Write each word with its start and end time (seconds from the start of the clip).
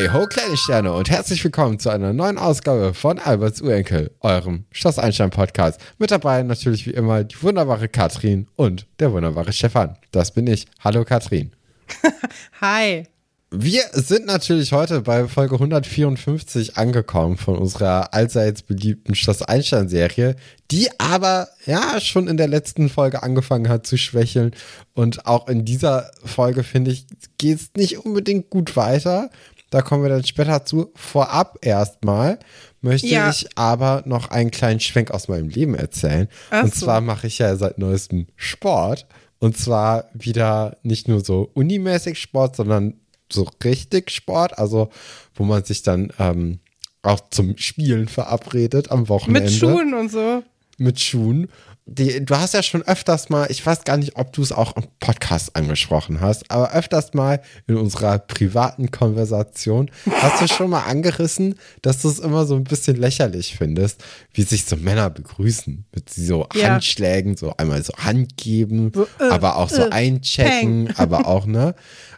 Hey 0.00 0.08
ho, 0.08 0.26
kleine 0.26 0.56
Sterne 0.56 0.94
und 0.94 1.10
herzlich 1.10 1.44
willkommen 1.44 1.78
zu 1.78 1.90
einer 1.90 2.14
neuen 2.14 2.38
Ausgabe 2.38 2.94
von 2.94 3.18
Alberts 3.18 3.60
Urenkel, 3.60 4.10
eurem 4.20 4.64
Schloss 4.70 4.98
Einstein 4.98 5.28
Podcast. 5.28 5.78
Mit 5.98 6.10
dabei 6.10 6.42
natürlich 6.42 6.86
wie 6.86 6.92
immer 6.92 7.22
die 7.22 7.42
wunderbare 7.42 7.86
Katrin 7.86 8.46
und 8.56 8.86
der 8.98 9.12
wunderbare 9.12 9.52
Stefan. 9.52 9.98
Das 10.10 10.32
bin 10.32 10.46
ich. 10.46 10.66
Hallo 10.82 11.04
Katrin. 11.04 11.52
Hi. 12.62 13.08
Wir 13.50 13.82
sind 13.92 14.24
natürlich 14.26 14.72
heute 14.72 15.02
bei 15.02 15.28
Folge 15.28 15.56
154 15.56 16.78
angekommen 16.78 17.36
von 17.36 17.58
unserer 17.58 18.14
allseits 18.14 18.62
beliebten 18.62 19.14
Schloss 19.14 19.42
Einstein 19.42 19.88
Serie, 19.88 20.36
die 20.70 20.88
aber 20.98 21.48
ja 21.66 22.00
schon 22.00 22.26
in 22.26 22.38
der 22.38 22.48
letzten 22.48 22.88
Folge 22.88 23.22
angefangen 23.22 23.68
hat 23.68 23.86
zu 23.86 23.98
schwächeln 23.98 24.52
und 24.94 25.26
auch 25.26 25.48
in 25.48 25.66
dieser 25.66 26.10
Folge 26.24 26.62
finde 26.62 26.92
ich 26.92 27.06
geht 27.38 27.58
es 27.58 27.70
nicht 27.76 27.98
unbedingt 27.98 28.50
gut 28.50 28.76
weiter. 28.76 29.30
Da 29.70 29.82
kommen 29.82 30.02
wir 30.02 30.10
dann 30.10 30.24
später 30.24 30.64
zu. 30.64 30.90
Vorab 30.94 31.58
erstmal 31.62 32.38
möchte 32.80 33.06
ja. 33.06 33.30
ich 33.30 33.46
aber 33.56 34.02
noch 34.04 34.30
einen 34.30 34.50
kleinen 34.50 34.80
Schwenk 34.80 35.10
aus 35.12 35.28
meinem 35.28 35.48
Leben 35.48 35.74
erzählen. 35.74 36.28
Ach 36.50 36.64
und 36.64 36.74
zwar 36.74 37.00
mache 37.00 37.28
ich 37.28 37.38
ja 37.38 37.54
seit 37.56 37.78
neuestem 37.78 38.26
Sport. 38.36 39.06
Und 39.38 39.56
zwar 39.56 40.10
wieder 40.12 40.76
nicht 40.82 41.08
nur 41.08 41.24
so 41.24 41.50
unimäßig 41.54 42.18
Sport, 42.18 42.56
sondern 42.56 42.94
so 43.32 43.48
richtig 43.64 44.10
Sport, 44.10 44.58
also 44.58 44.90
wo 45.34 45.44
man 45.44 45.64
sich 45.64 45.82
dann 45.82 46.12
ähm, 46.18 46.58
auch 47.02 47.20
zum 47.30 47.56
Spielen 47.56 48.08
verabredet 48.08 48.90
am 48.90 49.08
Wochenende. 49.08 49.48
Mit 49.48 49.52
Schuhen 49.52 49.94
und 49.94 50.10
so. 50.10 50.42
Mit 50.76 51.00
Schuhen. 51.00 51.48
Die, 51.92 52.24
du 52.24 52.36
hast 52.36 52.54
ja 52.54 52.62
schon 52.62 52.82
öfters 52.82 53.30
mal, 53.30 53.48
ich 53.50 53.66
weiß 53.66 53.82
gar 53.82 53.96
nicht, 53.96 54.14
ob 54.14 54.32
du 54.32 54.42
es 54.42 54.52
auch 54.52 54.76
im 54.76 54.84
Podcast 55.00 55.56
angesprochen 55.56 56.20
hast, 56.20 56.48
aber 56.48 56.72
öfters 56.72 57.14
mal 57.14 57.40
in 57.66 57.76
unserer 57.76 58.20
privaten 58.20 58.92
Konversation 58.92 59.90
hast 60.08 60.40
du 60.40 60.46
schon 60.46 60.70
mal 60.70 60.82
angerissen, 60.82 61.56
dass 61.82 62.02
du 62.02 62.08
es 62.08 62.20
immer 62.20 62.46
so 62.46 62.54
ein 62.54 62.62
bisschen 62.62 62.94
lächerlich 62.94 63.56
findest, 63.56 64.04
wie 64.32 64.42
sich 64.42 64.66
so 64.66 64.76
Männer 64.76 65.10
begrüßen. 65.10 65.84
Mit 65.92 66.10
so 66.10 66.46
ja. 66.54 66.68
Handschlägen, 66.68 67.36
so 67.36 67.54
einmal 67.56 67.82
so 67.82 67.92
Hand 67.94 68.36
geben, 68.36 68.92
so, 68.94 69.08
äh, 69.18 69.28
aber 69.28 69.56
auch 69.56 69.68
so 69.68 69.82
äh, 69.82 69.90
einchecken, 69.90 70.84
peng. 70.86 70.94
aber 70.96 71.26
auch, 71.26 71.46
ne? 71.46 71.74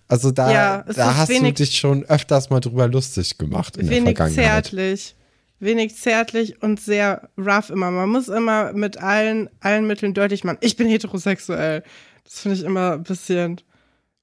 Also 0.07 0.33
da, 0.33 0.53
ja, 0.53 0.85
da 0.95 1.17
hast 1.17 1.31
wenig, 1.31 1.55
du 1.55 1.65
dich 1.65 1.79
schon 1.79 2.05
öfters 2.05 2.51
mal 2.51 2.61
drüber 2.61 2.89
lustig 2.89 3.39
gemacht 3.39 3.79
in 3.79 3.89
der 3.89 4.03
Vergangenheit. 4.03 4.67
zärtlich. 4.67 5.15
Wenig 5.63 5.97
zärtlich 5.97 6.61
und 6.61 6.81
sehr 6.81 7.31
rough 7.39 7.71
immer. 7.71 7.91
Man 7.93 8.09
muss 8.09 8.29
immer 8.29 8.73
mit 8.73 8.99
allen, 8.99 9.49
allen 9.61 9.87
Mitteln 9.87 10.13
deutlich 10.13 10.43
machen, 10.43 10.59
ich 10.61 10.77
bin 10.77 10.89
heterosexuell. 10.89 11.85
Das 12.25 12.41
finde 12.41 12.59
ich 12.59 12.65
immer 12.65 12.95
ein 12.95 13.05
bisschen, 13.05 13.61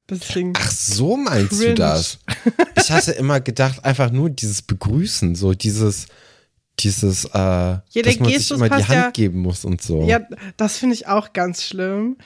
bisschen 0.06 0.54
Ach, 0.58 0.70
so 0.70 1.16
meinst 1.16 1.52
cringe. 1.52 1.70
du 1.70 1.76
das? 1.76 2.20
Ich 2.76 2.92
hatte 2.92 3.14
immer 3.14 3.40
gedacht, 3.40 3.86
einfach 3.86 4.12
nur 4.12 4.30
dieses 4.30 4.62
Begrüßen, 4.62 5.36
so 5.36 5.54
dieses, 5.54 6.08
dieses, 6.80 7.26
äh, 7.26 7.30
ja, 7.38 7.82
dass 8.04 8.20
man 8.20 8.30
sich 8.32 8.52
immer 8.52 8.70
die 8.70 8.84
Hand 8.84 8.90
ja, 8.90 9.12
geben 9.12 9.40
muss 9.40 9.64
und 9.64 9.82
so. 9.82 10.04
Ja, 10.04 10.22
das 10.58 10.78
finde 10.78 10.96
ich 10.96 11.08
auch 11.08 11.32
ganz 11.32 11.64
schlimm. 11.64 12.18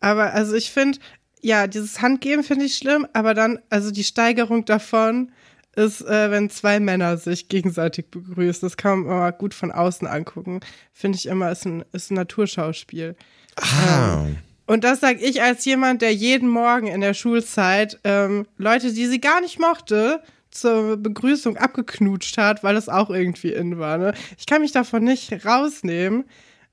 Aber 0.00 0.32
also 0.32 0.54
ich 0.54 0.70
finde, 0.70 0.98
ja, 1.40 1.68
dieses 1.68 2.00
Handgeben 2.00 2.42
finde 2.42 2.64
ich 2.64 2.76
schlimm, 2.76 3.06
aber 3.12 3.34
dann, 3.34 3.60
also 3.70 3.92
die 3.92 4.04
Steigerung 4.04 4.64
davon 4.64 5.30
ist, 5.76 6.02
äh, 6.02 6.30
wenn 6.30 6.50
zwei 6.50 6.80
Männer 6.80 7.16
sich 7.16 7.48
gegenseitig 7.48 8.10
begrüßen. 8.10 8.66
Das 8.66 8.76
kann 8.76 9.00
man 9.00 9.16
immer 9.16 9.32
gut 9.32 9.54
von 9.54 9.70
außen 9.70 10.06
angucken. 10.06 10.60
Finde 10.92 11.16
ich 11.16 11.26
immer, 11.26 11.50
ist 11.52 11.66
ein, 11.66 11.84
ist 11.92 12.10
ein 12.10 12.14
Naturschauspiel. 12.14 13.16
Ah. 13.56 14.24
Ähm, 14.26 14.36
und 14.66 14.84
das 14.84 15.00
sage 15.00 15.20
ich 15.20 15.42
als 15.42 15.64
jemand, 15.64 16.02
der 16.02 16.12
jeden 16.12 16.48
Morgen 16.48 16.88
in 16.88 17.00
der 17.00 17.14
Schulzeit 17.14 17.98
ähm, 18.04 18.46
Leute, 18.58 18.92
die 18.92 19.06
sie 19.06 19.20
gar 19.20 19.40
nicht 19.40 19.58
mochte, 19.58 20.22
zur 20.50 20.96
Begrüßung 20.96 21.56
abgeknutscht 21.56 22.36
hat, 22.38 22.62
weil 22.62 22.76
es 22.76 22.88
auch 22.88 23.10
irgendwie 23.10 23.52
in 23.52 23.78
war. 23.78 23.98
Ne? 23.98 24.12
Ich 24.36 24.46
kann 24.46 24.62
mich 24.62 24.72
davon 24.72 25.04
nicht 25.04 25.44
rausnehmen. 25.46 26.24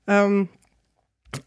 Ähm, 0.06 0.48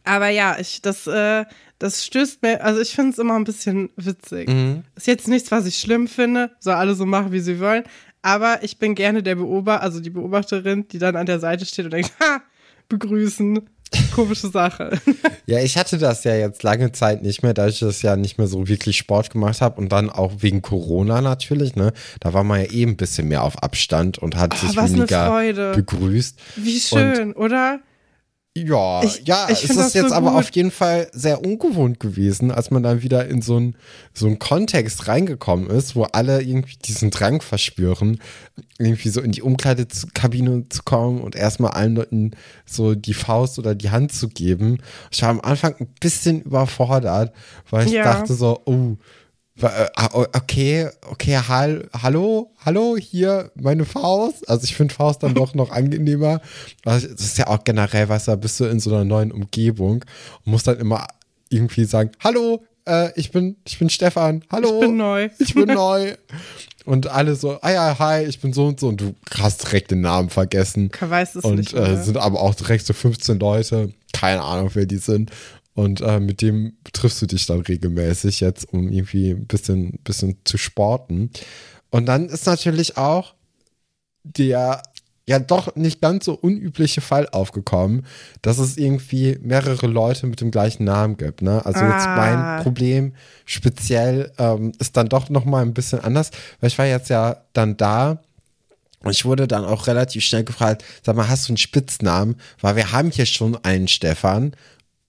aber 0.03 0.29
ja, 0.29 0.57
ich, 0.59 0.81
das, 0.81 1.07
äh, 1.07 1.45
das 1.79 2.05
stößt 2.05 2.41
mir, 2.41 2.63
also 2.63 2.81
ich 2.81 2.93
finde 2.93 3.11
es 3.11 3.17
immer 3.17 3.35
ein 3.35 3.45
bisschen 3.45 3.89
witzig. 3.95 4.49
Mhm. 4.49 4.83
Ist 4.95 5.07
jetzt 5.07 5.27
nichts, 5.27 5.49
was 5.49 5.65
ich 5.65 5.79
schlimm 5.79 6.07
finde, 6.07 6.51
soll 6.59 6.73
alle 6.73 6.93
so 6.93 7.05
machen, 7.05 7.31
wie 7.31 7.39
sie 7.39 7.59
wollen. 7.59 7.83
Aber 8.21 8.63
ich 8.63 8.77
bin 8.77 8.95
gerne 8.95 9.23
der 9.23 9.35
Beobachter, 9.35 9.81
also 9.81 10.01
die 10.01 10.09
Beobachterin, 10.09 10.87
die 10.89 10.99
dann 10.99 11.15
an 11.15 11.25
der 11.25 11.39
Seite 11.39 11.65
steht 11.65 11.85
und 11.85 11.91
denkt, 11.91 12.11
ha, 12.19 12.41
begrüßen. 12.89 13.61
Komische 14.13 14.49
Sache. 14.49 14.99
ja, 15.47 15.61
ich 15.61 15.75
hatte 15.75 15.97
das 15.97 16.23
ja 16.23 16.35
jetzt 16.35 16.61
lange 16.61 16.91
Zeit 16.91 17.23
nicht 17.23 17.41
mehr, 17.41 17.55
da 17.55 17.67
ich 17.67 17.79
das 17.79 18.03
ja 18.03 18.15
nicht 18.15 18.37
mehr 18.37 18.45
so 18.45 18.67
wirklich 18.67 18.97
Sport 18.97 19.31
gemacht 19.31 19.61
habe 19.61 19.81
und 19.81 19.91
dann 19.91 20.11
auch 20.11 20.31
wegen 20.39 20.61
Corona 20.61 21.21
natürlich, 21.21 21.75
ne? 21.75 21.93
Da 22.19 22.33
war 22.33 22.43
man 22.43 22.59
ja 22.59 22.71
eh 22.71 22.83
ein 22.83 22.97
bisschen 22.97 23.29
mehr 23.29 23.43
auf 23.43 23.63
Abstand 23.63 24.19
und 24.19 24.35
hat 24.35 24.53
oh, 24.53 24.67
sich 24.67 24.77
weniger 24.77 25.73
begrüßt. 25.73 26.39
Wie 26.57 26.79
schön, 26.79 27.33
und 27.33 27.37
oder? 27.37 27.79
Ja, 28.67 29.03
ich, 29.03 29.27
ja, 29.27 29.47
ich 29.49 29.63
es 29.63 29.75
ist 29.75 29.95
jetzt 29.95 30.09
so 30.09 30.15
aber 30.15 30.35
auf 30.35 30.49
jeden 30.51 30.71
Fall 30.71 31.09
sehr 31.13 31.43
ungewohnt 31.43 31.99
gewesen, 31.99 32.51
als 32.51 32.71
man 32.71 32.83
dann 32.83 33.01
wieder 33.01 33.27
in 33.27 33.41
so 33.41 33.57
einen 33.57 33.75
so 34.13 34.27
einen 34.27 34.39
Kontext 34.39 35.07
reingekommen 35.07 35.69
ist, 35.69 35.95
wo 35.95 36.03
alle 36.03 36.41
irgendwie 36.41 36.77
diesen 36.77 37.09
Drang 37.09 37.41
verspüren, 37.41 38.19
irgendwie 38.77 39.09
so 39.09 39.21
in 39.21 39.31
die 39.31 39.41
Umkleidekabine 39.41 40.67
zu 40.69 40.83
kommen 40.83 41.21
und 41.21 41.35
erstmal 41.35 41.71
allen 41.71 41.95
Leuten 41.95 42.31
so 42.65 42.95
die 42.95 43.13
Faust 43.13 43.59
oder 43.59 43.75
die 43.75 43.89
Hand 43.89 44.11
zu 44.11 44.29
geben. 44.29 44.79
Ich 45.11 45.21
war 45.21 45.29
am 45.29 45.41
Anfang 45.41 45.75
ein 45.79 45.87
bisschen 45.99 46.41
überfordert, 46.41 47.33
weil 47.69 47.87
ich 47.87 47.93
ja. 47.93 48.03
dachte 48.03 48.33
so, 48.33 48.61
oh, 48.65 48.97
okay, 49.63 50.89
okay, 51.09 51.37
hall, 51.37 51.89
hallo, 52.01 52.51
hallo, 52.65 52.97
hier 52.97 53.51
meine 53.55 53.85
Faust. 53.85 54.47
Also 54.49 54.63
ich 54.63 54.75
finde 54.75 54.93
Faust 54.93 55.23
dann 55.23 55.33
doch 55.33 55.53
noch 55.53 55.71
angenehmer. 55.71 56.41
Das 56.83 57.03
ist 57.03 57.37
ja 57.37 57.47
auch 57.47 57.63
generell, 57.63 58.09
weißt 58.09 58.29
du, 58.29 58.37
bist 58.37 58.59
du 58.59 58.65
in 58.65 58.79
so 58.79 58.93
einer 58.93 59.05
neuen 59.05 59.31
Umgebung 59.31 60.05
und 60.45 60.51
musst 60.51 60.67
dann 60.67 60.79
immer 60.79 61.07
irgendwie 61.49 61.85
sagen, 61.85 62.11
hallo, 62.23 62.63
äh, 62.85 63.11
ich 63.15 63.31
bin, 63.31 63.57
ich 63.65 63.79
bin 63.79 63.89
Stefan, 63.89 64.43
hallo. 64.51 64.75
Ich 64.75 64.79
bin 64.79 64.97
neu. 64.97 65.29
Ich 65.39 65.53
bin 65.53 65.67
neu. 65.73 66.15
Und 66.85 67.07
alle 67.07 67.35
so, 67.35 67.59
ah 67.61 67.71
ja, 67.71 67.99
hi, 67.99 68.23
ich 68.23 68.39
bin 68.39 68.51
so 68.51 68.65
und 68.65 68.79
so. 68.79 68.87
Und 68.87 69.01
du 69.01 69.15
hast 69.37 69.63
direkt 69.63 69.91
den 69.91 70.01
Namen 70.01 70.29
vergessen. 70.29 70.89
Ich 70.93 71.09
weiß 71.09 71.35
es 71.35 71.43
und, 71.43 71.55
nicht. 71.57 71.73
Und 71.73 71.83
äh, 71.83 72.03
sind 72.03 72.17
aber 72.17 72.41
auch 72.41 72.55
direkt 72.55 72.85
so 72.85 72.93
15 72.93 73.39
Leute. 73.39 73.93
Keine 74.13 74.41
Ahnung, 74.41 74.71
wer 74.73 74.85
die 74.85 74.97
sind. 74.97 75.31
Und 75.79 76.01
äh, 76.01 76.19
mit 76.19 76.41
dem 76.41 76.73
triffst 76.91 77.21
du 77.21 77.25
dich 77.25 77.45
dann 77.45 77.61
regelmäßig 77.61 78.41
jetzt, 78.41 78.67
um 78.73 78.91
irgendwie 78.91 79.29
ein 79.29 79.47
bisschen, 79.47 79.97
bisschen 80.03 80.35
zu 80.43 80.57
sporten. 80.57 81.31
Und 81.89 82.05
dann 82.05 82.27
ist 82.27 82.45
natürlich 82.47 82.97
auch 82.97 83.33
der 84.23 84.83
ja 85.25 85.39
doch 85.39 85.77
nicht 85.77 86.01
ganz 86.01 86.25
so 86.25 86.33
unübliche 86.33 86.99
Fall 86.99 87.29
aufgekommen, 87.29 88.05
dass 88.41 88.57
es 88.57 88.75
irgendwie 88.75 89.39
mehrere 89.41 89.87
Leute 89.87 90.27
mit 90.27 90.41
dem 90.41 90.51
gleichen 90.51 90.83
Namen 90.83 91.15
gibt. 91.15 91.43
Ne? 91.43 91.65
Also 91.65 91.79
ah. 91.79 91.95
jetzt 91.95 92.07
mein 92.07 92.61
Problem 92.61 93.13
speziell 93.45 94.33
ähm, 94.37 94.73
ist 94.79 94.97
dann 94.97 95.07
doch 95.07 95.29
noch 95.29 95.45
mal 95.45 95.61
ein 95.61 95.73
bisschen 95.73 96.01
anders, 96.01 96.31
weil 96.59 96.67
ich 96.67 96.77
war 96.77 96.87
jetzt 96.87 97.09
ja 97.09 97.37
dann 97.53 97.77
da 97.77 98.21
und 99.05 99.11
ich 99.11 99.23
wurde 99.23 99.47
dann 99.47 99.63
auch 99.63 99.87
relativ 99.87 100.25
schnell 100.25 100.43
gefragt, 100.43 100.83
sag 101.03 101.15
mal, 101.15 101.29
hast 101.29 101.47
du 101.47 101.51
einen 101.51 101.57
Spitznamen? 101.57 102.35
Weil 102.59 102.75
wir 102.75 102.91
haben 102.91 103.11
hier 103.11 103.25
schon 103.25 103.55
einen 103.63 103.87
Stefan 103.87 104.53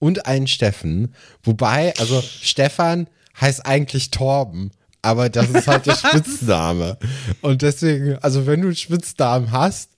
und 0.01 0.25
einen 0.25 0.47
Steffen. 0.47 1.13
Wobei, 1.43 1.93
also 1.99 2.21
Stefan 2.21 3.07
heißt 3.39 3.65
eigentlich 3.65 4.09
Torben, 4.09 4.71
aber 5.01 5.29
das 5.29 5.49
ist 5.49 5.67
halt 5.67 5.85
der 5.85 5.95
Spitzname. 5.95 6.97
Und 7.41 7.61
deswegen, 7.61 8.17
also 8.17 8.47
wenn 8.47 8.61
du 8.61 8.67
einen 8.67 8.75
Spitznamen 8.75 9.51
hast, 9.51 9.91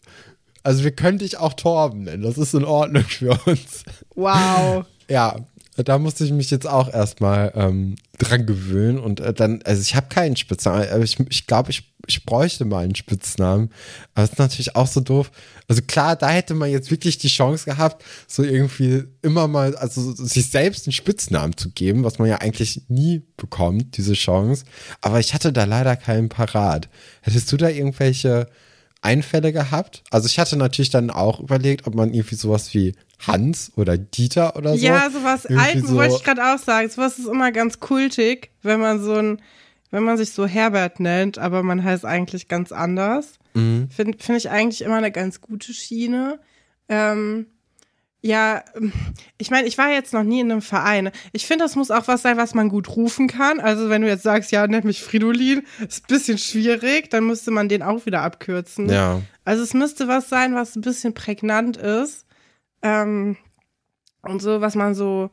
also 0.61 0.83
wir 0.83 0.91
können 0.91 1.17
dich 1.17 1.37
auch 1.37 1.53
Torben 1.53 2.03
nennen, 2.03 2.21
das 2.21 2.37
ist 2.37 2.53
in 2.53 2.65
Ordnung 2.65 3.05
für 3.05 3.39
uns. 3.45 3.83
Wow. 4.13 4.85
Ja, 5.09 5.37
da 5.81 5.97
musste 5.97 6.23
ich 6.23 6.31
mich 6.31 6.51
jetzt 6.51 6.67
auch 6.67 6.93
erstmal 6.93 7.51
ähm, 7.55 7.95
dran 8.19 8.45
gewöhnen 8.45 8.99
und 8.99 9.19
äh, 9.19 9.33
dann, 9.33 9.61
also 9.63 9.81
ich 9.81 9.95
habe 9.95 10.07
keinen 10.07 10.35
Spitznamen, 10.35 10.87
aber 10.89 11.03
ich, 11.03 11.19
ich 11.29 11.47
glaube, 11.47 11.71
ich, 11.71 11.91
ich 12.05 12.25
bräuchte 12.25 12.65
mal 12.65 12.83
einen 12.83 12.95
Spitznamen. 12.95 13.71
Aber 14.13 14.25
es 14.25 14.33
ist 14.33 14.39
natürlich 14.39 14.75
auch 14.75 14.87
so 14.87 14.99
doof. 14.99 15.31
Also 15.67 15.81
klar, 15.81 16.15
da 16.15 16.29
hätte 16.29 16.53
man 16.53 16.69
jetzt 16.69 16.91
wirklich 16.91 17.17
die 17.17 17.27
Chance 17.27 17.65
gehabt, 17.65 18.03
so 18.27 18.43
irgendwie 18.43 19.05
immer 19.21 19.47
mal, 19.47 19.75
also 19.75 20.11
sich 20.13 20.49
selbst 20.49 20.85
einen 20.85 20.93
Spitznamen 20.93 21.57
zu 21.57 21.71
geben, 21.71 22.03
was 22.03 22.19
man 22.19 22.27
ja 22.27 22.37
eigentlich 22.37 22.83
nie 22.89 23.23
bekommt, 23.37 23.97
diese 23.97 24.13
Chance. 24.13 24.65
Aber 25.01 25.19
ich 25.19 25.33
hatte 25.33 25.53
da 25.53 25.63
leider 25.63 25.95
keinen 25.95 26.29
parat. 26.29 26.89
Hättest 27.21 27.51
du 27.51 27.57
da 27.57 27.69
irgendwelche 27.69 28.47
Einfälle 29.01 29.51
gehabt? 29.51 30.03
Also 30.11 30.27
ich 30.27 30.39
hatte 30.39 30.55
natürlich 30.55 30.91
dann 30.91 31.09
auch 31.09 31.39
überlegt, 31.39 31.87
ob 31.87 31.95
man 31.95 32.13
irgendwie 32.13 32.35
sowas 32.35 32.73
wie 32.73 32.93
Hans 33.27 33.71
oder 33.75 33.97
Dieter 33.97 34.55
oder 34.55 34.77
so. 34.77 34.85
Ja, 34.85 35.09
sowas 35.09 35.45
Alten 35.45 35.85
so 35.85 35.95
wollte 35.95 36.15
ich 36.15 36.23
gerade 36.23 36.53
auch 36.53 36.59
sagen. 36.59 36.89
Sowas 36.89 37.19
ist 37.19 37.27
immer 37.27 37.51
ganz 37.51 37.79
kultig, 37.79 38.51
wenn 38.61 38.79
man 38.79 39.01
so 39.01 39.13
ein, 39.13 39.41
wenn 39.91 40.03
man 40.03 40.17
sich 40.17 40.31
so 40.31 40.45
Herbert 40.45 40.99
nennt, 40.99 41.37
aber 41.37 41.63
man 41.63 41.83
heißt 41.83 42.05
eigentlich 42.05 42.47
ganz 42.47 42.71
anders. 42.71 43.33
Mhm. 43.53 43.89
Finde 43.89 44.17
find 44.17 44.37
ich 44.37 44.49
eigentlich 44.49 44.81
immer 44.81 44.97
eine 44.97 45.11
ganz 45.11 45.41
gute 45.41 45.73
Schiene. 45.73 46.39
Ähm, 46.89 47.47
Ja, 48.25 48.63
ich 49.37 49.51
meine, 49.51 49.67
ich 49.67 49.77
war 49.77 49.91
jetzt 49.91 50.13
noch 50.13 50.23
nie 50.23 50.39
in 50.39 50.49
einem 50.49 50.61
Verein. 50.61 51.11
Ich 51.33 51.45
finde, 51.45 51.65
das 51.65 51.75
muss 51.75 51.91
auch 51.91 52.07
was 52.07 52.21
sein, 52.21 52.37
was 52.37 52.53
man 52.53 52.69
gut 52.69 52.95
rufen 52.95 53.27
kann. 53.27 53.59
Also, 53.59 53.89
wenn 53.89 54.01
du 54.01 54.07
jetzt 54.07 54.23
sagst, 54.23 54.53
ja, 54.53 54.65
nenn 54.65 54.85
mich 54.87 55.03
Fridolin, 55.03 55.63
ist 55.85 56.05
ein 56.05 56.07
bisschen 56.07 56.37
schwierig, 56.37 57.09
dann 57.09 57.25
müsste 57.25 57.51
man 57.51 57.67
den 57.67 57.83
auch 57.83 58.05
wieder 58.05 58.21
abkürzen. 58.21 58.89
Ja. 58.89 59.21
Also, 59.43 59.61
es 59.63 59.73
müsste 59.73 60.07
was 60.07 60.29
sein, 60.29 60.55
was 60.55 60.77
ein 60.77 60.81
bisschen 60.81 61.13
prägnant 61.13 61.75
ist. 61.75 62.25
Ähm, 62.83 63.37
und 64.21 64.41
so, 64.41 64.61
was 64.61 64.75
man 64.75 64.93
so, 64.93 65.31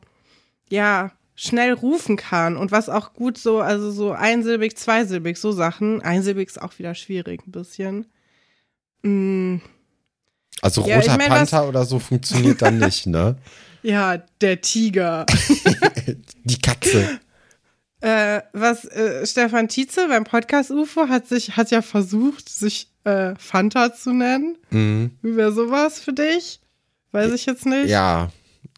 ja, 0.69 1.11
schnell 1.35 1.73
rufen 1.73 2.17
kann 2.17 2.55
und 2.55 2.71
was 2.71 2.89
auch 2.89 3.13
gut 3.13 3.37
so, 3.37 3.61
also 3.61 3.91
so 3.91 4.11
einsilbig, 4.11 4.77
zweisilbig, 4.77 5.37
so 5.37 5.51
Sachen. 5.51 6.01
Einsilbig 6.01 6.49
ist 6.49 6.61
auch 6.61 6.77
wieder 6.77 6.95
schwierig, 6.95 7.41
ein 7.47 7.51
bisschen. 7.51 8.05
Mm. 9.01 9.57
Also 10.61 10.85
Ja, 10.85 10.97
roter 10.97 11.13
ich 11.13 11.17
mein, 11.17 11.29
Panther 11.29 11.67
oder 11.67 11.85
so 11.85 11.99
funktioniert 11.99 12.61
dann 12.61 12.77
nicht, 12.79 13.07
ne? 13.07 13.37
Ja, 13.81 14.17
der 14.39 14.61
Tiger. 14.61 15.25
Die 16.43 16.59
Katze. 16.59 17.19
Äh, 18.01 18.41
was 18.53 18.85
äh, 18.85 19.25
Stefan 19.25 19.67
Tietze 19.67 20.07
beim 20.07 20.23
Podcast 20.23 20.71
UFO 20.71 21.07
hat 21.07 21.27
sich 21.27 21.57
hat 21.57 21.71
ja 21.71 21.81
versucht, 21.81 22.49
sich 22.49 22.91
äh, 23.03 23.33
Fanta 23.37 23.93
zu 23.93 24.13
nennen. 24.13 24.57
Mhm. 24.69 25.11
Wie 25.21 25.35
wäre 25.35 25.51
sowas 25.51 25.99
für 25.99 26.13
dich? 26.13 26.60
Weiß 27.11 27.31
ich 27.33 27.45
jetzt 27.45 27.65
nicht. 27.65 27.89
Ja, 27.89 28.29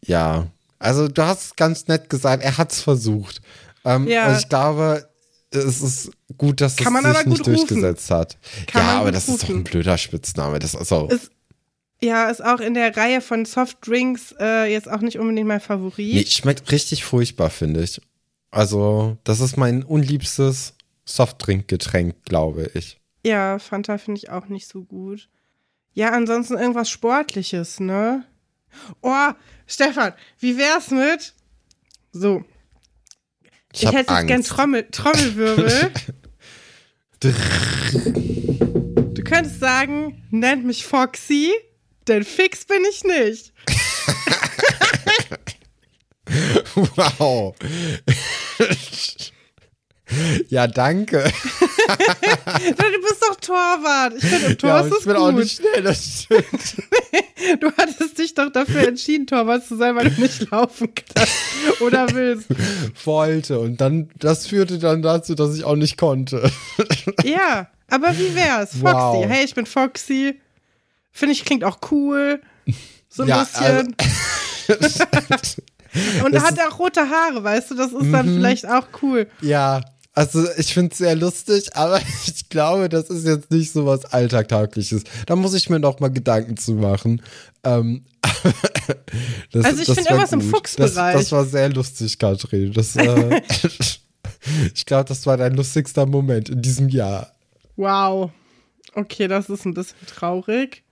ja. 0.06 0.48
Also 0.80 1.08
du 1.08 1.24
hast 1.24 1.56
ganz 1.58 1.88
nett 1.88 2.10
gesagt, 2.10 2.44
er 2.44 2.58
hat's 2.58 2.82
versucht. 2.82 3.42
Ähm, 3.86 4.08
Ja. 4.08 4.26
Also 4.26 4.40
ich 4.42 4.50
glaube, 4.50 5.08
es 5.52 5.82
ist 5.82 6.12
gut, 6.38 6.60
dass 6.62 6.76
Kann 6.76 6.88
es 6.88 6.94
man 6.94 7.06
aber 7.06 7.20
sich 7.20 7.28
nicht 7.28 7.38
gut 7.44 7.48
rufen. 7.48 7.68
durchgesetzt 7.68 8.10
hat. 8.12 8.38
Kann 8.68 8.82
ja, 8.86 9.00
aber 9.00 9.12
das 9.12 9.28
ist 9.28 9.44
doch 9.44 9.50
ein 9.50 9.52
rufen. 9.58 9.64
blöder 9.66 9.98
Spitzname. 9.98 10.60
Das 10.60 10.74
ist 10.74 10.92
auch. 10.92 11.10
Ist- 11.10 11.32
Ja, 12.02 12.30
ist 12.30 12.44
auch 12.44 12.60
in 12.60 12.74
der 12.74 12.98
Reihe 12.98 13.22
von 13.22 13.46
Softdrinks 13.46 14.34
äh, 14.40 14.66
jetzt 14.72 14.90
auch 14.92 15.00
nicht 15.00 15.20
unbedingt 15.20 15.48
mein 15.48 15.62
Favorit. 15.62 16.14
Nee, 16.16 16.26
schmeckt 16.26 16.70
richtig 16.72 17.06
furchtbar, 17.06 17.50
finde 17.50 17.82
ich. 17.84 18.02
Also, 18.52 19.18
das 19.24 19.40
ist 19.40 19.56
mein 19.58 19.84
unliebstes 19.84 20.74
Softdrinkgetränk, 21.06 22.16
glaube 22.26 22.70
ich. 22.74 23.00
Ja, 23.26 23.58
Fanta 23.60 23.98
finde 23.98 24.20
ich 24.20 24.30
auch 24.30 24.48
nicht 24.48 24.68
so 24.68 24.84
gut. 24.84 25.30
Ja, 25.94 26.12
ansonsten 26.12 26.58
irgendwas 26.58 26.90
Sportliches, 26.90 27.80
ne? 27.80 28.26
Oh, 29.02 29.32
Stefan, 29.68 30.14
wie 30.40 30.58
wär's 30.58 30.90
mit? 30.90 31.34
So, 32.12 32.44
ich, 33.74 33.86
hab 33.86 33.96
hätte 33.96 34.14
jetzt 34.14 34.28
gern. 34.28 34.44
Trommel, 34.44 34.88
Trommelwirbel. 34.92 35.92
du 39.14 39.24
könntest 39.24 39.60
sagen, 39.60 40.24
nennt 40.30 40.66
mich 40.66 40.86
Foxy, 40.86 41.52
denn 42.08 42.24
fix 42.24 42.66
bin 42.66 42.84
ich 42.90 43.04
nicht. 43.04 43.54
Wow. 46.76 47.56
ja, 50.50 50.68
danke. 50.68 51.24
Du 51.86 53.02
bist 53.02 53.22
doch 53.28 53.36
Torwart. 53.42 54.14
Ich 54.18 54.24
finde, 54.24 54.46
im 54.48 54.58
Tor 54.58 54.70
ja, 54.70 54.80
ist 54.82 54.94
ich 55.00 55.06
bin 55.06 55.16
gut. 55.16 55.22
auch 55.22 55.32
nicht 55.34 55.58
schnell, 55.58 55.82
das 55.84 56.24
stimmt. 56.24 56.44
Du 57.60 57.72
hattest 57.78 58.18
dich 58.18 58.34
doch 58.34 58.50
dafür 58.52 58.88
entschieden, 58.88 59.28
Torwart 59.28 59.66
zu 59.68 59.76
sein, 59.76 59.96
weil 59.98 60.10
du 60.10 60.22
nicht 60.22 60.50
laufen 60.50 60.90
kannst 60.96 61.82
oder 61.82 62.08
willst. 62.14 62.48
Wollte. 63.06 63.60
Und 63.60 63.82
dann, 63.82 64.10
das 64.18 64.48
führte 64.48 64.80
dann 64.80 65.02
dazu, 65.02 65.36
dass 65.36 65.54
ich 65.56 65.66
auch 65.66 65.76
nicht 65.76 65.98
konnte. 65.98 66.50
Ja, 67.24 67.68
aber 67.90 68.18
wie 68.18 68.34
wär's? 68.34 68.72
Foxy. 68.72 68.84
Wow. 68.84 69.26
Hey, 69.28 69.44
ich 69.44 69.54
bin 69.54 69.66
Foxy. 69.66 70.40
Finde 71.12 71.34
ich, 71.34 71.44
klingt 71.44 71.66
auch 71.66 71.80
cool. 71.92 72.42
So 73.10 73.24
ein 73.24 73.30
Ja, 73.30 73.40
bisschen. 73.44 73.96
Und 76.26 76.34
das 76.34 76.44
er 76.44 76.48
hat 76.50 76.60
auch 76.62 76.80
rote 76.80 77.02
Haare, 77.10 77.44
weißt 77.44 77.72
du? 77.72 77.76
Das 77.76 77.92
ist 77.92 78.12
dann 78.12 78.32
Mhm. 78.32 78.38
vielleicht 78.38 78.68
auch 78.68 78.88
cool. 79.02 79.28
Ja, 79.42 79.82
also 80.14 80.48
ich 80.58 80.74
finde 80.74 80.92
es 80.92 81.00
sehr 81.00 81.16
lustig, 81.16 81.70
aber 81.76 82.00
ich 82.26 82.50
glaube, 82.50 82.90
das 82.90 83.10
ist 83.10 83.26
jetzt 83.26 83.52
nicht 83.52 83.72
so 83.72 83.86
was 83.86 84.06
Alltagtaugliches. 84.06 85.04
Da 85.26 85.36
muss 85.36 85.54
ich 85.54 85.70
mir 85.70 85.80
noch 85.80 86.00
mal 86.00 86.12
Gedanken 86.12 86.58
zu 86.58 86.74
machen. 86.74 87.22
Ähm, 87.64 88.06
das, 89.52 89.66
Also 89.66 89.82
ich 89.82 89.88
das 89.88 89.96
find 89.96 90.06
wär 90.06 90.12
irgendwas 90.12 90.34
im 90.34 90.40
gut. 90.40 90.50
Fuchsbereich. 90.52 91.14
Das, 91.14 91.24
das 91.24 91.32
war 91.32 91.46
sehr 91.46 91.70
lustig, 91.70 92.20
Katrin. 92.20 92.74
Das, 92.74 92.96
äh, 92.96 93.42
ich 94.74 94.86
glaube, 94.86 95.06
das 95.06 95.26
war 95.26 95.38
dein 95.38 95.56
lustigster 95.56 96.06
Moment 96.06 96.50
in 96.50 96.62
diesem 96.62 96.90
Jahr. 96.90 97.32
Wow. 97.76 98.32
Okay, 98.94 99.28
das 99.28 99.50
ist 99.50 99.66
ein 99.66 99.74
bisschen 99.74 100.06
traurig. 100.06 100.84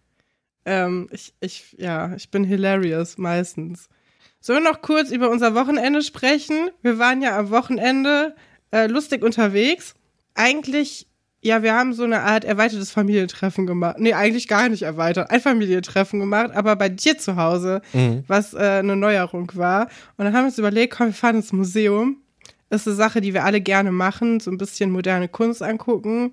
Ähm, 0.66 1.08
ich, 1.12 1.34
ich, 1.40 1.76
ja, 1.78 2.16
ich 2.16 2.32
bin 2.32 2.44
hilarious 2.44 3.18
meistens. 3.18 3.88
Sollen 4.40 4.64
wir 4.64 4.72
noch 4.72 4.82
kurz 4.82 5.12
über 5.12 5.30
unser 5.30 5.54
Wochenende 5.54 6.02
sprechen? 6.02 6.72
Wir 6.82 6.98
waren 6.98 7.22
ja 7.22 7.38
am 7.38 7.52
Wochenende 7.52 8.36
äh, 8.72 8.88
lustig 8.88 9.24
unterwegs. 9.24 9.94
Eigentlich, 10.34 11.08
ja, 11.42 11.64
wir 11.64 11.74
haben 11.74 11.94
so 11.94 12.04
eine 12.04 12.22
Art 12.22 12.46
erweitertes 12.46 12.92
Familientreffen 12.92 13.66
gemacht. 13.66 13.98
Nee, 14.00 14.14
eigentlich 14.14 14.48
gar 14.48 14.70
nicht 14.70 14.84
erweitert. 14.84 15.30
Ein 15.30 15.42
Familientreffen 15.42 16.20
gemacht, 16.20 16.52
aber 16.54 16.76
bei 16.76 16.90
dir 16.90 17.18
zu 17.18 17.36
Hause, 17.36 17.82
was 18.28 18.54
äh, 18.54 18.80
eine 18.80 18.96
Neuerung 18.96 19.52
war. 19.56 19.88
Und 20.18 20.26
dann 20.26 20.34
haben 20.34 20.44
wir 20.44 20.48
uns 20.48 20.58
überlegt, 20.58 20.96
komm, 20.96 21.08
wir 21.08 21.14
fahren 21.14 21.38
ins 21.38 21.52
Museum. 21.52 22.18
Ist 22.70 22.88
eine 22.88 22.96
Sache, 22.96 23.20
die 23.20 23.34
wir 23.34 23.44
alle 23.44 23.60
gerne 23.60 23.92
machen, 23.92 24.40
so 24.40 24.50
ein 24.50 24.58
bisschen 24.58 24.92
moderne 24.92 25.28
Kunst 25.28 25.62
angucken 25.62 26.32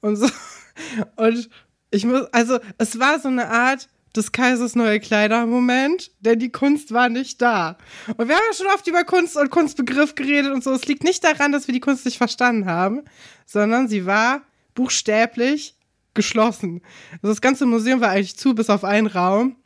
und 0.00 0.16
so. 0.16 0.28
Und 1.16 1.50
ich 1.90 2.04
muss, 2.04 2.22
also 2.32 2.58
es 2.78 2.98
war 2.98 3.18
so 3.18 3.28
eine 3.28 3.48
Art 3.48 3.88
des 4.16 4.32
Kaisers 4.32 4.74
neue 4.74 5.00
Kleider-Moment, 5.00 6.10
denn 6.20 6.38
die 6.38 6.50
Kunst 6.50 6.92
war 6.92 7.08
nicht 7.08 7.40
da. 7.40 7.78
Und 8.16 8.28
wir 8.28 8.34
haben 8.34 8.42
ja 8.50 8.56
schon 8.56 8.66
oft 8.66 8.86
über 8.86 9.04
Kunst 9.04 9.36
und 9.36 9.50
Kunstbegriff 9.50 10.14
geredet 10.14 10.52
und 10.52 10.64
so. 10.64 10.72
Es 10.72 10.86
liegt 10.86 11.04
nicht 11.04 11.22
daran, 11.22 11.52
dass 11.52 11.66
wir 11.66 11.74
die 11.74 11.80
Kunst 11.80 12.04
nicht 12.04 12.18
verstanden 12.18 12.66
haben, 12.66 13.02
sondern 13.46 13.88
sie 13.88 14.06
war 14.06 14.42
buchstäblich 14.74 15.76
geschlossen. 16.14 16.82
Also 17.14 17.28
das 17.28 17.40
ganze 17.40 17.66
Museum 17.66 18.00
war 18.00 18.10
eigentlich 18.10 18.36
zu, 18.36 18.54
bis 18.54 18.70
auf 18.70 18.84
einen 18.84 19.06
Raum. 19.06 19.56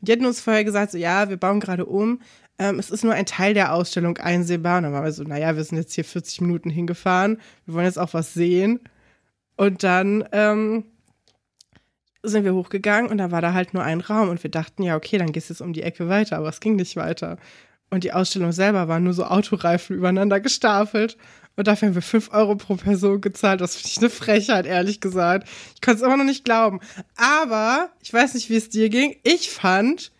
Die 0.00 0.12
hatten 0.12 0.26
uns 0.26 0.40
vorher 0.40 0.64
gesagt, 0.64 0.92
so, 0.92 0.98
ja, 0.98 1.28
wir 1.30 1.38
bauen 1.38 1.60
gerade 1.60 1.86
um. 1.86 2.20
Ähm, 2.58 2.78
es 2.78 2.90
ist 2.90 3.04
nur 3.04 3.14
ein 3.14 3.26
Teil 3.26 3.54
der 3.54 3.72
Ausstellung 3.72 4.18
einsehbar. 4.18 4.78
Und 4.78 4.84
dann 4.84 4.92
waren 4.92 5.04
wir 5.04 5.12
so, 5.12 5.24
naja, 5.24 5.56
wir 5.56 5.64
sind 5.64 5.78
jetzt 5.78 5.94
hier 5.94 6.04
40 6.04 6.42
Minuten 6.42 6.70
hingefahren. 6.70 7.40
Wir 7.64 7.74
wollen 7.74 7.86
jetzt 7.86 7.98
auch 7.98 8.12
was 8.12 8.34
sehen. 8.34 8.80
Und 9.56 9.82
dann 9.82 10.28
ähm, 10.32 10.84
sind 12.24 12.44
wir 12.44 12.54
hochgegangen 12.54 13.10
und 13.10 13.18
da 13.18 13.30
war 13.30 13.40
da 13.40 13.52
halt 13.52 13.74
nur 13.74 13.82
ein 13.82 14.00
Raum. 14.00 14.28
Und 14.28 14.42
wir 14.42 14.50
dachten, 14.50 14.82
ja, 14.82 14.96
okay, 14.96 15.18
dann 15.18 15.32
gehst 15.32 15.50
du 15.50 15.54
jetzt 15.54 15.60
um 15.60 15.72
die 15.72 15.82
Ecke 15.82 16.08
weiter. 16.08 16.38
Aber 16.38 16.48
es 16.48 16.60
ging 16.60 16.76
nicht 16.76 16.96
weiter. 16.96 17.36
Und 17.90 18.02
die 18.04 18.12
Ausstellung 18.12 18.52
selber 18.52 18.88
war 18.88 18.98
nur 18.98 19.12
so 19.12 19.24
Autoreifen 19.24 19.96
übereinander 19.96 20.40
gestapelt. 20.40 21.16
Und 21.56 21.68
dafür 21.68 21.88
haben 21.88 21.94
wir 21.94 22.02
5 22.02 22.32
Euro 22.32 22.56
pro 22.56 22.74
Person 22.74 23.20
gezahlt. 23.20 23.60
Das 23.60 23.76
finde 23.76 23.88
ich 23.88 23.98
eine 23.98 24.10
Frechheit, 24.10 24.66
ehrlich 24.66 25.00
gesagt. 25.00 25.48
Ich 25.74 25.80
kann 25.80 25.94
es 25.94 26.02
immer 26.02 26.16
noch 26.16 26.24
nicht 26.24 26.44
glauben. 26.44 26.80
Aber, 27.16 27.90
ich 28.02 28.12
weiß 28.12 28.34
nicht, 28.34 28.50
wie 28.50 28.56
es 28.56 28.68
dir 28.68 28.88
ging. 28.88 29.16
Ich 29.22 29.50
fand, 29.50 30.10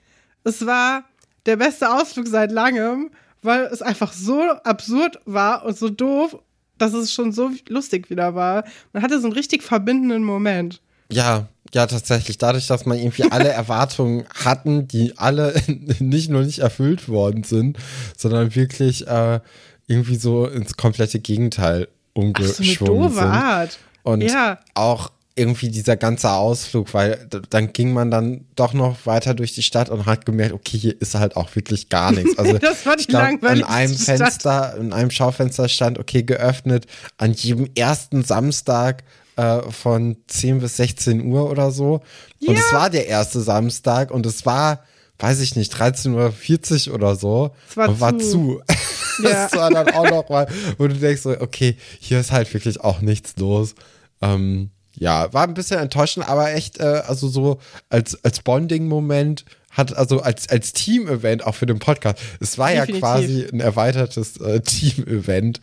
es 0.44 0.64
war 0.64 1.04
der 1.46 1.56
beste 1.56 1.92
Ausflug 1.92 2.28
seit 2.28 2.52
langem, 2.52 3.10
weil 3.42 3.64
es 3.64 3.82
einfach 3.82 4.12
so 4.12 4.42
absurd 4.42 5.20
war 5.24 5.64
und 5.64 5.76
so 5.76 5.90
doof, 5.90 6.38
dass 6.78 6.92
es 6.92 7.12
schon 7.12 7.32
so 7.32 7.50
lustig 7.68 8.10
wieder 8.10 8.34
war. 8.34 8.64
Man 8.92 9.02
hatte 9.02 9.20
so 9.20 9.26
einen 9.26 9.34
richtig 9.34 9.62
verbindenden 9.62 10.22
Moment. 10.22 10.80
Ja, 11.10 11.48
ja, 11.74 11.86
tatsächlich. 11.86 12.38
Dadurch, 12.38 12.66
dass 12.66 12.86
man 12.86 12.98
irgendwie 12.98 13.30
alle 13.30 13.48
Erwartungen 13.52 14.24
hatten, 14.44 14.88
die 14.88 15.18
alle 15.18 15.54
nicht 15.98 16.30
nur 16.30 16.42
nicht 16.42 16.60
erfüllt 16.60 17.08
worden 17.08 17.44
sind, 17.44 17.76
sondern 18.16 18.54
wirklich 18.54 19.06
äh, 19.06 19.40
irgendwie 19.86 20.16
so 20.16 20.46
ins 20.46 20.76
komplette 20.76 21.18
Gegenteil 21.20 21.88
Ach, 21.88 21.92
so 22.16 22.20
eine 22.22 22.28
umgeschwungen 22.28 23.02
doofe 23.02 23.14
sind. 23.14 23.24
Art. 23.24 23.78
Und 24.04 24.22
Ja. 24.22 24.58
auch 24.74 25.10
irgendwie 25.36 25.68
dieser 25.68 25.96
ganze 25.96 26.30
Ausflug, 26.30 26.94
weil 26.94 27.28
dann 27.50 27.72
ging 27.72 27.92
man 27.92 28.08
dann 28.12 28.44
doch 28.54 28.72
noch 28.72 29.04
weiter 29.04 29.34
durch 29.34 29.52
die 29.52 29.64
Stadt 29.64 29.90
und 29.90 30.06
hat 30.06 30.26
gemerkt, 30.26 30.52
okay, 30.54 30.78
hier 30.78 31.00
ist 31.02 31.16
halt 31.16 31.36
auch 31.36 31.56
wirklich 31.56 31.88
gar 31.88 32.12
nichts. 32.12 32.38
Also 32.38 32.56
Das 32.58 32.86
war 32.86 32.94
die 32.94 33.00
ich 33.02 33.08
glaube, 33.08 33.44
in 33.48 33.64
einem 33.64 33.94
Stadt. 33.96 34.18
Fenster, 34.18 34.76
in 34.78 34.92
einem 34.92 35.10
Schaufenster 35.10 35.68
stand, 35.68 35.98
okay, 35.98 36.22
geöffnet 36.22 36.86
an 37.18 37.32
jedem 37.32 37.68
ersten 37.74 38.22
Samstag 38.22 39.02
äh, 39.36 39.60
von 39.70 40.16
10 40.26 40.60
bis 40.60 40.76
16 40.76 41.24
Uhr 41.26 41.50
oder 41.50 41.70
so. 41.70 42.02
Und 42.46 42.56
es 42.58 42.70
Ja. 42.70 42.78
war 42.78 42.90
der 42.90 43.06
erste 43.06 43.40
Samstag 43.40 44.10
und 44.10 44.26
es 44.26 44.44
war, 44.46 44.82
weiß 45.18 45.40
ich 45.40 45.56
nicht, 45.56 45.72
13.40 45.74 46.88
Uhr 46.88 46.94
oder 46.94 47.16
so. 47.16 47.50
Es 47.68 47.76
war 47.76 47.88
und 47.88 48.00
war 48.00 48.18
zu. 48.18 48.26
zu. 48.30 48.62
Ja. 49.22 49.44
Das 49.48 49.52
war 49.52 49.70
dann 49.70 49.88
auch 49.90 50.10
noch 50.10 50.28
mal, 50.28 50.48
wo 50.76 50.88
du 50.88 50.94
denkst 50.94 51.22
so, 51.22 51.40
okay, 51.40 51.76
hier 52.00 52.18
ist 52.18 52.32
halt 52.32 52.52
wirklich 52.52 52.80
auch 52.80 53.00
nichts 53.00 53.36
los. 53.38 53.76
Ähm, 54.20 54.70
ja, 54.96 55.32
war 55.32 55.44
ein 55.46 55.54
bisschen 55.54 55.78
enttäuschend, 55.78 56.28
aber 56.28 56.52
echt, 56.52 56.80
äh, 56.80 57.02
also 57.06 57.28
so 57.28 57.60
als, 57.88 58.18
als 58.24 58.40
Bonding-Moment 58.42 59.44
hat, 59.70 59.96
also 59.96 60.20
als, 60.20 60.48
als 60.48 60.72
Team-Event 60.72 61.46
auch 61.46 61.54
für 61.54 61.66
den 61.66 61.78
Podcast. 61.78 62.18
Es 62.40 62.58
war 62.58 62.70
Definitiv. 62.70 62.94
ja 62.94 63.00
quasi 63.00 63.46
ein 63.52 63.60
erweitertes 63.60 64.36
äh, 64.40 64.60
Team-Event. 64.60 65.60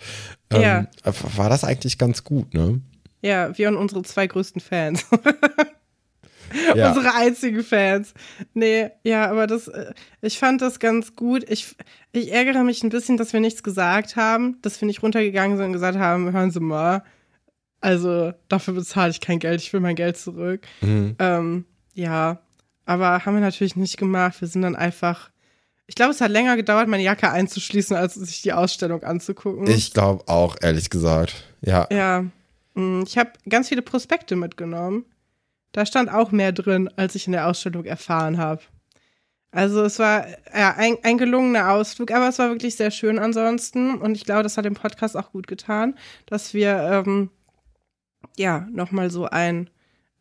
Ähm, 0.50 0.62
Ja. 0.62 0.88
War 1.36 1.50
das 1.50 1.66
eigentlich 1.66 1.98
ganz 1.98 2.24
gut, 2.24 2.54
ne? 2.54 2.80
Ja, 3.22 3.58
wir 3.58 3.70
und 3.70 3.78
unsere 3.78 4.02
zwei 4.04 4.28
größten 4.28 4.62
Fans. 4.62 5.06
Ja. 6.76 6.90
Unsere 6.90 7.16
einzigen 7.16 7.64
Fans. 7.64 8.14
Nee, 8.54 8.90
ja, 9.04 9.30
aber 9.30 9.48
das, 9.48 9.68
äh, 9.68 9.94
ich 10.22 10.38
fand 10.38 10.62
das 10.62 10.80
ganz 10.80 11.16
gut. 11.16 11.50
Ich, 11.50 11.76
ich 12.12 12.32
ärgere 12.32 12.64
mich 12.64 12.84
ein 12.84 12.90
bisschen, 12.90 13.18
dass 13.18 13.34
wir 13.34 13.40
nichts 13.40 13.64
gesagt 13.64 14.16
haben, 14.16 14.58
dass 14.62 14.80
wir 14.82 14.86
nicht 14.86 15.02
runtergegangen 15.04 15.58
sind 15.58 15.68
und 15.68 15.74
gesagt 15.74 15.98
haben, 15.98 16.32
hören 16.32 16.52
Sie 16.52 16.60
mal, 16.60 17.04
also 17.80 18.34
dafür 18.48 18.76
bezahle 18.76 19.12
ich 19.12 19.22
kein 19.22 19.40
Geld, 19.40 19.62
ich 19.62 19.74
will 19.74 19.80
mein 19.80 19.96
Geld 19.96 20.18
zurück. 20.18 20.68
Mhm. 20.82 21.16
Ähm, 21.20 21.66
ja, 21.94 22.40
aber 22.86 23.26
haben 23.26 23.36
wir 23.36 23.42
natürlich 23.42 23.76
nicht 23.76 23.98
gemacht. 23.98 24.42
Wir 24.42 24.48
sind 24.48 24.62
dann 24.62 24.76
einfach. 24.76 25.30
Ich 25.88 25.96
glaube, 25.96 26.12
es 26.12 26.22
hat 26.22 26.32
länger 26.32 26.56
gedauert, 26.56 26.88
meine 26.88 27.04
Jacke 27.04 27.30
einzuschließen, 27.30 27.98
als 27.98 28.14
sich 28.14 28.42
die 28.44 28.54
Ausstellung 28.54 29.04
anzugucken. 29.04 29.68
Ich 29.68 29.94
glaube 29.94 30.26
auch, 30.28 30.56
ehrlich 30.62 30.90
gesagt. 30.90 31.44
Ja. 31.62 31.88
Ja. 31.92 32.26
Mm, 32.74 33.04
Ich 33.06 33.18
habe 33.18 33.32
ganz 33.50 33.70
viele 33.70 33.82
Prospekte 33.82 34.36
mitgenommen. 34.36 35.06
Da 35.72 35.86
stand 35.86 36.12
auch 36.12 36.32
mehr 36.32 36.52
drin, 36.52 36.90
als 36.98 37.16
ich 37.16 37.28
in 37.28 37.34
der 37.34 37.48
Ausstellung 37.48 37.86
erfahren 37.86 38.38
habe. 38.38 38.62
Also 39.52 39.84
es 39.84 40.00
war 40.00 40.26
ja, 40.56 40.76
ein, 40.78 40.98
ein 41.04 41.18
gelungener 41.18 41.72
Ausflug, 41.72 42.12
aber 42.12 42.30
es 42.30 42.40
war 42.40 42.50
wirklich 42.50 42.76
sehr 42.76 42.92
schön 42.92 43.20
ansonsten. 43.20 43.96
Und 43.96 44.16
ich 44.16 44.24
glaube, 44.26 44.44
das 44.44 44.58
hat 44.58 44.66
dem 44.66 44.76
Podcast 44.76 45.18
auch 45.18 45.32
gut 45.32 45.48
getan, 45.48 45.96
dass 46.26 46.54
wir 46.54 47.04
ähm, 47.06 47.30
ja 48.38 48.68
nochmal 48.72 49.10
so 49.12 49.26
ein, 49.26 49.70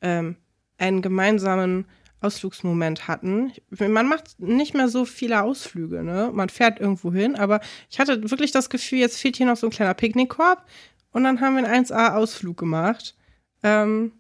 ähm, 0.02 0.36
einen 0.78 1.00
gemeinsamen 1.02 1.86
Ausflugsmoment 2.20 3.08
hatten. 3.08 3.52
Man 3.70 4.08
macht 4.08 4.38
nicht 4.40 4.74
mehr 4.74 4.88
so 4.88 5.04
viele 5.04 5.42
Ausflüge, 5.42 6.02
ne? 6.02 6.30
Man 6.32 6.48
fährt 6.48 6.78
irgendwo 6.80 7.12
hin, 7.12 7.34
aber 7.34 7.60
ich 7.88 7.98
hatte 7.98 8.30
wirklich 8.30 8.50
das 8.52 8.68
Gefühl, 8.68 8.98
jetzt 8.98 9.18
fehlt 9.18 9.36
hier 9.36 9.46
noch 9.46 9.56
so 9.56 9.68
ein 9.68 9.70
kleiner 9.72 9.94
Picknickkorb 9.94 10.64
und 11.12 11.24
dann 11.24 11.40
haben 11.40 11.56
wir 11.56 11.64
einen 11.66 11.84
1A-Ausflug 11.86 12.56
gemacht. 12.56 13.14
Ähm, 13.62 14.12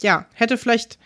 ja, 0.00 0.26
hätte 0.34 0.58
vielleicht, 0.58 0.98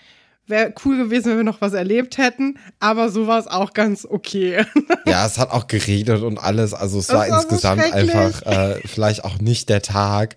wäre 0.47 0.75
cool 0.85 0.97
gewesen, 0.97 1.31
wenn 1.31 1.39
wir 1.39 1.45
noch 1.45 1.61
was 1.61 1.73
erlebt 1.73 2.19
hätten, 2.19 2.59
aber 2.81 3.11
so 3.11 3.27
war 3.27 3.39
es 3.39 3.47
auch 3.47 3.73
ganz 3.73 4.05
okay. 4.09 4.65
Ja, 5.07 5.27
es 5.27 5.37
hat 5.39 5.51
auch 5.51 5.67
geregnet 5.67 6.23
und 6.23 6.39
alles. 6.39 6.75
Also 6.75 6.99
es 6.99 7.09
Es 7.09 7.15
war 7.15 7.29
war 7.29 7.41
so 7.41 7.49
insgesamt 7.49 7.83
schrecklich. 7.83 8.15
einfach 8.15 8.43
äh, 8.47 8.81
vielleicht 8.87 9.25
auch 9.25 9.39
nicht 9.39 9.69
der 9.69 9.83
Tag. 9.83 10.37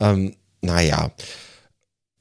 Ähm, 0.00 0.36
naja. 0.60 1.10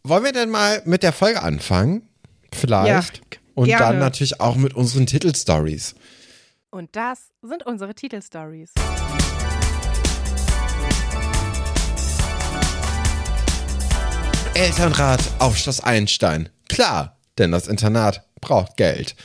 Wollen 0.03 0.23
wir 0.23 0.31
denn 0.31 0.49
mal 0.49 0.81
mit 0.85 1.03
der 1.03 1.11
Folge 1.13 1.41
anfangen? 1.43 2.07
Vielleicht. 2.53 3.17
Ja, 3.17 3.23
und 3.55 3.65
gerne. 3.67 3.85
dann 3.85 3.99
natürlich 3.99 4.39
auch 4.39 4.55
mit 4.55 4.73
unseren 4.73 5.05
Titelstories. 5.05 5.95
Und 6.69 6.95
das 6.95 7.29
sind 7.41 7.65
unsere 7.65 7.93
Titelstories. 7.93 8.71
Elternrat 14.53 15.21
auf 15.39 15.57
Schloss 15.57 15.79
Einstein. 15.79 16.49
Klar, 16.67 17.17
denn 17.37 17.51
das 17.51 17.67
Internat 17.67 18.25
braucht 18.41 18.75
Geld. 18.75 19.15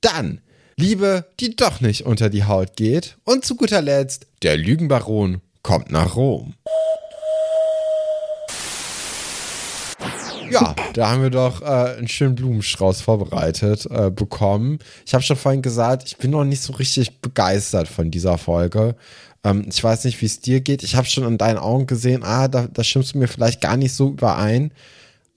Dann 0.00 0.40
Liebe, 0.76 1.26
die 1.38 1.54
doch 1.54 1.80
nicht 1.80 2.06
unter 2.06 2.28
die 2.28 2.44
Haut 2.44 2.76
geht. 2.76 3.16
Und 3.24 3.44
zu 3.44 3.54
guter 3.54 3.80
Letzt, 3.80 4.26
der 4.42 4.56
Lügenbaron 4.56 5.40
kommt 5.62 5.92
nach 5.92 6.16
Rom. 6.16 6.54
Ja, 10.50 10.74
da 10.92 11.10
haben 11.10 11.22
wir 11.22 11.30
doch 11.30 11.62
äh, 11.62 11.96
einen 11.96 12.08
schönen 12.08 12.34
Blumenstrauß 12.34 13.00
vorbereitet 13.00 13.86
äh, 13.90 14.10
bekommen. 14.10 14.80
Ich 15.06 15.14
habe 15.14 15.22
schon 15.22 15.36
vorhin 15.36 15.62
gesagt, 15.62 16.02
ich 16.06 16.16
bin 16.16 16.32
noch 16.32 16.44
nicht 16.44 16.62
so 16.62 16.72
richtig 16.74 17.20
begeistert 17.20 17.88
von 17.88 18.10
dieser 18.10 18.38
Folge. 18.38 18.96
Ähm, 19.44 19.66
ich 19.68 19.84
weiß 19.84 20.04
nicht, 20.04 20.20
wie 20.20 20.26
es 20.26 20.40
dir 20.40 20.60
geht. 20.60 20.82
Ich 20.82 20.96
habe 20.96 21.06
schon 21.06 21.24
in 21.24 21.38
deinen 21.38 21.58
Augen 21.58 21.86
gesehen, 21.86 22.22
ah, 22.24 22.48
da, 22.48 22.66
da 22.66 22.82
stimmst 22.82 23.14
du 23.14 23.18
mir 23.18 23.28
vielleicht 23.28 23.60
gar 23.60 23.76
nicht 23.76 23.92
so 23.92 24.08
überein. 24.08 24.72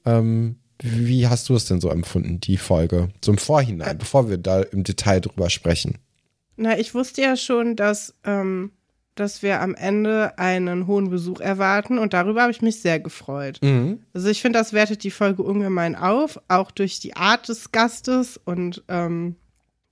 Ähm, 0.05 0.55
wie 0.81 1.27
hast 1.27 1.49
du 1.49 1.55
es 1.55 1.65
denn 1.65 1.81
so 1.81 1.89
empfunden, 1.89 2.39
die 2.39 2.57
Folge? 2.57 3.09
Im 3.25 3.37
Vorhinein, 3.37 3.97
bevor 3.97 4.29
wir 4.29 4.37
da 4.37 4.61
im 4.61 4.83
Detail 4.83 5.19
drüber 5.19 5.49
sprechen. 5.49 5.97
Na, 6.55 6.77
ich 6.77 6.93
wusste 6.93 7.21
ja 7.21 7.35
schon, 7.35 7.75
dass, 7.75 8.15
ähm, 8.23 8.71
dass 9.15 9.41
wir 9.41 9.61
am 9.61 9.75
Ende 9.75 10.37
einen 10.37 10.87
hohen 10.87 11.09
Besuch 11.09 11.39
erwarten 11.39 11.97
und 11.97 12.13
darüber 12.13 12.43
habe 12.43 12.51
ich 12.51 12.61
mich 12.61 12.79
sehr 12.79 12.99
gefreut. 12.99 13.59
Mhm. 13.61 13.99
Also 14.13 14.29
ich 14.29 14.41
finde, 14.41 14.59
das 14.59 14.73
wertet 14.73 15.03
die 15.03 15.11
Folge 15.11 15.43
ungemein 15.43 15.95
auf, 15.95 16.39
auch 16.47 16.71
durch 16.71 16.99
die 16.99 17.15
Art 17.15 17.49
des 17.49 17.71
Gastes 17.71 18.39
und 18.43 18.83
ähm, 18.87 19.35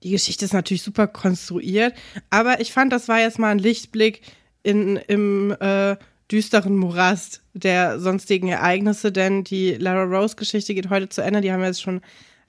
die 0.02 0.10
Geschichte 0.10 0.44
ist 0.44 0.52
natürlich 0.52 0.82
super 0.82 1.06
konstruiert, 1.06 1.94
aber 2.30 2.60
ich 2.60 2.72
fand, 2.72 2.92
das 2.92 3.08
war 3.08 3.20
jetzt 3.20 3.38
mal 3.38 3.50
ein 3.50 3.58
Lichtblick 3.58 4.20
in, 4.62 4.96
im 4.96 5.56
äh, 5.60 5.96
düsteren 6.30 6.76
Morast 6.76 7.42
der 7.54 8.00
sonstigen 8.00 8.48
Ereignisse, 8.48 9.12
denn 9.12 9.44
die 9.44 9.74
Lara 9.74 10.04
Rose-Geschichte 10.04 10.74
geht 10.74 10.90
heute 10.90 11.08
zu 11.08 11.22
Ende, 11.22 11.40
die 11.40 11.52
haben 11.52 11.60
wir 11.60 11.68
jetzt 11.68 11.82
schon 11.82 12.00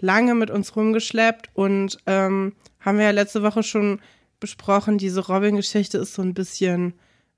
lange 0.01 0.35
mit 0.35 0.49
uns 0.49 0.75
rumgeschleppt 0.75 1.49
und 1.53 1.97
ähm, 2.05 2.53
haben 2.79 2.97
wir 2.97 3.05
ja 3.05 3.11
letzte 3.11 3.43
Woche 3.43 3.63
schon 3.63 4.01
besprochen, 4.39 4.97
diese 4.97 5.25
Robin-Geschichte 5.25 5.97
ist 5.97 6.13
so 6.13 6.21
ein 6.21 6.33
bisschen 6.33 6.93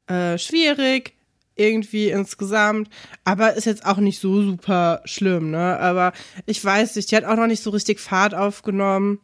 äh, 0.08 0.38
schwierig, 0.38 1.13
irgendwie 1.56 2.10
insgesamt, 2.10 2.89
aber 3.25 3.54
ist 3.54 3.66
jetzt 3.66 3.86
auch 3.86 3.98
nicht 3.98 4.20
so 4.20 4.42
super 4.42 5.01
schlimm, 5.04 5.51
ne? 5.51 5.78
Aber 5.80 6.13
ich 6.46 6.63
weiß 6.63 6.96
nicht, 6.96 7.12
die 7.12 7.18
hat 7.18 7.25
auch 7.25 7.36
noch 7.36 7.48
nicht 7.48 7.62
so 7.62 7.70
richtig 7.70 8.00
Fahrt 8.00 8.34
aufgenommen. 8.34 9.20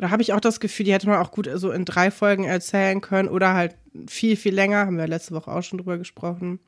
Da 0.00 0.10
habe 0.10 0.22
ich 0.22 0.32
auch 0.32 0.40
das 0.40 0.60
Gefühl, 0.60 0.84
die 0.84 0.92
hätte 0.92 1.08
man 1.08 1.18
auch 1.18 1.32
gut 1.32 1.50
so 1.54 1.72
in 1.72 1.84
drei 1.84 2.12
Folgen 2.12 2.44
erzählen 2.44 3.00
können 3.00 3.28
oder 3.28 3.54
halt 3.54 3.74
viel, 4.08 4.36
viel 4.36 4.54
länger. 4.54 4.86
Haben 4.86 4.96
wir 4.96 5.08
letzte 5.08 5.34
Woche 5.34 5.50
auch 5.50 5.62
schon 5.62 5.78
drüber 5.78 5.98
gesprochen. 5.98 6.60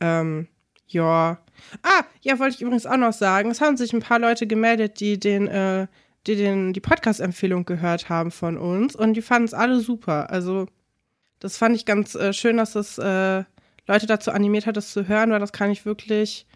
Ähm, 0.00 0.46
ja. 0.86 1.38
Ah, 1.82 2.04
ja, 2.20 2.38
wollte 2.38 2.54
ich 2.54 2.62
übrigens 2.62 2.86
auch 2.86 2.96
noch 2.96 3.12
sagen. 3.12 3.50
Es 3.50 3.60
haben 3.60 3.76
sich 3.76 3.92
ein 3.92 4.00
paar 4.00 4.20
Leute 4.20 4.46
gemeldet, 4.46 5.00
die 5.00 5.18
den, 5.18 5.48
äh, 5.48 5.88
die 6.28 6.36
den, 6.36 6.72
die 6.72 6.80
Podcast-Empfehlung 6.80 7.64
gehört 7.64 8.08
haben 8.08 8.30
von 8.30 8.56
uns 8.56 8.94
und 8.94 9.14
die 9.14 9.22
fanden 9.22 9.46
es 9.46 9.54
alle 9.54 9.80
super. 9.80 10.30
Also, 10.30 10.66
das 11.40 11.56
fand 11.56 11.74
ich 11.74 11.84
ganz 11.84 12.14
äh, 12.14 12.32
schön, 12.32 12.58
dass 12.58 12.76
es 12.76 12.96
äh, 12.98 13.42
Leute 13.88 14.06
dazu 14.06 14.30
animiert 14.30 14.66
hat, 14.66 14.76
das 14.76 14.92
zu 14.92 15.08
hören, 15.08 15.32
weil 15.32 15.40
das 15.40 15.52
kann 15.52 15.72
ich 15.72 15.84
wirklich 15.84 16.46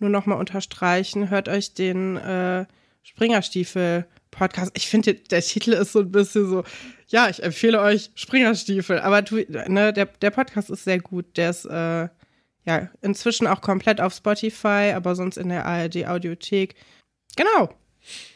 nur 0.00 0.10
noch 0.10 0.26
mal 0.26 0.34
unterstreichen. 0.34 1.30
Hört 1.30 1.48
euch 1.48 1.74
den 1.74 2.16
äh, 2.16 2.66
Springerstiefel-Podcast. 4.32 4.72
Ich 4.74 4.88
finde, 4.88 5.14
der 5.14 5.42
Titel 5.42 5.72
ist 5.72 5.92
so 5.92 6.00
ein 6.00 6.10
bisschen 6.10 6.48
so, 6.48 6.64
ja, 7.08 7.28
ich 7.28 7.42
empfehle 7.42 7.80
euch 7.80 8.10
Springerstiefel. 8.14 8.98
Aber 9.00 9.24
tu, 9.24 9.36
ne, 9.48 9.92
der, 9.92 10.06
der 10.06 10.30
Podcast 10.30 10.70
ist 10.70 10.84
sehr 10.84 11.00
gut. 11.00 11.36
Der 11.36 11.50
ist 11.50 11.64
äh, 11.64 12.08
ja 12.64 12.90
inzwischen 13.00 13.46
auch 13.46 13.60
komplett 13.60 14.00
auf 14.00 14.14
Spotify, 14.14 14.92
aber 14.94 15.14
sonst 15.14 15.36
in 15.36 15.48
der 15.48 15.66
ARD-Audiothek. 15.66 16.74
Genau. 17.36 17.74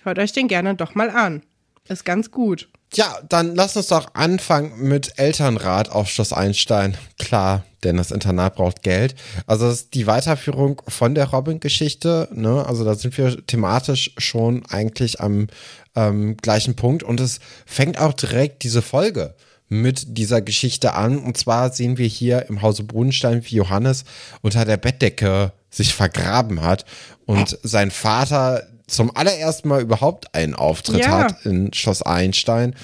Hört 0.02 0.18
euch 0.18 0.32
den 0.32 0.48
gerne 0.48 0.74
doch 0.74 0.94
mal 0.94 1.10
an. 1.10 1.42
Ist 1.88 2.04
ganz 2.04 2.30
gut. 2.30 2.68
Ja, 2.94 3.18
dann 3.28 3.54
lass 3.54 3.76
uns 3.76 3.88
doch 3.88 4.14
anfangen 4.14 4.88
mit 4.88 5.18
Elternrat 5.18 5.90
auf 5.90 6.08
Schloss 6.08 6.32
Einstein. 6.32 6.96
Klar, 7.18 7.64
denn 7.84 7.96
das 7.96 8.10
Internat 8.10 8.54
braucht 8.54 8.82
Geld. 8.82 9.14
Also 9.46 9.66
das 9.66 9.80
ist 9.80 9.94
die 9.94 10.06
Weiterführung 10.06 10.80
von 10.86 11.14
der 11.14 11.26
Robin-Geschichte. 11.26 12.28
Ne? 12.32 12.64
Also 12.66 12.84
da 12.84 12.94
sind 12.94 13.16
wir 13.18 13.44
thematisch 13.46 14.12
schon 14.18 14.64
eigentlich 14.66 15.20
am 15.20 15.48
ähm, 15.94 16.36
gleichen 16.36 16.76
Punkt. 16.76 17.02
Und 17.02 17.20
es 17.20 17.40
fängt 17.66 17.98
auch 18.00 18.12
direkt 18.12 18.62
diese 18.62 18.82
Folge 18.82 19.34
mit 19.68 20.16
dieser 20.16 20.40
Geschichte 20.40 20.94
an. 20.94 21.18
Und 21.18 21.36
zwar 21.36 21.72
sehen 21.72 21.98
wir 21.98 22.06
hier 22.06 22.46
im 22.48 22.62
Hause 22.62 22.84
Brunstein, 22.84 23.44
wie 23.44 23.56
Johannes 23.56 24.04
unter 24.42 24.64
der 24.64 24.76
Bettdecke 24.76 25.52
sich 25.70 25.92
vergraben 25.92 26.62
hat 26.62 26.84
und 27.26 27.58
sein 27.62 27.90
Vater 27.90 28.66
zum 28.86 29.14
allerersten 29.16 29.68
Mal 29.68 29.82
überhaupt 29.82 30.34
einen 30.34 30.54
Auftritt 30.54 31.00
Ja. 31.00 31.24
hat 31.24 31.44
in 31.44 31.72
Schloss 31.72 32.02
Einstein 32.02 32.74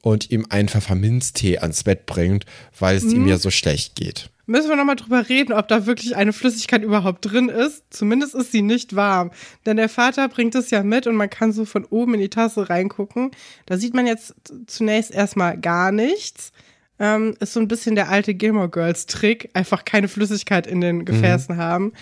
und 0.00 0.30
ihm 0.30 0.46
einen 0.50 0.68
Pfefferminztee 0.68 1.58
ans 1.58 1.84
Bett 1.84 2.06
bringt, 2.06 2.44
weil 2.78 2.96
es 2.96 3.04
ihm 3.04 3.26
ja 3.28 3.36
so 3.38 3.50
schlecht 3.50 3.94
geht. 3.96 4.30
Müssen 4.46 4.68
wir 4.70 4.76
nochmal 4.76 4.96
drüber 4.96 5.28
reden, 5.28 5.52
ob 5.52 5.68
da 5.68 5.86
wirklich 5.86 6.16
eine 6.16 6.32
Flüssigkeit 6.32 6.82
überhaupt 6.82 7.30
drin 7.30 7.48
ist. 7.48 7.84
Zumindest 7.90 8.34
ist 8.34 8.50
sie 8.50 8.62
nicht 8.62 8.96
warm. 8.96 9.30
Denn 9.66 9.76
der 9.76 9.88
Vater 9.88 10.28
bringt 10.28 10.56
es 10.56 10.70
ja 10.70 10.82
mit 10.82 11.06
und 11.06 11.14
man 11.14 11.30
kann 11.30 11.52
so 11.52 11.64
von 11.64 11.84
oben 11.84 12.14
in 12.14 12.20
die 12.20 12.28
Tasse 12.28 12.68
reingucken. 12.68 13.30
Da 13.66 13.78
sieht 13.78 13.94
man 13.94 14.06
jetzt 14.06 14.34
zunächst 14.66 15.12
erstmal 15.12 15.56
gar 15.58 15.92
nichts. 15.92 16.50
Ähm, 16.98 17.36
ist 17.38 17.52
so 17.52 17.60
ein 17.60 17.68
bisschen 17.68 17.94
der 17.94 18.08
alte 18.08 18.34
Gilmore 18.34 18.68
Girls 18.68 19.06
Trick. 19.06 19.48
Einfach 19.54 19.84
keine 19.84 20.08
Flüssigkeit 20.08 20.66
in 20.66 20.80
den 20.80 21.04
Gefäßen 21.04 21.56
haben. 21.56 21.92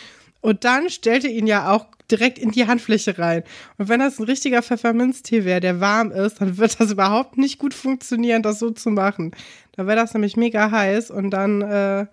Und 0.40 0.64
dann 0.64 0.90
stellt 0.90 1.24
er 1.24 1.30
ihn 1.30 1.46
ja 1.46 1.70
auch 1.70 1.86
direkt 2.10 2.38
in 2.38 2.50
die 2.50 2.66
Handfläche 2.66 3.18
rein. 3.18 3.44
Und 3.78 3.88
wenn 3.88 4.00
das 4.00 4.18
ein 4.18 4.24
richtiger 4.24 4.62
Pfefferminztee 4.62 5.44
wäre, 5.44 5.60
der 5.60 5.80
warm 5.80 6.10
ist, 6.10 6.40
dann 6.40 6.58
wird 6.58 6.80
das 6.80 6.90
überhaupt 6.92 7.38
nicht 7.38 7.58
gut 7.58 7.74
funktionieren, 7.74 8.42
das 8.42 8.58
so 8.58 8.70
zu 8.70 8.90
machen. 8.90 9.32
Da 9.72 9.86
wäre 9.86 9.96
das 9.96 10.14
nämlich 10.14 10.36
mega 10.36 10.70
heiß 10.70 11.10
und 11.10 11.30
dann, 11.30 11.62
äh, 11.62 12.06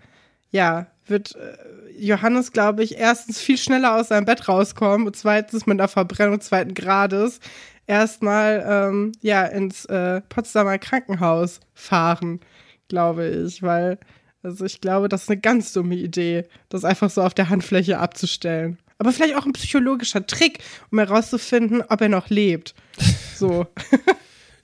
ja, 0.51 0.88
wird 1.05 1.36
äh, 1.36 1.98
Johannes, 2.00 2.51
glaube 2.51 2.84
ich, 2.84 2.98
erstens 2.98 3.39
viel 3.39 3.57
schneller 3.57 3.96
aus 3.96 4.10
seinem 4.10 4.25
Bett 4.25 4.48
rauskommen 4.48 5.07
und 5.07 5.15
zweitens 5.15 5.65
mit 5.65 5.79
einer 5.79 5.88
Verbrennung 5.88 6.41
zweiten 6.41 6.74
Grades 6.74 7.39
erstmal, 7.88 8.63
ähm, 8.67 9.12
ja, 9.22 9.46
ins 9.46 9.86
äh, 9.86 10.22
Potsdamer 10.22 10.77
Krankenhaus 10.77 11.60
fahren, 11.74 12.41
glaube 12.88 13.27
ich, 13.27 13.63
weil, 13.63 13.98
also 14.44 14.65
ich 14.65 14.82
glaube, 14.82 15.10
das 15.10 15.24
ist 15.24 15.29
eine 15.29 15.39
ganz 15.39 15.74
dumme 15.74 15.96
Idee, 15.96 16.46
das 16.70 16.84
einfach 16.86 17.10
so 17.10 17.22
auf 17.22 17.34
der 17.34 17.50
Handfläche 17.50 18.00
abzustellen. 18.00 18.77
Aber 19.00 19.12
vielleicht 19.13 19.36
auch 19.36 19.46
ein 19.46 19.53
psychologischer 19.53 20.25
Trick, 20.25 20.60
um 20.91 20.98
herauszufinden, 21.00 21.84
ob 21.88 22.01
er 22.01 22.10
noch 22.10 22.29
lebt. 22.29 22.74
So. 23.38 23.67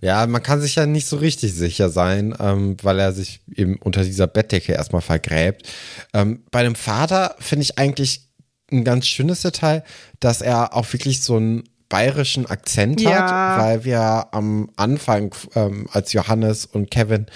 Ja, 0.01 0.25
man 0.25 0.42
kann 0.42 0.60
sich 0.60 0.74
ja 0.75 0.88
nicht 0.88 1.06
so 1.06 1.18
richtig 1.18 1.53
sicher 1.53 1.89
sein, 1.89 2.36
ähm, 2.39 2.75
weil 2.82 2.98
er 3.00 3.13
sich 3.13 3.42
eben 3.56 3.77
unter 3.77 4.03
dieser 4.03 4.25
Bettdecke 4.25 4.74
erstmal 4.74 5.03
vergräbt. 5.03 5.70
Ähm, 6.12 6.44
bei 6.50 6.63
dem 6.63 6.74
Vater 6.74 7.36
finde 7.39 7.62
ich 7.63 7.77
eigentlich 7.77 8.27
ein 8.72 8.84
ganz 8.84 9.06
schönes 9.06 9.44
Detail, 9.44 9.84
dass 10.20 10.42
er 10.42 10.74
auch 10.75 10.92
wirklich 10.92 11.22
so 11.22 11.36
einen 11.38 11.63
bayerischen 11.88 12.48
Akzent 12.48 13.00
Ja. 13.01 13.12
hat, 13.12 13.62
weil 13.63 13.86
wir 13.86 14.27
am 14.32 14.72
Anfang, 14.75 15.36
ähm, 15.53 15.88
als 15.92 16.12
Johannes 16.13 16.65
und 16.65 16.89
Kevin 16.89 17.27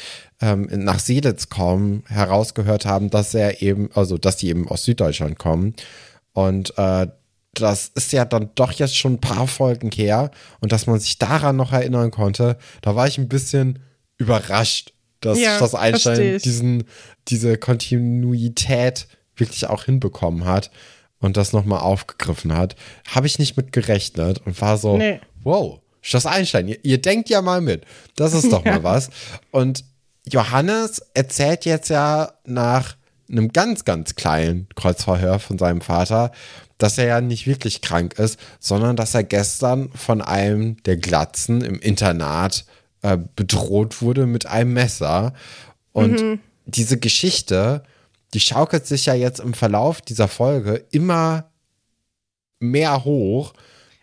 ähm, 0.42 0.68
nach 0.72 1.00
Seelitz 1.00 1.50
kommen, 1.50 2.04
herausgehört 2.08 2.86
haben, 2.86 3.10
dass 3.10 3.34
er 3.34 3.62
eben, 3.62 3.90
also 3.94 4.18
dass 4.18 4.38
die 4.38 4.50
eben 4.50 4.68
aus 4.68 4.84
Süddeutschland 4.86 5.40
kommen. 5.40 5.76
Und 6.34 6.78
äh, 6.78 7.08
das 7.54 7.92
ist 7.96 8.12
ja 8.14 8.24
dann 8.26 8.52
doch 8.56 8.72
jetzt 8.74 8.96
schon 8.96 9.14
ein 9.14 9.22
paar 9.22 9.48
Folgen 9.48 9.90
her 9.92 10.30
und 10.60 10.72
dass 10.72 10.86
man 10.86 11.00
sich 11.00 11.18
daran 11.18 11.56
noch 11.56 11.74
erinnern 11.74 12.12
konnte, 12.12 12.58
da 12.82 12.96
war 12.96 13.08
ich 13.08 13.18
ein 13.18 13.30
bisschen 13.30 13.80
überrascht, 14.18 14.94
dass 15.22 15.40
Ja, 15.40 15.58
das 15.60 15.74
Einstein 15.74 16.38
diesen, 16.38 16.84
diese 17.28 17.58
Kontinuität 17.58 19.08
wirklich 19.36 19.68
auch 19.68 19.86
hinbekommen 19.86 20.46
hat 20.46 20.72
und 21.20 21.38
das 21.38 21.54
nochmal 21.54 21.80
aufgegriffen 21.80 22.56
hat. 22.56 22.76
Habe 23.08 23.28
ich 23.28 23.40
nicht 23.40 23.58
mit 23.58 23.72
gerechnet 23.72 24.42
und 24.46 24.60
war 24.62 24.78
so, 24.78 24.98
Nee. 24.98 25.20
wow, 25.44 25.80
das 26.12 26.26
Einstein, 26.26 26.68
ihr, 26.68 26.78
ihr 26.84 27.02
denkt 27.02 27.30
ja 27.30 27.42
mal 27.42 27.62
mit. 27.62 27.84
Das 28.16 28.34
ist 28.34 28.52
doch 28.52 28.64
mal 28.66 28.84
was. 28.84 29.10
Und 29.52 29.84
Johannes 30.30 31.02
erzählt 31.14 31.66
jetzt 31.66 31.90
ja 31.90 32.34
nach 32.46 32.96
einem 33.30 33.52
ganz, 33.52 33.86
ganz 33.86 34.16
kleinen 34.16 34.68
Kreuzverhör 34.76 35.40
von 35.40 35.58
seinem 35.58 35.82
Vater, 35.82 36.32
dass 36.78 36.98
er 36.98 37.06
ja 37.06 37.22
nicht 37.22 37.48
wirklich 37.48 37.82
krank 37.82 38.18
ist, 38.20 38.40
sondern 38.60 38.96
dass 38.96 39.14
er 39.14 39.24
gestern 39.24 39.90
von 39.94 40.22
einem 40.22 40.82
der 40.84 40.98
Glatzen 40.98 41.62
im 41.62 41.80
Internat 41.80 42.66
äh, 43.02 43.18
bedroht 43.36 44.02
wurde 44.02 44.26
mit 44.26 44.46
einem 44.46 44.74
Messer. 44.74 45.34
Und 45.92 46.40
diese 46.66 47.00
Geschichte, 47.00 47.84
die 48.34 48.40
schaukelt 48.40 48.86
sich 48.86 49.08
ja 49.08 49.14
jetzt 49.14 49.40
im 49.40 49.54
Verlauf 49.54 50.02
dieser 50.02 50.28
Folge 50.28 50.86
immer 50.92 51.50
mehr 52.60 53.04
hoch. 53.04 53.54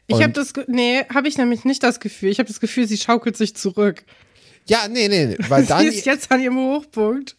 Ich 0.06 0.22
habe 0.22 0.32
das, 0.32 0.52
nee, 0.66 1.04
habe 1.14 1.28
ich 1.28 1.38
nämlich 1.38 1.64
nicht 1.64 1.82
das 1.82 2.00
Gefühl. 2.00 2.30
Ich 2.30 2.38
habe 2.38 2.48
das 2.48 2.60
Gefühl, 2.60 2.86
sie 2.88 2.98
schaukelt 2.98 3.36
sich 3.36 3.56
zurück. 3.56 4.04
Ja, 4.66 4.88
nee, 4.88 5.08
nee, 5.08 5.26
nee, 5.26 5.36
weil 5.48 5.66
dann. 5.66 5.80
sie 5.90 5.98
ist 5.98 6.06
jetzt 6.06 6.30
an 6.30 6.40
ihrem 6.40 6.56
Hochpunkt. 6.56 7.36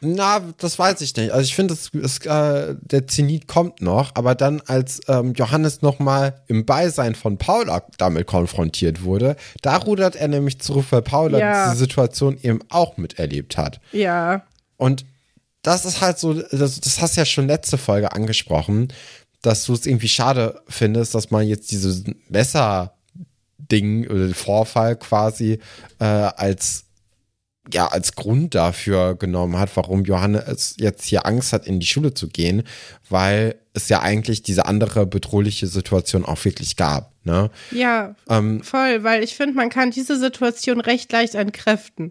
Na, 0.00 0.40
das 0.58 0.78
weiß 0.78 1.00
ich 1.00 1.16
nicht. 1.16 1.30
Also 1.30 1.44
ich 1.44 1.54
finde, 1.54 1.74
äh, 1.74 2.74
der 2.80 3.06
Zenit 3.06 3.46
kommt 3.46 3.80
noch, 3.80 4.10
aber 4.14 4.34
dann, 4.34 4.60
als 4.66 5.00
ähm, 5.08 5.32
Johannes 5.34 5.80
nochmal 5.80 6.42
im 6.48 6.66
Beisein 6.66 7.14
von 7.14 7.38
Paula 7.38 7.82
damit 7.98 8.26
konfrontiert 8.26 9.02
wurde, 9.02 9.36
da 9.62 9.76
rudert 9.76 10.16
er 10.16 10.28
nämlich 10.28 10.60
zurück, 10.60 10.86
weil 10.90 11.02
Paula 11.02 11.38
Ja. 11.38 11.64
diese 11.66 11.78
Situation 11.78 12.36
eben 12.42 12.60
auch 12.68 12.96
miterlebt 12.96 13.56
hat. 13.56 13.80
Ja. 13.92 14.42
Und 14.76 15.06
das 15.62 15.84
ist 15.84 16.00
halt 16.00 16.18
so, 16.18 16.34
das, 16.34 16.80
das 16.80 17.00
hast 17.00 17.16
du 17.16 17.20
ja 17.20 17.24
schon 17.24 17.46
letzte 17.46 17.78
Folge 17.78 18.12
angesprochen, 18.12 18.88
dass 19.40 19.64
du 19.64 19.72
es 19.72 19.86
irgendwie 19.86 20.08
schade 20.08 20.60
findest, 20.68 21.14
dass 21.14 21.30
man 21.30 21.46
jetzt 21.46 21.70
dieses 21.70 22.04
Messer-Ding 23.72 24.06
oder 24.08 24.26
den 24.26 24.34
Vorfall 24.34 24.96
quasi 24.96 25.58
äh, 25.98 26.04
als 26.04 26.84
ja, 27.72 27.86
als 27.86 28.16
Grund 28.16 28.56
dafür 28.56 29.14
genommen 29.14 29.56
hat, 29.56 29.70
warum 29.76 30.04
Johannes 30.04 30.74
jetzt 30.80 31.04
hier 31.04 31.26
Angst 31.26 31.52
hat, 31.52 31.64
in 31.64 31.78
die 31.78 31.86
Schule 31.86 32.12
zu 32.12 32.26
gehen, 32.26 32.64
weil 33.08 33.54
es 33.72 33.88
ja 33.88 34.02
eigentlich 34.02 34.42
diese 34.42 34.66
andere 34.66 35.06
bedrohliche 35.06 35.68
Situation 35.68 36.24
auch 36.24 36.44
wirklich 36.44 36.74
gab. 36.74 37.12
Ne? 37.22 37.50
Ja, 37.70 38.16
Ähm, 38.28 38.64
voll, 38.64 39.04
weil 39.04 39.22
ich 39.22 39.36
finde, 39.36 39.54
man 39.54 39.70
kann 39.70 39.92
diese 39.92 40.18
Situation 40.18 40.80
recht 40.80 41.12
leicht 41.12 41.36
entkräften. 41.36 42.10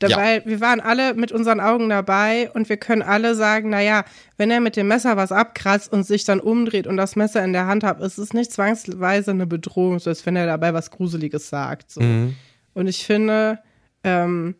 Dabei, 0.00 0.42
wir 0.46 0.60
waren 0.60 0.80
alle 0.80 1.12
mit 1.12 1.30
unseren 1.30 1.60
Augen 1.60 1.90
dabei 1.90 2.50
und 2.54 2.70
wir 2.70 2.78
können 2.78 3.02
alle 3.02 3.34
sagen, 3.34 3.68
naja, 3.68 4.04
wenn 4.38 4.50
er 4.50 4.60
mit 4.60 4.76
dem 4.76 4.88
Messer 4.88 5.18
was 5.18 5.30
abkratzt 5.30 5.92
und 5.92 6.04
sich 6.04 6.24
dann 6.24 6.40
umdreht 6.40 6.86
und 6.86 6.96
das 6.96 7.16
Messer 7.16 7.44
in 7.44 7.52
der 7.52 7.66
Hand 7.66 7.84
hat, 7.84 8.00
ist 8.00 8.16
es 8.16 8.32
nicht 8.32 8.50
zwangsweise 8.50 9.30
eine 9.30 9.46
Bedrohung, 9.46 9.98
so 9.98 10.08
als 10.08 10.24
wenn 10.24 10.36
er 10.36 10.46
dabei 10.46 10.72
was 10.72 10.90
Gruseliges 10.90 11.50
sagt. 11.50 11.90
So. 11.90 12.00
Mhm. 12.00 12.34
Und 12.72 12.86
ich 12.86 13.04
finde, 13.04 13.58
ähm, 14.02 14.54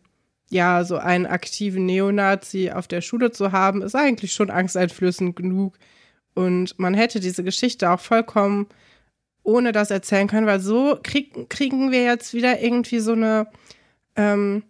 ja, 0.51 0.83
so 0.83 0.97
einen 0.97 1.25
aktiven 1.25 1.87
Neonazi 1.87 2.69
auf 2.71 2.87
der 2.87 3.01
Schule 3.01 3.31
zu 3.31 3.51
haben, 3.51 3.81
ist 3.81 3.95
eigentlich 3.95 4.33
schon 4.33 4.51
angsteinflößend 4.51 5.35
genug. 5.35 5.79
Und 6.35 6.77
man 6.77 6.93
hätte 6.93 7.19
diese 7.19 7.43
Geschichte 7.43 7.89
auch 7.89 7.99
vollkommen 7.99 8.67
ohne 9.43 9.71
das 9.71 9.89
erzählen 9.89 10.27
können, 10.27 10.45
weil 10.45 10.59
so 10.59 10.99
krieg, 11.01 11.49
kriegen 11.49 11.91
wir 11.91 12.03
jetzt 12.03 12.35
wieder 12.35 12.61
irgendwie 12.61 12.99
so 12.99 13.13
eine. 13.13 13.47
Ähm, 14.15 14.63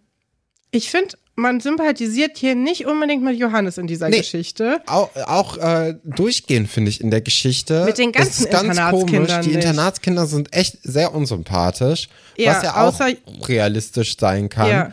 ich 0.72 0.90
finde, 0.90 1.16
man 1.34 1.60
sympathisiert 1.60 2.36
hier 2.36 2.54
nicht 2.54 2.86
unbedingt 2.86 3.22
mit 3.22 3.38
Johannes 3.38 3.78
in 3.78 3.86
dieser 3.86 4.08
Nee. 4.08 4.18
Geschichte. 4.18 4.80
Auch, 4.86 5.08
auch 5.26 5.56
äh, 5.58 5.94
durchgehend, 6.04 6.68
finde 6.68 6.90
ich, 6.90 7.00
in 7.00 7.10
der 7.10 7.20
Geschichte. 7.20 7.84
Mit 7.84 7.98
den 7.98 8.12
ganzen 8.12 8.44
ist 8.44 8.50
ganz 8.50 8.64
Internatskindern 8.64 9.26
komisch. 9.26 9.40
Die 9.46 9.56
nicht. 9.56 9.64
Internatskinder 9.64 10.26
sind 10.26 10.54
echt 10.54 10.78
sehr 10.82 11.14
unsympathisch, 11.14 12.08
Ja, 12.36 12.54
was 12.56 12.62
ja 12.64 12.74
auch 12.84 13.00
außer- 13.00 13.16
realistisch 13.48 14.16
sein 14.18 14.48
kann. 14.48 14.68
Ja. 14.68 14.92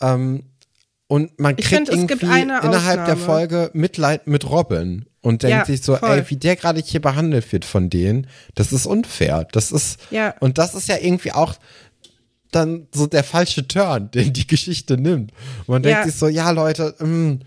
Ähm, 0.00 0.44
und 1.08 1.38
man 1.38 1.54
kriegt 1.54 1.68
find, 1.68 1.88
irgendwie 1.88 2.26
eine 2.26 2.58
innerhalb 2.62 3.04
der 3.06 3.14
Ausnahme. 3.14 3.20
Folge 3.20 3.70
Mitleid 3.74 4.26
mit 4.26 4.48
Robin 4.50 5.06
und 5.20 5.44
denkt 5.44 5.56
Ja, 5.58 5.64
sich 5.64 5.82
so, 5.82 5.94
voll. 5.96 6.18
ey, 6.18 6.24
wie 6.30 6.36
der 6.36 6.56
gerade 6.56 6.80
hier 6.84 7.00
behandelt 7.00 7.52
wird 7.52 7.64
von 7.64 7.90
denen, 7.90 8.26
das 8.56 8.72
ist 8.72 8.86
unfair. 8.86 9.46
Das 9.52 9.70
ist, 9.70 10.00
Ja. 10.10 10.34
und 10.40 10.58
das 10.58 10.74
ist 10.74 10.88
ja 10.88 10.96
irgendwie 11.00 11.30
auch 11.30 11.54
dann 12.56 12.88
so 12.92 13.06
der 13.06 13.22
falsche 13.24 13.68
Turn, 13.68 14.10
den 14.14 14.32
die 14.32 14.46
Geschichte 14.46 14.96
nimmt. 14.96 15.32
Man 15.66 15.82
denkt 15.82 15.98
Ja. 16.00 16.04
sich 16.04 16.16
so, 16.16 16.26
ja, 16.28 16.50
Leute, 16.50 16.94
mh, 16.98 17.38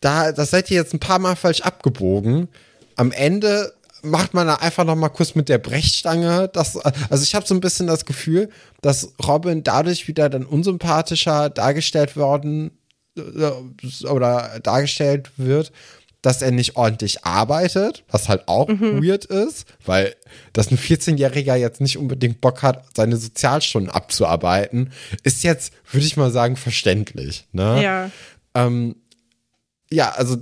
da, 0.00 0.32
das 0.32 0.50
seid 0.50 0.70
ihr 0.70 0.76
jetzt 0.78 0.92
ein 0.94 1.00
paar 1.00 1.18
Mal 1.18 1.36
falsch 1.36 1.60
abgebogen. 1.62 2.48
Am 2.96 3.10
Ende 3.12 3.72
macht 4.02 4.34
man 4.34 4.46
da 4.46 4.56
einfach 4.56 4.84
noch 4.84 4.96
mal 4.96 5.08
kurz 5.08 5.34
mit 5.34 5.48
der 5.48 5.56
Brechstange. 5.58 6.50
Das, 6.52 6.76
also 6.76 7.22
ich 7.22 7.34
habe 7.34 7.46
so 7.46 7.54
ein 7.54 7.60
bisschen 7.60 7.86
das 7.86 8.04
Gefühl, 8.04 8.50
dass 8.82 9.14
Robin 9.26 9.62
dadurch 9.62 10.06
wieder 10.08 10.28
dann 10.28 10.44
unsympathischer 10.44 11.48
dargestellt 11.48 12.14
worden 12.16 12.72
äh, 13.16 14.04
oder 14.06 14.60
dargestellt 14.62 15.30
wird, 15.38 15.72
dass 16.24 16.42
er 16.42 16.50
nicht 16.50 16.76
ordentlich 16.76 17.24
arbeitet, 17.24 18.04
was 18.10 18.28
halt 18.28 18.48
auch 18.48 18.68
weird 18.68 19.24
ist, 19.26 19.66
weil 19.84 20.14
dass 20.52 20.70
ein 20.70 20.78
14-Jähriger 20.78 21.54
jetzt 21.56 21.80
nicht 21.80 21.98
unbedingt 21.98 22.40
Bock 22.40 22.62
hat, 22.62 22.84
seine 22.96 23.16
Sozialstunden 23.16 23.90
abzuarbeiten, 23.90 24.90
ist 25.22 25.42
jetzt, 25.44 25.72
würde 25.90 26.06
ich 26.06 26.16
mal 26.16 26.30
sagen, 26.30 26.56
verständlich. 26.56 27.46
Ne? 27.52 27.82
Ja. 27.82 28.10
Ähm, 28.54 28.96
ja, 29.92 30.10
also 30.10 30.36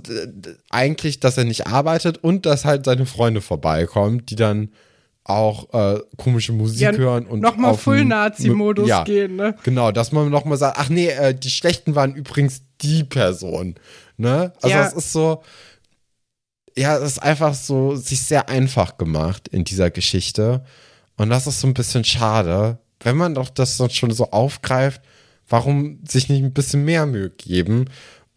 eigentlich, 0.69 1.19
dass 1.19 1.37
er 1.37 1.43
nicht 1.43 1.67
arbeitet 1.67 2.17
und 2.23 2.45
dass 2.45 2.65
halt 2.65 2.85
seine 2.85 3.05
Freunde 3.05 3.41
vorbeikommen, 3.41 4.25
die 4.25 4.35
dann 4.35 4.69
auch 5.25 5.73
äh, 5.73 5.99
komische 6.17 6.51
Musik 6.53 6.81
Ja, 6.81 6.91
hören 6.91 7.25
und 7.25 7.39
Nochmal 7.41 7.71
auf 7.71 7.77
den- 7.77 7.83
Full-Nazi-Modus 7.83 8.87
ja, 8.89 9.03
gehen, 9.03 9.35
ne? 9.37 9.55
Genau, 9.63 9.91
dass 9.91 10.11
man 10.11 10.29
nochmal 10.29 10.57
sagt, 10.57 10.77
ach 10.79 10.89
nee, 10.89 11.07
äh, 11.07 11.33
die 11.33 11.49
Schlechten 11.49 11.95
waren 11.95 12.13
übrigens 12.15 12.61
die 12.81 13.03
Person. 13.03 13.75
Ne? 14.17 14.53
Also 14.61 14.75
Ja. 14.75 14.85
es 14.87 14.93
ist 14.93 15.11
so, 15.13 15.41
ja, 16.75 16.97
es 16.97 17.13
ist 17.13 17.19
einfach 17.23 17.53
so 17.53 17.95
sich 17.95 18.21
sehr 18.21 18.49
einfach 18.49 18.97
gemacht 18.97 19.47
in 19.49 19.63
dieser 19.63 19.91
Geschichte. 19.91 20.63
Und 21.17 21.29
das 21.29 21.47
ist 21.47 21.61
so 21.61 21.67
ein 21.67 21.73
bisschen 21.73 22.03
schade. 22.03 22.79
Wenn 22.99 23.17
man 23.17 23.35
doch 23.35 23.49
das 23.49 23.77
dann 23.77 23.89
schon 23.89 24.11
so 24.11 24.31
aufgreift, 24.31 25.01
warum 25.47 25.99
sich 26.07 26.29
nicht 26.29 26.41
ein 26.43 26.53
bisschen 26.53 26.85
mehr 26.85 27.05
Mühe 27.05 27.29
geben? 27.29 27.85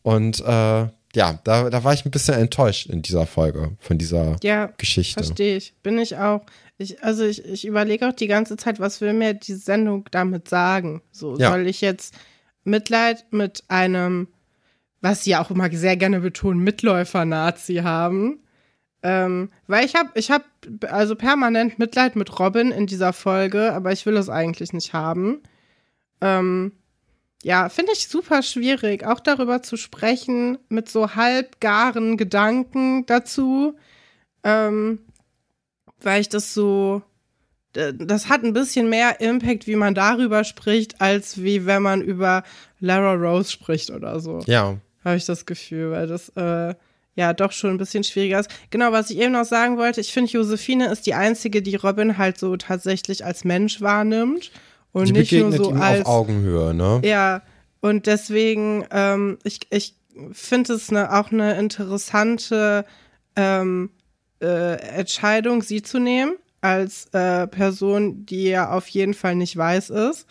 Und 0.02 0.40
äh, 0.40 0.88
ja, 1.14 1.40
da, 1.44 1.70
da 1.70 1.84
war 1.84 1.94
ich 1.94 2.04
ein 2.04 2.10
bisschen 2.10 2.34
enttäuscht 2.34 2.86
in 2.90 3.00
dieser 3.00 3.26
Folge 3.26 3.76
von 3.80 3.96
dieser 3.96 4.36
Ja, 4.42 4.66
Geschichte. 4.76 5.22
verstehe 5.24 5.56
ich. 5.56 5.72
Bin 5.82 5.98
ich 5.98 6.16
auch. 6.18 6.42
Ich, 6.78 7.02
also 7.02 7.24
ich, 7.24 7.42
ich 7.44 7.64
überlege 7.66 8.06
auch 8.08 8.12
die 8.12 8.26
ganze 8.26 8.56
Zeit, 8.58 8.80
was 8.80 9.00
will 9.00 9.14
mir 9.14 9.32
die 9.32 9.54
Sendung 9.54 10.04
damit 10.10 10.48
sagen? 10.48 11.00
So, 11.10 11.38
Ja. 11.38 11.50
soll 11.52 11.66
ich 11.66 11.80
jetzt 11.80 12.12
Mitleid 12.64 13.24
mit 13.30 13.62
einem, 13.68 14.28
was 15.06 15.22
sie 15.22 15.36
auch 15.36 15.50
immer 15.50 15.70
sehr 15.70 15.96
gerne 15.96 16.20
betonen, 16.20 16.64
Mitläufer-Nazi 16.64 17.76
haben? 17.76 18.40
Ähm, 19.04 19.50
weil 19.68 19.84
ich 19.84 19.94
habe, 19.94 20.10
ich 20.14 20.32
habe 20.32 20.44
also 20.88 21.14
permanent 21.14 21.78
Mitleid 21.78 22.16
mit 22.16 22.40
Robin 22.40 22.72
in 22.72 22.86
dieser 22.86 23.12
Folge, 23.12 23.72
aber 23.72 23.92
ich 23.92 24.04
will 24.04 24.16
es 24.16 24.28
eigentlich 24.28 24.72
nicht 24.72 24.92
haben. 24.94 25.42
Ähm, 26.20 26.72
ja, 27.44 27.68
finde 27.68 27.92
ich 27.92 28.08
super 28.08 28.42
schwierig, 28.42 29.06
auch 29.06 29.20
darüber 29.20 29.62
zu 29.62 29.76
sprechen, 29.76 30.58
mit 30.68 30.88
so 30.88 31.14
halbgaren 31.14 32.16
Gedanken 32.16 33.06
dazu, 33.06 33.76
ähm, 34.42 34.98
weil 36.00 36.20
ich 36.20 36.28
das 36.28 36.52
so, 36.52 37.02
das 37.72 38.28
hat 38.28 38.42
ein 38.42 38.54
bisschen 38.54 38.88
mehr 38.88 39.20
Impact, 39.20 39.68
wie 39.68 39.76
man 39.76 39.94
darüber 39.94 40.42
spricht, 40.42 41.00
als 41.00 41.40
wie 41.40 41.64
wenn 41.64 41.82
man 41.82 42.00
über 42.02 42.42
Lara 42.80 43.12
Rose 43.12 43.52
spricht 43.52 43.90
oder 43.90 44.18
so 44.18 44.40
Ja, 44.46 44.78
habe 45.06 45.16
ich 45.16 45.24
das 45.24 45.46
Gefühl, 45.46 45.92
weil 45.92 46.06
das, 46.06 46.28
äh, 46.30 46.74
ja 47.16 47.32
doch 47.32 47.50
schon 47.50 47.70
ein 47.70 47.78
bisschen 47.78 48.04
schwieriger 48.04 48.40
ist. 48.40 48.50
Genau, 48.70 48.92
was 48.92 49.10
ich 49.10 49.18
eben 49.18 49.32
noch 49.32 49.44
sagen 49.44 49.78
wollte, 49.78 50.00
ich 50.00 50.12
finde, 50.12 50.30
Josephine 50.30 50.92
ist 50.92 51.06
die 51.06 51.14
einzige, 51.14 51.62
die 51.62 51.76
Robin 51.76 52.18
halt 52.18 52.38
so 52.38 52.56
tatsächlich 52.56 53.24
als 53.24 53.44
Mensch 53.44 53.80
wahrnimmt 53.80 54.52
und 54.92 55.08
Die 55.08 55.12
nicht 55.12 55.32
nur 55.32 55.50
so 55.52 55.70
ihm 55.70 55.80
als 55.80 56.04
auf 56.04 56.12
Augenhöhe, 56.12 56.74
ne? 56.74 57.00
ja, 57.04 57.42
und 57.80 58.06
deswegen, 58.06 58.84
ähm, 58.90 59.38
ich, 59.44 59.60
ich 59.70 59.94
finde 60.32 60.74
es 60.74 60.90
ne, 60.90 61.12
auch 61.12 61.32
eine 61.32 61.58
interessante 61.58 62.84
ähm, 63.34 63.90
äh, 64.40 64.78
Entscheidung, 64.80 65.62
sie 65.62 65.82
zu 65.82 65.98
nehmen, 65.98 66.32
als 66.60 67.06
äh, 67.12 67.46
Person, 67.46 68.26
die 68.26 68.44
ja 68.48 68.70
auf 68.70 68.88
jeden 68.88 69.14
Fall 69.14 69.36
nicht 69.36 69.56
weiß 69.56 69.90
ist. 69.90 70.26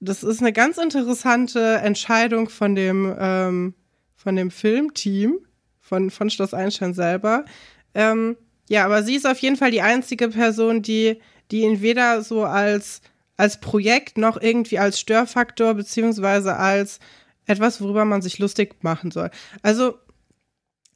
Das 0.00 0.22
ist 0.22 0.40
eine 0.40 0.52
ganz 0.52 0.78
interessante 0.78 1.76
Entscheidung 1.76 2.48
von 2.48 2.74
dem, 2.74 3.14
ähm, 3.18 3.74
von 4.22 4.36
dem 4.36 4.50
Filmteam, 4.50 5.38
von, 5.80 6.10
von 6.10 6.28
Schloss 6.28 6.52
Einstein 6.52 6.94
selber. 6.94 7.44
Ähm, 7.94 8.36
ja, 8.68 8.84
aber 8.84 9.02
sie 9.02 9.16
ist 9.16 9.26
auf 9.26 9.38
jeden 9.38 9.56
Fall 9.56 9.70
die 9.70 9.82
einzige 9.82 10.28
Person, 10.28 10.82
die, 10.82 11.20
die 11.50 11.62
ihn 11.62 11.80
weder 11.80 12.22
so 12.22 12.44
als 12.44 13.00
als 13.40 13.58
Projekt 13.58 14.18
noch 14.18 14.38
irgendwie 14.40 14.78
als 14.78 15.00
Störfaktor 15.00 15.72
beziehungsweise 15.72 16.56
als 16.56 17.00
etwas, 17.46 17.80
worüber 17.80 18.04
man 18.04 18.20
sich 18.20 18.38
lustig 18.38 18.84
machen 18.84 19.10
soll. 19.10 19.30
Also, 19.62 19.98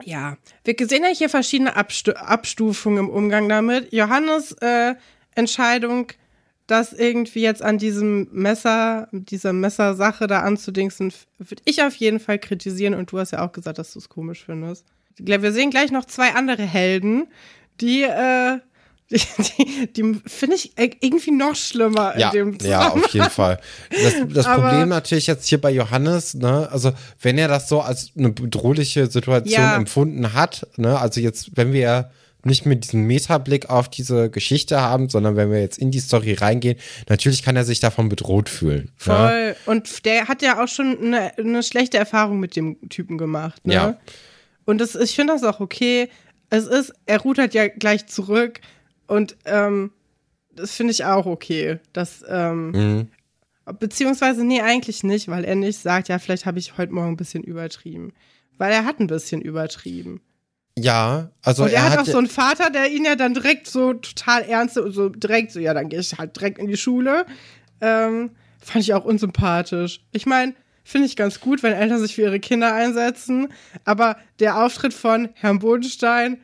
ja, 0.03 0.37
wir 0.63 0.77
sehen 0.87 1.05
ja 1.05 1.09
hier 1.09 1.31
verschiedene 1.31 1.75
Abstu 1.75 2.13
Abstufungen 2.13 2.99
im 2.99 3.09
Umgang 3.09 3.49
damit. 3.49 3.91
Johannes 3.95 4.53
äh, 4.61 4.95
Entscheidung, 5.35 6.09
das 6.67 6.93
irgendwie 6.93 7.43
jetzt 7.43 7.63
an 7.63 7.79
diesem 7.79 8.29
Messer, 8.33 9.09
dieser 9.13 9.53
Messersache 9.53 10.27
da 10.27 10.41
anzudingsen, 10.41 11.13
würde 11.39 11.63
ich 11.67 11.83
auf 11.83 11.95
jeden 11.97 12.21
Fall 12.21 12.39
kritisieren 12.39 12.95
und 12.95 13.13
du 13.13 13.19
hast 13.19 13.33
ja 13.33 13.47
auch 13.47 13.53
gesagt, 13.53 13.79
dass 13.79 13.93
du 13.93 13.99
es 13.99 14.09
komisch 14.09 14.45
findest. 14.45 14.87
Wir 15.19 15.53
sehen 15.53 15.71
gleich 15.71 15.93
noch 15.93 16.07
zwei 16.07 16.35
andere 16.35 16.63
Helden, 16.63 17.27
die 17.81 18.03
äh, 18.03 18.59
die, 19.11 19.21
die, 19.59 19.93
die 19.93 20.21
finde 20.27 20.57
ich 20.57 20.73
irgendwie 20.79 21.31
noch 21.31 21.55
schlimmer 21.55 22.19
ja, 22.19 22.31
in 22.31 22.55
dem 22.55 22.59
Ja, 22.67 22.89
auf 22.89 23.07
jeden 23.09 23.29
Fall. 23.29 23.61
Das, 23.91 24.15
das 24.33 24.47
Problem 24.55 24.89
natürlich 24.89 25.27
jetzt 25.27 25.47
hier 25.47 25.61
bei 25.61 25.71
Johannes, 25.71 26.33
ne, 26.33 26.69
also 26.73 26.93
wenn 27.21 27.37
er 27.37 27.49
das 27.49 27.69
so 27.69 27.83
als 27.83 28.13
eine 28.17 28.31
bedrohliche 28.31 29.07
Situation 29.09 29.63
Ja. 29.63 29.77
empfunden 29.77 30.33
hat, 30.33 30.67
ne, 30.77 30.99
also 30.99 31.21
jetzt, 31.21 31.51
wenn 31.55 31.75
wir 31.75 32.11
nicht 32.45 32.67
mit 32.67 32.85
diesem 32.85 33.07
Metablick 33.07 33.71
auf 33.71 33.89
diese 33.89 34.31
Geschichte 34.31 34.81
haben, 34.81 35.09
sondern 35.09 35.37
wenn 35.37 35.51
wir 35.51 35.61
jetzt 35.61 35.79
in 35.79 35.91
die 35.91 36.01
Story 36.01 36.35
reingehen, 36.35 36.79
natürlich 37.09 37.43
kann 37.43 37.57
er 37.57 37.65
sich 37.65 37.81
davon 37.81 38.09
bedroht 38.09 38.49
fühlen. 38.49 38.85
Ne? 38.85 38.93
Voll. 38.97 39.57
Und 39.67 40.05
der 40.05 40.29
hat 40.29 40.43
ja 40.43 40.63
auch 40.63 40.69
schon 40.69 40.99
eine, 40.99 41.37
eine 41.39 41.63
schlechte 41.63 41.99
Erfahrung 41.99 42.41
mit 42.41 42.57
dem 42.57 42.89
Typen 42.89 43.19
gemacht. 43.19 43.67
Ne? 43.67 43.75
Ja. 43.75 43.99
Und 44.65 44.79
das, 44.81 44.95
ich 44.95 45.15
finde 45.15 45.33
das 45.35 45.45
auch 45.45 45.61
okay. 45.61 46.09
Es 46.51 46.67
ist, 46.67 46.93
er 47.07 47.21
rudert 47.21 47.55
ja 47.55 47.69
gleich 47.69 48.07
zurück 48.07 48.61
und 49.07 49.37
ähm, 49.45 49.91
das 50.55 50.73
finde 50.75 50.93
ich 50.93 51.05
auch 51.05 51.27
okay. 51.27 51.79
Das, 51.93 52.25
ähm, 52.29 52.71
Mhm. 52.71 53.09
beziehungsweise, 53.79 54.45
nee, 54.45 54.61
eigentlich 54.61 55.03
nicht, 55.03 55.29
weil 55.29 55.45
er 55.45 55.55
nicht 55.57 55.81
sagt, 55.81 56.09
ja, 56.09 56.19
vielleicht 56.19 56.47
habe 56.47 56.59
ich 56.59 56.77
heute 56.79 56.93
Morgen 56.93 57.13
ein 57.13 57.17
bisschen 57.17 57.43
übertrieben. 57.43 58.13
Weil 58.57 58.73
er 58.73 58.85
hat 58.85 59.01
ein 59.01 59.09
bisschen 59.09 59.41
übertrieben. 59.41 60.21
Ja, 60.79 61.31
also 61.43 61.63
und 61.65 61.69
er, 61.71 61.77
er, 61.77 61.85
hat 61.85 61.93
hat 61.93 61.99
auch 62.01 62.05
so 62.07 62.19
einen 62.19 62.27
Vater, 62.27 62.71
der 62.71 62.91
ihn 62.91 63.05
ja 63.05 63.15
dann 63.15 63.35
direkt 63.35 63.69
so 63.69 63.95
total 63.95 64.43
ernst, 64.43 64.75
so 64.75 65.09
direkt 65.09 65.53
so, 65.53 65.61
ja, 65.61 65.73
dann 65.73 65.89
gehe 65.89 66.01
ich 66.01 66.19
halt 66.19 66.35
direkt 66.37 66.59
in 66.59 66.67
die 66.67 66.77
Schule. 66.77 67.27
Ähm, 67.81 68.31
fand 68.59 68.85
ich 68.85 68.93
auch 68.95 69.05
unsympathisch. 69.05 70.01
Ich 70.11 70.27
meine, 70.27 70.55
finde 70.83 71.07
ich 71.07 71.15
ganz 71.17 71.41
gut, 71.41 71.63
wenn 71.63 71.73
Eltern 71.73 72.01
sich 72.01 72.17
für 72.17 72.23
ihre 72.23 72.41
Kinder 72.41 72.75
einsetzen, 72.75 73.49
aber 73.85 74.17
der 74.41 74.63
Auftritt 74.63 74.95
von 74.95 75.29
Herrn 75.35 75.61
Bodenstein 75.61 76.39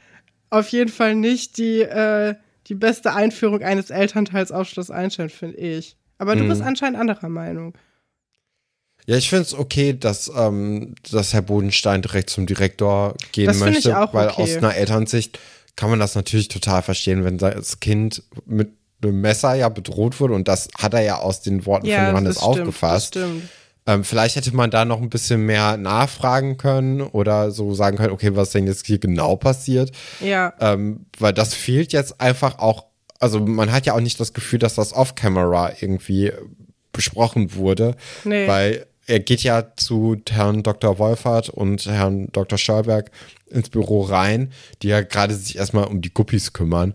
auf 0.48 0.68
jeden 0.68 0.90
Fall 0.90 1.14
nicht 1.16 1.58
die, 1.58 1.80
äh, 1.82 2.34
die 2.68 2.74
beste 2.74 3.14
Einführung 3.14 3.62
eines 3.62 3.90
Elternteils 3.90 4.52
auf 4.52 4.68
Schloss 4.68 4.90
Einstein, 4.90 5.28
finde 5.28 5.56
ich. 5.58 5.96
Aber 6.18 6.36
du 6.36 6.44
Mhm. 6.44 6.48
bist 6.48 6.62
anscheinend 6.62 6.98
anderer 6.98 7.28
Meinung. 7.28 7.74
Ja, 9.10 9.16
ich 9.16 9.28
finde 9.28 9.42
es 9.42 9.54
okay, 9.54 9.92
dass, 9.98 10.30
ähm, 10.36 10.94
dass 11.10 11.34
Herr 11.34 11.42
Bodenstein 11.42 12.00
direkt 12.00 12.30
zum 12.30 12.46
Direktor 12.46 13.16
gehen 13.32 13.46
Das 13.46 13.56
find 13.56 13.70
ich 13.76 13.84
möchte, 13.84 14.00
auch 14.00 14.14
weil 14.14 14.28
okay. 14.28 14.42
aus 14.42 14.56
einer 14.56 14.76
Elternsicht 14.76 15.36
kann 15.74 15.90
man 15.90 15.98
das 15.98 16.14
natürlich 16.14 16.46
total 16.46 16.80
verstehen, 16.82 17.24
wenn 17.24 17.36
das 17.36 17.80
Kind 17.80 18.22
mit 18.46 18.70
einem 19.02 19.20
Messer 19.20 19.54
ja 19.54 19.68
bedroht 19.68 20.20
wurde 20.20 20.34
und 20.34 20.46
das 20.46 20.68
hat 20.78 20.94
er 20.94 21.00
ja 21.00 21.18
aus 21.18 21.40
den 21.40 21.66
Worten 21.66 21.86
von 21.86 21.94
Johannes 21.96 22.36
das 22.36 22.44
stimmt, 22.44 22.60
aufgefasst. 22.60 23.16
Das 23.16 23.22
stimmt. 23.24 23.48
Ähm, 23.86 24.04
vielleicht 24.04 24.36
hätte 24.36 24.54
man 24.54 24.70
da 24.70 24.84
noch 24.84 25.02
ein 25.02 25.10
bisschen 25.10 25.44
mehr 25.44 25.76
nachfragen 25.76 26.56
können 26.56 27.00
oder 27.00 27.50
so 27.50 27.74
sagen 27.74 27.96
können, 27.96 28.12
okay, 28.12 28.36
was 28.36 28.50
denn 28.50 28.68
jetzt 28.68 28.86
hier 28.86 29.00
genau 29.00 29.34
passiert? 29.34 29.90
Ja. 30.20 30.52
Ähm, 30.60 31.06
weil 31.18 31.32
das 31.32 31.52
fehlt 31.52 31.92
jetzt 31.92 32.20
einfach 32.20 32.60
auch, 32.60 32.84
also 33.18 33.40
man 33.40 33.72
hat 33.72 33.86
ja 33.86 33.94
auch 33.94 34.00
nicht 34.00 34.20
das 34.20 34.34
Gefühl, 34.34 34.60
dass 34.60 34.76
das 34.76 34.92
off-camera 34.92 35.72
irgendwie 35.80 36.30
besprochen 36.92 37.54
wurde, 37.54 37.96
Nee. 38.22 38.46
weil 38.46 38.86
er 39.06 39.20
geht 39.20 39.42
ja 39.42 39.64
zu 39.76 40.16
Herrn 40.30 40.62
Dr. 40.62 40.98
Wolfert 40.98 41.48
und 41.48 41.84
Herrn 41.86 42.28
Dr. 42.32 42.58
Stolberg 42.58 43.10
ins 43.50 43.68
Büro 43.70 44.02
rein, 44.02 44.52
die 44.82 44.88
ja 44.88 45.00
gerade 45.00 45.34
sich 45.34 45.56
erstmal 45.56 45.84
um 45.84 46.00
die 46.00 46.14
Guppies 46.14 46.52
kümmern, 46.52 46.94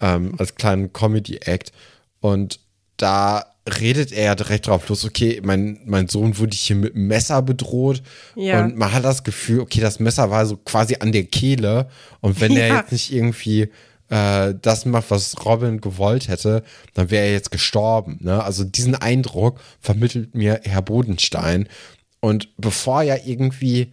ähm, 0.00 0.34
als 0.38 0.54
kleinen 0.54 0.92
Comedy-Act. 0.92 1.72
Und 2.20 2.60
da 2.96 3.44
redet 3.80 4.12
er 4.12 4.24
ja 4.26 4.34
direkt 4.36 4.68
drauf 4.68 4.88
los, 4.88 5.04
okay, 5.04 5.40
mein, 5.44 5.80
mein 5.86 6.06
Sohn 6.06 6.38
wurde 6.38 6.56
hier 6.56 6.76
mit 6.76 6.94
einem 6.94 7.08
Messer 7.08 7.42
bedroht 7.42 8.00
Ja. 8.36 8.62
und 8.62 8.76
man 8.76 8.92
hat 8.92 9.04
das 9.04 9.24
Gefühl, 9.24 9.58
okay, 9.60 9.80
das 9.80 9.98
Messer 9.98 10.30
war 10.30 10.46
so 10.46 10.56
quasi 10.56 10.96
an 11.00 11.10
der 11.10 11.24
Kehle 11.24 11.88
und 12.20 12.40
wenn 12.40 12.56
er 12.56 12.68
Ja. 12.68 12.76
jetzt 12.76 12.92
nicht 12.92 13.12
irgendwie 13.12 13.68
äh, 14.08 14.54
das 14.60 14.84
macht, 14.84 15.10
was 15.10 15.44
Robin 15.44 15.80
gewollt 15.80 16.28
hätte, 16.28 16.62
dann 16.94 17.10
wäre 17.10 17.26
er 17.26 17.32
jetzt 17.32 17.50
gestorben. 17.50 18.18
Ne? 18.20 18.42
Also 18.42 18.64
diesen 18.64 18.94
Eindruck 18.94 19.60
vermittelt 19.80 20.34
mir 20.34 20.60
Herr 20.64 20.82
Bodenstein 20.82 21.68
und 22.20 22.48
bevor 22.56 23.02
ja 23.02 23.16
irgendwie 23.24 23.92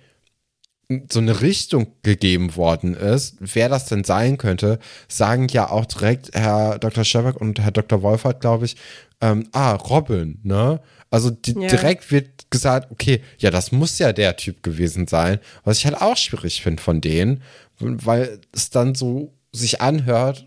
so 1.12 1.20
eine 1.20 1.42
Richtung 1.42 1.94
gegeben 2.04 2.56
worden 2.56 2.94
ist, 2.94 3.38
wer 3.40 3.70
das 3.70 3.86
denn 3.86 4.04
sein 4.04 4.38
könnte, 4.38 4.80
sagen 5.08 5.48
ja 5.50 5.70
auch 5.70 5.86
direkt 5.86 6.32
Herr 6.34 6.78
Dr. 6.78 7.04
Scherbak 7.04 7.38
und 7.40 7.60
Herr 7.60 7.72
Dr. 7.72 8.02
Wolfert, 8.02 8.42
glaube 8.42 8.66
ich, 8.66 8.76
ähm, 9.22 9.48
ah, 9.54 9.74
Robin, 9.74 10.40
ne? 10.44 10.82
Also 11.10 11.30
di 11.30 11.54
Ja. 11.54 11.68
direkt 11.68 12.12
wird 12.12 12.52
gesagt, 12.52 12.92
okay, 12.92 13.22
ja, 13.38 13.50
das 13.52 13.72
muss 13.72 13.98
ja 14.00 14.14
der 14.14 14.36
Typ 14.36 14.62
gewesen 14.64 15.08
sein, 15.08 15.40
was 15.64 15.78
ich 15.78 15.86
halt 15.86 16.02
auch 16.02 16.18
schwierig 16.18 16.62
finde 16.62 16.82
von 16.84 17.02
denen, 17.02 17.42
weil 17.80 18.40
es 18.52 18.70
dann 18.70 18.96
so 18.96 19.34
sich 19.54 19.82
anhört, 19.82 20.46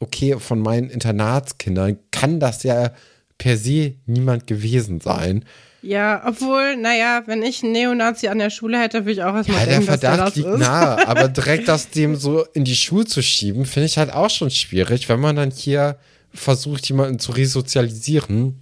okay, 0.00 0.36
von 0.38 0.60
meinen 0.60 0.90
Internatskindern 0.90 1.98
kann 2.10 2.40
das 2.40 2.62
ja 2.62 2.92
per 3.38 3.56
se 3.56 3.94
niemand 4.06 4.46
gewesen 4.46 5.00
sein. 5.00 5.44
Ja, 5.82 6.22
obwohl, 6.26 6.76
naja, 6.76 7.22
wenn 7.26 7.42
ich 7.42 7.62
einen 7.62 7.72
Neonazi 7.72 8.28
an 8.28 8.38
der 8.38 8.50
Schule 8.50 8.80
hätte, 8.80 9.00
würde 9.00 9.12
ich 9.12 9.22
auch 9.22 9.34
erstmal 9.34 9.60
Ja, 9.60 9.64
der 9.66 9.74
denken, 9.74 9.86
dass 9.86 10.00
der 10.00 10.10
Verdacht 10.10 10.28
das 10.28 10.36
liegt 10.36 10.48
ist. 10.48 10.58
nahe, 10.58 11.06
aber 11.08 11.28
direkt 11.28 11.68
das 11.68 11.90
dem 11.90 12.16
so 12.16 12.44
in 12.54 12.64
die 12.64 12.74
Schuhe 12.74 13.04
zu 13.04 13.22
schieben, 13.22 13.66
finde 13.66 13.86
ich 13.86 13.98
halt 13.98 14.12
auch 14.12 14.30
schon 14.30 14.50
schwierig, 14.50 15.08
wenn 15.08 15.20
man 15.20 15.36
dann 15.36 15.50
hier 15.50 15.96
versucht, 16.32 16.88
jemanden 16.88 17.18
zu 17.18 17.32
resozialisieren, 17.32 18.60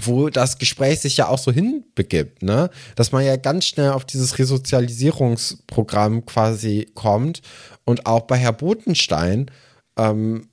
wo 0.00 0.28
das 0.28 0.58
Gespräch 0.58 1.00
sich 1.00 1.16
ja 1.16 1.28
auch 1.28 1.38
so 1.38 1.50
hinbegibt, 1.50 2.42
ne? 2.42 2.70
Dass 2.94 3.12
man 3.12 3.24
ja 3.24 3.36
ganz 3.36 3.66
schnell 3.66 3.90
auf 3.90 4.04
dieses 4.04 4.38
Resozialisierungsprogramm 4.38 6.24
quasi 6.26 6.90
kommt 6.94 7.42
und 7.84 8.06
auch 8.06 8.22
bei 8.22 8.36
Herr 8.36 8.52
Botenstein, 8.52 9.50
ähm, 9.96 10.48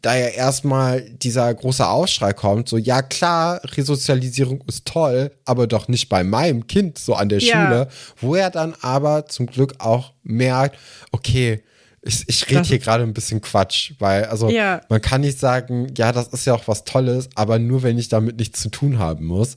da 0.00 0.16
ja 0.16 0.28
erstmal 0.28 1.02
dieser 1.02 1.52
große 1.52 1.86
Aufschrei 1.86 2.32
kommt, 2.32 2.68
so 2.68 2.76
ja 2.76 3.02
klar, 3.02 3.60
Resozialisierung 3.76 4.62
ist 4.68 4.86
toll, 4.86 5.32
aber 5.44 5.66
doch 5.66 5.88
nicht 5.88 6.08
bei 6.08 6.22
meinem 6.22 6.66
Kind 6.66 6.98
so 6.98 7.14
an 7.14 7.28
der 7.28 7.40
Ja. 7.40 7.66
Schule, 7.66 7.88
wo 8.18 8.34
er 8.36 8.50
dann 8.50 8.74
aber 8.80 9.26
zum 9.26 9.46
Glück 9.46 9.74
auch 9.78 10.12
merkt, 10.22 10.78
okay, 11.10 11.62
ich, 12.08 12.24
ich 12.28 12.50
rede 12.50 12.62
hier 12.62 12.78
gerade 12.78 13.04
ein 13.04 13.12
bisschen 13.12 13.40
Quatsch, 13.40 13.92
weil 13.98 14.24
also 14.24 14.48
Ja. 14.50 14.80
man 14.88 15.00
kann 15.00 15.20
nicht 15.20 15.38
sagen, 15.38 15.92
ja, 15.96 16.10
das 16.12 16.28
ist 16.28 16.46
ja 16.46 16.54
auch 16.54 16.66
was 16.66 16.84
Tolles, 16.84 17.28
aber 17.34 17.58
nur 17.58 17.82
wenn 17.82 17.98
ich 17.98 18.08
damit 18.08 18.38
nichts 18.38 18.60
zu 18.60 18.70
tun 18.70 18.98
haben 18.98 19.24
muss. 19.26 19.56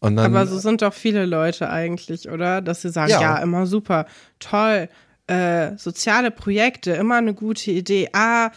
Dann, 0.00 0.18
Aber 0.18 0.46
so 0.46 0.58
sind 0.58 0.82
doch 0.82 0.92
viele 0.92 1.24
Leute 1.24 1.70
eigentlich, 1.70 2.28
oder? 2.28 2.60
Dass 2.60 2.82
sie 2.82 2.90
sagen, 2.90 3.10
Ja. 3.10 3.20
ja, 3.22 3.36
immer 3.38 3.64
super, 3.66 4.04
toll, 4.38 4.90
äh, 5.28 5.78
soziale 5.78 6.30
Projekte, 6.30 6.90
immer 6.92 7.16
eine 7.16 7.32
gute 7.32 7.70
Idee. 7.70 8.10
Ah, 8.12 8.50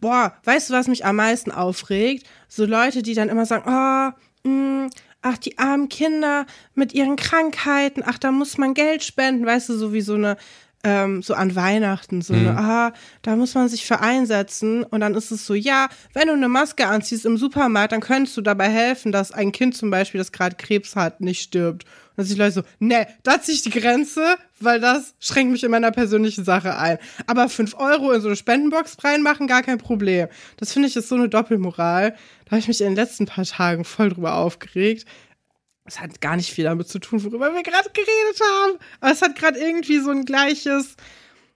boah, 0.00 0.32
weißt 0.42 0.70
du, 0.70 0.74
was 0.74 0.88
mich 0.88 1.04
am 1.04 1.14
meisten 1.14 1.52
aufregt? 1.52 2.26
So 2.48 2.64
Leute, 2.64 3.02
die 3.02 3.14
dann 3.14 3.28
immer 3.28 3.46
sagen, 3.46 3.64
oh, 3.68 4.48
mh, 4.48 4.88
ach, 5.22 5.38
die 5.38 5.58
armen 5.58 5.88
Kinder 5.88 6.46
mit 6.74 6.92
ihren 6.92 7.14
Krankheiten, 7.14 8.02
ach, 8.04 8.18
da 8.18 8.32
muss 8.32 8.58
man 8.58 8.74
Geld 8.74 9.04
spenden, 9.04 9.46
weißt 9.46 9.68
du, 9.68 9.76
so 9.76 9.92
wie 9.92 10.00
so 10.00 10.14
eine 10.14 10.36
ähm, 10.82 11.22
so 11.22 11.34
an 11.34 11.54
Weihnachten, 11.54 12.22
so, 12.22 12.32
ne, 12.32 12.56
ah, 12.56 12.92
da 13.22 13.36
muss 13.36 13.54
man 13.54 13.68
sich 13.68 13.84
für 13.84 14.00
einsetzen. 14.00 14.82
Und 14.82 15.00
dann 15.00 15.14
ist 15.14 15.30
es 15.30 15.46
so, 15.46 15.54
ja, 15.54 15.88
wenn 16.14 16.28
du 16.28 16.34
eine 16.34 16.48
Maske 16.48 16.86
anziehst 16.86 17.26
im 17.26 17.36
Supermarkt, 17.36 17.92
dann 17.92 18.00
könntest 18.00 18.36
du 18.36 18.40
dabei 18.40 18.68
helfen, 18.68 19.12
dass 19.12 19.32
ein 19.32 19.52
Kind 19.52 19.76
zum 19.76 19.90
Beispiel, 19.90 20.18
das 20.18 20.32
gerade 20.32 20.56
Krebs 20.56 20.96
hat, 20.96 21.20
nicht 21.20 21.42
stirbt. 21.42 21.84
Und 21.84 21.92
dann 22.16 22.26
sind 22.26 22.36
die 22.36 22.40
Leute 22.40 22.52
so, 22.52 22.62
ne, 22.78 23.06
da 23.22 23.42
ziehe 23.42 23.56
ich 23.56 23.62
die 23.62 23.70
Grenze, 23.70 24.36
weil 24.58 24.80
das 24.80 25.14
schränkt 25.20 25.52
mich 25.52 25.64
in 25.64 25.70
meiner 25.70 25.90
persönlichen 25.90 26.44
Sache 26.44 26.78
ein. 26.78 26.98
Aber 27.26 27.48
fünf 27.48 27.74
Euro 27.74 28.12
in 28.12 28.22
so 28.22 28.28
eine 28.28 28.36
Spendenbox 28.36 28.96
reinmachen, 29.04 29.46
gar 29.46 29.62
kein 29.62 29.78
Problem. 29.78 30.28
Das 30.56 30.72
finde 30.72 30.88
ich 30.88 30.96
ist 30.96 31.08
so 31.08 31.14
eine 31.14 31.28
Doppelmoral. 31.28 32.14
Da 32.44 32.52
habe 32.52 32.58
ich 32.58 32.68
mich 32.68 32.80
in 32.80 32.88
den 32.88 32.96
letzten 32.96 33.26
paar 33.26 33.44
Tagen 33.44 33.84
voll 33.84 34.10
drüber 34.10 34.34
aufgeregt. 34.34 35.06
Es 35.84 36.00
hat 36.00 36.20
gar 36.20 36.36
nicht 36.36 36.52
viel 36.52 36.64
damit 36.64 36.88
zu 36.88 36.98
tun, 36.98 37.22
worüber 37.24 37.52
wir 37.54 37.62
gerade 37.62 37.90
geredet 37.90 38.40
haben. 38.40 38.78
Aber 39.00 39.12
es 39.12 39.22
hat 39.22 39.36
gerade 39.36 39.58
irgendwie 39.58 39.98
so 39.98 40.10
ein 40.10 40.24
gleiches. 40.24 40.96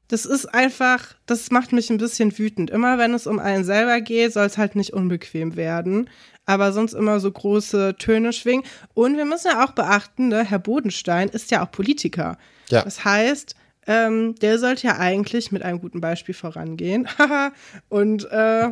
Das 0.08 0.26
ist 0.26 0.46
einfach, 0.46 1.14
das 1.26 1.50
macht 1.50 1.72
mich 1.72 1.90
ein 1.90 1.98
bisschen 1.98 2.37
wütend. 2.37 2.70
Immer 2.70 2.98
wenn 2.98 3.14
es 3.14 3.26
um 3.26 3.38
einen 3.38 3.64
selber 3.64 4.00
geht, 4.00 4.32
soll 4.32 4.46
es 4.46 4.58
halt 4.58 4.76
nicht 4.76 4.92
unbequem 4.92 5.56
werden. 5.56 6.10
Aber 6.46 6.72
sonst 6.72 6.92
immer 6.92 7.20
so 7.20 7.30
große 7.30 7.96
Töne 7.98 8.32
schwingen. 8.32 8.64
Und 8.92 9.16
wir 9.16 9.24
müssen 9.24 9.48
ja 9.48 9.64
auch 9.64 9.72
beachten, 9.72 10.28
ne, 10.28 10.44
Herr 10.44 10.58
Bodenstein 10.58 11.28
ist 11.28 11.50
ja 11.50 11.64
auch 11.64 11.70
Politiker. 11.70 12.37
Ja. 12.68 12.82
Das 12.82 13.04
heißt, 13.04 13.54
ähm, 13.87 14.34
der 14.37 14.58
sollte 14.58 14.87
ja 14.87 14.98
eigentlich 14.98 15.52
mit 15.52 15.62
einem 15.62 15.80
guten 15.80 16.00
Beispiel 16.00 16.34
vorangehen. 16.34 17.08
Und 17.88 18.30
äh, 18.30 18.70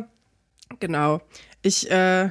genau. 0.79 1.21
Ich, 1.61 1.89
äh, 1.89 2.29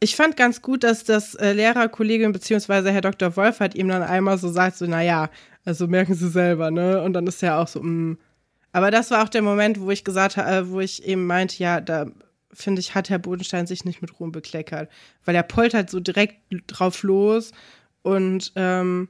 ich 0.00 0.16
fand 0.16 0.36
ganz 0.36 0.62
gut, 0.62 0.84
dass 0.84 1.04
das 1.04 1.34
äh, 1.34 1.52
Lehrerkollegin 1.52 2.32
beziehungsweise 2.32 2.92
Herr 2.92 3.00
Dr. 3.00 3.36
Wolf 3.36 3.60
hat 3.60 3.74
ihm 3.74 3.88
dann 3.88 4.02
einmal 4.02 4.38
so 4.38 4.48
sagt, 4.48 4.76
so, 4.76 4.86
naja, 4.86 5.30
also 5.64 5.86
merken 5.86 6.14
Sie 6.14 6.28
selber, 6.28 6.70
ne? 6.70 7.02
Und 7.02 7.12
dann 7.12 7.26
ist 7.26 7.42
er 7.42 7.58
auch 7.58 7.68
so, 7.68 7.80
mh. 7.82 8.16
Aber 8.72 8.90
das 8.90 9.10
war 9.10 9.24
auch 9.24 9.28
der 9.28 9.42
Moment, 9.42 9.80
wo 9.80 9.90
ich 9.90 10.04
gesagt 10.04 10.36
habe, 10.36 10.50
äh, 10.50 10.70
wo 10.70 10.80
ich 10.80 11.04
eben 11.04 11.26
meinte, 11.26 11.56
ja, 11.58 11.80
da 11.80 12.06
finde 12.52 12.80
ich, 12.80 12.94
hat 12.94 13.10
Herr 13.10 13.18
Bodenstein 13.18 13.66
sich 13.66 13.84
nicht 13.84 14.00
mit 14.02 14.18
Ruhm 14.20 14.32
bekleckert. 14.32 14.90
Weil 15.24 15.34
er 15.34 15.42
poltert 15.42 15.90
so 15.90 16.00
direkt 16.00 16.36
drauf 16.66 17.02
los 17.02 17.52
und 18.02 18.52
ähm, 18.56 19.08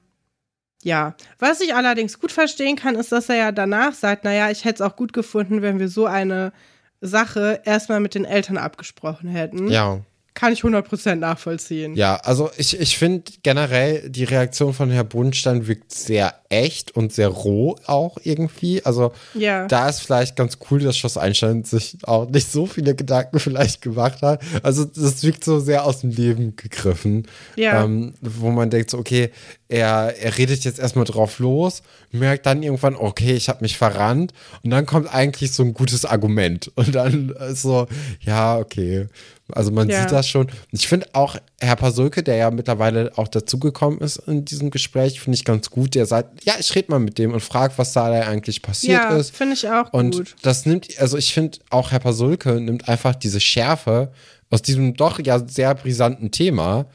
ja, 0.83 1.17
was 1.39 1.61
ich 1.61 1.75
allerdings 1.75 2.21
gut 2.21 2.33
verstehen 2.33 2.77
kann, 2.77 2.95
ist, 2.95 3.11
dass 3.11 3.29
er 3.29 3.37
ja 3.37 3.53
danach 3.53 3.95
sagt, 3.95 4.25
naja, 4.25 4.51
ich 4.51 4.65
hätte 4.65 4.83
es 4.83 4.89
auch 4.89 4.97
gut 4.97 5.13
gefunden, 5.13 5.61
wenn 5.61 5.79
wir 5.81 5.89
so 5.89 6.07
eine 6.07 6.53
Sache 7.01 7.61
erstmal 7.65 8.01
mit 8.01 8.15
den 8.15 8.25
Eltern 8.25 8.57
abgesprochen 8.57 9.29
hätten. 9.29 9.69
Ja. 9.69 10.01
Kann 10.39 10.53
ich 10.53 10.63
100% 10.63 11.17
nachvollziehen. 11.17 11.97
Ja, 11.97 12.15
also 12.15 12.49
ich, 12.57 12.79
ich 12.79 12.97
finde 12.97 13.33
generell, 13.43 14.09
die 14.09 14.23
Reaktion 14.23 14.73
von 14.73 14.89
Herrn 14.89 15.09
Bodenstein 15.09 15.67
wirkt 15.67 15.93
sehr 15.93 16.33
echt 16.51 16.97
und 16.97 17.13
sehr 17.13 17.29
roh 17.29 17.77
auch 17.87 18.17
irgendwie. 18.23 18.85
Also 18.85 19.13
Ja. 19.35 19.67
da 19.67 19.89
ist 19.89 20.01
vielleicht 20.01 20.35
ganz 20.37 20.59
cool, 20.71 20.81
dass 20.81 20.97
Schloss 20.97 21.17
Einstein 21.19 21.65
sich 21.65 21.99
auch 22.05 22.29
nicht 22.31 22.51
so 22.51 22.65
viele 22.67 22.95
Gedanken 22.95 23.39
vielleicht 23.41 23.83
gemacht 23.83 24.23
hat. 24.23 24.41
Also 24.63 24.85
das 24.85 25.23
wirkt 25.23 25.45
so 25.45 25.61
sehr 25.61 25.85
aus 25.85 26.01
dem 26.01 26.11
Leben 26.11 26.57
gegriffen. 26.57 27.27
Ja. 27.57 27.85
Ähm, 27.85 28.15
wo 28.23 28.51
man 28.51 28.71
denkt, 28.71 28.91
so, 28.91 28.99
okay, 28.99 29.31
er, 29.69 30.15
er 30.19 30.39
redet 30.39 30.65
jetzt 30.65 30.79
erstmal 30.79 31.05
drauf 31.05 31.39
los, 31.39 31.83
merkt 32.11 32.47
dann 32.47 32.63
irgendwann, 32.63 32.97
okay, 32.97 33.35
ich 33.35 33.51
habe 33.51 33.61
mich 33.63 33.77
verrannt. 33.77 34.33
Und 34.65 34.71
dann 34.71 34.87
kommt 34.87 35.13
eigentlich 35.15 35.53
so 35.53 35.63
ein 35.63 35.75
gutes 35.75 36.07
Argument. 36.07 36.73
Und 36.77 36.95
dann 36.95 37.31
ist 37.51 37.61
so, 37.63 37.87
ja, 38.23 38.57
okay. 38.57 39.07
Also 39.53 39.71
man 39.71 39.89
Ja. 39.89 40.01
sieht 40.03 40.13
das 40.13 40.29
schon. 40.29 40.49
Ich 40.73 40.89
finde 40.89 41.07
auch 41.15 41.37
Herr 41.61 41.77
Pasulke, 41.77 42.23
der 42.23 42.37
ja 42.37 42.51
mittlerweile 42.51 43.13
auch 43.17 43.29
dazugekommen 43.29 43.99
ist 44.01 44.17
in 44.27 44.45
diesem 44.45 44.71
Gespräch, 44.71 45.21
finde 45.21 45.37
ich 45.37 45.45
ganz 45.45 45.71
gut. 45.71 45.95
Der 45.95 46.05
sagt, 46.07 46.38
ja, 46.45 46.55
ich 46.59 46.75
rede 46.75 46.91
mal 46.91 46.99
mit 46.99 47.19
dem 47.19 47.33
und 47.33 47.41
frage, 47.41 47.75
was 47.77 47.93
da 47.93 48.07
eigentlich 48.07 48.63
passiert 48.63 49.03
Ja, 49.03 49.17
ist. 49.17 49.35
finde 49.37 49.55
ich 49.55 49.69
auch 49.69 49.93
Und 49.93 50.15
gut. 50.17 50.37
das 50.43 50.67
nimmt, 50.67 50.89
also 51.01 51.17
ich 51.17 51.33
finde 51.35 51.59
auch 51.71 51.91
Herr 51.91 52.01
Pasulke 52.01 52.61
nimmt 52.61 52.89
einfach 52.89 53.15
diese 53.15 53.41
Schärfe 53.41 54.13
aus 54.51 54.63
diesem 54.63 54.95
doch 54.95 55.19
ja 55.21 55.47
sehr 55.47 55.75
brisanten 55.75 56.31
Thema 56.31 56.87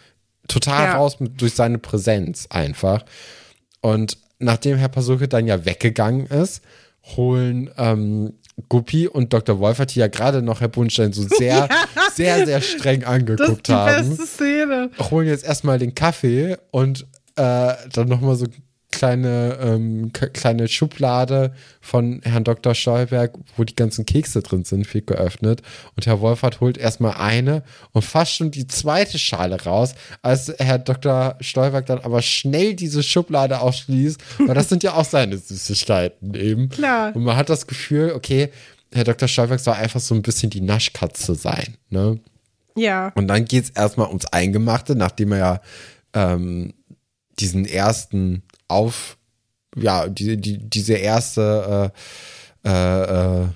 total 0.47 0.85
Ja. 0.85 0.95
raus 0.97 1.19
mit, 1.19 1.39
durch 1.41 1.53
seine 1.53 1.77
Präsenz 1.77 2.47
einfach. 2.49 3.05
Und 3.81 4.17
nachdem 4.39 4.77
Herr 4.77 4.89
Pasulke 4.89 5.27
dann 5.27 5.47
ja 5.47 5.63
weggegangen 5.65 6.25
ist, 6.27 6.61
holen 7.15 7.69
ähm, 7.77 8.33
Guppi 8.69 9.07
und 9.07 9.33
Dr. 9.33 9.59
Wolfert, 9.59 9.93
die 9.95 9.99
ja 9.99 10.07
gerade 10.07 10.41
noch 10.41 10.61
Herr 10.61 10.67
Bunstein 10.67 11.11
so 11.13 11.23
sehr, 11.37 11.67
sehr, 12.13 12.45
sehr 12.45 12.61
streng 12.61 13.01
Das 13.01 13.09
ist 13.09 13.13
angeguckt 13.13 13.67
die 13.67 13.71
haben 13.73 14.09
beste 14.09 14.25
Szene. 14.27 14.89
holen 15.11 15.27
jetzt 15.27 15.43
erstmal 15.43 15.79
den 15.79 15.95
Kaffee 15.95 16.57
und 16.71 17.05
äh, 17.35 17.73
dann 17.91 18.07
nochmal 18.07 18.35
so 18.35 18.45
kleine, 18.93 19.57
ähm, 19.59 20.11
kleine 20.13 20.67
Schublade 20.67 21.53
von 21.81 22.21
Herrn 22.23 22.43
Dr. 22.43 22.75
Stolberg, 22.75 23.33
wo 23.57 23.63
die 23.63 23.75
ganzen 23.75 24.05
Kekse 24.05 24.41
drin 24.41 24.63
sind, 24.63 24.91
wird 24.93 25.07
geöffnet. 25.07 25.61
Und 25.95 26.05
Herr 26.05 26.21
Wolfert 26.21 26.61
holt 26.61 26.77
erstmal 26.77 27.15
eine 27.15 27.63
und 27.91 28.03
fast 28.03 28.35
schon 28.35 28.51
die 28.51 28.67
zweite 28.67 29.17
Schale 29.17 29.61
raus, 29.63 29.95
als 30.21 30.53
Herr 30.59 30.77
Dr. 30.77 31.35
Stolberg 31.41 31.87
dann 31.87 31.99
aber 31.99 32.21
schnell 32.21 32.75
diese 32.75 33.01
Schublade 33.01 33.59
aufschließt, 33.59 34.21
weil 34.45 34.55
das 34.55 34.69
sind 34.69 34.83
ja 34.83 34.93
auch 34.93 35.05
seine 35.05 35.37
Süßigkeiten 35.37 36.35
eben. 36.35 36.69
Klar. 36.69 37.15
Und 37.15 37.23
man 37.23 37.35
hat 37.35 37.49
das 37.49 37.65
Gefühl, 37.65 38.13
okay, 38.15 38.51
Herr 38.93 39.03
Dr. 39.05 39.27
Stolberg 39.27 39.59
soll 39.59 39.73
einfach 39.73 39.99
so 39.99 40.13
ein 40.13 40.21
bisschen 40.21 40.51
die 40.51 40.61
Naschkatze 40.61 41.33
sein, 41.33 41.77
ne? 41.89 42.19
Ja. 42.75 43.11
Und 43.15 43.27
dann 43.27 43.45
geht 43.45 43.65
es 43.65 43.69
erstmal 43.71 44.07
ums 44.07 44.25
Eingemachte, 44.27 44.95
nachdem 44.95 45.31
er 45.31 45.37
ja 45.37 45.61
ähm, 46.13 46.73
diesen 47.39 47.65
ersten 47.65 48.43
Auf, 48.67 49.17
ja, 49.75 50.07
die, 50.07 50.37
die, 50.37 50.57
diese 50.57 50.93
erste, 50.93 51.91
äh, 52.63 52.69
äh, 52.69 53.41
äh, 53.41 53.47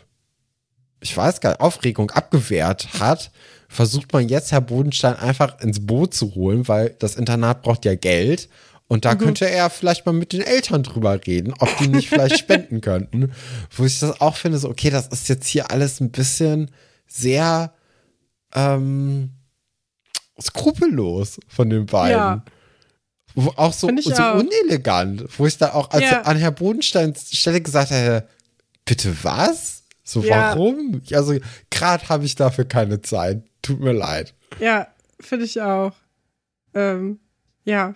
ich 1.02 1.16
weiß 1.16 1.42
gar 1.42 1.52
nicht, 1.52 1.62
Aufregung 1.62 2.12
abgewehrt 2.12 3.00
hat, 3.00 3.32
versucht 3.68 4.14
man 4.14 4.28
jetzt 4.30 4.52
Herr 4.52 4.62
Bodenstein 4.62 5.16
einfach 5.16 5.60
ins 5.62 5.86
Boot 5.86 6.14
zu 6.14 6.36
holen, 6.36 6.68
weil 6.68 6.96
das 7.00 7.16
Internat 7.16 7.62
braucht 7.64 7.86
ja 7.86 7.96
Geld. 7.96 8.50
Und 8.90 9.04
da 9.04 9.16
könnte 9.16 9.50
er 9.50 9.70
vielleicht 9.70 10.06
mal 10.06 10.14
mit 10.14 10.32
den 10.32 10.42
Eltern 10.42 10.82
drüber 10.82 11.20
reden, 11.28 11.54
ob 11.60 11.78
die 11.78 11.90
nicht 11.90 12.08
vielleicht 12.08 12.40
spenden 12.40 12.80
könnten. 12.80 13.34
Wo 13.70 13.84
ich 13.84 14.00
das 14.00 14.22
auch 14.22 14.38
finde, 14.38 14.60
so, 14.60 14.70
okay, 14.70 14.90
das 14.90 15.08
ist 15.08 15.28
jetzt 15.28 15.48
hier 15.48 15.72
alles 15.72 16.00
ein 16.00 16.12
bisschen 16.12 16.72
sehr 17.06 17.74
ähm, 18.56 19.32
skrupellos 20.42 21.40
von 21.50 21.70
den 21.70 21.86
beiden. 21.86 22.18
Ja. 22.18 22.44
Wo 23.40 23.54
auch 23.56 23.72
so, 23.72 23.88
so 24.02 24.14
auch. 24.16 24.40
unelegant, 24.40 25.26
wo 25.38 25.46
ich 25.46 25.58
da 25.60 25.74
auch 25.74 25.92
als 25.92 26.04
Ja. 26.04 26.22
an 26.24 26.38
Herr 26.38 26.50
Bodensteins 26.52 27.30
Stelle 27.38 27.62
gesagt 27.62 27.92
hätte, 27.92 28.28
bitte 28.84 29.16
was? 29.24 29.84
So, 30.04 30.22
Ja. 30.22 30.56
warum? 30.56 31.02
Also, 31.12 31.36
gerade 31.70 32.10
habe 32.10 32.26
ich 32.26 32.34
dafür 32.34 32.66
keine 32.66 33.02
Zeit. 33.04 33.44
Tut 33.62 33.80
mir 33.80 33.92
leid. 33.94 34.34
Ja, 34.60 34.88
finde 35.20 35.46
ich 35.46 35.62
auch. 35.62 35.94
Ähm, 36.74 37.20
ja, 37.64 37.94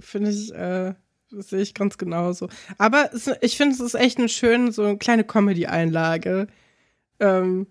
finde 0.00 0.30
ich, 0.30 0.52
äh, 0.52 0.94
sehe 1.30 1.60
ich 1.60 1.74
ganz 1.74 1.96
genauso. 1.96 2.48
Aber 2.78 3.10
es, 3.14 3.30
ich 3.42 3.56
finde, 3.56 3.74
es 3.74 3.80
ist 3.80 3.94
echt 3.94 4.18
eine 4.18 4.28
schöne, 4.28 4.72
so 4.72 4.82
eine 4.82 4.98
kleine 4.98 5.22
Comedy-Einlage. 5.22 6.48
Ähm, 7.20 7.66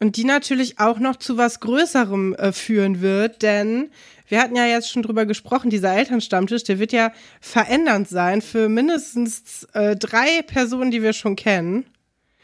und 0.00 0.16
die 0.16 0.24
natürlich 0.24 0.78
auch 0.80 0.98
noch 0.98 1.16
zu 1.16 1.36
was 1.36 1.60
Größerem 1.60 2.34
äh, 2.34 2.52
führen 2.52 3.00
wird, 3.00 3.42
denn 3.42 3.90
wir 4.28 4.40
hatten 4.40 4.56
ja 4.56 4.66
jetzt 4.66 4.90
schon 4.90 5.02
drüber 5.02 5.26
gesprochen, 5.26 5.70
dieser 5.70 5.96
Elternstammtisch, 5.96 6.64
der 6.64 6.78
wird 6.78 6.92
ja 6.92 7.12
verändernd 7.40 8.08
sein 8.08 8.42
für 8.42 8.68
mindestens 8.68 9.64
äh, 9.72 9.96
drei 9.96 10.42
Personen, 10.46 10.90
die 10.90 11.02
wir 11.02 11.12
schon 11.12 11.36
kennen. 11.36 11.86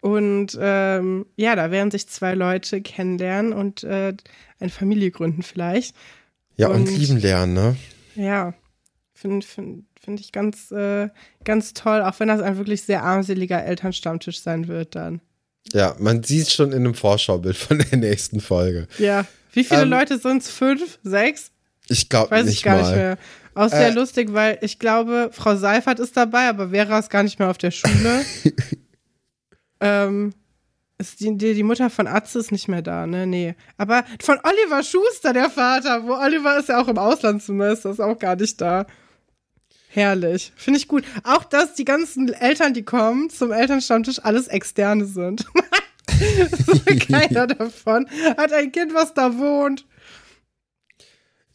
Und 0.01 0.59
ähm, 0.61 1.25
ja, 1.37 1.57
da 1.57 1.71
werden 1.71 1.91
sich 1.91 2.09
zwei 2.09 2.35
Leute 2.35 2.83
kennenlernen 2.83 3.53
und 3.53 3.85
äh, 3.85 4.13
eine 4.61 4.71
Familie 4.71 5.11
gründen 5.11 5.43
vielleicht. 5.43 5.95
Ja, 6.57 6.69
und, 6.69 6.89
Und- 6.89 6.99
lieben 6.99 7.19
lernen, 7.19 7.55
ne? 7.55 7.77
Ja, 8.15 8.55
finde 9.15 9.47
find, 9.47 9.87
find 10.01 10.21
ich 10.21 10.31
ganz, 10.31 10.71
äh, 10.71 11.09
ganz 11.45 11.73
toll, 11.73 12.03
auch 12.03 12.21
wenn 12.21 12.29
das 12.29 12.41
ein 12.43 12.59
wirklich 12.59 12.83
sehr 12.83 13.03
armseliger 13.03 13.65
Elternstammtisch 13.65 14.41
sein 14.41 14.69
wird 14.69 14.95
dann. 14.95 15.21
Ja, 15.73 15.97
man 15.99 16.23
sieht 16.23 16.51
schon 16.51 16.73
in 16.73 16.85
einem 16.85 16.95
Vorschaubild 16.95 17.57
von 17.57 17.79
der 17.79 17.99
nächsten 17.99 18.41
Folge. 18.41 18.87
Ja. 18.99 19.25
Wie 19.53 19.65
viele 19.65 19.83
Ähm, 19.83 19.91
Leute 19.91 20.19
sind 20.19 20.43
es? 20.43 20.51
Fünf? 20.51 20.99
Sechs? 21.03 21.51
Ich 21.89 22.09
glaube 22.09 22.31
Weiß 22.31 22.47
nicht 22.47 22.57
ich 22.59 22.63
gar 22.63 22.77
mal. 22.77 22.83
nicht 22.83 22.97
mehr. 22.97 23.19
Auch 23.55 23.69
sehr 23.69 23.89
Äh, 23.89 23.93
lustig, 23.93 24.33
weil 24.33 24.59
ich 24.63 24.79
glaube, 24.79 25.31
Frau 25.33 25.55
Seifert 25.57 26.01
ist 26.01 26.17
dabei, 26.17 26.49
aber 26.49 26.71
Vera 26.71 26.99
ist 26.99 27.11
gar 27.11 27.23
nicht 27.23 27.39
mehr 27.39 27.51
auf 27.51 27.59
der 27.59 27.71
Schule. 27.71 28.25
ähm, 29.81 30.33
ist 30.99 31.21
die, 31.21 31.37
die, 31.37 31.55
die 31.55 31.63
Mutter 31.63 31.91
von 31.91 32.07
Atze 32.07 32.39
ist 32.39 32.53
nicht 32.53 32.69
mehr 32.69 32.83
da, 32.83 33.07
ne? 33.07 33.27
Nee. 33.27 33.55
Aber 33.77 34.05
von 34.23 34.39
Oliver 34.43 34.83
Schuster, 34.83 35.33
der 35.33 35.51
Vater, 35.51 36.05
wo 36.07 36.15
Oliver 36.15 36.59
ist 36.59 36.69
ja 36.69 36.81
auch 36.81 36.89
im 36.89 36.99
Auslandssemester, 36.99 37.91
ist 37.91 38.01
auch 38.01 38.19
gar 38.19 38.37
nicht 38.37 38.61
da. 38.61 38.87
Herrlich. 39.89 40.53
Finde 40.57 40.79
ich 40.79 40.89
gut. 40.89 41.05
Auch, 41.23 41.45
dass 41.45 41.75
die 41.75 41.85
ganzen 41.85 42.33
Eltern, 42.33 42.75
die 42.75 42.85
kommen 42.85 43.31
zum 43.31 43.53
Elternstammtisch, 43.53 44.19
alles 44.25 44.49
Externe 44.49 45.05
sind. 45.05 45.47
so 46.67 46.81
keiner 47.09 47.47
davon 47.49 48.07
hat 48.37 48.53
ein 48.53 48.73
Kind, 48.73 48.95
was 48.95 49.15
da 49.15 49.37
wohnt. 49.39 49.87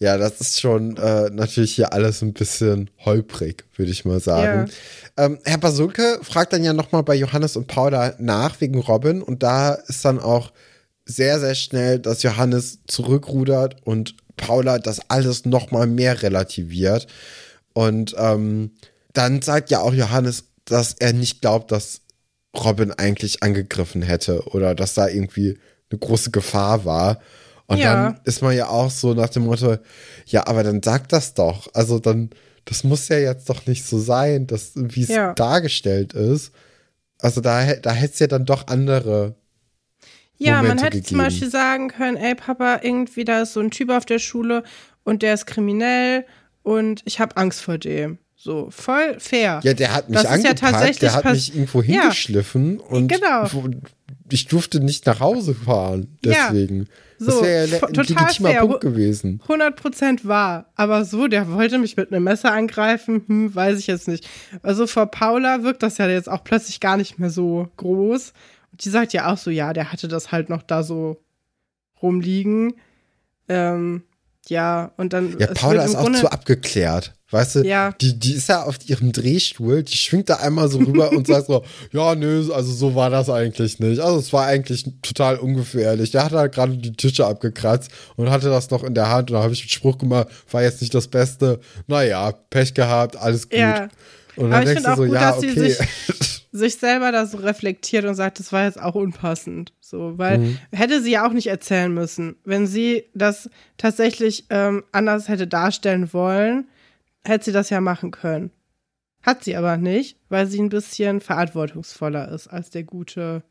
Ja, 0.02 0.18
das 0.18 0.40
ist 0.40 0.62
schon 0.62 0.96
äh, 0.96 1.30
natürlich 1.30 1.76
hier 1.76 1.92
alles 1.92 2.22
ein 2.22 2.34
bisschen 2.34 2.90
holprig, 3.04 3.66
würde 3.76 3.92
ich 3.92 4.06
mal 4.06 4.22
sagen. 4.22 4.72
Ja. 5.18 5.26
Ähm, 5.26 5.40
Herr 5.44 5.58
Basulke 5.58 6.20
fragt 6.24 6.54
dann 6.54 6.64
ja 6.64 6.72
nochmal 6.72 7.04
bei 7.04 7.16
Johannes 7.16 7.58
und 7.58 7.68
Paula 7.68 8.16
nach 8.18 8.62
wegen 8.62 8.80
Robin 8.80 9.22
und 9.22 9.44
da 9.44 9.74
ist 9.74 10.06
dann 10.06 10.20
auch 10.20 10.54
sehr, 11.06 11.40
sehr 11.42 11.56
schnell, 11.56 12.00
dass 12.00 12.24
Johannes 12.24 12.80
zurückrudert 12.88 13.76
und 13.84 14.16
Paula 14.38 14.80
das 14.80 15.02
alles 15.10 15.44
nochmal 15.44 15.88
mehr 15.88 16.22
relativiert. 16.22 17.08
Und 17.74 18.16
ähm, 18.18 18.72
dann 19.14 19.42
sagt 19.42 19.70
ja 19.70 19.82
auch 19.82 19.94
Johannes, 19.94 20.46
dass 20.66 20.94
er 20.94 21.14
nicht 21.14 21.42
glaubt, 21.42 21.72
dass 21.72 22.02
Robin 22.56 22.92
eigentlich 22.92 23.44
angegriffen 23.44 24.02
hätte 24.02 24.44
oder 24.48 24.76
dass 24.76 24.94
da 24.94 25.08
irgendwie 25.08 25.58
eine 25.92 26.00
große 26.00 26.32
Gefahr 26.32 26.86
war. 26.86 27.20
Und 27.70 27.78
ja. 27.78 27.94
dann 27.94 28.20
ist 28.24 28.42
man 28.42 28.56
ja 28.56 28.68
auch 28.68 28.90
so 28.90 29.14
nach 29.14 29.30
dem 29.30 29.46
Motto, 29.46 29.78
ja, 30.26 30.48
aber 30.48 30.64
dann 30.64 30.82
sag 30.82 31.08
das 31.10 31.36
doch. 31.36 31.68
Also 31.76 32.00
dann, 32.00 32.32
das 32.66 32.84
muss 32.84 33.08
ja 33.10 33.20
jetzt 33.20 33.48
doch 33.48 33.68
nicht 33.68 33.86
so 33.86 34.00
sein, 34.00 34.48
wie 34.74 35.04
es 35.04 35.10
ja. 35.10 35.34
dargestellt 35.34 36.14
ist. 36.14 36.52
Also 37.20 37.42
da, 37.42 37.76
da 37.76 37.92
hätte 37.92 38.14
es 38.14 38.20
ja 38.20 38.26
dann 38.26 38.46
doch 38.46 38.68
andere. 38.68 39.36
Ja, 40.38 40.56
Momente 40.56 40.68
man 40.68 40.84
hätte 40.84 40.98
gegeben. 40.98 41.08
zum 41.10 41.18
Beispiel 41.20 41.50
sagen 41.52 41.90
können, 41.90 42.18
ey 42.18 42.34
Papa, 42.34 42.80
irgendwie 42.82 43.24
da 43.24 43.42
ist 43.44 43.54
so 43.54 43.60
ein 43.60 43.70
Typ 43.70 43.92
auf 43.92 44.06
der 44.06 44.18
Schule 44.18 44.64
und 45.04 45.22
der 45.22 45.36
ist 45.36 45.46
kriminell 45.46 46.26
und 46.64 47.04
ich 47.06 47.20
habe 47.20 47.38
Angst 47.38 47.62
vor 47.62 47.78
dem. 47.78 48.18
So, 48.36 48.72
voll 48.72 49.20
fair. 49.20 49.60
Ja, 49.64 49.76
der 49.76 49.94
hat 49.94 50.10
mich 50.10 50.20
das 50.20 50.26
angepackt, 50.26 50.86
ja 50.86 50.92
der 50.94 51.14
hat 51.14 51.26
mich 51.26 51.54
irgendwo 51.54 51.84
hingeschliffen 51.84 52.80
ja, 52.80 52.86
und 52.86 53.10
genau. 53.10 53.48
ich 54.32 54.48
durfte 54.48 54.80
nicht 54.80 55.06
nach 55.06 55.20
Hause 55.20 55.54
fahren. 55.54 56.18
Deswegen. 56.24 56.80
Ja, 56.80 56.86
so, 57.20 57.32
das 57.32 57.42
wäre 57.42 57.66
ja 57.68 57.84
ein 57.84 57.94
legitimer 57.94 58.50
fair. 58.50 58.62
Punkt 58.62 58.82
gewesen. 58.82 59.42
100% 59.48 60.26
wahr. 60.26 60.72
Aber 60.76 61.06
so, 61.06 61.28
der 61.28 61.52
wollte 61.52 61.78
mich 61.78 61.98
mit 61.98 62.12
einem 62.12 62.24
Messer 62.24 62.54
angreifen, 62.54 63.24
hm, 63.28 63.54
weiß 63.54 63.78
ich 63.78 63.88
jetzt 63.88 64.08
nicht. 64.08 64.28
Also 64.64 64.88
vor 64.88 65.08
Paula 65.08 65.64
wirkt 65.64 65.84
das 65.84 65.98
ja 65.98 66.08
jetzt 66.08 66.30
auch 66.30 66.44
plötzlich 66.44 66.80
gar 66.80 66.98
nicht 66.98 67.20
mehr 67.20 67.30
so 67.30 67.68
groß. 67.78 68.34
Und 68.72 68.86
die 68.86 68.90
sagt 68.90 69.14
ja 69.14 69.32
auch 69.32 69.38
so, 69.38 69.52
ja, 69.52 69.74
der 69.74 69.92
hatte 69.92 70.08
das 70.08 70.32
halt 70.32 70.50
noch 70.50 70.64
da 70.64 70.84
so 70.84 71.18
rumliegen. 72.02 72.76
Ähm, 73.50 74.04
ja, 74.48 74.92
und 74.98 75.14
dann. 75.14 75.38
Ja, 75.38 75.48
Paula 75.54 75.84
ist 75.84 75.96
auch 75.96 76.12
zu 76.14 76.32
abgeklärt. 76.32 77.14
Weißt 77.32 77.56
du, 77.56 77.60
ja. 77.60 77.92
die, 78.02 78.18
die 78.18 78.34
ist 78.34 78.50
ja 78.50 78.64
auf 78.64 78.78
ihrem 78.88 79.12
Drehstuhl, 79.12 79.84
die 79.84 79.96
schwingt 79.96 80.30
da 80.30 80.38
einmal 80.38 80.68
so 80.68 80.80
rüber 80.80 81.12
und 81.12 81.28
sagt 81.28 81.46
so, 81.46 81.64
ja, 81.92 82.16
nö, 82.16 82.52
also 82.52 82.74
so 82.74 82.96
war 82.96 83.12
das 83.12 83.30
eigentlich 83.30 83.80
nicht. 83.80 84.00
Also 84.00 84.18
es 84.18 84.34
war 84.34 84.48
eigentlich 84.48 84.86
total 85.04 85.38
ungefährlich. 85.38 86.10
Der 86.10 86.26
hat 86.26 86.32
halt 86.32 86.56
gerade 86.56 86.76
die 86.76 86.94
Tische 86.94 87.28
abgekratzt 87.28 87.92
und 88.16 88.32
hatte 88.32 88.50
das 88.50 88.72
noch 88.72 88.84
in 88.84 88.96
der 88.96 89.10
Hand 89.10 89.30
und 89.30 89.38
da 89.38 89.44
habe 89.44 89.54
ich 89.54 89.62
einen 89.62 89.70
Spruch 89.70 90.00
gemacht, 90.00 90.28
war 90.50 90.64
jetzt 90.64 90.82
nicht 90.82 90.96
das 90.96 91.08
Beste. 91.08 91.60
Naja, 91.86 92.32
Pech 92.32 92.74
gehabt, 92.74 93.16
alles 93.16 93.48
gut. 93.48 93.60
Ja. 93.60 93.90
Und 94.36 94.52
dann 94.52 94.62
Aber 94.62 94.66
denkst 94.66 94.84
du 94.84 94.96
so, 94.96 95.04
gut, 95.04 95.14
ja, 95.14 95.38
okay. 95.38 95.52
Sich, 95.52 95.78
sich, 96.52 96.76
selber 96.78 97.12
da 97.12 97.26
so 97.28 97.38
reflektiert 97.38 98.06
und 98.06 98.16
sagt, 98.16 98.40
das 98.40 98.52
war 98.52 98.64
jetzt 98.64 98.82
auch 98.82 98.96
unpassend. 98.96 99.74
So, 99.82 100.18
weil 100.18 100.40
mhm. 100.40 100.58
hätte 100.72 101.02
sie 101.04 101.12
ja 101.12 101.28
auch 101.28 101.34
nicht 101.34 101.48
erzählen 101.48 101.94
müssen. 101.94 102.38
Wenn 102.44 102.66
sie 102.66 103.04
das 103.14 103.50
tatsächlich 103.78 104.46
ähm, 104.50 104.84
anders 104.92 105.28
hätte 105.28 105.46
darstellen 105.46 106.12
wollen, 106.14 106.66
hätte 107.30 107.46
sie 107.46 107.52
das 107.52 107.70
ja 107.70 107.82
machen 107.82 108.12
können. 108.12 108.52
Hat 109.22 109.44
sie 109.44 109.56
aber 109.56 109.78
nicht, 109.78 110.18
weil 110.30 110.48
sie 110.48 110.60
ein 110.60 110.70
bisschen 110.70 111.22
verantwortungsvoller 111.22 112.30
ist 112.30 112.48
als 112.48 112.70
der 112.70 112.84
gute 112.84 113.44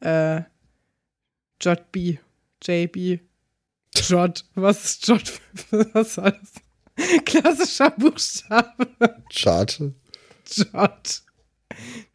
äh, 0.00 0.42
Jot 1.60 1.90
B. 1.92 2.18
JB. 2.62 3.20
Jot. 3.94 4.44
Was 4.54 4.84
ist 4.84 5.08
Jot? 5.08 5.40
Was 5.92 6.16
war 6.18 6.32
das? 6.32 7.24
Klassischer 7.24 7.90
Buchstabe. 7.90 8.86
Jot. 9.30 9.80
Jot. 10.46 11.22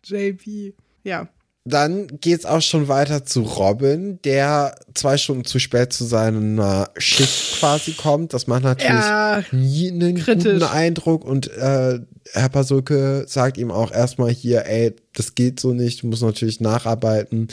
JB. 0.03 0.73
Ja. 1.03 1.27
Dann 1.63 2.07
geht's 2.21 2.45
auch 2.45 2.61
schon 2.61 2.87
weiter 2.87 3.23
zu 3.23 3.41
Robin, 3.41 4.19
der 4.23 4.75
zwei 4.95 5.17
Stunden 5.17 5.45
zu 5.45 5.59
spät 5.59 5.93
zu 5.93 6.05
seiner 6.05 6.89
Schicht 6.97 7.59
quasi 7.59 7.91
kommt. 7.93 8.33
Das 8.33 8.47
macht 8.47 8.63
natürlich 8.63 8.89
ja, 8.89 9.43
nie 9.51 9.91
einen 9.91 10.17
kritisch. 10.17 10.53
guten 10.53 10.63
Eindruck. 10.63 11.23
Und 11.23 11.55
äh, 11.55 11.99
Herr 12.33 12.49
Pasulke 12.49 13.25
sagt 13.27 13.59
ihm 13.59 13.69
auch 13.69 13.91
erstmal 13.91 14.31
hier, 14.31 14.65
ey, 14.65 14.95
das 15.13 15.35
geht 15.35 15.59
so 15.59 15.73
nicht, 15.73 16.01
du 16.01 16.07
musst 16.07 16.23
natürlich 16.23 16.61
nacharbeiten 16.61 17.49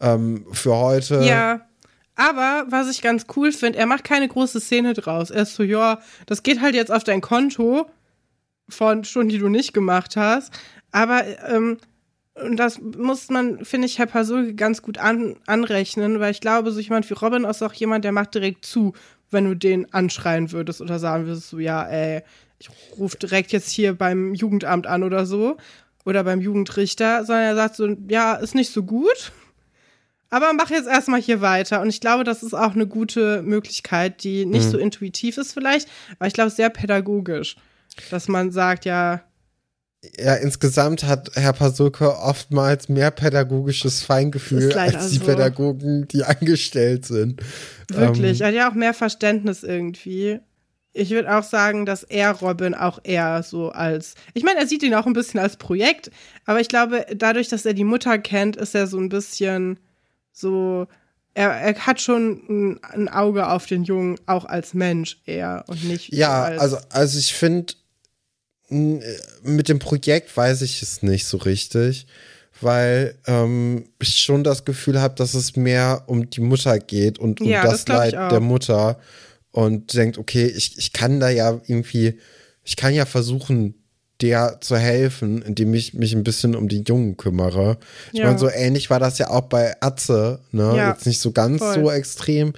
ähm, 0.00 0.46
für 0.52 0.76
heute. 0.76 1.24
Ja. 1.24 1.62
Aber 2.14 2.66
was 2.68 2.88
ich 2.88 3.02
ganz 3.02 3.26
cool 3.34 3.50
finde, 3.50 3.78
er 3.78 3.86
macht 3.86 4.04
keine 4.04 4.28
große 4.28 4.60
Szene 4.60 4.94
draus. 4.94 5.30
Er 5.30 5.42
ist 5.42 5.54
so, 5.54 5.62
ja, 5.64 6.00
das 6.26 6.42
geht 6.42 6.60
halt 6.60 6.74
jetzt 6.74 6.92
auf 6.92 7.02
dein 7.02 7.20
Konto 7.20 7.86
von 8.68 9.02
Stunden, 9.04 9.30
die 9.30 9.38
du 9.38 9.48
nicht 9.48 9.72
gemacht 9.72 10.16
hast. 10.16 10.52
Aber 10.92 11.24
ähm, 11.48 11.78
und 12.34 12.56
das 12.56 12.80
muss 12.80 13.28
man, 13.28 13.64
finde 13.64 13.86
ich, 13.86 13.98
Herr 13.98 14.06
Pasulke 14.06 14.54
ganz 14.54 14.82
gut 14.82 14.98
an, 14.98 15.36
anrechnen, 15.46 16.20
weil 16.20 16.30
ich 16.30 16.40
glaube, 16.40 16.70
so 16.70 16.80
jemand 16.80 17.08
wie 17.10 17.14
Robin 17.14 17.44
ist 17.44 17.62
auch 17.62 17.72
jemand, 17.72 18.04
der 18.04 18.12
macht 18.12 18.34
direkt 18.34 18.64
zu, 18.64 18.94
wenn 19.30 19.44
du 19.44 19.54
den 19.54 19.92
anschreien 19.92 20.52
würdest 20.52 20.80
oder 20.80 20.98
sagen 20.98 21.26
würdest, 21.26 21.48
so, 21.48 21.58
ja, 21.58 21.86
ey, 21.86 22.22
ich 22.58 22.70
rufe 22.96 23.18
direkt 23.18 23.52
jetzt 23.52 23.70
hier 23.70 23.94
beim 23.94 24.34
Jugendamt 24.34 24.86
an 24.86 25.02
oder 25.02 25.26
so 25.26 25.56
oder 26.04 26.24
beim 26.24 26.40
Jugendrichter, 26.40 27.24
sondern 27.24 27.44
er 27.44 27.56
sagt 27.56 27.76
so, 27.76 27.96
ja, 28.08 28.34
ist 28.34 28.54
nicht 28.54 28.72
so 28.72 28.82
gut, 28.82 29.32
aber 30.30 30.52
mach 30.52 30.70
jetzt 30.70 30.86
erstmal 30.86 31.20
hier 31.20 31.40
weiter. 31.40 31.80
Und 31.80 31.88
ich 31.88 32.00
glaube, 32.00 32.22
das 32.24 32.42
ist 32.42 32.54
auch 32.54 32.74
eine 32.74 32.86
gute 32.86 33.42
Möglichkeit, 33.42 34.22
die 34.22 34.46
nicht 34.46 34.66
mhm. 34.66 34.70
so 34.70 34.78
intuitiv 34.78 35.36
ist 35.36 35.52
vielleicht, 35.52 35.88
aber 36.18 36.28
ich 36.28 36.34
glaube, 36.34 36.50
sehr 36.50 36.70
pädagogisch, 36.70 37.56
dass 38.10 38.28
man 38.28 38.52
sagt, 38.52 38.84
ja, 38.84 39.22
ja, 40.18 40.34
insgesamt 40.34 41.04
hat 41.04 41.30
Herr 41.34 41.52
Pasulke 41.52 42.16
oftmals 42.18 42.88
mehr 42.88 43.10
pädagogisches 43.10 44.02
Feingefühl 44.02 44.72
als 44.72 45.10
die 45.10 45.18
so. 45.18 45.24
Pädagogen, 45.26 46.08
die 46.08 46.24
angestellt 46.24 47.04
sind. 47.04 47.42
Wirklich, 47.88 48.40
ähm, 48.40 48.44
er 48.44 48.48
hat 48.48 48.54
ja 48.54 48.70
auch 48.70 48.74
mehr 48.74 48.94
Verständnis 48.94 49.62
irgendwie. 49.62 50.40
Ich 50.92 51.10
würde 51.10 51.36
auch 51.36 51.44
sagen, 51.44 51.84
dass 51.84 52.02
er 52.02 52.32
Robin 52.32 52.74
auch 52.74 52.98
eher 53.02 53.42
so 53.42 53.70
als. 53.70 54.14
Ich 54.32 54.42
meine, 54.42 54.60
er 54.60 54.66
sieht 54.66 54.82
ihn 54.82 54.94
auch 54.94 55.06
ein 55.06 55.12
bisschen 55.12 55.38
als 55.38 55.56
Projekt, 55.56 56.10
aber 56.46 56.60
ich 56.60 56.68
glaube, 56.68 57.04
dadurch, 57.14 57.48
dass 57.48 57.66
er 57.66 57.74
die 57.74 57.84
Mutter 57.84 58.18
kennt, 58.18 58.56
ist 58.56 58.74
er 58.74 58.86
so 58.86 58.98
ein 58.98 59.10
bisschen 59.10 59.78
so. 60.32 60.86
Er, 61.34 61.50
er 61.50 61.74
hat 61.86 62.00
schon 62.00 62.40
ein, 62.48 62.80
ein 62.82 63.08
Auge 63.08 63.48
auf 63.48 63.66
den 63.66 63.84
Jungen, 63.84 64.18
auch 64.26 64.46
als 64.46 64.74
Mensch 64.74 65.20
eher 65.26 65.64
und 65.68 65.84
nicht. 65.84 66.12
Ja, 66.12 66.42
als 66.42 66.60
also, 66.60 66.78
also 66.90 67.18
ich 67.18 67.34
finde, 67.34 67.74
mit 68.70 69.68
dem 69.68 69.78
Projekt 69.78 70.36
weiß 70.36 70.62
ich 70.62 70.82
es 70.82 71.02
nicht 71.02 71.26
so 71.26 71.38
richtig, 71.38 72.06
weil 72.60 73.16
ähm, 73.26 73.84
ich 74.00 74.18
schon 74.18 74.44
das 74.44 74.64
Gefühl 74.64 75.00
habe, 75.00 75.14
dass 75.16 75.34
es 75.34 75.56
mehr 75.56 76.04
um 76.06 76.30
die 76.30 76.40
Mutter 76.40 76.78
geht 76.78 77.18
und 77.18 77.40
um 77.40 77.48
ja, 77.48 77.62
das, 77.62 77.84
das 77.84 77.96
Leid 77.96 78.12
der 78.32 78.40
Mutter 78.40 78.98
und 79.52 79.94
denkt, 79.94 80.18
okay, 80.18 80.46
ich, 80.46 80.78
ich 80.78 80.92
kann 80.92 81.20
da 81.20 81.28
ja 81.28 81.60
irgendwie, 81.66 82.18
ich 82.64 82.76
kann 82.76 82.94
ja 82.94 83.06
versuchen, 83.06 83.74
der 84.20 84.60
zu 84.60 84.76
helfen, 84.76 85.42
indem 85.42 85.72
ich 85.74 85.94
mich 85.94 86.12
ein 86.12 86.24
bisschen 86.24 86.54
um 86.54 86.68
die 86.68 86.84
Jungen 86.86 87.16
kümmere. 87.16 87.78
Ich 88.12 88.18
ja. 88.18 88.26
meine, 88.26 88.38
so 88.38 88.48
ähnlich 88.50 88.90
war 88.90 89.00
das 89.00 89.18
ja 89.18 89.30
auch 89.30 89.42
bei 89.42 89.74
Atze, 89.80 90.40
ne? 90.52 90.74
Ja, 90.76 90.90
Jetzt 90.90 91.06
nicht 91.06 91.20
so 91.20 91.32
ganz 91.32 91.58
voll. 91.60 91.74
so 91.74 91.90
extrem, 91.90 92.52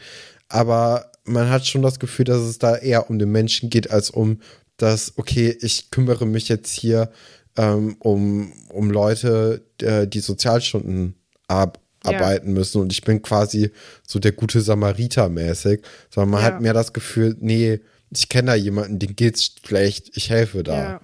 aber 0.49 1.13
man 1.25 1.51
hat 1.51 1.67
schon 1.67 1.83
das 1.83 2.01
Gefühl, 2.01 2.25
dass 2.25 2.41
es 2.41 2.59
da 2.59 2.77
eher 2.77 3.09
um 3.09 3.19
den 3.19 3.31
Menschen 3.31 3.71
geht, 3.71 3.91
als 3.91 4.11
um 4.11 4.41
dass, 4.77 5.17
okay, 5.17 5.57
ich 5.61 5.91
kümmere 5.91 6.27
mich 6.27 6.49
jetzt 6.49 6.73
hier 6.73 7.11
ähm, 7.57 7.97
um, 7.99 8.53
um 8.71 8.91
Leute, 8.91 9.65
äh, 9.81 10.07
die 10.07 10.21
Sozialstunden 10.21 11.15
ab, 11.49 11.79
arbeiten 12.03 12.49
ja. 12.49 12.55
müssen 12.55 12.81
und 12.81 12.93
ich 12.93 13.03
bin 13.03 13.23
quasi 13.23 13.71
so 14.07 14.19
der 14.19 14.33
gute 14.33 14.61
Samariter 14.61 15.29
mäßig, 15.29 15.83
sondern 16.11 16.31
man 16.31 16.41
ja. 16.41 16.47
hat 16.47 16.61
mehr 16.61 16.75
das 16.75 16.93
Gefühl, 16.93 17.37
nee, 17.39 17.81
ich 18.11 18.29
kenne 18.29 18.49
da 18.49 18.55
jemanden, 18.55 18.99
dem 18.99 19.15
geht's 19.15 19.55
schlecht, 19.65 20.11
ich 20.17 20.31
helfe 20.31 20.63
da. 20.63 20.77
Ja. 20.77 21.01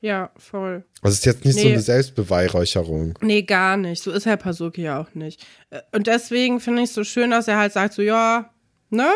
Ja, 0.00 0.30
voll. 0.36 0.84
Also 1.02 1.14
ist 1.14 1.26
jetzt 1.26 1.44
nicht 1.44 1.56
nee. 1.56 1.62
so 1.62 1.68
eine 1.70 1.80
Selbstbeweihräucherung. 1.80 3.18
Nee, 3.20 3.42
gar 3.42 3.76
nicht. 3.76 4.00
So 4.00 4.12
ist 4.12 4.26
Herr 4.26 4.36
Pasuki 4.36 4.82
ja 4.82 5.00
auch 5.00 5.12
nicht. 5.14 5.44
Äh, 5.70 5.80
und 5.90 6.06
deswegen 6.06 6.60
finde 6.60 6.82
ich 6.82 6.90
es 6.90 6.94
so 6.94 7.02
schön, 7.02 7.32
dass 7.32 7.48
er 7.48 7.58
halt 7.58 7.72
sagt, 7.72 7.94
so, 7.94 8.02
ja, 8.02 8.48
ne? 8.90 9.10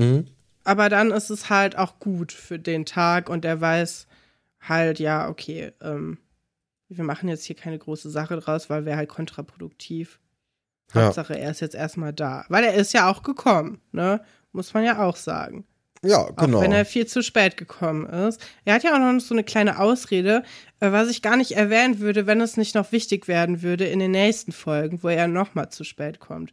Mhm 0.00 0.26
aber 0.68 0.90
dann 0.90 1.10
ist 1.12 1.30
es 1.30 1.48
halt 1.48 1.78
auch 1.78 1.98
gut 1.98 2.30
für 2.30 2.58
den 2.58 2.84
Tag 2.84 3.30
und 3.30 3.46
er 3.46 3.58
weiß 3.58 4.06
halt, 4.60 4.98
ja, 4.98 5.26
okay, 5.30 5.72
ähm, 5.80 6.18
wir 6.90 7.04
machen 7.04 7.30
jetzt 7.30 7.46
hier 7.46 7.56
keine 7.56 7.78
große 7.78 8.10
Sache 8.10 8.36
draus, 8.36 8.68
weil 8.68 8.84
wäre 8.84 8.98
halt 8.98 9.08
kontraproduktiv. 9.08 10.20
Ja. 10.92 11.06
Hauptsache, 11.06 11.38
er 11.38 11.50
ist 11.50 11.60
jetzt 11.60 11.74
erstmal 11.74 12.12
da. 12.12 12.44
Weil 12.50 12.64
er 12.64 12.74
ist 12.74 12.92
ja 12.92 13.10
auch 13.10 13.22
gekommen, 13.22 13.80
ne? 13.92 14.20
Muss 14.52 14.74
man 14.74 14.84
ja 14.84 15.02
auch 15.02 15.16
sagen. 15.16 15.66
Ja, 16.02 16.28
genau. 16.36 16.58
Auch 16.58 16.62
wenn 16.62 16.72
er 16.72 16.84
viel 16.84 17.06
zu 17.06 17.22
spät 17.22 17.56
gekommen 17.56 18.06
ist. 18.06 18.38
Er 18.66 18.74
hat 18.74 18.82
ja 18.82 18.94
auch 18.94 18.98
noch 18.98 19.20
so 19.20 19.34
eine 19.34 19.44
kleine 19.44 19.78
Ausrede, 19.78 20.42
äh, 20.80 20.92
was 20.92 21.08
ich 21.08 21.22
gar 21.22 21.38
nicht 21.38 21.52
erwähnen 21.52 21.98
würde, 21.98 22.26
wenn 22.26 22.42
es 22.42 22.58
nicht 22.58 22.74
noch 22.74 22.92
wichtig 22.92 23.26
werden 23.26 23.62
würde 23.62 23.86
in 23.86 24.00
den 24.00 24.10
nächsten 24.10 24.52
Folgen, 24.52 25.02
wo 25.02 25.08
er 25.08 25.28
nochmal 25.28 25.70
zu 25.70 25.82
spät 25.82 26.20
kommt. 26.20 26.52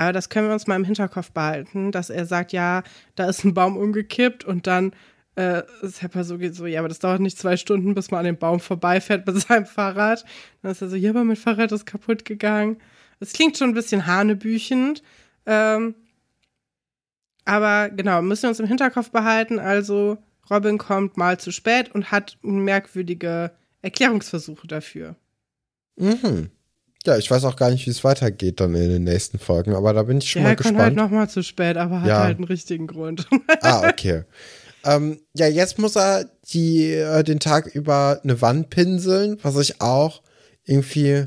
Aber 0.00 0.14
das 0.14 0.30
können 0.30 0.46
wir 0.48 0.54
uns 0.54 0.66
mal 0.66 0.76
im 0.76 0.84
Hinterkopf 0.84 1.30
behalten, 1.30 1.92
dass 1.92 2.08
er 2.08 2.24
sagt, 2.24 2.52
ja, 2.52 2.84
da 3.16 3.28
ist 3.28 3.44
ein 3.44 3.52
Baum 3.52 3.76
umgekippt 3.76 4.46
und 4.46 4.66
dann 4.66 4.92
äh, 5.36 5.60
ist 5.82 6.00
Herr 6.00 6.08
Pasuki 6.08 6.48
so, 6.54 6.64
ja, 6.64 6.78
aber 6.78 6.88
das 6.88 7.00
dauert 7.00 7.20
nicht 7.20 7.36
zwei 7.36 7.58
Stunden, 7.58 7.94
bis 7.94 8.10
man 8.10 8.20
an 8.20 8.24
dem 8.24 8.38
Baum 8.38 8.60
vorbeifährt 8.60 9.26
mit 9.26 9.38
seinem 9.46 9.66
Fahrrad. 9.66 10.24
Dann 10.62 10.72
ist 10.72 10.80
er 10.80 10.88
so, 10.88 10.96
ja, 10.96 11.10
aber 11.10 11.22
mein 11.22 11.36
Fahrrad 11.36 11.70
ist 11.72 11.84
kaputt 11.84 12.24
gegangen. 12.24 12.78
Es 13.18 13.34
klingt 13.34 13.58
schon 13.58 13.68
ein 13.68 13.74
bisschen 13.74 14.06
hanebüchend. 14.06 15.02
Ähm, 15.44 15.94
aber 17.44 17.90
genau, 17.90 18.22
müssen 18.22 18.44
wir 18.44 18.48
uns 18.48 18.60
im 18.60 18.68
Hinterkopf 18.68 19.10
behalten. 19.10 19.58
Also, 19.58 20.16
Robin 20.48 20.78
kommt 20.78 21.18
mal 21.18 21.38
zu 21.38 21.52
spät 21.52 21.94
und 21.94 22.10
hat 22.10 22.38
merkwürdige 22.40 23.52
Erklärungsversuche 23.82 24.66
dafür. 24.66 25.16
Mhm. 25.96 26.50
Ja, 27.06 27.16
ich 27.16 27.30
weiß 27.30 27.44
auch 27.44 27.56
gar 27.56 27.70
nicht, 27.70 27.86
wie 27.86 27.90
es 27.90 28.04
weitergeht 28.04 28.60
dann 28.60 28.74
in 28.74 28.90
den 28.90 29.04
nächsten 29.04 29.38
Folgen, 29.38 29.74
aber 29.74 29.94
da 29.94 30.02
bin 30.02 30.18
ich 30.18 30.30
schon 30.30 30.42
ja, 30.42 30.48
mal 30.48 30.56
gespannt. 30.56 30.76
Er 30.76 30.84
kommt 30.84 30.98
halt 30.98 31.10
nochmal 31.10 31.30
zu 31.30 31.42
spät, 31.42 31.76
aber 31.78 32.02
hat 32.02 32.08
ja. 32.08 32.22
halt 32.22 32.36
einen 32.36 32.44
richtigen 32.44 32.86
Grund. 32.86 33.26
ah, 33.62 33.88
okay. 33.88 34.24
Ähm, 34.84 35.20
ja, 35.34 35.46
jetzt 35.46 35.78
muss 35.78 35.96
er 35.96 36.26
die, 36.52 36.92
äh, 36.92 37.22
den 37.22 37.40
Tag 37.40 37.66
über 37.66 38.20
eine 38.22 38.40
Wand 38.42 38.70
pinseln, 38.70 39.38
was 39.42 39.56
ich 39.56 39.80
auch 39.80 40.22
irgendwie 40.64 41.26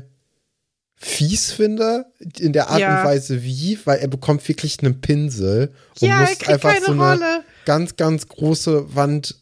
fies 0.96 1.52
finde, 1.52 2.06
in 2.38 2.52
der 2.52 2.70
Art 2.70 2.80
ja. 2.80 2.98
und 2.98 3.04
Weise 3.04 3.42
wie, 3.42 3.78
weil 3.84 3.98
er 3.98 4.08
bekommt 4.08 4.46
wirklich 4.48 4.78
einen 4.80 5.00
Pinsel 5.00 5.72
und 6.00 6.08
ja, 6.08 6.20
muss 6.20 6.48
einfach 6.48 6.74
so 6.84 6.92
eine 6.92 7.02
Rolle. 7.02 7.44
ganz, 7.66 7.96
ganz 7.96 8.28
große 8.28 8.94
Wand 8.94 9.36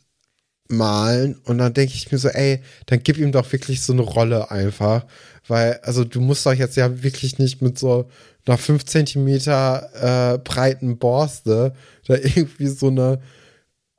malen. 0.68 1.40
Und 1.44 1.58
dann 1.58 1.74
denke 1.74 1.94
ich 1.94 2.10
mir 2.10 2.18
so, 2.18 2.28
ey, 2.28 2.62
dann 2.86 3.02
gib 3.02 3.18
ihm 3.18 3.32
doch 3.32 3.50
wirklich 3.52 3.82
so 3.82 3.92
eine 3.92 4.02
Rolle 4.02 4.50
einfach. 4.50 5.06
Weil, 5.52 5.80
also 5.82 6.02
du 6.02 6.22
musst 6.22 6.46
doch 6.46 6.54
jetzt 6.54 6.78
ja 6.78 7.02
wirklich 7.02 7.38
nicht 7.38 7.60
mit 7.60 7.78
so 7.78 8.08
einer 8.46 8.56
5 8.56 8.86
Zentimeter 8.86 10.34
äh, 10.34 10.38
breiten 10.38 10.96
Borste 10.96 11.74
da 12.06 12.14
irgendwie 12.14 12.68
so 12.68 12.86
eine 12.86 13.20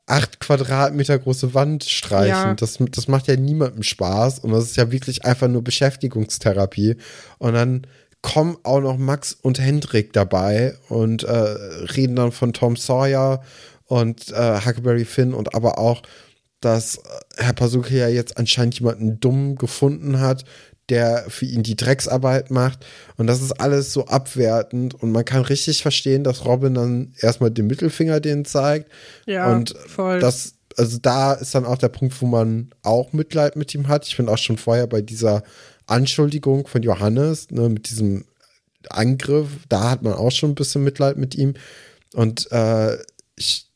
acht 0.08 0.40
Quadratmeter 0.40 1.20
große 1.20 1.54
Wand 1.54 1.84
streichen. 1.84 2.30
Ja. 2.30 2.54
Das, 2.56 2.80
das 2.80 3.08
macht 3.08 3.28
ja 3.28 3.36
niemandem 3.36 3.84
Spaß 3.84 4.40
und 4.40 4.52
das 4.52 4.64
ist 4.64 4.78
ja 4.78 4.92
wirklich 4.92 5.26
einfach 5.26 5.48
nur 5.48 5.64
Beschäftigungstherapie. 5.64 6.96
Und 7.38 7.54
dann 7.54 7.86
kommen 8.24 8.58
auch 8.64 8.82
noch 8.82 8.98
Max 8.98 9.38
und 9.40 9.60
Hendrik 9.60 10.12
dabei 10.12 10.76
und 10.90 11.22
äh, 11.22 11.32
reden 11.32 12.16
dann 12.16 12.32
von 12.32 12.54
Tom 12.54 12.78
Sawyer 12.78 13.44
und 13.86 14.32
äh, 14.32 14.60
Huckleberry 14.66 15.06
Finn 15.06 15.36
und 15.36 15.54
aber 15.54 15.78
auch, 15.78 16.02
dass 16.62 17.00
Herr 17.38 17.54
Pasuke 17.54 17.96
ja 17.96 18.08
jetzt 18.08 18.40
anscheinend 18.40 18.80
jemanden 18.80 19.20
dumm 19.20 19.56
gefunden 19.56 20.20
hat, 20.20 20.46
der 20.90 21.26
für 21.30 21.46
ihn 21.46 21.64
die 21.64 21.76
Drecksarbeit 21.76 22.52
macht. 22.52 22.86
Und 23.18 23.28
das 23.28 23.42
ist 23.42 23.54
alles 23.54 23.94
so 23.94 24.06
abwertend. 24.08 24.96
Und 24.96 25.12
man 25.12 25.26
kann 25.26 25.44
richtig 25.44 25.82
verstehen, 25.82 26.24
dass 26.24 26.46
Robin 26.46 26.74
dann 26.74 27.14
erstmal 27.20 27.52
den 27.52 27.68
Mittelfinger 27.68 28.20
denen 28.20 28.46
zeigt. 28.46 28.92
Ja, 29.26 29.52
und 29.52 29.76
voll. 29.88 30.20
Das, 30.20 30.56
also 30.78 30.98
da 31.02 31.34
ist 31.34 31.56
dann 31.56 31.66
auch 31.66 31.78
der 31.78 31.90
Punkt, 31.90 32.22
wo 32.22 32.26
man 32.26 32.72
auch 32.82 33.14
Mitleid 33.14 33.56
mit 33.56 33.74
ihm 33.74 33.88
hat. 33.88 34.06
Ich 34.08 34.18
bin 34.18 34.28
auch 34.28 34.38
schon 34.38 34.58
vorher 34.58 34.88
bei 34.88 35.02
dieser 35.02 35.44
Anschuldigung 35.86 36.68
von 36.68 36.84
Johannes, 36.84 37.50
ne, 37.52 37.70
mit 37.70 37.90
diesem 37.90 38.26
Angriff, 38.90 39.48
da 39.70 39.92
hat 39.92 40.04
man 40.04 40.14
auch 40.14 40.32
schon 40.32 40.52
ein 40.52 40.56
bisschen 40.56 40.84
Mitleid 40.84 41.18
mit 41.18 41.36
ihm. 41.36 41.54
Und 42.14 42.52
äh, 42.52 42.98
ich, 43.38 43.70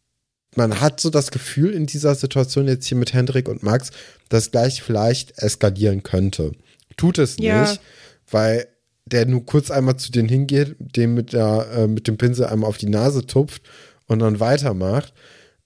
man 0.55 0.81
hat 0.81 0.99
so 0.99 1.09
das 1.09 1.31
Gefühl 1.31 1.73
in 1.73 1.85
dieser 1.85 2.15
Situation 2.15 2.67
jetzt 2.67 2.85
hier 2.85 2.97
mit 2.97 3.13
Hendrik 3.13 3.47
und 3.47 3.63
Max, 3.63 3.91
dass 4.27 4.51
gleich 4.51 4.83
vielleicht 4.83 5.39
eskalieren 5.39 6.03
könnte 6.03 6.51
tut 6.95 7.17
es 7.17 7.37
ja. 7.37 7.61
nicht, 7.61 7.81
weil 8.29 8.67
der 9.05 9.25
nur 9.25 9.45
kurz 9.45 9.71
einmal 9.71 9.97
zu 9.97 10.11
denen 10.11 10.29
hingeht, 10.29 10.75
dem 10.79 11.13
mit, 11.13 11.33
der, 11.33 11.67
äh, 11.73 11.87
mit 11.87 12.07
dem 12.07 12.17
Pinsel 12.17 12.45
einmal 12.45 12.69
auf 12.69 12.77
die 12.77 12.89
Nase 12.89 13.25
tupft 13.25 13.63
und 14.07 14.19
dann 14.19 14.39
weitermacht. 14.39 15.13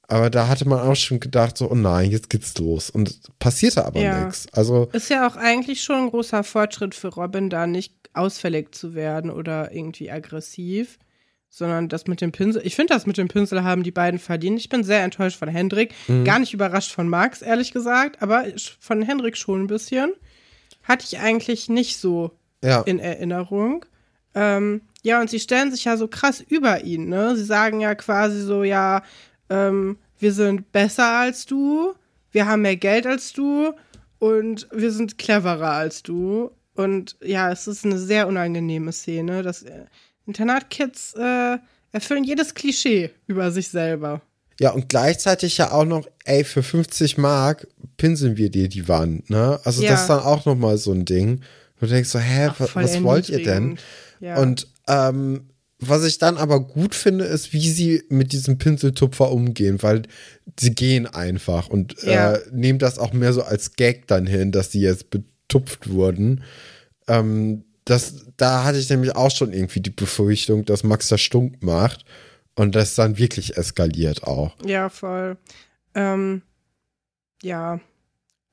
Aber 0.07 0.29
da 0.29 0.49
hatte 0.49 0.67
man 0.67 0.79
auch 0.79 0.95
schon 0.95 1.21
gedacht, 1.21 1.57
so, 1.57 1.71
oh 1.71 1.75
nein, 1.75 2.11
jetzt 2.11 2.29
geht's 2.29 2.57
los. 2.57 2.89
Und 2.89 3.21
passierte 3.39 3.85
aber 3.85 4.01
ja. 4.01 4.25
nichts. 4.25 4.45
Also. 4.51 4.89
Ist 4.91 5.09
ja 5.09 5.25
auch 5.25 5.37
eigentlich 5.37 5.83
schon 5.83 5.95
ein 5.95 6.09
großer 6.09 6.43
Fortschritt 6.43 6.93
für 6.95 7.07
Robin, 7.07 7.49
da 7.49 7.65
nicht 7.65 7.93
ausfällig 8.13 8.75
zu 8.75 8.93
werden 8.93 9.31
oder 9.31 9.71
irgendwie 9.71 10.11
aggressiv, 10.11 10.99
sondern 11.49 11.87
das 11.87 12.07
mit 12.07 12.19
dem 12.19 12.33
Pinsel. 12.33 12.61
Ich 12.65 12.75
finde, 12.75 12.93
das 12.93 13.05
mit 13.05 13.17
dem 13.17 13.29
Pinsel 13.29 13.63
haben 13.63 13.83
die 13.83 13.91
beiden 13.91 14.19
verdient. 14.19 14.59
Ich 14.59 14.67
bin 14.67 14.83
sehr 14.83 15.01
enttäuscht 15.01 15.39
von 15.39 15.47
Hendrik. 15.47 15.93
Mhm. 16.09 16.25
Gar 16.25 16.39
nicht 16.39 16.53
überrascht 16.53 16.91
von 16.91 17.07
Max, 17.07 17.41
ehrlich 17.41 17.71
gesagt, 17.71 18.21
aber 18.21 18.43
von 18.81 19.01
Hendrik 19.01 19.37
schon 19.37 19.63
ein 19.63 19.67
bisschen 19.67 20.11
hatte 20.91 21.05
ich 21.07 21.19
eigentlich 21.19 21.69
nicht 21.69 21.97
so 21.97 22.31
ja. 22.63 22.81
in 22.81 22.99
Erinnerung. 22.99 23.85
Ähm, 24.35 24.81
ja, 25.03 25.19
und 25.19 25.29
sie 25.29 25.39
stellen 25.39 25.71
sich 25.71 25.85
ja 25.85 25.97
so 25.97 26.07
krass 26.07 26.41
über 26.41 26.83
ihn, 26.83 27.09
ne? 27.09 27.35
Sie 27.35 27.43
sagen 27.43 27.81
ja 27.81 27.95
quasi 27.95 28.41
so, 28.41 28.63
ja, 28.63 29.03
ähm, 29.49 29.97
wir 30.19 30.33
sind 30.33 30.71
besser 30.71 31.07
als 31.07 31.45
du, 31.45 31.95
wir 32.31 32.45
haben 32.45 32.61
mehr 32.61 32.77
Geld 32.77 33.07
als 33.07 33.33
du 33.33 33.73
und 34.19 34.67
wir 34.71 34.91
sind 34.91 35.17
cleverer 35.17 35.71
als 35.71 36.03
du. 36.03 36.51
Und 36.75 37.17
ja, 37.21 37.51
es 37.51 37.67
ist 37.67 37.83
eine 37.83 37.97
sehr 37.97 38.27
unangenehme 38.27 38.91
Szene. 38.91 39.41
Das 39.41 39.63
äh, 39.63 39.85
Internatkids 40.25 41.13
äh, 41.15 41.57
erfüllen 41.91 42.23
jedes 42.23 42.53
Klischee 42.53 43.11
über 43.27 43.51
sich 43.51 43.69
selber. 43.69 44.21
Ja, 44.61 44.69
und 44.71 44.89
gleichzeitig 44.89 45.57
ja 45.57 45.71
auch 45.71 45.85
noch, 45.85 46.07
ey, 46.23 46.43
für 46.43 46.61
50 46.61 47.17
Mark 47.17 47.67
pinseln 47.97 48.37
wir 48.37 48.51
dir 48.51 48.69
die 48.69 48.87
Wand, 48.87 49.27
ne? 49.31 49.59
Also 49.63 49.81
ja. 49.81 49.89
das 49.89 50.01
ist 50.01 50.07
dann 50.07 50.19
auch 50.19 50.45
nochmal 50.45 50.77
so 50.77 50.91
ein 50.91 51.03
Ding. 51.03 51.41
Du 51.79 51.87
denkst 51.87 52.09
so, 52.09 52.19
hä, 52.19 52.49
Ach, 52.51 52.59
was, 52.59 52.75
was 52.75 53.01
wollt 53.01 53.27
ihr 53.29 53.43
denn? 53.43 53.79
Ja. 54.19 54.37
Und 54.37 54.67
ähm, 54.87 55.49
was 55.79 56.03
ich 56.03 56.19
dann 56.19 56.37
aber 56.37 56.59
gut 56.59 56.93
finde, 56.93 57.25
ist, 57.25 57.53
wie 57.53 57.71
sie 57.71 58.03
mit 58.09 58.33
diesem 58.33 58.59
Pinseltupfer 58.59 59.31
umgehen, 59.31 59.81
weil 59.81 60.03
sie 60.59 60.75
gehen 60.75 61.07
einfach 61.07 61.67
und 61.67 61.95
ja. 62.03 62.33
äh, 62.33 62.39
nehmen 62.51 62.77
das 62.77 62.99
auch 62.99 63.13
mehr 63.13 63.33
so 63.33 63.41
als 63.41 63.73
Gag 63.73 64.05
dann 64.05 64.27
hin, 64.27 64.51
dass 64.51 64.71
sie 64.71 64.81
jetzt 64.81 65.09
betupft 65.09 65.89
wurden. 65.89 66.43
Ähm, 67.07 67.63
das, 67.85 68.27
da 68.37 68.63
hatte 68.63 68.77
ich 68.77 68.91
nämlich 68.91 69.15
auch 69.15 69.31
schon 69.31 69.53
irgendwie 69.53 69.79
die 69.79 69.89
Befürchtung, 69.89 70.65
dass 70.65 70.83
Max 70.83 71.07
das 71.07 71.19
stunk 71.19 71.63
macht. 71.63 72.05
Und 72.55 72.75
das 72.75 72.95
dann 72.95 73.17
wirklich 73.17 73.57
eskaliert 73.57 74.23
auch. 74.23 74.55
Ja, 74.65 74.89
voll. 74.89 75.37
Ähm, 75.95 76.41
ja, 77.41 77.79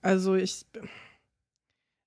also 0.01 0.35
ich. 0.35 0.67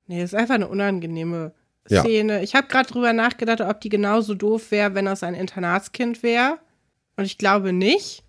Nee, 0.07 0.23
ist 0.23 0.35
einfach 0.35 0.55
eine 0.55 0.67
unangenehme 0.67 1.53
Szene. 1.87 2.37
Ja. 2.37 2.41
Ich 2.41 2.55
habe 2.55 2.67
gerade 2.67 2.91
drüber 2.91 3.13
nachgedacht, 3.13 3.61
ob 3.61 3.81
die 3.81 3.89
genauso 3.89 4.35
doof 4.35 4.71
wäre, 4.71 4.95
wenn 4.95 5.05
das 5.05 5.23
ein 5.23 5.33
Internatskind 5.33 6.23
wäre. 6.23 6.59
Und 7.17 7.25
ich 7.25 7.37
glaube 7.37 7.73
nicht. 7.73 8.23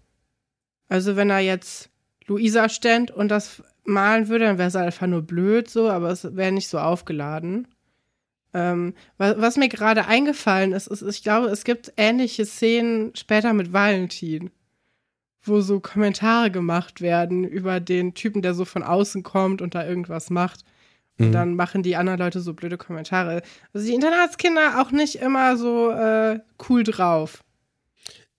Also, 0.88 1.16
wenn 1.16 1.30
er 1.30 1.40
jetzt 1.40 1.90
Luisa 2.26 2.68
ständ 2.68 3.10
und 3.10 3.28
das 3.28 3.62
malen 3.84 4.28
würde, 4.28 4.44
dann 4.44 4.58
wäre 4.58 4.68
es 4.68 4.76
einfach 4.76 5.06
nur 5.06 5.22
blöd 5.22 5.68
so, 5.68 5.88
aber 5.88 6.10
es 6.10 6.36
wäre 6.36 6.52
nicht 6.52 6.68
so 6.68 6.78
aufgeladen. 6.78 7.68
Ähm, 8.54 8.94
was, 9.16 9.38
was, 9.38 9.56
mir 9.56 9.68
gerade 9.68 10.06
eingefallen 10.06 10.72
ist, 10.72 10.86
ist, 10.86 11.02
ich 11.02 11.22
glaube, 11.22 11.48
es 11.48 11.64
gibt 11.64 11.92
ähnliche 11.96 12.44
Szenen 12.44 13.14
später 13.16 13.52
mit 13.52 13.72
Valentin, 13.72 14.50
wo 15.42 15.60
so 15.60 15.80
Kommentare 15.80 16.50
gemacht 16.50 17.00
werden 17.00 17.44
über 17.44 17.80
den 17.80 18.14
Typen, 18.14 18.42
der 18.42 18.54
so 18.54 18.64
von 18.64 18.82
außen 18.82 19.22
kommt 19.22 19.62
und 19.62 19.74
da 19.74 19.86
irgendwas 19.86 20.30
macht. 20.30 20.64
Und 21.18 21.28
mhm. 21.28 21.32
dann 21.32 21.54
machen 21.54 21.82
die 21.82 21.96
anderen 21.96 22.18
Leute 22.18 22.40
so 22.40 22.54
blöde 22.54 22.78
Kommentare. 22.78 23.42
Also 23.72 23.86
die 23.86 23.94
Internatskinder 23.94 24.80
auch 24.80 24.90
nicht 24.90 25.16
immer 25.16 25.56
so 25.56 25.90
äh, 25.90 26.40
cool 26.68 26.84
drauf. 26.84 27.42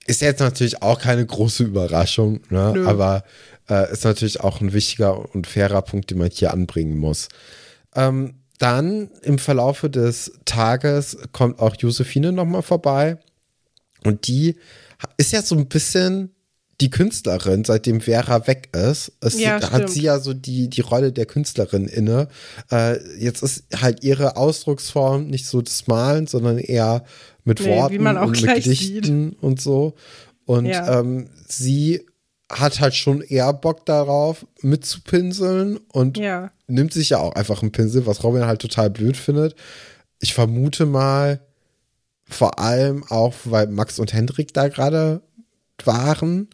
Ist 0.06 0.22
jetzt 0.22 0.42
natürlich 0.42 0.82
auch 0.82 1.00
keine 1.00 1.26
große 1.26 1.64
Überraschung, 1.64 2.42
ne? 2.50 2.84
aber 2.86 3.24
äh, 3.70 3.92
ist 3.92 4.04
natürlich 4.04 4.42
auch 4.42 4.60
ein 4.60 4.74
wichtiger 4.74 5.34
und 5.34 5.48
fairer 5.48 5.82
Punkt, 5.82 6.12
den 6.12 6.18
man 6.18 6.30
hier 6.30 6.52
anbringen 6.52 6.98
muss. 6.98 7.30
Ähm, 7.96 8.43
dann 8.60 9.10
im 9.24 9.40
Verlaufe 9.40 9.90
des 9.90 10.34
Tages 10.46 11.18
kommt 11.32 11.60
auch 11.60 11.76
Josephine 11.76 12.32
nochmal 12.32 12.62
vorbei. 12.62 13.18
Und 14.04 14.28
die 14.28 14.56
ist 15.18 15.32
ja 15.32 15.42
so 15.42 15.56
ein 15.56 15.68
bisschen 15.68 16.34
die 16.82 16.90
Künstlerin, 16.90 17.64
seitdem 17.64 18.02
Vera 18.02 18.48
weg 18.48 18.70
ist. 18.76 19.14
Es 19.22 19.40
ja, 19.40 19.72
hat 19.72 19.90
sie 19.90 20.02
ja 20.02 20.20
so 20.20 20.34
die, 20.34 20.70
die 20.70 20.82
Rolle 20.82 21.12
der 21.12 21.26
Künstlerin 21.26 21.88
inne. 21.88 22.28
Äh, 22.72 22.98
jetzt 23.18 23.44
ist 23.44 23.66
halt 23.80 24.04
ihre 24.04 24.36
Ausdrucksform 24.38 25.28
nicht 25.28 25.46
so 25.46 25.62
das 25.62 25.88
Malen, 25.88 26.28
sondern 26.28 26.58
eher 26.58 27.06
mit 27.44 27.60
nee, 27.60 27.70
Worten 27.70 28.06
und 28.06 28.42
mit 28.42 28.56
Gedichten 28.56 29.30
sieht. 29.30 29.44
und 29.44 29.62
so. 29.62 29.94
Und 30.46 30.66
ja. 30.66 31.00
ähm, 31.00 31.30
sie 31.48 32.06
hat 32.52 32.80
halt 32.80 32.96
schon 32.96 33.22
eher 33.22 33.52
Bock 33.54 33.86
darauf, 33.86 34.46
mitzupinseln 34.62 35.78
und 35.92 36.18
ja. 36.18 36.52
nimmt 36.68 36.94
sich 36.94 37.10
ja 37.10 37.20
auch 37.20 37.34
einfach 37.36 37.62
einen 37.62 37.72
Pinsel, 37.72 38.06
was 38.06 38.24
Robin 38.24 38.46
halt 38.46 38.62
total 38.62 38.90
blöd 38.90 39.18
findet. 39.18 39.56
Ich 40.20 40.34
vermute 40.34 40.86
mal, 40.86 41.40
vor 42.26 42.60
allem 42.60 43.04
auch, 43.10 43.34
weil 43.46 43.68
Max 43.68 44.00
und 44.00 44.14
Hendrik 44.14 44.54
da 44.54 44.68
gerade 44.68 45.22
waren 45.84 46.50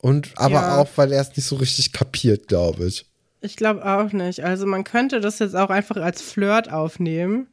und 0.00 0.32
aber 0.36 0.54
ja. 0.54 0.78
auch, 0.78 0.88
weil 0.96 1.12
er 1.12 1.20
es 1.20 1.36
nicht 1.36 1.46
so 1.46 1.56
richtig 1.56 1.92
kapiert, 1.92 2.48
glaube 2.48 2.86
ich. 2.86 3.06
Ich 3.40 3.56
glaube 3.56 3.84
auch 3.84 4.12
nicht. 4.12 4.44
Also 4.44 4.66
man 4.66 4.84
könnte 4.84 5.20
das 5.20 5.38
jetzt 5.38 5.54
auch 5.54 5.70
einfach 5.70 5.96
als 5.96 6.22
Flirt 6.22 6.72
aufnehmen. 6.72 7.48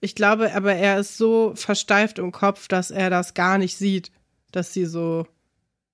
ich 0.00 0.14
glaube, 0.14 0.54
aber 0.54 0.74
er 0.74 0.98
ist 0.98 1.16
so 1.16 1.52
versteift 1.54 2.18
im 2.18 2.32
Kopf, 2.32 2.68
dass 2.68 2.90
er 2.90 3.08
das 3.08 3.34
gar 3.34 3.58
nicht 3.58 3.76
sieht, 3.76 4.10
dass 4.50 4.72
sie 4.72 4.84
so 4.84 5.26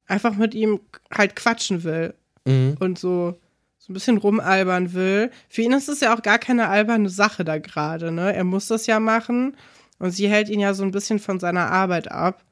einfach 0.08 0.34
mit 0.34 0.54
ihm 0.54 0.80
halt 1.12 1.36
quatschen 1.36 1.84
will 1.84 2.14
Mhm. 2.46 2.76
und 2.80 2.98
so, 2.98 3.38
so 3.78 3.92
ein 3.92 3.94
bisschen 3.94 4.16
rumalbern 4.18 4.92
will. 4.94 5.30
Für 5.48 5.62
ihn 5.62 5.72
ist 5.72 5.88
es 5.88 6.00
ja 6.00 6.14
auch 6.16 6.22
gar 6.22 6.38
keine 6.38 6.68
alberne 6.68 7.08
Sache 7.10 7.44
da 7.44 7.58
gerade, 7.58 8.10
ne? 8.10 8.34
Er 8.34 8.44
muss 8.44 8.68
das 8.68 8.86
ja 8.86 9.00
machen 9.00 9.56
und 9.98 10.10
sie 10.12 10.28
hält 10.28 10.48
ihn 10.48 10.60
ja 10.60 10.72
so 10.74 10.82
ein 10.82 10.90
bisschen 10.90 11.18
von 11.18 11.38
seiner 11.40 11.70
Arbeit 11.70 12.10
ab. 12.10 12.44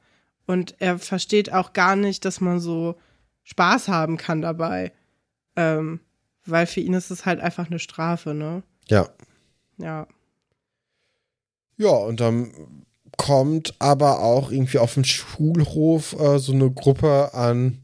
Und 0.45 0.75
er 0.79 0.97
versteht 0.99 1.51
auch 1.51 1.73
gar 1.73 1.95
nicht, 1.97 2.23
dass 2.23 2.39
man 2.39 2.59
so 2.59 2.95
Spaß 3.43 3.87
haben 3.89 4.17
kann 4.17 4.41
dabei. 4.41 4.93
Ähm, 5.55 5.99
weil 6.45 6.67
für 6.67 6.79
ihn 6.79 6.93
ist 6.93 7.09
es 7.11 7.25
halt 7.25 7.41
einfach 7.41 7.67
eine 7.67 7.79
Strafe, 7.79 8.33
ne? 8.33 8.63
Ja. 8.87 9.09
Ja. 9.77 10.07
Ja, 11.77 11.89
und 11.89 12.19
dann 12.19 12.85
kommt 13.17 13.73
aber 13.79 14.19
auch 14.21 14.51
irgendwie 14.51 14.77
auf 14.77 14.93
dem 14.93 15.03
Schulhof 15.03 16.13
äh, 16.19 16.39
so 16.39 16.53
eine 16.53 16.69
Gruppe 16.71 17.33
an 17.33 17.81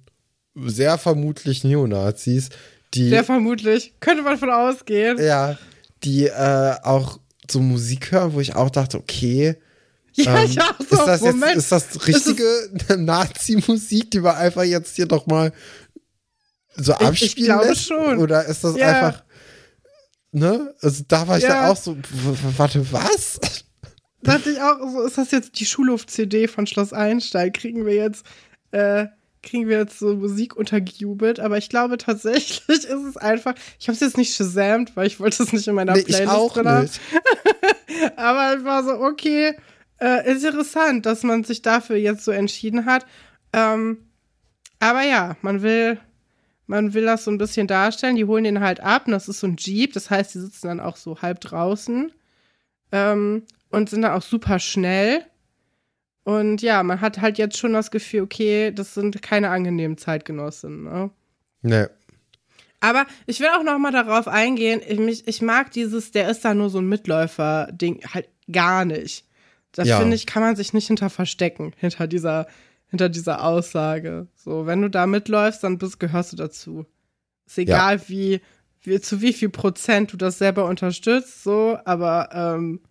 sehr 0.55 0.97
vermutlich 0.97 1.63
Neonazis, 1.63 2.49
die 2.93 3.09
Sehr 3.09 3.23
vermutlich. 3.23 3.95
Könnte 3.99 4.21
man 4.23 4.37
von 4.37 4.51
ausgehen. 4.51 5.17
ja, 5.19 5.57
die 6.03 6.27
äh, 6.27 6.75
auch 6.83 7.19
so 7.49 7.59
Musik 7.59 8.11
hören, 8.11 8.33
wo 8.33 8.39
ich 8.39 8.55
auch 8.55 8.69
dachte, 8.69 8.97
okay, 8.97 9.57
Ja, 10.15 10.37
ähm, 10.43 10.45
ich 10.51 10.61
auch 10.61 10.75
so. 10.77 10.83
ist 10.97 11.07
das 11.07 11.21
jetzt 11.21 11.33
Moment. 11.33 11.55
ist 11.57 11.71
das 11.71 12.07
richtige 12.07 12.69
Nazi-Musik, 12.97 14.11
die 14.11 14.23
wir 14.23 14.37
einfach 14.37 14.63
jetzt 14.63 14.95
hier 14.95 15.07
doch 15.07 15.25
mal 15.25 15.51
so 16.75 16.91
ich 16.93 16.99
abspielen 17.07 17.45
glaube 17.45 17.67
lässt? 17.69 17.85
schon. 17.87 18.19
Oder 18.19 18.45
ist 18.45 18.63
das 18.63 18.75
Ja. 18.77 18.87
einfach 18.89 19.23
ne? 20.31 20.73
Also 20.81 21.03
da 21.07 21.27
war 21.27 21.37
ich 21.37 21.43
Ja. 21.43 21.49
dann 21.63 21.71
auch 21.71 21.77
so, 21.77 21.97
warte, 22.57 22.85
was? 22.91 23.39
Dachte 24.23 24.51
ich 24.51 24.61
auch, 24.61 24.79
so 24.89 25.01
ist 25.01 25.17
das 25.17 25.31
jetzt 25.31 25.59
die 25.59 25.65
Schulhof-CD 25.65 26.47
von 26.47 26.67
Schloss 26.67 26.93
Einstein? 26.93 27.51
Kriegen 27.53 27.85
wir 27.85 27.95
jetzt, 27.95 28.25
äh, 28.71 29.07
kriegen 29.41 29.67
wir 29.67 29.77
jetzt 29.77 29.99
so 29.99 30.15
Musik 30.15 30.55
untergejubelt? 30.55 31.39
Aber 31.39 31.57
ich 31.57 31.69
glaube 31.69 31.97
tatsächlich 31.97 32.63
ist 32.67 32.89
es 32.89 33.17
einfach, 33.17 33.55
ich 33.79 33.87
habe 33.87 33.95
es 33.95 33.99
jetzt 34.01 34.17
nicht 34.17 34.35
shazamt, 34.35 34.95
weil 34.95 35.07
ich 35.07 35.19
wollte 35.19 35.43
es 35.43 35.53
nicht 35.53 35.67
in 35.67 35.75
meiner 35.75 35.93
Nee, 35.93 35.99
ich 35.99 36.05
Playlist 36.07 36.31
auch 36.33 36.53
drin 36.53 36.67
haben. 36.67 36.83
nicht. 36.83 36.99
Aber 38.15 38.57
ich 38.57 38.63
war 38.63 38.83
so, 38.83 38.93
okay, 38.99 39.55
äh, 39.99 40.29
interessant, 40.31 41.05
dass 41.05 41.23
man 41.23 41.43
sich 41.43 41.61
dafür 41.61 41.95
jetzt 41.95 42.25
so 42.25 42.31
entschieden 42.31 42.85
hat. 42.85 43.05
Ähm, 43.53 43.99
aber 44.79 45.03
ja, 45.03 45.37
man 45.41 45.61
will, 45.61 45.97
man 46.67 46.93
will 46.93 47.05
das 47.05 47.23
so 47.23 47.31
ein 47.31 47.37
bisschen 47.37 47.67
darstellen. 47.67 48.17
Die 48.17 48.25
holen 48.25 48.43
den 48.43 48.59
halt 48.59 48.81
ab 48.81 49.03
und 49.05 49.13
das 49.13 49.29
ist 49.29 49.39
so 49.39 49.47
ein 49.47 49.55
Jeep. 49.57 49.93
Das 49.93 50.09
heißt, 50.09 50.33
die 50.35 50.39
sitzen 50.39 50.67
dann 50.67 50.79
auch 50.81 50.97
so 50.97 51.21
halb 51.21 51.39
draußen 51.39 52.11
ähm, 52.91 53.43
und 53.73 53.89
sind 53.89 54.03
dann 54.03 54.13
auch 54.13 54.21
super 54.21 54.59
schnell. 54.59 55.25
Und 56.23 56.61
ja, 56.61 56.83
man 56.83 57.01
hat 57.01 57.19
halt 57.19 57.37
jetzt 57.37 57.57
schon 57.57 57.73
das 57.73 57.91
Gefühl, 57.91 58.21
okay, 58.21 58.71
das 58.71 58.93
sind 58.93 59.21
keine 59.21 59.49
angenehmen 59.49 59.97
Zeitgenossen. 59.97 60.83
Ne? 60.83 61.09
Nee. 61.63 61.85
Aber 62.79 63.05
ich 63.25 63.39
will 63.39 63.47
auch 63.57 63.63
noch 63.63 63.77
mal 63.79 63.91
darauf 63.91 64.27
eingehen. 64.27 64.81
Ich, 64.87 64.99
mich, 64.99 65.27
ich 65.27 65.41
mag 65.41 65.71
dieses, 65.71 66.11
der 66.11 66.29
ist 66.29 66.45
da 66.45 66.53
nur 66.53 66.69
so 66.69 66.79
ein 66.79 66.87
Mitläufer-Ding 66.87 68.01
halt 68.13 68.29
gar 68.51 68.85
nicht. 68.85 69.25
Da 69.71 69.83
Ja. 69.83 69.99
finde 69.99 70.15
ich, 70.15 70.25
kann 70.25 70.43
man 70.43 70.55
sich 70.55 70.73
nicht 70.73 70.87
hinter 70.87 71.09
verstecken, 71.09 71.73
hinter 71.77 72.07
dieser, 72.07 72.47
hinter 72.89 73.09
dieser 73.09 73.43
Aussage. 73.43 74.27
So, 74.35 74.65
wenn 74.65 74.81
du 74.81 74.89
da 74.89 75.07
mitläufst, 75.07 75.63
dann 75.63 75.77
bist, 75.77 75.99
gehörst 75.99 76.31
du 76.33 76.37
dazu. 76.37 76.85
Ist 77.47 77.57
egal, 77.57 78.01
wie, 78.07 78.39
wie, 78.81 79.01
zu 79.01 79.21
wie 79.21 79.33
viel 79.33 79.49
Prozent 79.49 80.13
du 80.13 80.17
das 80.17 80.37
selber 80.37 80.65
unterstützt, 80.65 81.43
so, 81.43 81.77
aber 81.85 82.29
ähm, 82.33 82.81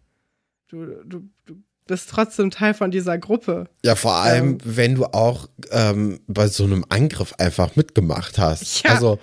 du, 0.72 0.86
du, 1.04 1.22
du 1.46 1.54
bist 1.86 2.10
trotzdem 2.10 2.50
Teil 2.50 2.74
von 2.74 2.90
dieser 2.90 3.18
Gruppe. 3.18 3.68
Ja, 3.84 3.94
vor 3.94 4.14
allem, 4.14 4.52
Ähm. 4.52 4.58
wenn 4.64 4.94
du 4.94 5.04
auch 5.06 5.48
ähm, 5.70 6.20
bei 6.26 6.48
so 6.48 6.64
einem 6.64 6.84
Angriff 6.88 7.34
einfach 7.38 7.76
mitgemacht 7.76 8.38
hast. 8.38 8.82
Ja. 8.84 8.90
Also 8.92 9.18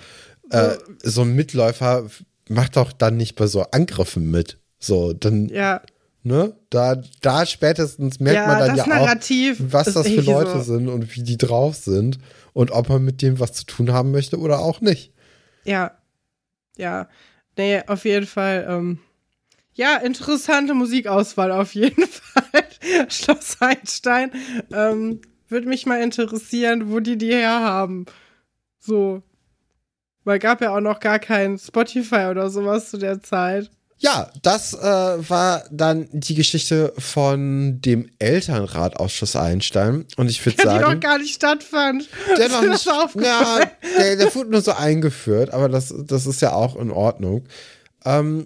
äh, 0.52 0.76
so 1.04 1.22
ein 1.22 1.36
Mitläufer 1.36 2.06
macht 2.48 2.76
doch 2.78 2.92
dann 2.92 3.18
nicht 3.18 3.36
bei 3.36 3.48
so 3.48 3.62
Angriffen 3.64 4.30
mit. 4.32 4.58
So, 4.80 5.14
dann, 5.14 5.50
Ja, 5.50 5.82
ne? 6.24 6.56
Da, 6.70 7.02
da 7.22 7.46
spätestens 7.46 8.20
merkt 8.20 8.40
ja 8.40 8.48
man 8.48 8.60
dann 8.60 8.76
ja 8.76 8.88
Narrativ. 8.88 9.60
auch, 9.60 9.66
was 9.74 9.94
das 9.94 10.08
für 10.08 10.14
irgendwie 10.14 10.32
Leute 10.32 10.52
so, 10.52 10.62
sind 10.62 10.88
und 10.88 11.16
wie 11.16 11.24
die 11.24 11.38
drauf 11.38 11.76
sind 11.76 12.18
und 12.54 12.72
ob 12.72 12.90
man 12.90 13.04
mit 13.04 13.22
dem 13.22 13.40
was 13.40 13.54
zu 13.54 13.66
tun 13.66 13.92
haben 13.94 14.12
möchte 14.12 14.38
oder 14.40 14.60
auch 14.60 14.82
nicht. 14.82 15.14
Ja. 15.66 15.92
Ja. 16.78 17.08
Nee, 17.58 17.82
auf 17.88 18.06
jeden 18.06 18.26
Fall. 18.26 18.66
Ähm, 18.70 19.00
ja, 19.80 19.96
interessante 19.96 20.74
Musikauswahl 20.74 21.54
auf 21.54 21.74
jeden 21.74 22.06
Fall. 22.08 22.66
Schloss 23.08 23.56
Einstein. 23.62 24.32
Ähm, 24.74 25.22
Würde 25.48 25.70
mich 25.70 25.86
mal 25.86 26.02
interessieren, 26.02 26.92
wo 26.92 27.00
die 27.00 27.18
die 27.18 27.34
herhaben. 27.34 28.06
So. 28.78 29.24
Weil 30.26 30.40
gab 30.40 30.60
ja 30.60 30.76
auch 30.76 30.82
noch 30.82 31.00
gar 31.00 31.18
kein 31.18 31.58
Spotify 31.58 32.28
oder 32.30 32.50
sowas 32.50 32.90
zu 32.90 32.98
der 32.98 33.22
Zeit. 33.24 33.72
Ja, 34.00 34.30
das 34.42 34.74
äh, 34.74 35.30
war 35.30 35.64
dann 35.72 36.10
die 36.12 36.36
Geschichte 36.36 36.92
von 36.98 37.80
dem 37.80 38.10
Elternratausschuss 38.20 39.38
Einstein. 39.38 40.06
Und 40.18 40.30
ich 40.30 40.46
würde 40.46 40.58
Der 40.58 40.66
die 40.66 40.80
sagen. 40.80 40.94
noch 40.94 41.00
gar 41.00 41.18
nicht 41.20 41.36
stattfand. 41.36 42.10
Der 42.38 42.50
noch 42.50 42.62
nicht. 42.64 42.86
Ja, 42.86 43.62
der, 43.98 44.18
der 44.18 44.36
wurde 44.36 44.52
nur 44.52 44.62
so 44.62 44.74
eingeführt, 44.74 45.52
aber 45.54 45.70
das, 45.70 45.94
das 46.06 46.28
ist 46.28 46.42
ja 46.42 46.52
auch 46.52 46.76
in 46.76 46.92
Ordnung. 46.92 47.46
Ähm, 48.04 48.46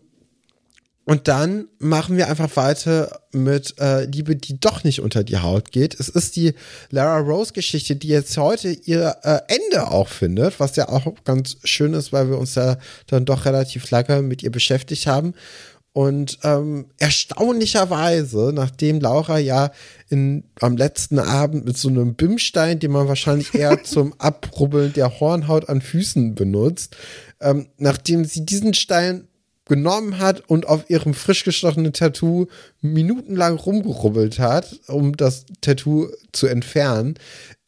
und 1.06 1.28
dann 1.28 1.68
machen 1.80 2.16
wir 2.16 2.30
einfach 2.30 2.56
weiter 2.56 3.20
mit 3.34 3.78
äh, 3.80 4.06
Liebe, 4.06 4.38
die 4.38 4.60
doch 4.60 4.86
nicht 4.86 5.02
unter 5.02 5.26
die 5.26 5.38
Haut 5.38 5.72
geht. 5.72 6.00
Es 6.00 6.08
ist 6.08 6.38
die 6.38 6.54
Lara 6.92 7.18
Rose-Geschichte, 7.18 7.98
die 7.98 8.08
jetzt 8.08 8.38
heute 8.38 8.70
ihr 8.70 9.18
äh, 9.24 9.40
Ende 9.48 9.92
auch 9.92 10.08
findet, 10.08 10.62
was 10.62 10.78
ja 10.78 10.88
auch 10.88 11.06
ganz 11.26 11.58
schön 11.66 11.94
ist, 11.94 12.14
weil 12.14 12.30
wir 12.30 12.38
uns 12.38 12.56
ja 12.56 12.78
dann 13.08 13.26
doch 13.26 13.44
relativ 13.44 13.92
lange 13.92 14.22
mit 14.22 14.44
ihr 14.44 14.52
beschäftigt 14.52 15.06
haben. 15.06 15.34
Und 15.92 16.40
ähm, 16.44 16.88
erstaunlicherweise, 16.98 18.52
nachdem 18.54 19.00
Laura 19.00 19.38
ja 19.38 19.72
in, 20.10 20.46
am 20.60 20.78
letzten 20.78 21.20
Abend 21.20 21.66
mit 21.66 21.78
so 21.78 21.90
einem 21.90 22.16
Bimstein, 22.16 22.80
den 22.80 22.92
man 22.92 23.10
wahrscheinlich 23.10 23.54
eher 23.54 23.84
zum 23.84 24.14
Abrubbeln 24.20 24.94
der 24.94 25.20
Hornhaut 25.20 25.68
an 25.70 25.82
Füßen 25.82 26.34
benutzt, 26.34 26.96
ähm, 27.42 27.68
nachdem 27.78 28.26
sie 28.26 28.46
diesen 28.46 28.74
Stein 28.74 29.28
genommen 29.66 30.20
hat 30.20 30.42
und 30.50 30.68
auf 30.68 30.90
ihrem 30.90 31.14
frisch 31.14 31.44
gestochenen 31.44 31.94
Tattoo 31.94 32.48
minutenlang 32.82 33.56
rumgerubbelt 33.56 34.40
hat, 34.40 34.80
um 34.88 35.16
das 35.16 35.46
Tattoo 35.62 36.10
zu 36.32 36.48
entfernen, 36.48 37.16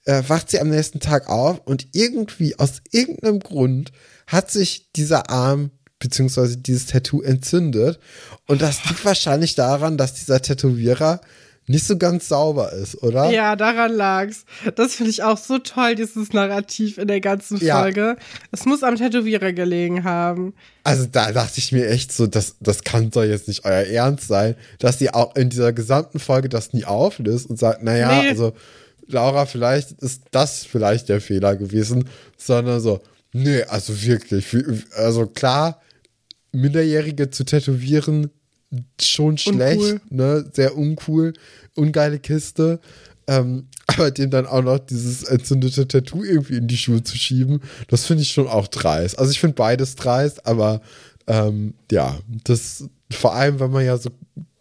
äh, 0.05 0.23
wacht 0.27 0.49
sie 0.49 0.59
am 0.59 0.69
nächsten 0.69 0.99
Tag 0.99 1.29
auf 1.29 1.61
und 1.65 1.87
irgendwie 1.93 2.57
aus 2.59 2.81
irgendeinem 2.91 3.39
Grund 3.39 3.91
hat 4.27 4.51
sich 4.51 4.91
dieser 4.93 5.29
Arm 5.29 5.71
beziehungsweise 5.99 6.57
dieses 6.57 6.87
Tattoo 6.87 7.21
entzündet. 7.21 7.99
Und 8.47 8.61
das 8.61 8.83
liegt 8.85 9.05
wahrscheinlich 9.05 9.55
daran, 9.55 9.97
dass 9.97 10.13
dieser 10.13 10.41
Tätowierer 10.41 11.21
nicht 11.68 11.88
so 11.88 11.97
ganz 11.97 12.28
sauber 12.28 12.72
ist, 12.74 13.01
oder? 13.01 13.32
Ja, 13.32 13.55
daran 13.55 13.91
lag's. 13.93 14.45
Das 14.76 14.95
finde 14.95 15.09
ich 15.09 15.24
auch 15.24 15.38
so 15.38 15.57
toll, 15.57 15.95
dieses 15.95 16.32
Narrativ 16.32 16.97
in 16.99 17.07
der 17.07 17.22
ganzen 17.22 17.57
Ja. 17.57 17.80
Folge. 17.82 18.18
Es 18.51 18.66
muss 18.66 18.84
am 18.84 18.95
Tätowierer 18.97 19.51
gelegen 19.51 20.03
haben. 20.03 20.53
Also 20.84 21.07
da 21.11 21.32
dachte 21.32 21.57
ich 21.57 21.72
mir 21.72 21.89
echt 21.89 22.11
so, 22.11 22.28
das, 22.28 22.55
das 22.59 22.84
kann 22.84 23.09
doch 23.09 23.24
jetzt 23.24 23.47
nicht 23.47 23.66
euer 23.66 23.84
Ernst 23.88 24.28
sein, 24.28 24.55
dass 24.78 24.99
sie 24.99 25.11
auch 25.11 25.36
in 25.36 25.49
dieser 25.49 25.74
gesamten 25.74 26.20
Folge 26.20 26.49
das 26.49 26.74
nie 26.74 26.86
auflöst 26.86 27.49
und 27.49 27.57
sagt, 27.57 27.82
naja, 27.84 28.22
Nee. 28.22 28.30
also 28.30 28.53
Laura, 29.07 29.45
vielleicht 29.45 29.91
ist 30.03 30.24
das 30.32 30.66
vielleicht 30.66 31.09
der 31.09 31.22
Fehler 31.22 31.55
gewesen, 31.55 32.07
sondern 32.38 32.80
so, 32.80 33.01
nee, 33.34 33.63
also 33.63 33.99
wirklich, 34.03 34.45
also 34.95 35.26
klar, 35.28 35.82
Minderjährige 36.51 37.30
zu 37.32 37.43
tätowieren, 37.43 38.30
schon 39.01 39.38
schlecht, 39.38 39.82
Uncool. 39.82 40.01
ne, 40.09 40.49
sehr 40.53 40.78
uncool, 40.78 41.34
ungeile 41.76 42.19
Kiste. 42.19 42.80
Ähm, 43.28 43.67
aber 43.88 44.11
dem 44.11 44.30
dann 44.30 44.45
auch 44.45 44.63
noch 44.63 44.80
dieses 44.80 45.23
entzündete 45.23 45.88
Tattoo 45.88 46.23
irgendwie 46.23 46.57
in 46.57 46.67
die 46.67 46.78
Schuhe 46.78 47.03
zu 47.03 47.17
schieben, 47.17 47.61
das 47.88 48.05
finde 48.05 48.23
ich 48.23 48.32
schon 48.32 48.47
auch 48.47 48.67
dreist. 48.67 49.17
Also 49.19 49.32
ich 49.32 49.39
finde 49.39 49.55
beides 49.55 49.95
dreist, 49.95 50.45
aber 50.45 50.82
ähm, 51.28 51.73
ja, 51.91 52.17
das 52.43 52.86
vor 53.11 53.36
allem, 53.36 53.59
wenn 53.59 53.71
man 53.71 53.86
ja 53.86 53.97
so 53.97 54.09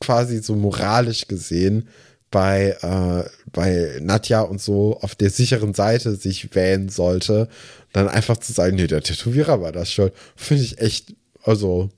quasi 0.00 0.42
so 0.42 0.54
moralisch 0.54 1.26
gesehen 1.26 1.88
bei, 2.30 2.76
äh, 2.82 3.28
bei 3.52 3.98
Nadja 4.00 4.40
und 4.40 4.60
so 4.60 4.98
auf 5.00 5.14
der 5.14 5.30
sicheren 5.30 5.72
Seite 5.72 6.16
sich 6.16 6.54
wählen 6.54 6.88
sollte, 6.88 7.48
dann 7.92 8.08
einfach 8.08 8.36
zu 8.38 8.52
sagen, 8.52 8.76
nee, 8.76 8.86
der 8.86 9.02
Tätowierer 9.02 9.60
war 9.60 9.72
das 9.72 9.92
schon, 9.92 10.10
finde 10.36 10.64
ich 10.64 10.78
echt, 10.78 11.14
also 11.42 11.90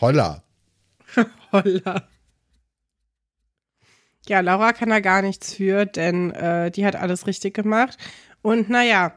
holla. 0.00 0.42
Holla. 1.54 2.08
Ja, 4.26 4.40
Laura 4.40 4.72
kann 4.72 4.88
da 4.88 5.00
gar 5.00 5.22
nichts 5.22 5.54
für, 5.54 5.86
denn 5.86 6.30
äh, 6.32 6.70
die 6.70 6.84
hat 6.84 6.96
alles 6.96 7.26
richtig 7.26 7.54
gemacht. 7.54 7.96
Und 8.42 8.68
naja, 8.70 9.14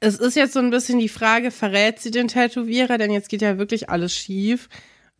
es 0.00 0.18
ist 0.18 0.36
jetzt 0.36 0.52
so 0.52 0.58
ein 0.58 0.70
bisschen 0.70 0.98
die 0.98 1.08
Frage, 1.08 1.50
verrät 1.50 2.00
sie 2.00 2.10
den 2.10 2.28
Tätowierer? 2.28 2.98
Denn 2.98 3.10
jetzt 3.10 3.28
geht 3.28 3.42
ja 3.42 3.58
wirklich 3.58 3.88
alles 3.88 4.14
schief. 4.14 4.68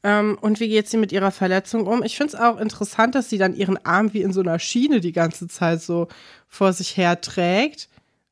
Ähm, 0.03 0.37
und 0.41 0.61
wie 0.61 0.69
geht 0.69 0.89
sie 0.89 0.99
mit 0.99 1.13
ihrer 1.13 1.31
Verletzung 1.31 1.87
um? 1.87 2.03
Ich 2.03 2.17
finde 2.17 2.35
es 2.37 2.41
auch 2.41 2.59
interessant, 2.59 3.15
dass 3.15 3.31
sie 3.31 3.39
dann 3.39 3.55
ihren 3.55 3.83
Arm 3.87 4.13
wie 4.13 4.23
in 4.23 4.33
so 4.33 4.41
einer 4.41 4.59
Schiene 4.59 5.01
die 5.01 5.13
ganze 5.13 5.49
Zeit 5.49 5.81
so 5.81 6.09
vor 6.49 6.73
sich 6.75 6.97
her 6.97 7.21
trägt, 7.21 7.89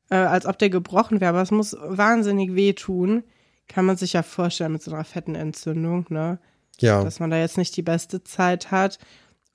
äh, 0.09 0.15
als 0.15 0.45
ob 0.45 0.59
der 0.59 0.69
gebrochen 0.69 1.19
wäre. 1.19 1.29
Aber 1.29 1.41
es 1.41 1.51
muss 1.51 1.75
wahnsinnig 1.81 2.53
wehtun. 2.53 3.23
Kann 3.67 3.85
man 3.85 3.97
sich 3.97 4.13
ja 4.13 4.21
vorstellen 4.21 4.73
mit 4.73 4.83
so 4.83 4.91
einer 4.93 5.03
fetten 5.03 5.33
Entzündung, 5.33 6.05
ne? 6.09 6.39
Ja. 6.81 7.03
Dass 7.03 7.19
man 7.19 7.29
da 7.29 7.37
jetzt 7.37 7.57
nicht 7.57 7.75
die 7.77 7.81
beste 7.81 8.23
Zeit 8.23 8.71
hat. 8.71 8.99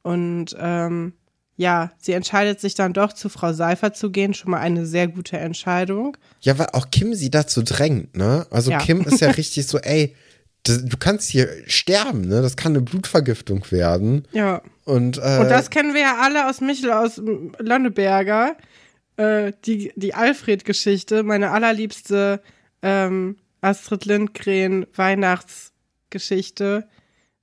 Und 0.03 0.57
ähm, 0.59 1.13
ja, 1.57 1.93
sie 1.99 2.13
entscheidet 2.13 2.61
sich 2.61 2.75
dann 2.75 2.95
doch 2.95 3.13
zu 3.13 3.29
Frau 3.29 3.53
Seifer 3.53 3.93
zu 3.93 4.11
gehen. 4.11 4.33
Schon 4.33 4.51
mal 4.53 4.61
eine 4.61 4.87
sehr 4.87 5.09
gute 5.09 5.37
Entscheidung. 5.37 6.17
Ja, 6.41 6.59
weil 6.59 6.69
auch 6.73 6.91
Kim 6.91 7.15
sie 7.15 7.31
dazu 7.31 7.63
drängt, 7.63 8.17
ne? 8.17 8.47
Also 8.51 8.71
Ja. 8.71 8.79
Kim 8.79 9.03
ist 9.03 9.21
ja 9.21 9.31
richtig 9.37 9.67
so, 9.67 9.79
ey, 9.79 10.17
das, 10.63 10.85
du 10.85 10.97
kannst 10.97 11.29
hier 11.31 11.49
sterben, 11.67 12.23
ne? 12.23 12.41
Das 12.41 12.57
kann 12.57 12.73
eine 12.73 12.81
Blutvergiftung 12.81 13.71
werden. 13.71 14.27
Ja. 14.33 14.63
Und, 14.85 15.19
äh, 15.19 15.39
Und 15.41 15.51
das 15.51 15.71
kennen 15.71 15.93
wir 15.95 16.01
ja 16.01 16.17
alle 16.21 16.49
aus 16.49 16.61
Michel 16.61 16.93
aus 16.93 17.21
Lonneberger. 17.59 18.57
Äh, 19.17 19.53
die 19.67 19.93
die 19.97 20.15
Alfred-Geschichte, 20.15 21.23
meine 21.25 21.51
allerliebste 21.51 22.41
ähm, 22.81 23.37
Astrid 23.61 24.07
Lindgren 24.07 24.87
Weihnachtsgeschichte. 24.95 26.89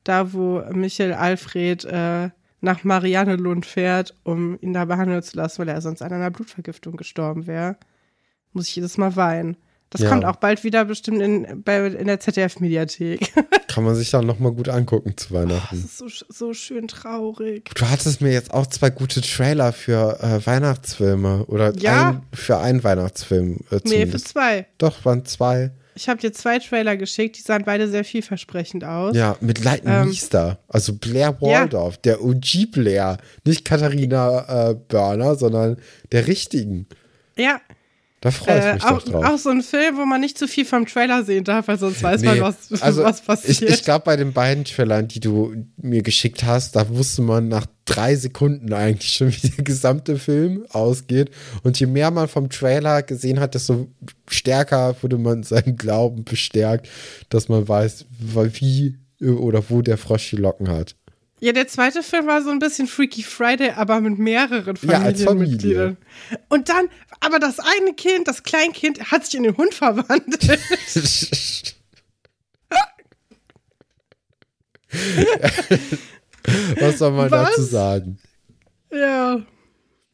Da, 0.08 0.34
wo 0.34 0.62
Michel 0.72 1.14
Alfred 1.14 1.86
äh, 1.86 2.30
nach 2.62 2.84
Mariannelund 2.84 3.66
fährt, 3.66 4.16
um 4.24 4.58
ihn 4.62 4.74
da 4.74 4.86
behandeln 4.86 5.22
zu 5.24 5.38
lassen, 5.38 5.60
weil 5.60 5.70
er 5.70 5.82
sonst 5.82 6.02
an 6.02 6.12
einer 6.12 6.32
Blutvergiftung 6.32 6.96
gestorben 6.98 7.46
wäre. 7.48 7.78
Muss 8.54 8.70
ich 8.70 8.76
jedes 8.76 8.98
Mal 8.98 9.16
weinen. 9.16 9.58
Das 9.90 10.02
Ja. 10.02 10.10
kommt 10.10 10.26
auch 10.26 10.36
bald 10.38 10.64
wieder 10.66 10.84
bestimmt 10.84 11.22
in, 11.22 11.64
bei, 11.64 11.86
in 11.88 12.08
der 12.08 12.20
ZDF-Mediathek. 12.20 13.32
kann 13.70 13.84
man 13.86 13.96
sich 13.96 14.10
dann 14.12 14.26
nochmal 14.26 14.52
gut 14.52 14.68
angucken 14.70 15.16
zu 15.16 15.34
Das 15.34 15.44
Weihnachten. 15.44 15.78
ist 15.78 15.98
so, 15.98 16.08
so 16.28 16.54
schön 16.54 16.88
traurig. 16.90 17.70
Du 17.76 17.86
hattest 17.90 18.20
mir 18.22 18.34
jetzt 18.34 18.54
auch 18.54 18.68
zwei 18.68 18.90
gute 18.90 19.22
Trailer 19.22 19.72
für 19.72 20.20
äh, 20.22 20.46
Weihnachtsfilme 20.46 21.46
oder 21.46 21.74
Ja. 21.78 22.10
ein, 22.10 22.22
für 22.34 22.58
einen 22.58 22.84
Weihnachtsfilm. 22.84 23.60
Äh, 23.72 23.80
Nee, 23.86 24.08
für 24.08 24.20
zwei. 24.20 24.66
Doch, 24.78 25.06
waren 25.06 25.24
zwei. 25.26 25.72
Ich 25.98 26.08
habe 26.08 26.20
dir 26.22 26.32
zwei 26.32 26.60
Trailer 26.60 26.96
geschickt, 26.96 27.38
die 27.38 27.42
sahen 27.42 27.64
beide 27.66 27.88
sehr 27.90 28.04
vielversprechend 28.04 28.84
aus. 28.84 29.16
Ja, 29.16 29.36
mit 29.42 29.64
Leighton 29.64 29.92
Ähm, 29.92 30.08
Meester. 30.10 30.60
Also 30.68 30.94
Blair 30.94 31.42
Waldorf, 31.42 31.98
der 31.98 32.24
OG 32.24 32.72
Blair. 32.72 33.18
Nicht 33.46 33.66
Katharina 33.66 34.70
äh, 34.70 34.76
Börner, 34.76 35.36
sondern 35.36 35.78
der 36.12 36.28
richtigen. 36.28 36.86
Ja, 37.36 37.60
Da 38.22 38.32
freue 38.32 38.58
ich 38.58 38.66
äh, 38.66 38.74
mich 38.74 38.84
auch, 38.84 39.02
doch 39.04 39.12
drauf. 39.12 39.26
auch 39.26 39.38
so 39.38 39.50
ein 39.52 39.62
Film, 39.62 39.98
wo 39.98 40.06
man 40.06 40.20
nicht 40.20 40.40
zu 40.40 40.48
viel 40.48 40.66
vom 40.66 40.88
Trailer 40.88 41.24
sehen 41.24 41.44
darf, 41.44 41.68
weil 41.68 41.78
sonst 41.78 42.02
weiß 42.02 42.22
Nee, 42.22 42.28
man, 42.28 42.42
was, 42.42 42.72
also 42.82 43.04
was 43.04 43.22
passiert. 43.22 43.62
Ich, 43.62 43.70
ich 43.70 43.84
glaube, 43.84 44.06
bei 44.06 44.16
den 44.16 44.34
beiden 44.34 44.66
Trailern, 44.66 45.08
die 45.08 45.20
du 45.20 45.54
mir 45.78 46.02
geschickt 46.02 46.44
hast, 46.44 46.76
da 46.76 46.90
wusste 46.90 47.22
man 47.22 47.48
nach 47.48 47.68
drei 47.86 48.16
Sekunden 48.16 48.74
eigentlich 48.74 49.14
schon, 49.14 49.28
wie 49.32 49.50
der 49.50 49.64
gesamte 49.64 50.18
Film 50.18 50.66
ausgeht. 50.70 51.30
Und 51.64 51.80
je 51.80 51.86
mehr 51.86 52.10
man 52.10 52.28
vom 52.28 52.50
Trailer 52.50 53.04
gesehen 53.04 53.40
hat, 53.40 53.54
desto 53.54 53.88
stärker 54.28 54.96
wurde 55.02 55.20
man 55.20 55.44
seinen 55.44 55.76
Glauben 55.78 56.24
bestärkt, 56.24 56.90
dass 57.30 57.50
man 57.50 57.68
weiß, 57.68 58.06
wie 58.34 58.98
oder 59.22 59.64
wo 59.70 59.82
der 59.82 59.98
Frosch 59.98 60.30
die 60.32 60.36
Locken 60.36 60.70
hat. 60.70 60.96
ja, 61.40 61.52
der 61.54 61.68
zweite 61.68 62.04
Film 62.04 62.28
war 62.28 62.44
so 62.44 62.50
ein 62.52 62.60
bisschen 62.60 62.88
Freaky 62.88 63.24
Friday, 63.24 63.72
aber 63.76 64.00
mit 64.02 64.20
mehreren 64.20 64.76
Ja, 64.84 65.02
als 65.02 65.24
Familienmitgliedern. 65.24 65.98
Und 66.50 66.70
dann, 66.70 66.88
aber 67.20 67.40
das 67.40 67.60
eine 67.60 67.94
Kind, 67.94 68.28
das 68.28 68.44
Kleinkind, 68.44 69.12
hat 69.12 69.26
sich 69.26 69.36
in 69.36 69.44
den 69.44 69.58
Hund 69.58 69.74
verwandelt. 69.74 70.48
Was 76.80 77.00
soll 77.00 77.12
man 77.12 77.30
Was? 77.30 77.50
dazu 77.50 77.62
sagen? 77.64 78.20
ja, 78.92 79.42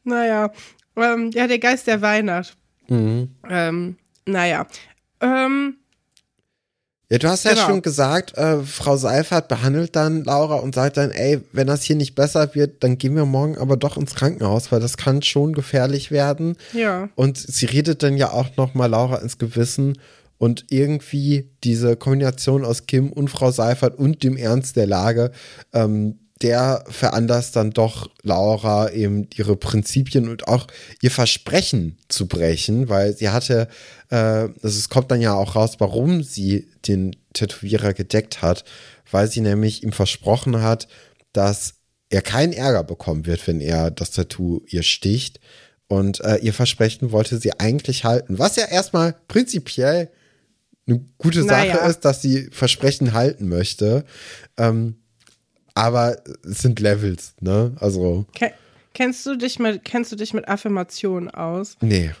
naja. 0.02 0.52
Ähm, 0.96 1.30
ja, 1.32 1.46
der 1.46 1.58
Geist 1.58 1.86
der 1.86 2.00
Weihnacht. 2.02 2.56
Mhm. 2.88 3.30
Ähm, 3.48 3.96
naja. 4.26 4.66
Ähm, 5.20 5.78
Ja, 7.10 7.18
du 7.18 7.28
hast 7.28 7.44
ja 7.44 7.52
Genau. 7.52 7.66
schon 7.66 7.82
gesagt, 7.82 8.36
äh, 8.38 8.62
Frau 8.62 8.96
Seifert 8.96 9.48
behandelt 9.48 9.94
dann 9.94 10.24
Laura 10.24 10.56
und 10.56 10.74
sagt 10.74 10.96
dann, 10.96 11.10
ey, 11.10 11.40
wenn 11.52 11.66
das 11.66 11.82
hier 11.82 11.96
nicht 11.96 12.14
besser 12.14 12.54
wird, 12.54 12.82
dann 12.82 12.96
gehen 12.98 13.14
wir 13.14 13.26
morgen 13.26 13.58
aber 13.58 13.76
doch 13.76 13.96
ins 13.98 14.14
Krankenhaus, 14.14 14.72
weil 14.72 14.80
das 14.80 14.96
kann 14.96 15.20
schon 15.22 15.52
gefährlich 15.52 16.10
werden. 16.10 16.56
ja. 16.72 17.08
Und 17.14 17.36
sie 17.36 17.66
redet 17.66 18.02
dann 18.02 18.16
ja 18.16 18.30
auch 18.32 18.56
noch 18.56 18.74
mal 18.74 18.86
Laura 18.86 19.16
ins 19.18 19.36
Gewissen 19.38 19.98
und 20.38 20.64
irgendwie 20.70 21.50
diese 21.62 21.96
Kombination 21.96 22.64
aus 22.64 22.86
Kim 22.86 23.12
und 23.12 23.28
Frau 23.28 23.50
Seifert 23.50 23.98
und 23.98 24.24
dem 24.24 24.36
Ernst 24.36 24.76
der 24.76 24.86
Lage, 24.86 25.30
ähm, 25.72 26.18
der 26.42 26.84
veranlasst 26.88 27.56
dann 27.56 27.70
doch 27.70 28.10
Laura 28.22 28.90
eben 28.90 29.28
ihre 29.34 29.56
Prinzipien 29.56 30.28
und 30.28 30.48
auch 30.48 30.66
ihr 31.00 31.10
Versprechen 31.10 31.98
zu 32.08 32.26
brechen, 32.26 32.88
weil 32.88 33.16
sie 33.16 33.28
hatte, 33.28 33.68
äh, 34.10 34.16
also 34.16 34.50
es 34.62 34.88
kommt 34.88 35.10
dann 35.10 35.20
ja 35.20 35.34
auch 35.34 35.54
raus, 35.54 35.76
warum 35.78 36.22
sie 36.22 36.68
den 36.86 37.16
Tätowierer 37.34 37.94
gedeckt 37.94 38.42
hat, 38.42 38.64
weil 39.10 39.28
sie 39.30 39.40
nämlich 39.40 39.84
ihm 39.84 39.92
versprochen 39.92 40.60
hat, 40.60 40.88
dass 41.32 41.74
er 42.10 42.22
keinen 42.22 42.52
Ärger 42.52 42.84
bekommen 42.84 43.26
wird, 43.26 43.46
wenn 43.46 43.60
er 43.60 43.90
das 43.90 44.10
Tattoo 44.10 44.62
ihr 44.68 44.82
sticht. 44.82 45.40
Und 45.86 46.20
äh, 46.20 46.36
ihr 46.36 46.52
Versprechen 46.52 47.12
wollte 47.12 47.38
sie 47.38 47.58
eigentlich 47.60 48.04
halten. 48.04 48.38
Was 48.38 48.56
ja 48.56 48.66
erstmal 48.66 49.14
prinzipiell 49.28 50.10
eine 50.86 51.04
gute 51.18 51.42
Sache 51.42 51.68
Naja. 51.68 51.86
ist, 51.86 52.00
dass 52.00 52.22
sie 52.22 52.48
Versprechen 52.50 53.12
halten 53.12 53.48
möchte. 53.48 54.04
Ähm, 54.56 54.96
aber 55.74 56.16
es 56.44 56.58
sind 56.58 56.80
Levels, 56.80 57.34
ne? 57.40 57.72
Also, 57.80 58.26
Ke 58.34 58.52
kennst 58.94 59.26
du 59.26 59.36
dich 59.36 59.58
mit, 59.58 59.84
kennst 59.84 60.12
du 60.12 60.16
dich 60.16 60.32
mit 60.34 60.48
Affirmationen 60.48 61.30
aus? 61.30 61.76
nee. 61.80 62.12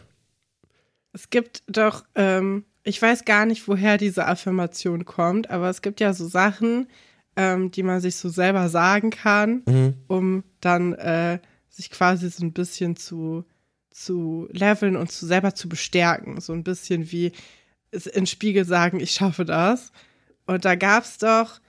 Es 1.12 1.30
gibt 1.30 1.62
doch, 1.68 2.04
ähm, 2.16 2.64
ich 2.82 3.00
weiß 3.00 3.24
gar 3.24 3.46
nicht, 3.46 3.68
woher 3.68 3.98
diese 3.98 4.26
Affirmation 4.26 5.04
kommt, 5.04 5.48
aber 5.48 5.70
es 5.70 5.80
gibt 5.80 6.00
ja 6.00 6.12
so 6.12 6.26
Sachen, 6.26 6.88
ähm, 7.36 7.70
die 7.70 7.84
man 7.84 8.00
sich 8.00 8.16
so 8.16 8.28
selber 8.28 8.68
sagen 8.68 9.10
kann, 9.10 9.62
Mhm. 9.68 9.94
um 10.08 10.44
dann 10.60 10.92
äh, 10.94 11.38
sich 11.68 11.90
quasi 11.92 12.28
so 12.30 12.44
ein 12.44 12.52
bisschen 12.52 12.96
zu, 12.96 13.44
zu 13.90 14.48
leveln 14.50 14.96
und 14.96 15.12
zu 15.12 15.24
selber 15.26 15.54
zu 15.54 15.68
bestärken. 15.68 16.40
So 16.40 16.52
ein 16.52 16.64
bisschen 16.64 17.12
wie 17.12 17.30
in 18.12 18.26
Spiegel 18.26 18.64
sagen, 18.64 18.98
ich 18.98 19.12
schaffe 19.12 19.44
das. 19.44 19.92
Und 20.46 20.64
da 20.64 20.74
gab 20.74 21.04
es 21.04 21.18
doch, 21.18 21.60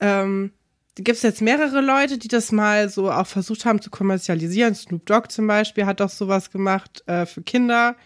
ähm, 0.00 0.52
gibt 0.96 1.16
es 1.16 1.22
jetzt 1.22 1.40
mehrere 1.40 1.80
Leute, 1.80 2.18
die 2.18 2.28
das 2.28 2.52
mal 2.52 2.88
so 2.88 3.10
auch 3.10 3.26
versucht 3.26 3.64
haben 3.64 3.80
zu 3.80 3.90
kommerzialisieren. 3.90 4.74
Snoop 4.74 5.06
Dogg 5.06 5.28
zum 5.30 5.46
Beispiel 5.46 5.86
hat 5.86 6.00
doch 6.00 6.10
sowas 6.10 6.50
gemacht 6.50 7.02
äh, 7.06 7.26
für 7.26 7.42
Kinder. 7.42 7.96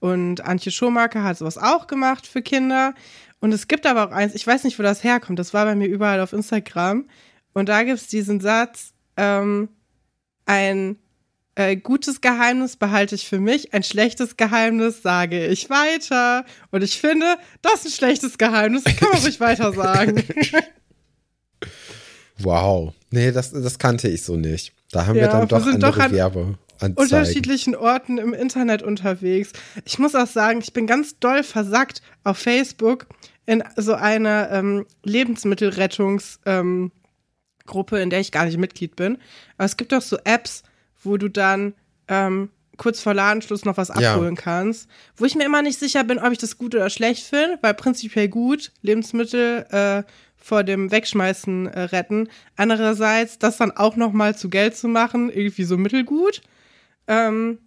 Und 0.00 0.40
Antje 0.40 0.72
Schomaker 0.72 1.22
hat 1.22 1.38
sowas 1.38 1.58
auch 1.58 1.86
gemacht 1.86 2.26
für 2.26 2.42
Kinder. 2.42 2.94
Und 3.40 3.52
es 3.52 3.68
gibt 3.68 3.86
aber 3.86 4.06
auch 4.06 4.12
eins, 4.12 4.34
ich 4.34 4.46
weiß 4.46 4.64
nicht, 4.64 4.78
wo 4.78 4.82
das 4.82 5.04
herkommt. 5.04 5.38
Das 5.38 5.52
war 5.52 5.64
bei 5.64 5.74
mir 5.74 5.88
überall 5.88 6.20
auf 6.20 6.32
Instagram. 6.32 7.08
Und 7.52 7.68
da 7.68 7.82
gibt 7.82 7.98
es 7.98 8.06
diesen 8.06 8.40
Satz, 8.40 8.94
ähm, 9.16 9.68
ein 10.46 10.96
äh, 11.54 11.76
gutes 11.76 12.20
Geheimnis 12.20 12.76
behalte 12.76 13.14
ich 13.14 13.28
für 13.28 13.38
mich, 13.38 13.74
ein 13.74 13.82
schlechtes 13.82 14.36
Geheimnis 14.36 15.02
sage 15.02 15.46
ich 15.46 15.68
weiter. 15.68 16.44
Und 16.70 16.82
ich 16.82 17.00
finde, 17.00 17.36
das 17.60 17.84
ist 17.84 17.86
ein 17.86 17.96
schlechtes 17.98 18.38
Geheimnis, 18.38 18.84
kann 18.84 19.10
man 19.12 19.20
ruhig 19.20 19.38
weiter 19.38 19.72
sagen. 19.72 20.24
Wow. 22.44 22.92
Nee, 23.10 23.30
das, 23.32 23.52
das 23.52 23.78
kannte 23.78 24.08
ich 24.08 24.22
so 24.22 24.36
nicht. 24.36 24.72
Da 24.90 25.06
haben 25.06 25.14
wir 25.14 25.22
Ja, 25.22 25.28
dann 25.28 25.42
wir 25.42 25.46
doch 25.46 25.64
sind 25.64 25.74
andere 25.84 25.92
doch 25.92 25.98
an 25.98 26.12
Werbeanzeigen. 26.12 26.96
unterschiedlichen 26.96 27.74
Orten 27.76 28.18
im 28.18 28.32
Internet 28.34 28.82
unterwegs. 28.82 29.52
Ich 29.84 29.98
muss 29.98 30.14
auch 30.14 30.26
sagen, 30.26 30.60
ich 30.62 30.72
bin 30.72 30.86
ganz 30.86 31.18
doll 31.18 31.42
versackt 31.42 32.02
auf 32.24 32.38
Facebook 32.38 33.06
in 33.46 33.62
so 33.76 33.94
einer 33.94 34.50
ähm, 34.50 34.86
Lebensmittelrettungs- 35.04 36.38
ähm, 36.46 36.92
in 37.92 38.10
der 38.10 38.20
ich 38.20 38.32
gar 38.32 38.44
nicht 38.44 38.58
Mitglied 38.58 38.96
bin. 38.96 39.18
Aber 39.56 39.64
es 39.66 39.76
gibt 39.76 39.94
auch 39.94 40.02
so 40.02 40.18
Apps, 40.24 40.62
wo 41.02 41.16
du 41.16 41.28
dann 41.28 41.74
ähm, 42.08 42.50
kurz 42.76 43.00
vor 43.00 43.14
Ladenschluss 43.14 43.64
noch 43.64 43.76
was 43.76 43.88
Ja. 43.88 44.14
abholen 44.14 44.34
kannst. 44.36 44.88
Wo 45.16 45.24
ich 45.24 45.34
mir 45.36 45.44
immer 45.44 45.62
nicht 45.62 45.78
sicher 45.78 46.02
bin, 46.04 46.18
ob 46.18 46.32
ich 46.32 46.38
das 46.38 46.58
gut 46.58 46.74
oder 46.74 46.90
schlecht 46.90 47.24
finde, 47.24 47.58
weil 47.62 47.74
prinzipiell 47.74 48.28
gut, 48.28 48.72
Lebensmittel 48.82 49.64
äh, 49.70 50.02
vor 50.42 50.64
dem 50.64 50.90
Wegschmeißen 50.90 51.66
äh, 51.68 51.80
retten. 51.80 52.28
Andererseits, 52.56 53.38
das 53.38 53.56
dann 53.56 53.70
auch 53.70 53.96
noch 53.96 54.12
mal 54.12 54.36
zu 54.36 54.50
Geld 54.50 54.76
zu 54.76 54.88
machen, 54.88 55.30
irgendwie 55.30 55.64
so 55.64 55.76
mittelgut. 55.78 56.42
Ähm, 57.06 57.58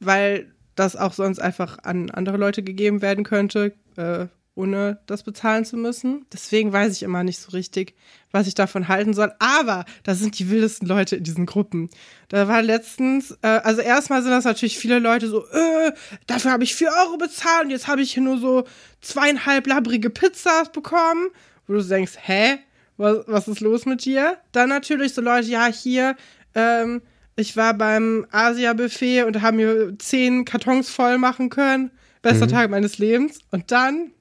weil 0.00 0.52
das 0.74 0.96
auch 0.96 1.12
sonst 1.12 1.40
einfach 1.40 1.78
an 1.82 2.10
andere 2.10 2.36
Leute 2.38 2.62
gegeben 2.62 3.02
werden 3.02 3.24
könnte, 3.24 3.74
äh, 3.96 4.26
ohne 4.54 4.98
das 5.06 5.22
bezahlen 5.22 5.64
zu 5.64 5.76
müssen. 5.76 6.26
Deswegen 6.32 6.72
weiß 6.72 6.92
ich 6.92 7.02
immer 7.02 7.22
nicht 7.22 7.38
so 7.38 7.52
richtig, 7.52 7.94
was 8.30 8.46
ich 8.46 8.54
davon 8.54 8.88
halten 8.88 9.14
soll. 9.14 9.32
Aber 9.38 9.84
das 10.02 10.18
sind 10.18 10.38
die 10.38 10.50
wildesten 10.50 10.88
Leute 10.88 11.16
in 11.16 11.24
diesen 11.24 11.46
Gruppen. 11.46 11.88
Da 12.28 12.48
war 12.48 12.62
letztens, 12.62 13.38
äh, 13.42 13.48
also 13.48 13.80
erstmal 13.80 14.22
sind 14.22 14.32
das 14.32 14.44
natürlich 14.44 14.78
viele 14.78 14.98
Leute 14.98 15.28
so, 15.28 15.46
äh, 15.46 15.92
dafür 16.26 16.50
habe 16.50 16.64
ich 16.64 16.74
vier 16.74 16.90
Euro 17.04 17.16
bezahlt 17.16 17.64
und 17.64 17.70
jetzt 17.70 17.88
habe 17.88 18.02
ich 18.02 18.12
hier 18.12 18.22
nur 18.22 18.38
so 18.38 18.64
zweieinhalb 19.00 19.66
labbrige 19.66 20.10
Pizzas 20.10 20.72
bekommen. 20.72 21.28
Wo 21.70 21.74
du 21.74 21.82
denkst, 21.84 22.14
hä? 22.22 22.58
was, 23.00 23.24
was 23.26 23.48
ist 23.48 23.60
los 23.60 23.86
mit 23.86 24.04
dir? 24.04 24.38
Dann 24.52 24.68
natürlich 24.68 25.14
so 25.14 25.22
Leute, 25.22 25.48
ja, 25.48 25.66
hier, 25.66 26.16
ähm, 26.54 27.02
ich 27.36 27.56
war 27.56 27.74
beim 27.74 28.26
Asia-Buffet 28.30 29.22
und 29.22 29.40
haben 29.40 29.56
mir 29.56 29.98
zehn 29.98 30.44
Kartons 30.44 30.90
voll 30.90 31.16
machen 31.16 31.48
können. 31.48 31.90
Bester 32.22 32.46
Mhm. 32.46 32.50
Tag 32.50 32.70
meines 32.70 32.98
Lebens. 32.98 33.38
Und 33.50 33.72
dann, 33.72 34.12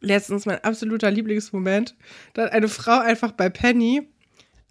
letztens 0.00 0.46
mein 0.46 0.62
absoluter 0.62 1.10
Lieblingsmoment, 1.10 1.96
da 2.34 2.42
hat 2.42 2.52
eine 2.52 2.68
Frau 2.68 3.00
einfach 3.00 3.32
bei 3.32 3.48
Penny 3.48 4.08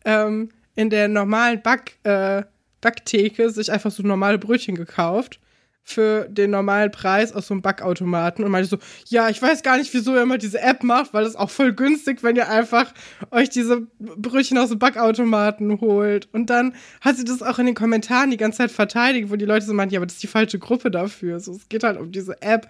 ähm, 0.05 0.49
in 0.75 0.89
der 0.89 1.09
normalen 1.09 1.61
Back, 1.61 1.97
äh, 2.03 2.43
Backtheke 2.81 3.49
sich 3.49 3.71
einfach 3.71 3.91
so 3.91 4.03
normale 4.03 4.37
Brötchen 4.37 4.75
gekauft 4.75 5.41
für 5.89 6.27
den 6.29 6.51
normalen 6.51 6.91
Preis 6.91 7.33
aus 7.33 7.47
so 7.47 7.53
einem 7.53 7.61
Backautomaten 7.61 8.43
und 8.43 8.51
meinte 8.51 8.69
so, 8.69 8.77
ja, 9.07 9.29
ich 9.29 9.41
weiß 9.41 9.63
gar 9.63 9.77
nicht, 9.77 9.93
wieso 9.93 10.15
ihr 10.15 10.21
immer 10.21 10.37
diese 10.37 10.61
App 10.61 10.83
macht, 10.83 11.13
weil 11.13 11.23
das 11.23 11.33
ist 11.33 11.39
auch 11.39 11.49
voll 11.49 11.73
günstig, 11.73 12.23
wenn 12.23 12.35
ihr 12.35 12.49
einfach 12.49 12.93
euch 13.31 13.49
diese 13.49 13.87
Brötchen 13.99 14.57
aus 14.57 14.69
dem 14.69 14.79
Backautomaten 14.79 15.81
holt. 15.81 16.29
Und 16.31 16.49
dann 16.49 16.75
hat 17.01 17.17
sie 17.17 17.25
das 17.25 17.41
auch 17.41 17.59
in 17.59 17.65
den 17.65 17.75
Kommentaren 17.75 18.31
die 18.31 18.37
ganze 18.37 18.59
Zeit 18.59 18.71
verteidigt, 18.71 19.29
wo 19.29 19.35
die 19.35 19.45
Leute 19.45 19.65
so 19.65 19.73
meinten, 19.73 19.93
ja, 19.93 19.99
aber 19.99 20.05
das 20.05 20.15
ist 20.15 20.23
die 20.23 20.27
falsche 20.27 20.59
Gruppe 20.59 20.91
dafür. 20.91 21.39
So, 21.39 21.53
es 21.53 21.69
geht 21.69 21.83
halt 21.83 21.97
um 21.97 22.11
diese 22.11 22.41
App. 22.41 22.67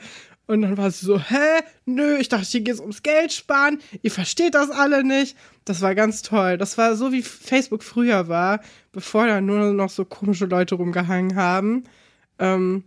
Und 0.49 0.63
dann 0.63 0.77
war 0.77 0.89
sie 0.89 1.05
so, 1.05 1.19
hä? 1.19 1.61
Nö, 1.85 2.17
ich 2.17 2.27
dachte, 2.27 2.47
hier 2.47 2.61
geht 2.61 2.73
es 2.73 2.79
ums 2.79 3.03
Geld 3.03 3.31
sparen. 3.31 3.77
Ihr 4.01 4.09
versteht 4.09 4.55
das 4.55 4.71
alle 4.71 5.03
nicht. 5.03 5.37
Das 5.63 5.81
war 5.81 5.93
ganz 5.93 6.23
toll. 6.23 6.57
Das 6.57 6.75
war 6.79 6.95
so, 6.95 7.11
wie 7.11 7.21
Facebook 7.21 7.83
früher 7.83 8.29
war, 8.29 8.61
bevor 8.91 9.27
da 9.27 9.41
nur 9.41 9.73
noch 9.73 9.91
so 9.91 10.05
komische 10.05 10.45
Leute 10.45 10.73
rumgehangen 10.73 11.35
haben. 11.35 11.83
Ähm, 12.39 12.83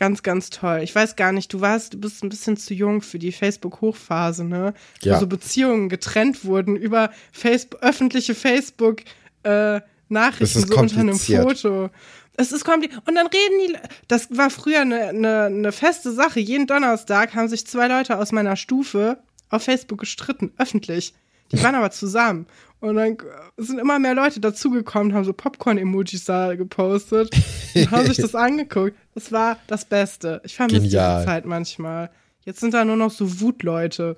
ganz, 0.00 0.22
ganz 0.22 0.48
toll. 0.48 0.80
Ich 0.82 0.94
weiß 0.94 1.14
gar 1.14 1.30
nicht, 1.30 1.52
du 1.52 1.60
warst, 1.60 1.92
du 1.92 2.00
bist 2.00 2.24
ein 2.24 2.30
bisschen 2.30 2.56
zu 2.56 2.72
jung 2.72 3.02
für 3.02 3.18
die 3.18 3.32
Facebook-Hochphase, 3.32 4.44
ne? 4.44 4.72
Ja. 5.02 5.14
Wo 5.14 5.20
so 5.20 5.26
Beziehungen 5.26 5.90
getrennt 5.90 6.44
wurden 6.44 6.74
über 6.74 7.10
Facebook, 7.32 7.82
öffentliche 7.82 8.34
Facebook, 8.34 9.02
äh, 9.42 9.80
so 10.08 10.76
unter 10.76 11.00
einem. 11.00 11.18
Foto. 11.18 11.90
Es 12.36 12.50
ist 12.50 12.64
kompliziert. 12.64 13.06
Und 13.06 13.14
dann 13.14 13.26
reden 13.26 13.58
die, 13.66 13.76
das 14.08 14.28
war 14.30 14.48
früher 14.48 14.80
eine, 14.80 15.08
eine, 15.08 15.42
eine 15.44 15.72
feste 15.72 16.10
Sache. 16.12 16.40
Jeden 16.40 16.66
Donnerstag 16.66 17.34
haben 17.34 17.48
sich 17.48 17.66
zwei 17.66 17.86
Leute 17.86 18.18
aus 18.18 18.32
meiner 18.32 18.56
Stufe 18.56 19.18
auf 19.50 19.64
Facebook 19.64 20.00
gestritten, 20.00 20.52
öffentlich. 20.56 21.12
Die 21.52 21.62
waren 21.62 21.74
aber 21.74 21.90
zusammen. 21.90 22.46
Und 22.80 22.96
dann 22.96 23.18
sind 23.58 23.78
immer 23.78 23.98
mehr 23.98 24.14
Leute 24.14 24.40
dazugekommen, 24.40 25.12
haben 25.12 25.24
so 25.24 25.34
Popcorn-Emojis 25.34 26.24
da 26.24 26.54
gepostet 26.54 27.30
und 27.74 27.90
haben 27.90 28.06
sich 28.06 28.16
das 28.16 28.34
angeguckt. 28.34 28.94
Das 29.14 29.30
war 29.32 29.58
das 29.66 29.84
Beste. 29.84 30.40
Ich 30.44 30.56
vermisse 30.56 30.80
diese 30.80 30.96
Genial. 30.96 31.24
Zeit 31.24 31.44
manchmal. 31.44 32.10
Jetzt 32.44 32.60
sind 32.60 32.72
da 32.72 32.84
nur 32.84 32.96
noch 32.96 33.10
so 33.10 33.40
Wutleute. 33.40 34.16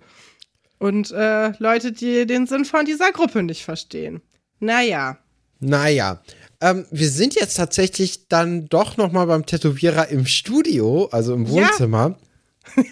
Und 0.78 1.11
äh, 1.11 1.53
Leute, 1.59 1.93
die 1.93 2.26
den 2.26 2.47
Sinn 2.47 2.64
von 2.64 2.85
dieser 2.85 3.11
Gruppe 3.12 3.43
nicht 3.43 3.64
verstehen. 3.64 4.20
Naja. 4.61 5.18
Naja, 5.59 6.20
ähm, 6.61 6.87
wir 6.91 7.09
sind 7.09 7.35
jetzt 7.35 7.57
tatsächlich 7.57 8.28
dann 8.28 8.68
doch 8.68 8.97
noch 8.97 9.12
mal 9.12 9.26
beim 9.26 9.47
Tätowierer 9.47 10.09
im 10.09 10.26
Studio, 10.26 11.09
also 11.12 11.35
im 11.35 11.47
Ja. 11.47 11.68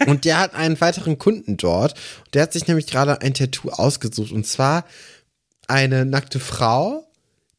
Und 0.07 0.25
der 0.25 0.39
hat 0.39 0.53
einen 0.53 0.79
weiteren 0.81 1.17
Kunden 1.17 1.57
dort. 1.57 1.95
Der 2.33 2.43
hat 2.43 2.53
sich 2.53 2.67
nämlich 2.67 2.87
gerade 2.87 3.21
ein 3.21 3.33
Tattoo 3.33 3.69
ausgesucht. 3.69 4.31
Und 4.31 4.45
zwar 4.45 4.85
eine 5.67 6.05
nackte 6.05 6.39
Frau, 6.39 7.07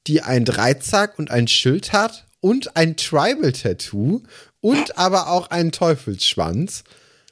die 0.06 0.22
einen 0.22 0.44
Dreizack 0.44 1.18
und 1.18 1.30
ein 1.30 1.48
Schild 1.48 1.92
hat 1.92 2.26
und 2.40 2.76
ein 2.76 2.96
Tribal-Tattoo 2.96 4.22
und 4.60 4.98
aber 4.98 5.28
auch 5.30 5.50
einen 5.50 5.72
Teufelsschwanz. 5.72 6.84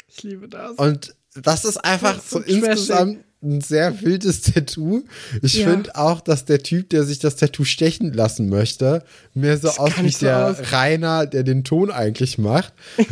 Ich 0.08 0.22
liebe 0.22 0.48
das. 0.48 0.72
Und 0.76 1.14
das 1.34 1.64
ist 1.64 1.76
einfach 1.78 2.14
Das 2.16 2.24
ist 2.24 2.30
so 2.30 2.38
so 2.38 2.44
insgesamt 2.44 3.18
ein 3.42 3.60
sehr 3.62 4.02
wildes 4.02 4.42
Tattoo. 4.42 5.04
Ich 5.42 5.54
Ja. 5.54 5.70
finde 5.70 5.96
auch, 5.96 6.20
dass 6.20 6.44
der 6.44 6.62
Typ, 6.62 6.90
der 6.90 7.04
sich 7.04 7.18
das 7.20 7.36
Tattoo 7.36 7.64
stechen 7.64 8.12
lassen 8.12 8.48
möchte, 8.50 9.02
mehr 9.32 9.56
so 9.56 9.68
Das 9.68 9.78
aus 9.78 9.92
wie 10.02 10.10
so 10.10 10.26
der 10.26 10.46
aus. 10.48 10.72
Rainer, 10.72 11.26
der 11.26 11.42
den 11.42 11.64
Ton 11.64 11.90
eigentlich 11.90 12.36
macht. 12.38 12.72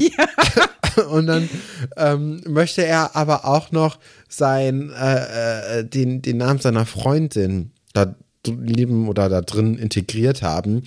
Und 1.10 1.26
dann 1.26 1.48
ähm, 1.96 2.40
möchte 2.46 2.84
er 2.84 3.16
aber 3.16 3.44
auch 3.44 3.72
noch 3.72 3.98
sein, 4.28 4.90
äh, 4.90 5.80
äh, 5.80 5.84
den, 5.84 6.22
den 6.22 6.38
Namen 6.38 6.60
seiner 6.60 6.86
Freundin 6.86 7.72
da 7.92 8.14
neben 8.46 9.08
oder 9.08 9.28
da 9.28 9.40
drin 9.40 9.78
integriert 9.78 10.42
haben. 10.42 10.82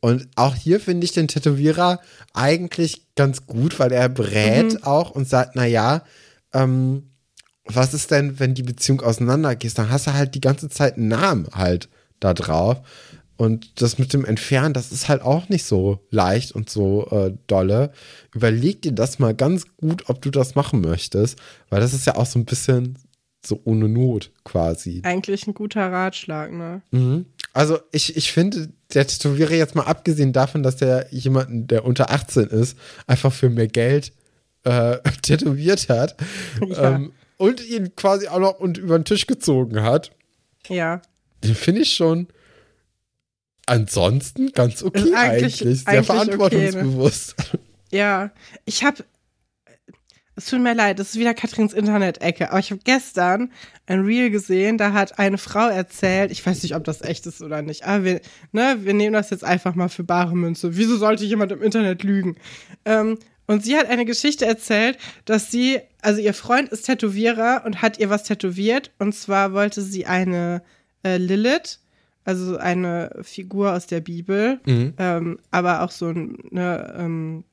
Und 0.00 0.28
auch 0.36 0.54
hier 0.54 0.80
finde 0.80 1.04
ich 1.04 1.12
den 1.12 1.28
Tätowierer 1.28 2.00
eigentlich 2.32 3.02
ganz 3.16 3.46
gut, 3.46 3.78
weil 3.78 3.92
er 3.92 4.08
berät 4.08 4.84
auch 4.84 5.10
und 5.10 5.28
sagt, 5.28 5.56
na 5.56 5.66
ja, 5.66 6.02
ähm, 6.52 7.10
was 7.64 7.94
ist 7.94 8.10
denn, 8.10 8.38
wenn 8.38 8.54
die 8.54 8.62
Beziehung 8.62 9.00
auseinandergeht? 9.00 9.76
Dann 9.76 9.90
hast 9.90 10.06
du 10.06 10.14
halt 10.14 10.34
die 10.34 10.40
ganze 10.40 10.68
Zeit 10.68 10.96
einen 10.96 11.08
Namen 11.08 11.48
halt 11.52 11.88
da 12.20 12.32
drauf. 12.32 12.78
Und 13.38 13.80
das 13.80 13.98
mit 13.98 14.12
dem 14.12 14.24
Entfernen, 14.24 14.74
das 14.74 14.90
ist 14.92 15.08
halt 15.08 15.22
auch 15.22 15.48
nicht 15.48 15.64
so 15.64 16.00
leicht 16.10 16.52
und 16.52 16.68
so 16.68 17.06
äh, 17.10 17.32
dolle. 17.46 17.92
Überleg 18.34 18.82
dir 18.82 18.92
das 18.92 19.18
mal 19.20 19.32
ganz 19.34 19.64
gut, 19.76 20.08
ob 20.10 20.20
du 20.20 20.30
das 20.30 20.56
machen 20.56 20.80
möchtest, 20.80 21.38
weil 21.70 21.80
das 21.80 21.94
ist 21.94 22.04
ja 22.06 22.16
auch 22.16 22.26
so 22.26 22.38
ein 22.38 22.44
bisschen 22.44 22.98
so 23.46 23.60
ohne 23.64 23.88
Not 23.88 24.32
quasi. 24.44 25.00
Eigentlich 25.04 25.46
ein 25.46 25.54
guter 25.54 25.90
Ratschlag, 25.90 26.52
ne? 26.52 26.82
Mhm. 26.90 27.26
Also 27.52 27.78
ich, 27.92 28.16
ich 28.16 28.32
finde, 28.32 28.70
der 28.92 29.06
Tätowierer 29.06 29.54
jetzt 29.54 29.76
mal 29.76 29.84
abgesehen 29.84 30.32
davon, 30.32 30.64
dass 30.64 30.74
der 30.76 31.06
jemanden, 31.12 31.68
der 31.68 31.84
unter 31.84 32.10
18 32.10 32.48
ist, 32.48 32.76
einfach 33.06 33.32
für 33.32 33.48
mehr 33.50 33.68
Geld 33.68 34.12
äh, 34.64 34.98
tätowiert 35.22 35.88
hat 35.88 36.16
Ja. 36.68 36.96
ähm, 36.96 37.12
und 37.36 37.64
ihn 37.64 37.94
quasi 37.94 38.26
auch 38.26 38.40
noch 38.40 38.58
und 38.58 38.78
über 38.78 38.98
den 38.98 39.04
Tisch 39.04 39.28
gezogen 39.28 39.80
hat, 39.82 40.10
Ja. 40.68 41.00
den 41.44 41.54
finde 41.54 41.82
ich 41.82 41.94
schon 41.94 42.26
ansonsten 43.68 44.52
ganz 44.52 44.82
okay 44.82 44.98
Ist 45.00 45.14
eigentlich, 45.14 45.62
eigentlich- 45.62 45.80
Sehr 45.80 45.88
eigentlich 45.88 45.98
okay, 45.98 45.98
ne? 45.98 46.04
verantwortungsbewusst. 46.04 47.34
Ja. 47.90 48.30
Ich 48.64 48.84
habe. 48.84 49.04
Es 50.36 50.46
tut 50.46 50.60
mir 50.60 50.72
leid, 50.74 51.00
das 51.00 51.08
ist 51.10 51.18
wieder 51.18 51.34
Katrins 51.34 51.72
Internet-Ecke, 51.72 52.50
aber 52.50 52.60
ich 52.60 52.70
habe 52.70 52.80
gestern 52.84 53.50
ein 53.86 54.04
Reel 54.04 54.30
gesehen, 54.30 54.78
da 54.78 54.92
hat 54.92 55.18
eine 55.18 55.36
Frau 55.36 55.66
erzählt, 55.66 56.30
ich 56.30 56.46
weiß 56.46 56.62
nicht, 56.62 56.76
ob 56.76 56.84
das 56.84 57.02
echt 57.02 57.26
ist 57.26 57.42
oder 57.42 57.60
nicht, 57.60 57.84
aber 57.86 58.04
wir, 58.04 58.20
ne, 58.52 58.76
wir 58.82 58.94
nehmen 58.94 59.14
das 59.14 59.30
jetzt 59.30 59.42
einfach 59.42 59.74
mal 59.74 59.88
für 59.88 60.04
bare 60.04 60.36
Münze. 60.36 60.76
Wieso 60.76 60.96
sollte 60.96 61.24
jemand 61.24 61.50
im 61.50 61.60
Internet 61.60 62.04
lügen? 62.04 62.36
Ähm, 62.84 63.18
und 63.48 63.64
sie 63.64 63.76
hat 63.76 63.88
eine 63.88 64.04
Geschichte 64.04 64.46
erzählt, 64.46 64.96
dass 65.24 65.50
sie, 65.50 65.80
also 66.02 66.20
ihr 66.20 66.34
Freund 66.34 66.68
ist 66.68 66.82
Tätowierer 66.86 67.62
und 67.66 67.82
hat 67.82 67.98
ihr 67.98 68.08
was 68.08 68.22
tätowiert. 68.22 68.92
Und 69.00 69.14
zwar 69.16 69.52
wollte 69.54 69.82
sie 69.82 70.06
eine 70.06 70.62
äh, 71.02 71.16
Lilith, 71.16 71.80
also 72.28 72.58
eine 72.58 73.10
Figur 73.22 73.72
aus 73.72 73.86
der 73.86 74.00
Bibel, 74.00 74.60
Mhm. 74.66 74.92
ähm, 74.98 75.38
aber 75.50 75.82
auch 75.82 75.90
so 75.90 76.08
ein, 76.08 76.36
ne, 76.50 76.94
ähm, 76.98 77.44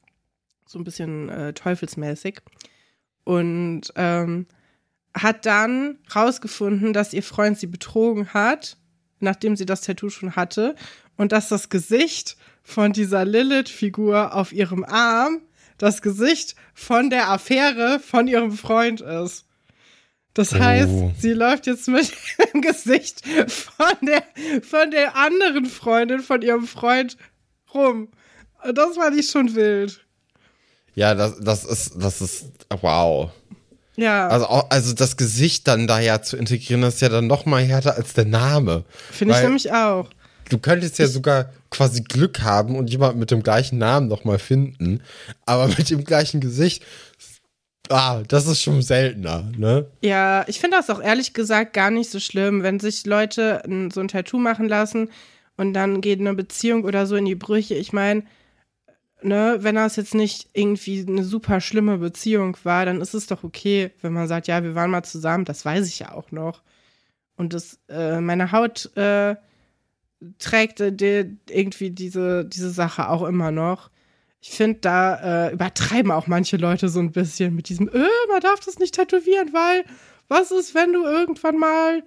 so 0.66 0.78
ein 0.80 0.84
bisschen 0.84 1.30
äh, 1.30 1.54
teufelsmäßig. 1.54 2.42
Und 3.24 3.84
ähm, 3.96 4.48
hat 5.14 5.46
dann 5.46 5.98
rausgefunden, 6.14 6.92
dass 6.92 7.14
ihr 7.14 7.24
Freund 7.24 7.58
sie 7.58 7.68
betrogen 7.68 8.34
hat, 8.34 8.78
nachdem 9.22 9.56
sie 9.56 9.66
das 9.66 9.82
Tattoo 9.82 10.10
schon 10.10 10.36
hatte, 10.36 10.76
und 11.16 11.32
dass 11.32 11.48
das 11.48 11.70
Gesicht 11.70 12.36
von 12.62 12.92
dieser 12.92 13.24
Lilith-Figur 13.24 14.34
auf 14.36 14.52
ihrem 14.52 14.84
Arm 14.84 15.40
das 15.78 16.02
Gesicht 16.02 16.56
von 16.74 17.10
der 17.10 17.30
Affäre 17.30 18.00
von 18.00 18.28
ihrem 18.28 18.52
Freund 18.52 19.00
ist. 19.00 19.46
Das 20.36 20.54
heißt, 20.54 20.90
Oh. 20.90 21.12
sie 21.18 21.34
läuft 21.34 21.66
jetzt 21.66 21.88
mit 21.88 22.12
dem 22.54 22.62
Gesicht 22.62 23.24
von 23.26 23.96
der, 24.06 24.22
von 24.62 24.92
der 24.92 25.16
anderen 25.16 25.66
Freundin 25.66 26.20
von 26.20 26.42
ihrem 26.44 26.68
Freund 26.68 27.18
rum. 27.74 28.10
Das 28.74 28.96
fand 28.96 29.18
ich 29.18 29.30
schon 29.30 29.56
wild. 29.56 30.02
Ja, 30.94 31.14
das, 31.16 31.40
das 31.40 31.66
ist, 31.66 31.94
das 31.98 32.22
ist, 32.22 32.46
wow. 32.82 33.32
Ja, 33.98 34.28
Also, 34.28 34.46
also 34.48 34.94
das 34.94 35.16
Gesicht 35.18 35.68
dann 35.68 35.88
da 35.88 36.00
ja 36.00 36.22
zu 36.22 36.36
integrieren, 36.38 36.82
das 36.82 36.96
ist 36.96 37.02
ja 37.02 37.10
dann 37.10 37.28
noch 37.28 37.46
mal 37.46 37.64
härter 37.64 37.96
als 37.96 38.14
der 38.14 38.26
Name. 38.26 38.84
finde 39.12 39.36
ich 39.36 39.42
nämlich 39.42 39.72
auch. 39.72 40.10
Du 40.50 40.58
könntest 40.60 41.00
ja 41.00 41.08
sogar 41.08 41.50
quasi 41.72 42.02
Glück 42.04 42.42
haben 42.42 42.76
und 42.76 42.90
jemanden 42.90 43.20
mit 43.20 43.32
dem 43.32 43.42
gleichen 43.42 43.78
Namen 43.80 44.08
noch 44.08 44.26
mal 44.26 44.38
finden, 44.38 45.02
aber 45.46 45.68
mit 45.78 45.90
dem 45.90 46.04
gleichen 46.04 46.40
Gesicht, 46.42 46.84
ah, 47.90 48.24
das 48.28 48.48
ist 48.48 48.62
schon 48.62 48.82
seltener, 48.82 49.52
ne? 49.58 49.86
Ja, 50.02 50.46
ich 50.48 50.60
finde 50.60 50.78
das 50.78 50.90
auch 50.90 51.02
ehrlich 51.02 51.34
gesagt 51.34 51.74
gar 51.74 51.92
nicht 51.92 52.10
so 52.10 52.20
schlimm, 52.20 52.64
wenn 52.64 52.80
sich 52.80 53.06
Leute 53.06 53.62
so 53.94 54.02
ein 54.02 54.08
Tattoo 54.08 54.38
machen 54.38 54.68
lassen 54.68 55.10
und 55.58 55.74
dann 55.74 56.02
geht 56.02 56.20
eine 56.20 56.34
Beziehung 56.34 56.84
oder 56.84 57.06
so 57.06 57.16
in 57.16 57.26
die 57.26 57.36
Brüche. 57.36 57.76
Ich 57.76 57.94
meine, 57.94 58.24
ne, 59.22 59.58
wenn 59.62 59.76
das 59.76 59.96
jetzt 59.96 60.16
nicht 60.16 60.50
irgendwie 60.54 61.06
eine 61.08 61.24
super 61.24 61.62
schlimme 61.62 61.98
Beziehung 61.98 62.58
war, 62.64 62.86
dann 62.86 63.02
ist 63.02 63.14
es 63.14 63.28
doch 63.28 63.44
okay, 63.44 63.92
wenn 64.02 64.14
man 64.14 64.28
sagt, 64.28 64.48
ja, 64.48 64.64
wir 64.64 64.76
waren 64.76 64.92
mal 64.92 65.04
zusammen, 65.04 65.46
das 65.46 65.66
weiß 65.66 65.88
ich 65.88 66.00
ja 66.00 66.14
auch 66.14 66.32
noch. 66.32 66.62
Und 67.38 67.54
das, 67.54 67.80
äh, 67.90 68.22
meine 68.22 68.52
Haut 68.52 68.96
äh, 68.96 69.36
trägt 70.40 70.80
äh, 70.80 71.28
irgendwie 71.50 71.92
diese, 71.92 72.46
diese 72.46 72.70
Sache 72.70 73.10
auch 73.10 73.24
immer 73.24 73.52
noch. 73.52 73.90
Ich 74.48 74.52
finde, 74.52 74.78
da 74.80 75.48
äh, 75.48 75.54
übertreiben 75.54 76.12
auch 76.12 76.28
manche 76.28 76.58
Leute 76.58 76.88
so 76.88 77.00
ein 77.00 77.12
bisschen 77.12 77.56
mit 77.56 77.68
diesem, 77.68 77.90
äh, 77.90 78.08
man 78.30 78.42
darf 78.42 78.60
das 78.60 78.78
nicht 78.78 78.94
tätowieren, 78.94 79.52
weil 79.54 79.84
was 80.28 80.52
ist, 80.52 80.76
wenn 80.76 80.94
du 80.94 81.04
irgendwann 81.04 81.58
mal 81.58 82.04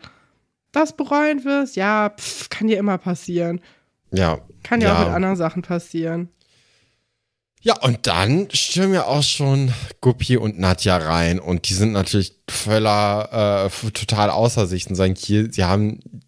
das 0.70 0.96
bereuen 0.96 1.44
wirst, 1.44 1.74
ja, 1.74 2.10
pff, 2.10 2.48
kann 2.48 2.68
dir 2.68 2.78
immer 2.78 2.96
passieren. 2.96 3.60
Ja. 4.12 4.38
Kann 4.62 4.80
ja, 4.80 4.94
auch 4.94 5.00
mit 5.00 5.08
anderen 5.08 5.34
Sachen 5.34 5.62
passieren. 5.62 6.28
Ja, 7.60 7.76
und 7.80 8.06
dann 8.06 8.46
stürmen 8.52 8.94
ja 8.94 9.06
auch 9.06 9.24
schon 9.24 9.72
Guppi 10.00 10.36
und 10.36 10.60
Nadja 10.60 10.96
rein 10.96 11.40
und 11.40 11.68
die 11.68 11.74
sind 11.74 11.90
natürlich 11.90 12.36
voller, 12.48 13.66
äh, 13.66 13.90
total 13.90 14.30
außer 14.30 14.68
sich 14.68 14.88
und 14.88 14.94
sagen, 14.94 15.16
hier, 15.16 15.52
sie 15.52 15.64
haben 15.64 16.22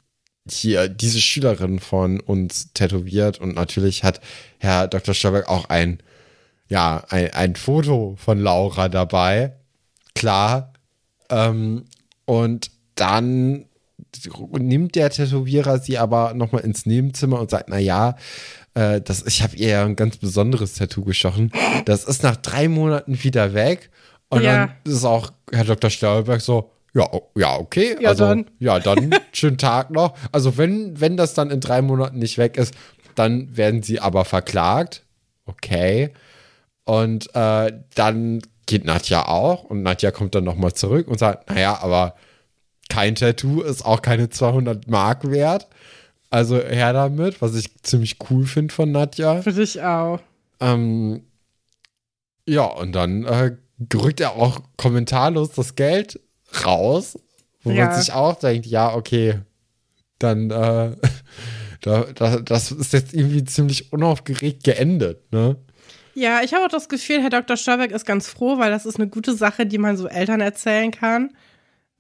hier 0.53 0.89
diese 0.89 1.21
Schülerin 1.21 1.79
von 1.79 2.21
uns 2.21 2.73
tätowiert 2.73 3.39
und 3.39 3.55
natürlich 3.55 4.05
hat 4.05 4.21
Herr 4.59 4.89
Dr. 4.89 5.15
Stolberg 5.15 5.49
auch 5.49 5.69
ein, 5.69 5.99
ja, 6.69 7.05
ein, 7.09 7.33
ein 7.33 7.57
Foto 7.57 8.17
von 8.19 8.39
Laura 8.41 8.89
dabei. 8.89 9.55
Klar. 10.15 10.73
Ähm, 11.29 11.85
und 12.25 12.71
dann 12.95 13.67
nimmt 14.59 14.95
der 14.95 15.11
Tätowierer 15.11 15.79
sie 15.79 15.99
aber 15.99 16.35
nochmal 16.35 16.63
ins 16.63 16.87
Nebenzimmer 16.87 17.41
und 17.41 17.51
sagt, 17.51 17.69
na 17.69 17.79
ja, 17.79 18.17
äh, 18.75 19.01
das, 19.01 19.27
ich 19.27 19.43
habe 19.43 19.57
ihr 19.57 19.69
ja 19.69 19.85
ein 19.85 19.97
ganz 19.97 20.17
besonderes 20.17 20.75
Tattoo 20.75 21.05
gestochen. 21.05 21.53
Das 21.85 22.05
ist 22.05 22.23
nach 22.23 22.37
drei 22.37 22.69
Monaten 22.69 23.23
wieder 23.23 23.55
weg. 23.55 23.91
Und 24.29 24.43
ja. 24.43 24.67
dann 24.67 24.75
ist 24.85 25.05
auch 25.05 25.33
Herr 25.53 25.65
Dr. 25.65 25.91
Stauberg 25.91 26.41
so, 26.41 26.71
ja, 26.95 27.09
ja, 27.37 27.59
okay. 27.59 27.97
Ja, 28.01 28.11
also, 28.11 28.27
dann. 28.27 28.47
ja, 28.59 28.79
dann 28.79 29.15
schönen 29.33 29.59
Tag 29.59 29.91
noch. 29.91 30.17
Also, 30.33 30.57
wenn, 30.57 31.01
wenn 31.01 31.17
das 31.17 31.35
dann 31.35 31.51
in 31.51 31.61
drei 31.61 31.83
Monaten 31.83 32.19
nicht 32.19 32.39
weg 32.39 32.57
ist, 32.57 32.75
dann 33.15 33.57
werden 33.57 33.83
sie 33.83 34.01
aber 34.01 34.25
verklagt. 34.25 35.05
Okay. 35.47 36.13
Und 36.85 37.35
äh, 37.35 37.73
dann 37.95 38.43
geht 38.67 38.85
Nadja 38.85 39.27
auch 39.27 39.65
und 39.65 39.83
Nadja 39.83 40.11
kommt 40.11 40.35
dann 40.35 40.45
nochmal 40.45 40.73
zurück 40.73 41.09
und 41.09 41.19
sagt, 41.19 41.51
naja, 41.51 41.79
aber 41.83 42.15
kein 42.89 43.15
Tattoo 43.15 43.63
ist 43.63 43.85
auch 43.85 44.03
keine 44.03 44.31
200 44.31 44.89
Mark 44.89 45.31
wert. 45.31 45.69
Also 46.31 46.57
her 46.59 46.93
damit, 46.93 47.43
was 47.43 47.55
ich 47.55 47.83
ziemlich 47.83 48.19
cool 48.31 48.47
finde 48.47 48.73
von 48.73 48.93
Nadja. 48.93 49.43
Für 49.43 49.53
dich 49.53 49.83
auch. 49.83 50.21
Ähm, 50.61 51.23
ja, 52.47 52.65
und 52.65 52.93
dann 52.93 53.25
äh, 53.25 53.57
rückt 53.95 54.21
er 54.21 54.33
auch 54.37 54.61
kommentarlos 54.77 55.51
das 55.51 55.75
Geld 55.75 56.21
raus, 56.65 57.19
wo 57.63 57.71
ja. 57.71 57.87
man 57.87 58.01
sich 58.01 58.13
auch 58.13 58.39
denkt, 58.39 58.67
ja, 58.67 58.95
okay, 58.95 59.41
dann 60.19 60.51
äh, 60.51 60.97
da, 61.81 62.05
da, 62.15 62.41
das 62.41 62.73
ist 62.73 62.93
jetzt 62.93 63.15
irgendwie 63.15 63.45
ziemlich 63.45 63.93
unaufgeregt 63.93 64.65
geendet, 64.65 65.33
ne? 65.33 65.57
Ja, 66.15 66.43
ich 66.43 66.53
habe 66.53 66.65
auch 66.65 66.71
das 66.71 66.89
Gefühl, 66.89 67.23
Herr 67.23 67.31
Dr. 67.31 67.57
Stolberg 67.57 67.93
ist 67.93 68.05
ganz 68.05 68.29
froh, 68.29 68.59
weil 68.59 68.71
das 68.71 68.85
ist 68.85 68.97
eine 68.97 69.09
gute 69.09 69.35
Sache, 69.35 69.65
die 69.65 69.79
man 69.79 69.97
so 69.97 70.09
Eltern 70.09 70.41
erzählen 70.41 70.91
kann. 70.91 71.31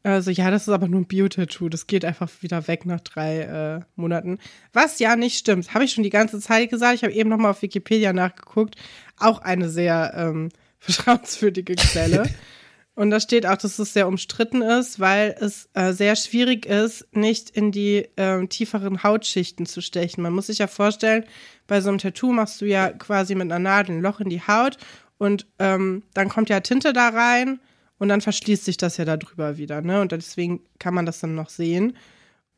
Also 0.02 0.30
ja, 0.30 0.50
das 0.50 0.62
ist 0.62 0.70
aber 0.70 0.88
nur 0.88 1.00
ein 1.00 1.06
Bio-Tattoo. 1.06 1.68
Das 1.68 1.86
geht 1.86 2.04
einfach 2.04 2.30
wieder 2.40 2.66
weg 2.68 2.86
nach 2.86 3.00
drei 3.00 3.40
äh, 3.40 3.80
Monaten. 3.96 4.38
Was 4.72 4.98
ja 4.98 5.14
nicht 5.14 5.38
stimmt. 5.38 5.74
Habe 5.74 5.84
ich 5.84 5.92
schon 5.92 6.04
die 6.04 6.10
ganze 6.10 6.40
Zeit 6.40 6.70
gesagt. 6.70 6.96
Ich 6.96 7.02
habe 7.02 7.12
eben 7.12 7.28
noch 7.28 7.36
mal 7.36 7.50
auf 7.50 7.62
Wikipedia 7.62 8.12
nachgeguckt. 8.12 8.76
Auch 9.18 9.40
eine 9.40 9.68
sehr 9.68 10.12
ähm, 10.16 10.48
vertrauenswürdige 10.78 11.74
Quelle. 11.74 12.28
Und 12.94 13.10
da 13.10 13.20
steht 13.20 13.46
auch, 13.46 13.56
dass 13.56 13.78
es 13.78 13.92
sehr 13.92 14.08
umstritten 14.08 14.62
ist, 14.62 15.00
weil 15.00 15.34
es 15.40 15.70
äh, 15.74 15.92
sehr 15.92 16.16
schwierig 16.16 16.66
ist, 16.66 17.06
nicht 17.12 17.50
in 17.50 17.72
die 17.72 18.08
äh, 18.16 18.46
tieferen 18.46 19.02
Hautschichten 19.02 19.64
zu 19.64 19.80
stechen. 19.80 20.22
Man 20.22 20.32
muss 20.32 20.48
sich 20.48 20.58
ja 20.58 20.66
vorstellen, 20.66 21.24
bei 21.66 21.80
so 21.80 21.88
einem 21.88 21.98
Tattoo 21.98 22.32
machst 22.32 22.60
du 22.60 22.66
ja 22.66 22.90
quasi 22.90 23.34
mit 23.34 23.50
einer 23.50 23.58
Nadel 23.58 23.96
ein 23.96 24.02
Loch 24.02 24.20
in 24.20 24.28
die 24.28 24.42
Haut 24.42 24.76
und 25.18 25.46
ähm, 25.58 26.02
dann 26.14 26.28
kommt 26.28 26.48
ja 26.48 26.60
Tinte 26.60 26.92
da 26.92 27.08
rein 27.08 27.60
und 27.98 28.08
dann 28.08 28.20
verschließt 28.20 28.64
sich 28.64 28.76
das 28.76 28.96
ja 28.96 29.04
darüber 29.04 29.56
wieder, 29.56 29.82
ne? 29.82 30.00
Und 30.00 30.12
deswegen 30.12 30.62
kann 30.78 30.94
man 30.94 31.06
das 31.06 31.20
dann 31.20 31.34
noch 31.34 31.50
sehen. 31.50 31.96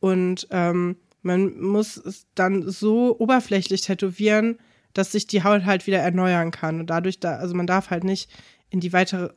Und 0.00 0.46
ähm, 0.50 0.96
man 1.22 1.60
muss 1.60 1.96
es 1.96 2.26
dann 2.34 2.68
so 2.68 3.18
oberflächlich 3.18 3.82
tätowieren, 3.82 4.58
dass 4.94 5.12
sich 5.12 5.26
die 5.26 5.42
Haut 5.42 5.64
halt 5.64 5.86
wieder 5.86 5.98
erneuern 5.98 6.50
kann. 6.50 6.80
Und 6.80 6.90
dadurch, 6.90 7.20
da, 7.20 7.36
also 7.36 7.54
man 7.54 7.66
darf 7.66 7.90
halt 7.90 8.04
nicht 8.04 8.30
in 8.70 8.80
die 8.80 8.92
weitere 8.92 9.30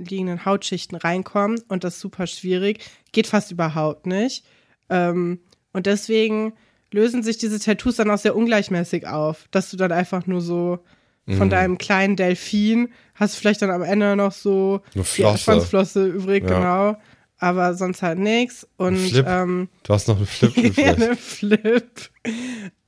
unterliegenden 0.00 0.44
Hautschichten 0.44 0.96
reinkommen 0.96 1.60
und 1.68 1.84
das 1.84 1.94
ist 1.94 2.00
super 2.00 2.26
schwierig. 2.26 2.84
Geht 3.12 3.26
fast 3.26 3.50
überhaupt 3.50 4.06
nicht. 4.06 4.44
Ähm, 4.88 5.40
und 5.72 5.86
deswegen 5.86 6.52
lösen 6.92 7.22
sich 7.22 7.38
diese 7.38 7.60
Tattoos 7.60 7.96
dann 7.96 8.10
auch 8.10 8.18
sehr 8.18 8.36
ungleichmäßig 8.36 9.06
auf, 9.06 9.46
dass 9.50 9.70
du 9.70 9.76
dann 9.76 9.92
einfach 9.92 10.26
nur 10.26 10.40
so 10.40 10.80
von 11.26 11.46
mhm. 11.46 11.50
deinem 11.50 11.78
kleinen 11.78 12.16
Delfin. 12.16 12.88
Hast 13.14 13.36
vielleicht 13.36 13.62
dann 13.62 13.70
am 13.70 13.82
Ende 13.82 14.16
noch 14.16 14.32
so 14.32 14.80
eine 14.94 15.04
Flosse. 15.04 15.38
Schwanzflosse 15.38 16.06
übrig, 16.06 16.44
ja. 16.44 16.58
genau. 16.58 17.00
Aber 17.38 17.74
sonst 17.74 18.02
halt 18.02 18.18
nichts. 18.18 18.66
Und 18.76 18.96
Flip. 18.98 19.26
Ähm, 19.26 19.68
du 19.84 19.94
hast 19.94 20.08
noch 20.08 20.16
einen 20.16 20.26
Flip 20.26 20.78
eine 20.78 21.16
Flip. 21.16 22.10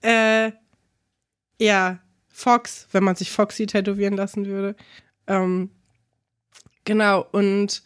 Äh, 0.03 0.53
ja, 1.61 2.01
Fox, 2.29 2.89
wenn 2.93 3.05
man 3.05 3.15
sich 3.15 3.31
Foxy 3.31 3.67
tätowieren 3.67 4.15
lassen 4.15 4.47
würde. 4.47 4.75
Ähm, 5.27 5.71
genau, 6.85 7.27
und 7.33 7.83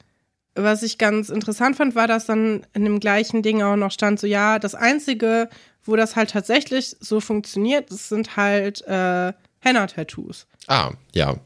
was 0.54 0.82
ich 0.82 0.98
ganz 0.98 1.28
interessant 1.28 1.76
fand, 1.76 1.94
war, 1.94 2.06
dass 2.06 2.26
dann 2.26 2.66
in 2.72 2.84
dem 2.84 3.00
gleichen 3.00 3.42
Ding 3.42 3.62
auch 3.62 3.76
noch 3.76 3.92
stand, 3.92 4.18
so 4.18 4.26
ja, 4.26 4.58
das 4.58 4.74
Einzige, 4.74 5.48
wo 5.84 5.96
das 5.96 6.16
halt 6.16 6.30
tatsächlich 6.30 6.96
so 7.00 7.20
funktioniert, 7.20 7.90
das 7.90 8.08
sind 8.08 8.36
halt 8.36 8.82
äh, 8.86 9.32
Henna-Tattoos. 9.60 10.46
Ah, 10.66 10.92
ja. 11.12 11.36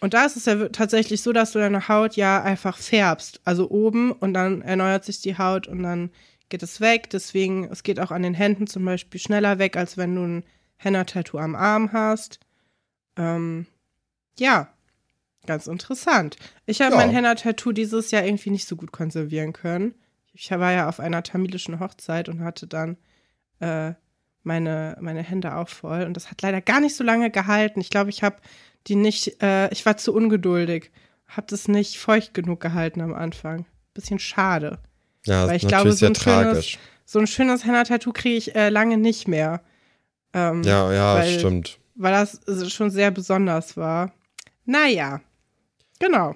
Und 0.00 0.14
da 0.14 0.24
ist 0.24 0.36
es 0.36 0.46
ja 0.46 0.68
tatsächlich 0.68 1.22
so, 1.22 1.32
dass 1.32 1.52
du 1.52 1.58
deine 1.58 1.88
Haut 1.88 2.16
ja 2.16 2.42
einfach 2.42 2.76
färbst. 2.76 3.40
Also 3.44 3.68
oben 3.68 4.12
und 4.12 4.32
dann 4.32 4.62
erneuert 4.62 5.04
sich 5.04 5.20
die 5.20 5.36
Haut 5.36 5.66
und 5.66 5.82
dann 5.82 6.10
geht 6.48 6.62
es 6.62 6.80
weg. 6.80 7.10
Deswegen, 7.10 7.64
es 7.64 7.82
geht 7.82 8.00
auch 8.00 8.10
an 8.10 8.22
den 8.22 8.34
Händen 8.34 8.66
zum 8.66 8.84
Beispiel 8.84 9.20
schneller 9.20 9.58
weg, 9.58 9.76
als 9.76 9.96
wenn 9.96 10.14
du 10.14 10.22
ein 10.22 10.44
Henna-Tattoo 10.76 11.38
am 11.38 11.56
Arm 11.56 11.92
hast. 11.92 12.38
Ähm, 13.16 13.66
ja, 14.38 14.72
ganz 15.48 15.66
interessant. 15.66 16.36
Ich 16.66 16.80
habe 16.80 16.92
ja. 16.92 16.98
mein 16.98 17.10
Henna-Tattoo 17.10 17.72
dieses 17.72 18.12
Jahr 18.12 18.24
irgendwie 18.24 18.50
nicht 18.50 18.68
so 18.68 18.76
gut 18.76 18.92
konservieren 18.92 19.52
können. 19.52 19.94
Ich 20.32 20.50
war 20.50 20.72
ja 20.72 20.88
auf 20.88 21.00
einer 21.00 21.24
tamilischen 21.24 21.80
Hochzeit 21.80 22.28
und 22.28 22.44
hatte 22.44 22.68
dann 22.68 22.96
äh, 23.58 23.94
meine, 24.44 24.96
meine 25.00 25.22
Hände 25.22 25.56
auch 25.56 25.68
voll. 25.68 26.02
Und 26.02 26.14
das 26.14 26.30
hat 26.30 26.42
leider 26.42 26.60
gar 26.60 26.80
nicht 26.80 26.94
so 26.94 27.02
lange 27.02 27.30
gehalten. 27.30 27.80
Ich 27.80 27.90
glaube, 27.90 28.10
ich 28.10 28.22
habe 28.22 28.36
die 28.86 28.94
nicht, 28.94 29.42
äh, 29.42 29.68
ich 29.70 29.84
war 29.84 29.96
zu 29.96 30.14
ungeduldig. 30.14 30.92
Habe 31.26 31.46
das 31.48 31.66
nicht 31.66 31.98
feucht 31.98 32.34
genug 32.34 32.60
gehalten 32.60 33.00
am 33.00 33.14
Anfang. 33.14 33.66
Bisschen 33.94 34.18
schade. 34.18 34.78
Ja, 35.24 35.48
Weil 35.48 35.56
ich 35.56 35.66
glaube, 35.66 35.92
so 35.92 36.06
ein, 36.06 36.14
schönes, 36.14 36.78
so 37.04 37.18
ein 37.18 37.26
schönes 37.26 37.64
Henna-Tattoo 37.64 38.12
kriege 38.12 38.36
ich 38.36 38.54
äh, 38.54 38.68
lange 38.68 38.98
nicht 38.98 39.28
mehr. 39.28 39.62
Ähm, 40.32 40.62
ja, 40.62 40.92
ja, 40.92 41.14
weil, 41.16 41.38
stimmt. 41.38 41.78
Weil 41.94 42.12
das 42.12 42.72
schon 42.72 42.90
sehr 42.90 43.10
besonders 43.10 43.76
war. 43.76 44.12
Naja, 44.64 45.20
genau. 45.98 46.34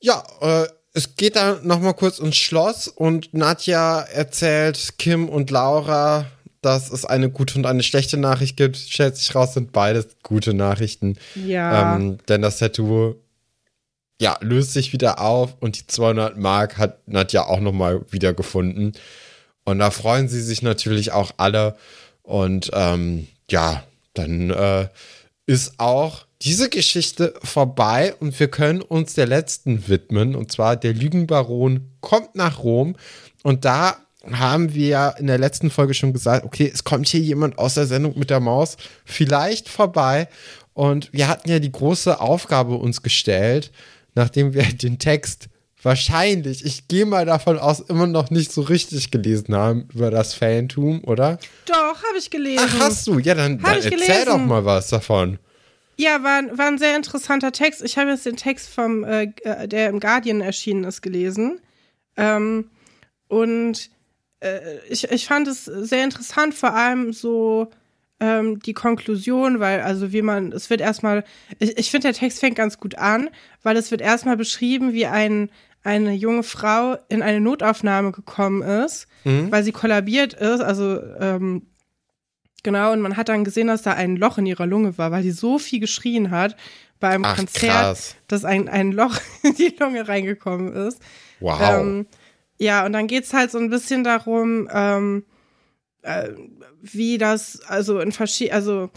Ja, 0.00 0.22
äh, 0.40 0.66
es 0.92 1.16
geht 1.16 1.36
dann 1.36 1.66
nochmal 1.66 1.94
kurz 1.94 2.18
ins 2.18 2.36
Schloss 2.36 2.88
und 2.88 3.32
Nadja 3.32 4.00
erzählt 4.00 4.94
Kim 4.98 5.28
und 5.28 5.50
Laura, 5.50 6.26
dass 6.62 6.90
es 6.90 7.04
eine 7.04 7.30
gute 7.30 7.58
und 7.58 7.66
eine 7.66 7.82
schlechte 7.82 8.16
Nachricht 8.16 8.56
gibt. 8.56 8.76
Stellt 8.76 9.16
sich 9.16 9.34
raus, 9.34 9.54
sind 9.54 9.72
beides 9.72 10.08
gute 10.22 10.52
Nachrichten. 10.52 11.16
Ja. 11.34 11.96
Ähm, 11.96 12.18
denn 12.28 12.42
das 12.42 12.58
Tattoo 12.58 13.16
ja, 14.20 14.36
löst 14.40 14.74
sich 14.74 14.92
wieder 14.92 15.20
auf 15.20 15.56
und 15.60 15.80
die 15.80 15.86
200 15.86 16.36
Mark 16.36 16.76
hat 16.76 17.08
Nadja 17.08 17.46
auch 17.46 17.60
nochmal 17.60 18.04
wiedergefunden. 18.10 18.92
Und 19.64 19.78
da 19.78 19.90
freuen 19.90 20.28
sie 20.28 20.42
sich 20.42 20.62
natürlich 20.62 21.12
auch 21.12 21.32
alle. 21.38 21.76
Und 22.22 22.70
ähm, 22.74 23.28
ja, 23.50 23.82
dann 24.12 24.50
äh, 24.50 24.88
ist 25.46 25.74
auch 25.78 26.26
diese 26.42 26.70
Geschichte 26.70 27.34
vorbei 27.42 28.14
und 28.18 28.38
wir 28.40 28.48
können 28.48 28.80
uns 28.80 29.14
der 29.14 29.26
letzten 29.26 29.88
widmen. 29.88 30.34
Und 30.34 30.50
zwar 30.50 30.76
der 30.76 30.94
Lügenbaron 30.94 31.90
kommt 32.00 32.34
nach 32.34 32.62
Rom. 32.62 32.96
Und 33.42 33.64
da 33.64 33.98
haben 34.32 34.74
wir 34.74 34.86
ja 34.86 35.08
in 35.10 35.26
der 35.26 35.38
letzten 35.38 35.70
Folge 35.70 35.94
schon 35.94 36.12
gesagt, 36.12 36.44
okay, 36.44 36.70
es 36.72 36.84
kommt 36.84 37.08
hier 37.08 37.20
jemand 37.20 37.58
aus 37.58 37.74
der 37.74 37.86
Sendung 37.86 38.18
mit 38.18 38.30
der 38.30 38.40
Maus 38.40 38.76
vielleicht 39.04 39.68
vorbei. 39.68 40.28
Und 40.72 41.12
wir 41.12 41.28
hatten 41.28 41.50
ja 41.50 41.58
die 41.58 41.72
große 41.72 42.20
Aufgabe 42.20 42.76
uns 42.76 43.02
gestellt, 43.02 43.70
nachdem 44.14 44.54
wir 44.54 44.62
den 44.82 44.98
Text 44.98 45.48
wahrscheinlich, 45.82 46.64
ich 46.64 46.88
gehe 46.88 47.06
mal 47.06 47.24
davon 47.24 47.58
aus, 47.58 47.80
immer 47.80 48.06
noch 48.06 48.30
nicht 48.30 48.52
so 48.52 48.62
richtig 48.62 49.10
gelesen 49.10 49.54
haben 49.54 49.88
über 49.92 50.10
das 50.10 50.34
Fantum, 50.34 51.02
oder? 51.04 51.38
Doch, 51.66 52.02
habe 52.02 52.18
ich 52.18 52.30
gelesen. 52.30 52.64
Ach, 52.66 52.80
hast 52.80 53.06
du? 53.06 53.18
Ja, 53.18 53.34
dann, 53.34 53.58
dann 53.58 53.74
erzähl 53.76 53.90
gelesen. 53.90 54.26
doch 54.26 54.38
mal 54.38 54.64
was 54.64 54.88
davon. 54.88 55.38
Ja, 56.00 56.22
war, 56.22 56.56
war 56.56 56.66
ein 56.66 56.78
sehr 56.78 56.96
interessanter 56.96 57.52
Text. 57.52 57.82
Ich 57.82 57.98
habe 57.98 58.08
jetzt 58.08 58.24
den 58.24 58.36
Text 58.36 58.70
vom, 58.70 59.04
äh, 59.04 59.32
äh 59.42 59.68
der 59.68 59.90
im 59.90 60.00
Guardian 60.00 60.40
erschienen 60.40 60.84
ist, 60.84 61.02
gelesen. 61.02 61.60
Ähm, 62.16 62.70
und 63.28 63.90
äh, 64.40 64.78
ich, 64.88 65.10
ich 65.10 65.26
fand 65.26 65.46
es 65.46 65.66
sehr 65.66 66.04
interessant, 66.04 66.54
vor 66.54 66.72
allem 66.72 67.12
so 67.12 67.68
ähm, 68.18 68.60
die 68.60 68.72
Konklusion, 68.72 69.60
weil, 69.60 69.82
also 69.82 70.10
wie 70.10 70.22
man, 70.22 70.52
es 70.52 70.70
wird 70.70 70.80
erstmal, 70.80 71.22
ich, 71.58 71.76
ich 71.76 71.90
finde, 71.90 72.08
der 72.08 72.14
Text 72.14 72.40
fängt 72.40 72.56
ganz 72.56 72.78
gut 72.78 72.94
an, 72.94 73.28
weil 73.62 73.76
es 73.76 73.90
wird 73.90 74.00
erstmal 74.00 74.38
beschrieben, 74.38 74.94
wie 74.94 75.04
ein, 75.04 75.50
eine 75.82 76.14
junge 76.14 76.44
Frau 76.44 76.96
in 77.10 77.20
eine 77.20 77.42
Notaufnahme 77.42 78.12
gekommen 78.12 78.62
ist, 78.62 79.06
Mhm. 79.24 79.52
weil 79.52 79.64
sie 79.64 79.72
kollabiert 79.72 80.32
ist. 80.32 80.62
Also, 80.62 80.98
ähm, 81.20 81.66
genau, 82.62 82.92
und 82.92 83.00
man 83.00 83.16
hat 83.16 83.28
dann 83.28 83.44
gesehen, 83.44 83.68
dass 83.68 83.82
da 83.82 83.92
ein 83.92 84.16
Loch 84.16 84.38
in 84.38 84.46
ihrer 84.46 84.66
Lunge 84.66 84.96
war, 84.98 85.10
weil 85.10 85.22
sie 85.22 85.30
so 85.30 85.58
viel 85.58 85.80
geschrien 85.80 86.30
hat 86.30 86.56
beim 86.98 87.24
Ach, 87.24 87.36
Konzert, 87.36 87.72
krass. 87.72 88.16
dass 88.28 88.44
ein, 88.44 88.68
ein 88.68 88.92
Loch 88.92 89.18
in 89.42 89.54
die 89.54 89.74
Lunge 89.78 90.06
reingekommen 90.06 90.72
ist. 90.72 91.00
Wow. 91.40 91.60
Ähm, 91.62 92.06
ja, 92.58 92.84
und 92.84 92.92
dann 92.92 93.06
geht's 93.06 93.32
halt 93.32 93.50
so 93.50 93.58
ein 93.58 93.70
bisschen 93.70 94.04
darum, 94.04 94.68
ähm, 94.72 95.24
äh, 96.02 96.28
wie 96.82 97.18
das, 97.18 97.60
also 97.62 98.00
in 98.00 98.12
verschiedenen, 98.12 98.56
also 98.56 98.90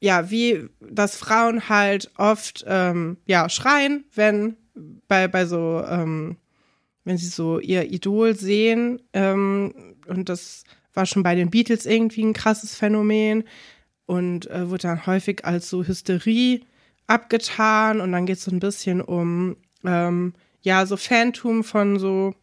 ja, 0.00 0.30
wie 0.30 0.68
das 0.80 1.16
Frauen 1.16 1.68
halt 1.68 2.10
oft 2.16 2.64
ähm, 2.66 3.18
ja 3.26 3.48
schreien, 3.48 4.04
wenn 4.14 4.56
bei 5.06 5.28
bei 5.28 5.46
so 5.46 5.84
ähm, 5.88 6.38
wenn 7.04 7.18
sie 7.18 7.28
so 7.28 7.60
ihr 7.60 7.90
Idol 7.90 8.34
sehen 8.34 9.00
ähm, 9.12 9.96
und 10.06 10.28
das 10.28 10.64
war 10.94 11.06
schon 11.06 11.22
bei 11.22 11.34
den 11.34 11.50
Beatles 11.50 11.86
irgendwie 11.86 12.22
ein 12.24 12.32
krasses 12.32 12.74
Phänomen 12.74 13.44
und 14.06 14.50
äh, 14.50 14.68
wurde 14.68 14.88
dann 14.88 15.06
häufig 15.06 15.44
als 15.44 15.68
so 15.70 15.84
Hysterie 15.84 16.60
abgetan 17.06 18.00
und 18.00 18.12
dann 18.12 18.26
geht 18.26 18.38
es 18.38 18.44
so 18.44 18.50
ein 18.50 18.60
bisschen 18.60 19.00
um 19.00 19.56
ähm, 19.84 20.34
ja 20.60 20.86
so 20.86 20.96
Phantom 20.96 21.64
von 21.64 21.98
so 21.98 22.34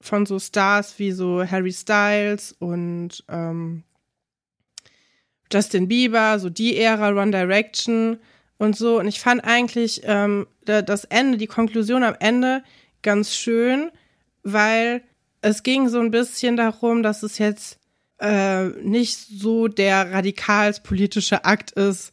von 0.00 0.26
so 0.26 0.38
Stars 0.38 0.98
wie 0.98 1.12
so 1.12 1.44
Harry 1.48 1.72
Styles 1.72 2.52
und 2.58 3.24
ähm, 3.28 3.84
Justin 5.52 5.88
Bieber, 5.88 6.38
so 6.38 6.50
die 6.50 6.76
Ära, 6.76 7.10
One 7.10 7.30
Direction 7.30 8.18
und 8.58 8.76
so. 8.76 8.98
Und 8.98 9.06
ich 9.08 9.20
fand 9.20 9.44
eigentlich 9.44 10.02
ähm, 10.04 10.46
da- 10.64 10.82
das 10.82 11.04
Ende, 11.04 11.38
die 11.38 11.46
Konklusion 11.46 12.02
am 12.02 12.16
Ende 12.18 12.62
ganz 13.02 13.34
schön, 13.34 13.90
weil 14.42 15.02
es 15.44 15.62
ging 15.62 15.88
so 15.90 16.00
ein 16.00 16.10
bisschen 16.10 16.56
darum, 16.56 17.02
dass 17.02 17.22
es 17.22 17.36
jetzt 17.36 17.78
äh, 18.18 18.68
nicht 18.82 19.18
so 19.18 19.68
der 19.68 20.10
radikalspolitische 20.10 21.44
Akt 21.44 21.72
ist, 21.72 22.12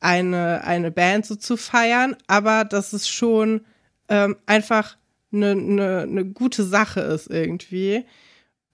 eine, 0.00 0.62
eine 0.64 0.90
Band 0.90 1.24
so 1.24 1.34
zu 1.34 1.56
feiern, 1.56 2.14
aber 2.26 2.64
dass 2.64 2.92
es 2.92 3.08
schon 3.08 3.62
ähm, 4.08 4.36
einfach 4.44 4.98
eine 5.32 5.56
ne, 5.56 6.06
ne 6.06 6.24
gute 6.26 6.62
Sache 6.62 7.00
ist 7.00 7.30
irgendwie. 7.30 8.04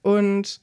Und 0.02 0.60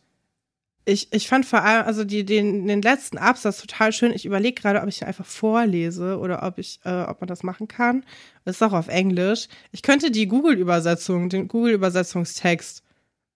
ich, 0.84 1.14
ich 1.14 1.30
fand 1.30 1.46
vor 1.46 1.64
allem, 1.64 1.86
also 1.86 2.04
die, 2.04 2.26
den, 2.26 2.68
den 2.68 2.82
letzten 2.82 3.18
Absatz 3.18 3.62
total 3.62 3.94
schön. 3.94 4.12
Ich 4.12 4.26
überlege 4.26 4.62
gerade, 4.62 4.82
ob 4.82 4.90
ich 4.90 5.02
ihn 5.02 5.08
einfach 5.08 5.26
vorlese 5.26 6.20
oder 6.20 6.44
ob 6.44 6.58
ich, 6.58 6.82
äh, 6.84 7.04
ob 7.04 7.22
man 7.22 7.28
das 7.30 7.44
machen 7.44 7.70
kann. 7.70 8.04
Das 8.44 8.58
ist 8.58 8.62
auch 8.62 8.74
auf 8.74 8.90
Englisch. 8.90 9.48
Ich 9.72 9.84
könnte 9.84 10.12
die 10.12 10.28
Google-Übersetzung, 10.28 11.30
den 11.30 11.48
Google-Übersetzungstext 11.48 12.84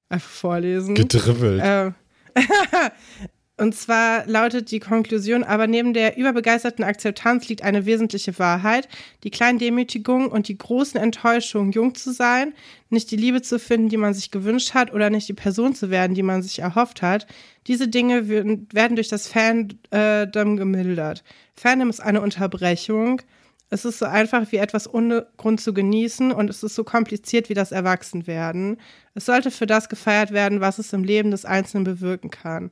einfach 0.09 0.29
vorlesen. 0.29 0.95
Gedribbelt. 0.95 1.61
Äh, 1.61 1.91
und 3.57 3.75
zwar 3.75 4.25
lautet 4.27 4.71
die 4.71 4.79
Konklusion, 4.79 5.43
aber 5.43 5.67
neben 5.67 5.93
der 5.93 6.17
überbegeisterten 6.17 6.83
Akzeptanz 6.83 7.47
liegt 7.47 7.63
eine 7.63 7.85
wesentliche 7.85 8.37
Wahrheit. 8.37 8.87
Die 9.23 9.31
kleinen 9.31 9.59
Demütigungen 9.59 10.27
und 10.27 10.47
die 10.47 10.57
großen 10.57 10.99
Enttäuschungen, 10.99 11.71
jung 11.71 11.95
zu 11.95 12.11
sein, 12.11 12.53
nicht 12.89 13.09
die 13.11 13.17
Liebe 13.17 13.41
zu 13.41 13.59
finden, 13.59 13.89
die 13.89 13.97
man 13.97 14.13
sich 14.13 14.31
gewünscht 14.31 14.73
hat 14.73 14.93
oder 14.93 15.09
nicht 15.09 15.27
die 15.27 15.33
Person 15.33 15.73
zu 15.73 15.89
werden, 15.89 16.13
die 16.13 16.23
man 16.23 16.43
sich 16.43 16.59
erhofft 16.59 17.01
hat. 17.01 17.25
Diese 17.67 17.87
Dinge 17.87 18.27
werden 18.27 18.95
durch 18.95 19.07
das 19.07 19.27
Fandom 19.27 20.57
gemildert. 20.57 21.23
Fandom 21.55 21.89
ist 21.89 22.01
eine 22.01 22.21
Unterbrechung. 22.21 23.21
Es 23.75 23.83
ist 23.83 23.99
so 23.99 24.05
einfach 24.05 24.53
wie 24.53 24.55
etwas 24.55 24.91
ohne 24.91 25.27
Grund 25.35 25.59
zu 25.59 25.73
genießen 25.73 26.31
und 26.31 26.49
es 26.49 26.63
ist 26.63 26.75
so 26.75 26.85
kompliziert 26.85 27.49
wie 27.49 27.53
das 27.53 27.73
Erwachsenwerden. 27.73 28.77
Es 29.15 29.25
sollte 29.25 29.51
für 29.51 29.65
das 29.65 29.89
gefeiert 29.89 30.31
werden, 30.31 30.61
was 30.61 30.79
es 30.79 30.93
im 30.93 31.03
Leben 31.03 31.29
des 31.29 31.43
Einzelnen 31.43 31.83
bewirken 31.83 32.29
kann. 32.29 32.71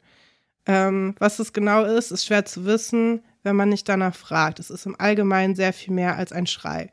Ähm, 0.66 1.14
was 1.20 1.40
es 1.40 1.52
genau 1.52 1.84
ist, 1.84 2.12
ist 2.12 2.26
schwer 2.26 2.46
zu 2.46 2.64
wissen, 2.64 3.22
wenn 3.44 3.58
man 3.58 3.68
nicht 3.68 3.90
danach 3.90 4.16
fragt. 4.16 4.62
Es 4.62 4.70
ist 4.70 4.86
im 4.86 4.98
Allgemeinen 4.98 5.56
sehr 5.56 5.74
viel 5.74 5.94
mehr 5.94 6.16
als 6.16 6.32
ein 6.32 6.48
Schrei. 6.48 6.90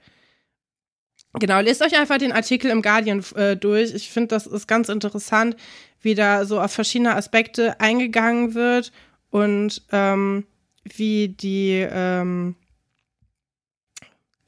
Genau, 1.35 1.61
lest 1.61 1.81
euch 1.81 1.97
einfach 1.97 2.19
den 2.19 2.33
Artikel 2.33 2.73
im 2.73 2.83
Guardian 2.83 3.25
äh, 3.37 3.57
durch. 3.57 3.95
Ich 3.95 4.11
finde, 4.11 4.35
das 4.35 4.49
ist 4.49 4.67
ganz 4.67 4.89
interessant, 4.89 5.55
wie 6.01 6.17
da 6.17 6.45
so 6.47 6.61
auf 6.61 6.73
verschiedene 6.73 7.15
Aspekte 7.15 7.79
eingegangen 7.79 8.55
wird 8.55 8.91
und 9.31 9.85
ähm, 9.93 10.47
wie 10.83 11.29
die 11.29 11.87
ähm, 11.89 12.57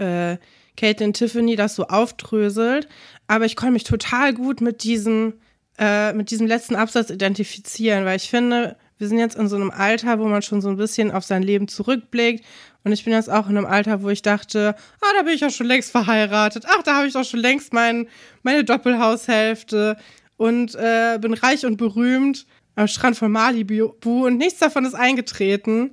äh, 0.03 0.39
Caitlin 0.77 1.13
Tiffany 1.13 1.57
das 1.57 1.75
so 1.75 1.87
aufdröselt. 1.87 2.89
Aber 3.27 3.45
ich 3.45 3.57
konnte 3.57 3.73
mich 3.73 3.85
total 3.85 4.35
gut 4.35 4.61
mit 4.61 4.85
diesem, 4.85 5.35
äh, 5.79 6.13
mit 6.13 6.31
diesem 6.31 6.47
letzten 6.47 6.77
Absatz 6.77 7.11
identifizieren, 7.11 8.05
weil 8.05 8.17
ich 8.17 8.29
finde, 8.29 8.77
wir 8.99 9.09
sind 9.09 9.19
jetzt 9.19 9.37
in 9.37 9.49
so 9.49 9.57
einem 9.57 9.71
Alter, 9.71 10.19
wo 10.19 10.27
man 10.27 10.43
schon 10.43 10.61
so 10.61 10.69
ein 10.69 10.77
bisschen 10.77 11.11
auf 11.11 11.25
sein 11.25 11.43
Leben 11.43 11.69
zurückblickt. 11.69 12.45
Und 12.85 12.93
ich 12.93 13.05
bin 13.05 13.13
jetzt 13.13 13.31
auch 13.31 13.49
in 13.49 13.57
einem 13.57 13.67
Alter, 13.67 14.03
wo 14.03 14.09
ich 14.09 14.23
dachte, 14.23 14.75
ah, 15.01 15.07
da 15.17 15.23
bin 15.23 15.35
ich 15.35 15.41
ja 15.41 15.51
schon 15.51 15.67
längst 15.67 15.91
verheiratet. 15.91 16.65
Ach, 16.69 16.83
da 16.83 16.97
habe 16.97 17.07
ich 17.07 17.13
doch 17.13 17.25
schon 17.25 17.41
längst 17.41 17.73
mein, 17.73 18.09
meine 18.43 18.65
Doppelhaushälfte 18.65 19.97
und 20.37 20.75
äh, 20.75 21.19
bin 21.21 21.35
reich 21.35 21.65
und 21.67 21.77
berühmt 21.77 22.47
am 22.75 22.89
Strand 22.89 23.17
von 23.17 23.31
Malibu 23.31 23.93
und 24.27 24.39
nichts 24.39 24.59
davon 24.59 24.85
ist 24.85 24.95
eingetreten. 24.95 25.93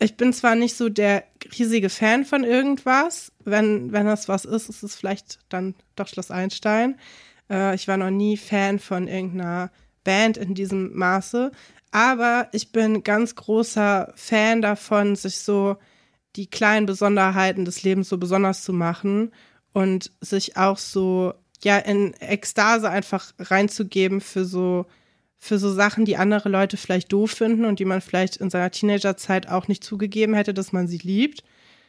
Ich 0.00 0.16
bin 0.16 0.32
zwar 0.32 0.54
nicht 0.54 0.76
so 0.76 0.88
der 0.88 1.24
riesige 1.58 1.88
Fan 1.88 2.24
von 2.24 2.44
irgendwas, 2.44 3.30
wenn, 3.44 3.92
wenn 3.92 4.06
das 4.06 4.28
was 4.28 4.44
ist, 4.44 4.68
ist 4.68 4.82
es 4.82 4.94
vielleicht 4.94 5.38
dann 5.48 5.74
doch 5.96 6.08
Schloss 6.08 6.30
Einstein. 6.30 6.96
Äh, 7.50 7.74
ich 7.74 7.88
war 7.88 7.96
noch 7.96 8.10
nie 8.10 8.36
Fan 8.36 8.78
von 8.78 9.08
irgendeiner 9.08 9.70
Band 10.04 10.36
in 10.36 10.54
diesem 10.54 10.96
Maße, 10.96 11.50
aber 11.90 12.48
ich 12.52 12.72
bin 12.72 13.02
ganz 13.02 13.34
großer 13.34 14.12
Fan 14.16 14.62
davon, 14.62 15.16
sich 15.16 15.38
so 15.38 15.76
die 16.36 16.48
kleinen 16.48 16.86
Besonderheiten 16.86 17.64
des 17.64 17.82
Lebens 17.82 18.08
so 18.08 18.18
besonders 18.18 18.64
zu 18.64 18.72
machen 18.72 19.32
und 19.72 20.10
sich 20.20 20.56
auch 20.56 20.78
so 20.78 21.34
ja 21.62 21.78
in 21.78 22.12
Ekstase 22.14 22.90
einfach 22.90 23.32
reinzugeben 23.38 24.20
für 24.20 24.44
so 24.44 24.86
für 25.38 25.58
so 25.58 25.70
Sachen, 25.70 26.06
die 26.06 26.16
andere 26.16 26.48
Leute 26.48 26.78
vielleicht 26.78 27.12
doof 27.12 27.32
finden 27.32 27.66
und 27.66 27.78
die 27.78 27.84
man 27.84 28.00
vielleicht 28.00 28.38
in 28.38 28.48
seiner 28.48 28.70
Teenagerzeit 28.70 29.46
auch 29.48 29.68
nicht 29.68 29.84
zugegeben 29.84 30.32
hätte, 30.32 30.54
dass 30.54 30.72
man 30.72 30.88
sie 30.88 30.96
liebt. 30.96 31.44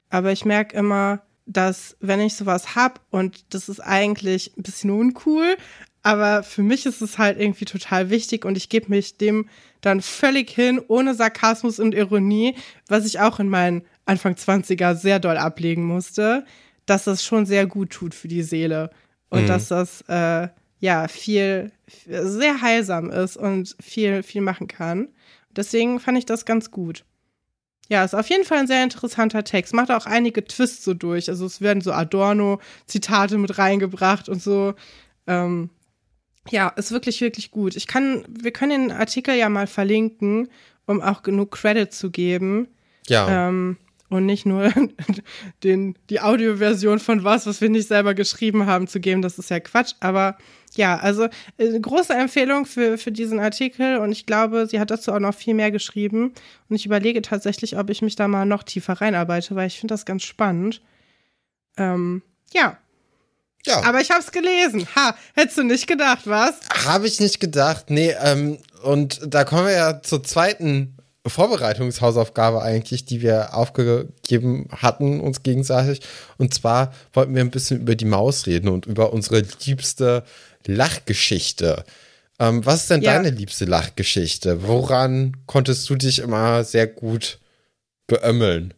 Aber 0.09 0.33
ich 0.33 0.43
merke 0.43 0.75
immer, 0.75 1.21
dass 1.45 1.95
wenn 1.99 2.19
ich 2.19 2.35
sowas 2.35 2.75
hab 2.75 3.01
und 3.11 3.53
das 3.53 3.69
ist 3.69 3.79
eigentlich 3.79 4.55
ein 4.57 4.63
bisschen 4.63 4.89
uncool, 4.89 5.57
aber 6.01 6.43
für 6.43 6.61
mich 6.63 6.85
ist 6.85 7.01
es 7.01 7.17
halt 7.17 7.39
irgendwie 7.39 7.65
total 7.65 8.09
wichtig 8.09 8.45
und 8.45 8.57
ich 8.57 8.69
gebe 8.69 8.89
mich 8.89 9.17
dem 9.17 9.49
dann 9.81 10.01
völlig 10.01 10.49
hin, 10.49 10.81
ohne 10.87 11.15
Sarkasmus 11.15 11.79
und 11.79 11.93
Ironie, 11.95 12.55
was 12.87 13.05
ich 13.05 13.19
auch 13.19 13.39
in 13.39 13.49
meinen 13.49 13.83
Anfang 14.05 14.33
20er 14.33 14.95
sehr 14.95 15.19
doll 15.19 15.37
ablegen 15.37 15.83
musste, 15.85 16.45
dass 16.85 17.05
das 17.05 17.23
schon 17.23 17.45
sehr 17.45 17.65
gut 17.65 17.89
tut 17.91 18.13
für 18.13 18.27
die 18.27 18.43
Seele 18.43 18.91
und 19.29 19.43
Mhm. 19.43 19.47
dass 19.47 19.67
das 19.67 20.01
äh, 20.07 20.47
ja 20.79 21.07
viel 21.07 21.71
sehr 22.07 22.61
heilsam 22.61 23.09
ist 23.09 23.37
und 23.37 23.75
viel 23.81 24.21
viel 24.23 24.41
machen 24.41 24.67
kann. 24.67 25.09
Deswegen 25.55 25.99
fand 25.99 26.17
ich 26.17 26.25
das 26.25 26.45
ganz 26.45 26.69
gut. 26.69 27.03
Ja, 27.87 28.03
ist 28.03 28.15
auf 28.15 28.29
jeden 28.29 28.45
Fall 28.45 28.59
ein 28.59 28.67
sehr 28.67 28.83
interessanter 28.83 29.43
Text. 29.43 29.73
Macht 29.73 29.91
auch 29.91 30.05
einige 30.05 30.43
Twists 30.43 30.83
so 30.83 30.93
durch. 30.93 31.29
Also 31.29 31.45
es 31.45 31.61
werden 31.61 31.81
so 31.81 31.91
Adorno-Zitate 31.91 33.37
mit 33.37 33.57
reingebracht 33.57 34.27
und 34.27 34.41
so. 34.41 34.73
Ähm, 35.27 35.69
ja, 36.49 36.69
ist 36.69 36.91
wirklich, 36.91 37.21
wirklich 37.21 37.51
gut. 37.51 37.75
Ich 37.75 37.87
kann, 37.87 38.25
wir 38.27 38.51
können 38.51 38.89
den 38.89 38.97
Artikel 38.97 39.35
ja 39.35 39.49
mal 39.49 39.67
verlinken, 39.67 40.49
um 40.85 41.01
auch 41.01 41.23
genug 41.23 41.51
Credit 41.51 41.91
zu 41.93 42.11
geben. 42.11 42.67
Ja. 43.07 43.47
Ähm, 43.47 43.77
und 44.09 44.25
nicht 44.25 44.45
nur 44.45 44.71
den, 45.63 45.95
die 46.09 46.21
Audioversion 46.21 46.99
von 46.99 47.23
was, 47.23 47.45
was 47.45 47.61
wir 47.61 47.69
nicht 47.69 47.87
selber 47.87 48.13
geschrieben 48.13 48.65
haben, 48.65 48.87
zu 48.87 48.99
geben. 48.99 49.21
Das 49.21 49.37
ist 49.39 49.49
ja 49.49 49.59
Quatsch. 49.59 49.93
Aber 49.99 50.37
ja, 50.75 50.97
also 50.97 51.27
äh, 51.57 51.79
große 51.79 52.13
Empfehlung 52.13 52.65
für, 52.65 52.97
für 52.97 53.11
diesen 53.11 53.39
Artikel. 53.39 53.97
Und 53.97 54.11
ich 54.11 54.25
glaube, 54.25 54.67
sie 54.67 54.79
hat 54.79 54.91
dazu 54.91 55.11
auch 55.11 55.19
noch 55.19 55.35
viel 55.35 55.53
mehr 55.53 55.71
geschrieben. 55.71 56.33
Und 56.69 56.75
ich 56.75 56.85
überlege 56.85 57.21
tatsächlich, 57.21 57.77
ob 57.77 57.89
ich 57.89 58.01
mich 58.01 58.15
da 58.15 58.27
mal 58.27 58.45
noch 58.45 58.63
tiefer 58.63 58.93
reinarbeite, 58.93 59.55
weil 59.55 59.67
ich 59.67 59.79
finde 59.79 59.93
das 59.93 60.05
ganz 60.05 60.23
spannend. 60.23 60.81
Ähm, 61.77 62.21
ja, 62.53 62.77
ja. 63.65 63.83
aber 63.83 64.01
ich 64.01 64.11
habe 64.11 64.21
es 64.21 64.31
gelesen. 64.31 64.87
Ha, 64.95 65.15
hättest 65.33 65.57
du 65.57 65.63
nicht 65.63 65.87
gedacht, 65.87 66.21
was? 66.25 66.55
Habe 66.85 67.07
ich 67.07 67.19
nicht 67.19 67.39
gedacht. 67.39 67.89
Nee, 67.89 68.15
ähm, 68.21 68.59
und 68.83 69.21
da 69.25 69.43
kommen 69.43 69.65
wir 69.65 69.73
ja 69.73 70.01
zur 70.01 70.23
zweiten 70.23 70.95
Vorbereitungshausaufgabe 71.27 72.61
eigentlich, 72.61 73.05
die 73.05 73.21
wir 73.21 73.55
aufgegeben 73.55 74.67
hatten 74.71 75.19
uns 75.19 75.41
gegenseitig. 75.41 76.01
Und 76.37 76.53
zwar 76.53 76.93
wollten 77.13 77.33
wir 77.33 77.41
ein 77.41 77.51
bisschen 77.51 77.81
über 77.81 77.95
die 77.95 78.05
Maus 78.05 78.45
reden 78.45 78.67
und 78.67 78.85
über 78.85 79.11
unsere 79.11 79.43
liebste 79.65 80.23
Lachgeschichte. 80.67 81.83
Ähm, 82.39 82.65
was 82.65 82.81
ist 82.83 82.91
denn 82.91 83.01
Ja. 83.01 83.13
deine 83.13 83.29
liebste 83.29 83.65
Lachgeschichte? 83.65 84.67
Woran 84.67 85.37
konntest 85.45 85.89
du 85.89 85.95
dich 85.95 86.19
immer 86.19 86.63
sehr 86.63 86.87
gut 86.87 87.39
beömmeln? 88.07 88.73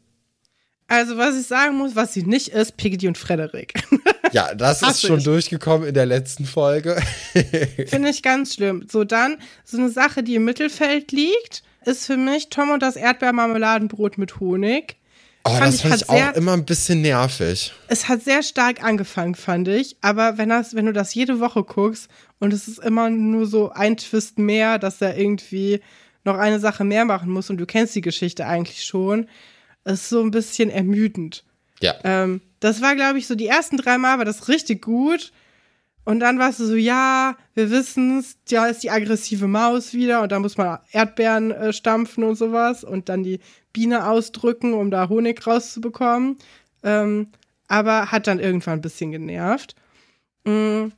Also, 0.90 1.18
was 1.18 1.38
ich 1.38 1.46
sagen 1.48 1.78
muss, 1.78 1.96
was 1.98 2.14
sie 2.14 2.24
nicht 2.24 2.50
ist, 2.50 2.78
Piggy 2.78 3.08
und 3.08 3.18
Frederik. 3.18 3.74
Ja, 4.34 4.54
das 4.54 4.82
ist 4.82 5.04
schon 5.08 5.20
ich. 5.20 5.24
durchgekommen 5.24 5.88
in 5.88 5.94
der 5.94 6.06
letzten 6.06 6.44
Folge. 6.44 7.02
Finde 7.88 8.10
ich 8.10 8.22
ganz 8.22 8.56
schlimm. 8.56 8.86
So, 8.92 9.06
dann 9.06 9.38
so 9.64 9.78
eine 9.78 9.90
Sache, 9.90 10.22
die 10.22 10.36
im 10.36 10.44
Mittelfeld 10.44 11.14
liegt, 11.14 11.64
ist 11.86 12.06
für 12.06 12.18
mich 12.18 12.50
Tom 12.50 12.72
und 12.72 12.84
das 12.84 12.98
Erdbeermarmeladenbrot 12.98 14.18
mit 14.18 14.42
Honig. 14.42 14.98
Oh, 15.48 15.58
Fand 15.58 15.74
das 15.74 15.82
fand 15.82 15.96
ich 15.96 16.10
auch 16.10 16.14
sehr- 16.16 16.36
immer 16.36 16.54
ein 16.54 16.66
bisschen 16.66 17.02
nervig. 17.02 17.74
Es 17.88 18.08
hat 18.10 18.24
sehr 18.24 18.44
stark 18.44 18.84
angefangen, 18.84 19.36
fand 19.36 19.68
ich. 19.68 19.98
Aber 20.02 20.38
wenn, 20.38 20.50
das, 20.50 20.76
wenn 20.76 20.86
du 20.86 20.94
das 20.94 21.14
jede 21.14 21.40
Woche 21.40 21.64
guckst 21.64 22.10
und 22.40 22.54
es 22.54 22.68
ist 22.68 22.80
immer 22.80 23.10
nur 23.10 23.46
so 23.48 23.72
ein 23.72 23.98
Twist 23.98 24.38
mehr, 24.40 24.80
dass 24.80 25.02
er 25.02 25.18
irgendwie 25.18 25.82
noch 26.24 26.38
eine 26.38 26.60
Sache 26.60 26.84
mehr 26.84 27.06
machen 27.06 27.32
muss 27.32 27.50
und 27.50 27.58
du 27.58 27.66
kennst 27.66 27.96
die 27.96 28.02
Geschichte 28.02 28.46
eigentlich 28.46 28.84
schon, 28.84 29.28
ist 29.86 30.10
so 30.10 30.22
ein 30.22 30.32
bisschen 30.32 30.70
ermüdend. 30.70 31.44
Ja. 31.82 31.96
Ähm, 32.04 32.42
das 32.60 32.82
war, 32.82 32.96
glaube 32.96 33.20
ich, 33.20 33.28
so 33.28 33.36
die 33.36 33.48
ersten 33.48 33.78
drei 33.78 33.98
Mal 33.98 34.18
war 34.18 34.26
das 34.26 34.48
richtig 34.50 34.82
gut. 34.82 35.32
Und 36.08 36.22
dann 36.22 36.40
warst 36.40 36.62
du 36.62 36.66
so, 36.66 36.76
ja, 36.76 37.36
wir 37.54 37.70
wissen's, 37.70 38.38
da 38.50 38.68
ist 38.68 38.82
die 38.82 38.90
aggressive 38.90 39.46
Maus 39.46 39.94
wieder 39.94 40.22
und 40.22 40.32
da 40.32 40.40
muss 40.40 40.56
man 40.56 40.80
Erdbeeren 40.94 41.52
äh, 41.52 41.74
stampfen 41.74 42.24
und 42.24 42.36
sowas 42.36 42.86
und 42.86 43.10
dann 43.10 43.24
die 43.24 43.42
Biene 43.74 44.08
ausdrücken, 44.08 44.74
um 44.74 44.90
da 44.90 45.10
Honig 45.10 45.46
rauszubekommen. 45.46 46.38
Ähm, 46.82 47.28
aber 47.68 48.10
hat 48.10 48.26
dann 48.26 48.40
irgendwann 48.40 48.76
ein 48.76 48.82
bisschen 48.82 49.12
genervt. 49.12 49.76
Mm, 50.46 50.94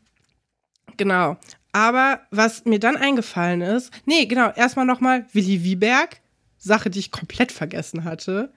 genau. 0.95 1.37
Aber 1.71 2.21
was 2.29 2.65
mir 2.65 2.77
dann 2.77 2.95
eingefallen 2.95 3.61
ist, 3.61 3.91
nee, 4.05 4.27
genau, 4.27 4.51
erstmal 4.51 4.85
nochmal 4.85 5.25
Willi 5.33 5.63
Wieberg, 5.63 6.21
Sache, 6.59 6.91
die 6.91 6.99
ich 6.99 7.09
komplett 7.09 7.51
vergessen 7.51 8.03
hatte, 8.03 8.53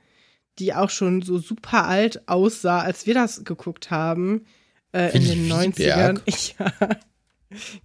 die 0.58 0.74
auch 0.74 0.90
schon 0.90 1.22
so 1.22 1.38
super 1.38 1.86
alt 1.86 2.28
aussah, 2.28 2.80
als 2.80 3.06
wir 3.06 3.14
das 3.14 3.42
geguckt 3.42 3.90
haben, 3.90 4.44
äh, 4.92 5.16
in 5.16 5.24
den 5.24 5.48
90ern. 5.52 5.76
Wieberg? 5.78 6.22
Ja. 6.58 6.88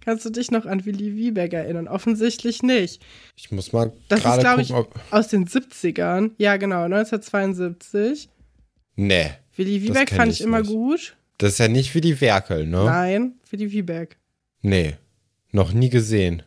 Kannst 0.00 0.24
du 0.24 0.30
dich 0.30 0.50
noch 0.50 0.64
an 0.64 0.86
Willi 0.86 1.14
Wieberg 1.14 1.52
erinnern? 1.52 1.88
Offensichtlich 1.88 2.62
nicht. 2.62 3.02
Ich 3.36 3.50
muss 3.50 3.72
mal 3.74 3.92
Das 4.08 4.20
ist, 4.20 4.24
gerade 4.24 4.40
glaube 4.40 4.62
gucken, 4.64 4.64
ich, 4.64 4.72
ob. 4.72 5.00
aus 5.12 5.28
den 5.28 5.46
70ern. 5.46 6.30
Ja, 6.38 6.56
genau, 6.56 6.84
1972. 6.84 8.30
Nee. 8.96 9.30
Willi 9.56 9.78
Das 9.80 9.88
Wieberg 9.88 10.10
fand 10.10 10.32
ich 10.32 10.40
ich 10.40 10.46
immer 10.46 10.60
nicht. 10.60 10.70
gut. 10.70 11.16
Das 11.36 11.52
ist 11.52 11.58
ja 11.58 11.68
nicht 11.68 11.94
wie 11.94 12.00
die 12.00 12.18
Werkel, 12.20 12.66
ne? 12.66 12.84
Nein, 12.84 13.34
Willi 13.50 13.70
Wieberg. 13.70 14.16
Nee. 14.62 14.96
Noch 15.52 15.72
nie 15.74 15.90
gesehen. 15.90 16.42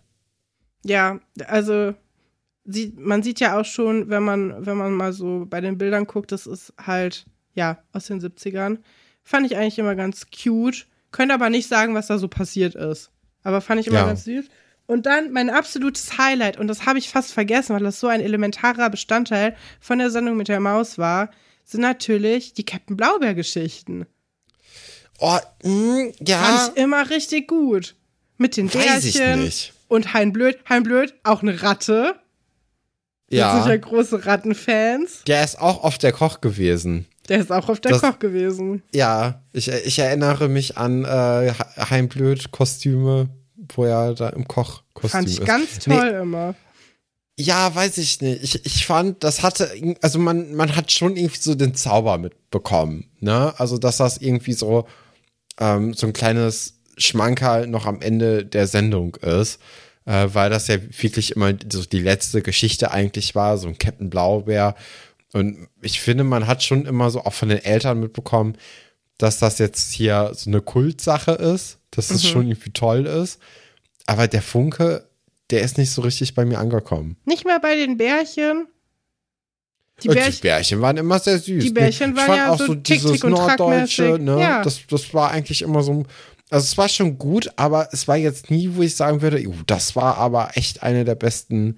Ja, 0.83 1.19
also 1.45 1.93
sieht, 2.65 2.97
man 2.99 3.21
sieht 3.23 3.39
ja 3.39 3.59
auch 3.59 3.65
schon, 3.65 4.09
wenn 4.09 4.23
man, 4.23 4.65
wenn 4.65 4.77
man 4.77 4.93
mal 4.93 5.13
so 5.13 5.45
bei 5.47 5.61
den 5.61 5.77
Bildern 5.77 6.05
guckt, 6.07 6.31
das 6.31 6.47
ist 6.47 6.73
halt, 6.77 7.25
ja, 7.53 7.83
aus 7.93 8.07
den 8.07 8.19
70ern. 8.19 8.79
Fand 9.23 9.45
ich 9.45 9.55
eigentlich 9.57 9.79
immer 9.79 9.95
ganz 9.95 10.27
cute. 10.31 10.85
Könnte 11.11 11.33
aber 11.33 11.49
nicht 11.49 11.67
sagen, 11.67 11.93
was 11.95 12.07
da 12.07 12.17
so 12.17 12.27
passiert 12.27 12.75
ist. 12.75 13.11
Aber 13.43 13.61
fand 13.61 13.81
ich 13.81 13.87
immer 13.87 13.99
Ja. 13.99 14.05
ganz 14.07 14.23
süß. 14.23 14.45
Und 14.87 15.05
dann 15.05 15.31
mein 15.31 15.49
absolutes 15.49 16.17
Highlight, 16.17 16.57
und 16.57 16.67
das 16.67 16.85
habe 16.85 16.99
ich 16.99 17.09
fast 17.09 17.31
vergessen, 17.33 17.73
weil 17.73 17.83
das 17.83 17.99
so 17.99 18.07
ein 18.07 18.19
elementarer 18.21 18.89
Bestandteil 18.89 19.55
von 19.79 19.99
der 19.99 20.09
Sendung 20.11 20.35
mit 20.37 20.47
der 20.47 20.59
Maus 20.59 20.97
war, 20.97 21.31
sind 21.63 21.81
natürlich 21.81 22.53
die 22.53 22.65
Captain 22.65 22.97
Blaubeer-Geschichten. 22.97 24.05
Oh, 25.19 25.37
mh, 25.63 26.11
ja. 26.19 26.37
Fand 26.43 26.71
ich 26.77 26.83
immer 26.83 27.09
richtig 27.09 27.47
gut. 27.47 27.95
Mit 28.37 28.57
den 28.57 28.67
Bärchen. 28.69 29.51
Und 29.87 30.13
Hein 30.13 30.33
Blöd, 30.33 30.57
Hein 30.67 30.83
Blöd, 30.83 31.13
auch 31.23 31.41
eine 31.41 31.61
Ratte. 31.61 32.15
Wir 33.29 33.49
sind 33.51 33.65
ja 33.65 33.69
Ja. 33.71 33.77
große 33.77 34.25
Rattenfans. 34.25 35.23
Der 35.27 35.43
ist 35.43 35.59
auch 35.59 35.83
oft 35.83 36.01
der 36.03 36.11
Koch 36.11 36.41
gewesen. 36.41 37.05
Der 37.29 37.39
ist 37.39 37.51
auch 37.51 37.69
auf 37.69 37.79
der 37.79 37.91
Das- 37.93 38.01
Koch 38.01 38.19
gewesen. 38.19 38.81
Ja, 38.93 39.43
ich, 39.53 39.67
ich 39.69 39.99
erinnere 39.99 40.49
mich 40.49 40.77
an 40.77 41.05
äh, 41.05 41.53
Heimblöd-Kostüme, 41.77 43.29
wo 43.75 43.85
er 43.85 44.13
da 44.13 44.29
im 44.29 44.47
Kochkostüm 44.47 45.09
Fand 45.09 45.29
ich 45.29 45.39
ist. 45.39 45.45
ganz 45.45 45.87
Nee, 45.87 45.95
toll 45.95 46.07
immer. 46.21 46.55
Ja, 47.39 47.73
weiß 47.73 47.97
ich 47.97 48.21
nicht. 48.21 48.43
Ich, 48.43 48.65
ich 48.65 48.85
fand, 48.85 49.23
das 49.23 49.41
hatte, 49.41 49.71
also 50.01 50.19
man, 50.19 50.53
man 50.53 50.75
hat 50.75 50.91
schon 50.91 51.15
irgendwie 51.15 51.39
so 51.39 51.55
den 51.55 51.73
Zauber 51.75 52.17
mitbekommen, 52.17 53.09
ne? 53.19 53.53
Also, 53.57 53.77
dass 53.77 53.97
das 53.97 54.17
irgendwie 54.17 54.53
so, 54.53 54.85
ähm, 55.59 55.93
so 55.93 56.07
ein 56.07 56.13
kleines 56.13 56.75
Schmankerl 56.97 57.67
noch 57.67 57.85
am 57.85 58.01
Ende 58.01 58.45
der 58.45 58.67
Sendung 58.67 59.15
ist, 59.15 59.59
äh, 60.05 60.27
weil 60.33 60.49
das 60.49 60.67
ja 60.67 60.75
wirklich 60.81 61.35
immer 61.35 61.53
so 61.71 61.83
die 61.83 61.99
letzte 62.01 62.41
Geschichte 62.41 62.91
eigentlich 62.91 63.33
war, 63.33 63.57
so 63.57 63.67
ein 63.69 63.77
Captain 63.77 64.09
Blaubeer. 64.09 64.75
Und 65.33 65.67
ich 65.81 66.01
finde, 66.01 66.23
man 66.23 66.47
hat 66.47 66.63
schon 66.63 66.85
immer 66.85 67.09
so 67.09 67.21
auch 67.23 67.33
von 67.33 67.49
den 67.49 67.59
Eltern 67.63 67.99
mitbekommen, 67.99 68.57
dass 69.17 69.39
das 69.39 69.59
jetzt 69.59 69.91
hier 69.93 70.31
so 70.33 70.49
eine 70.49 70.61
Kultsache 70.61 71.31
ist, 71.31 71.77
dass 71.91 72.07
das 72.09 72.27
schon 72.27 72.47
irgendwie 72.47 72.71
toll 72.71 73.05
ist. 73.05 73.39
Aber 74.07 74.27
der 74.27 74.41
Funke, 74.41 75.05
der 75.51 75.61
ist 75.61 75.77
nicht 75.77 75.91
so 75.91 76.01
richtig 76.01 76.33
bei 76.33 76.43
mir 76.43 76.59
angekommen. 76.59 77.17
Nicht 77.25 77.45
mehr 77.45 77.59
bei 77.59 77.75
den 77.75 77.97
Bärchen. 77.97 78.67
Die 80.03 80.07
Bärchen. 80.07 80.31
die 80.33 80.41
Bärchen 80.41 80.81
waren 80.81 80.97
immer 80.97 81.19
sehr 81.19 81.37
süß. 81.37 81.63
Die 81.63 81.69
Bärchen 81.71 82.11
ich 82.11 82.17
waren 82.17 82.35
ja 82.35 82.49
auch 82.49 82.57
so 82.57 82.67
so 82.67 82.75
tick, 82.75 82.83
dieses 82.85 83.11
tick 83.11 83.23
und 83.23 83.31
Norddeutsche, 83.31 84.17
ne? 84.19 84.39
Ja. 84.39 84.63
Das, 84.63 84.81
das 84.89 85.13
war 85.13 85.31
eigentlich 85.31 85.61
immer 85.61 85.83
so. 85.83 86.03
Also 86.49 86.65
es 86.65 86.77
war 86.77 86.89
schon 86.89 87.17
gut, 87.17 87.49
aber 87.55 87.89
es 87.91 88.07
war 88.07 88.17
jetzt 88.17 88.49
nie, 88.49 88.69
wo 88.73 88.81
ich 88.81 88.95
sagen 88.95 89.21
würde, 89.21 89.45
"Uh, 89.47 89.53
das 89.67 89.95
war 89.95 90.17
aber 90.17 90.51
echt 90.55 90.83
eine 90.83 91.05
der 91.05 91.15
besten 91.15 91.77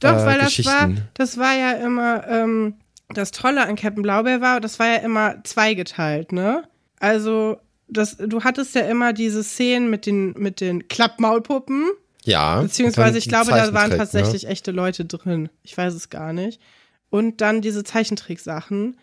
Doch, 0.00 0.12
äh, 0.12 0.26
weil 0.26 0.38
das 0.38 0.64
war, 0.64 0.90
das 1.14 1.38
war 1.38 1.54
ja 1.56 1.72
immer, 1.72 2.28
ähm, 2.28 2.74
das 3.08 3.30
Tolle 3.30 3.66
an 3.66 3.76
Captain 3.76 4.02
Blaubeer 4.02 4.40
war, 4.40 4.60
das 4.60 4.78
war 4.78 4.86
ja 4.88 4.96
immer 4.96 5.42
zweigeteilt, 5.44 6.32
ne? 6.32 6.64
Also, 7.00 7.58
das, 7.88 8.16
du 8.16 8.42
hattest 8.44 8.74
ja 8.74 8.82
immer 8.82 9.12
diese 9.12 9.44
Szenen 9.44 9.90
mit 9.90 10.06
den, 10.06 10.32
mit 10.32 10.60
den 10.60 10.88
Klappmaulpuppen. 10.88 11.90
ja. 12.24 12.62
Beziehungsweise, 12.62 13.18
ich 13.18 13.28
glaube, 13.28 13.50
da 13.50 13.72
waren 13.74 13.90
ne? 13.90 13.96
tatsächlich 13.98 14.46
echte 14.46 14.70
Leute 14.70 15.04
drin. 15.04 15.50
Ich 15.62 15.76
weiß 15.76 15.92
es 15.94 16.08
gar 16.08 16.32
nicht. 16.32 16.60
Und 17.10 17.40
dann 17.42 17.60
diese 17.60 17.84
Zeichentricksachen. 17.84 18.96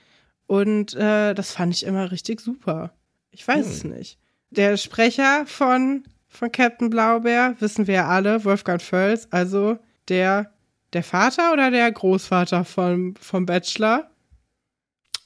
Und 0.47 0.95
äh, 0.95 1.33
das 1.33 1.51
fand 1.53 1.73
ich 1.75 1.85
immer 1.85 2.11
richtig 2.11 2.41
super. 2.41 2.91
Ich 3.29 3.47
weiß 3.47 3.65
Hm. 3.65 3.71
es 3.71 3.83
nicht. 3.83 4.17
Der 4.49 4.75
Sprecher 4.77 5.45
von, 5.45 6.03
von 6.27 6.51
Captain 6.51 6.89
Blaubeer, 6.89 7.55
wissen 7.59 7.87
wir 7.87 7.93
ja 7.93 8.07
alle, 8.07 8.43
Wolfgang 8.43 8.81
Völz, 8.81 9.27
also 9.31 9.77
der, 10.09 10.51
der 10.93 11.03
Vater 11.03 11.53
oder 11.53 11.71
der 11.71 11.91
Großvater 11.91 12.65
vom, 12.65 13.15
vom 13.15 13.45
Bachelor? 13.45 14.09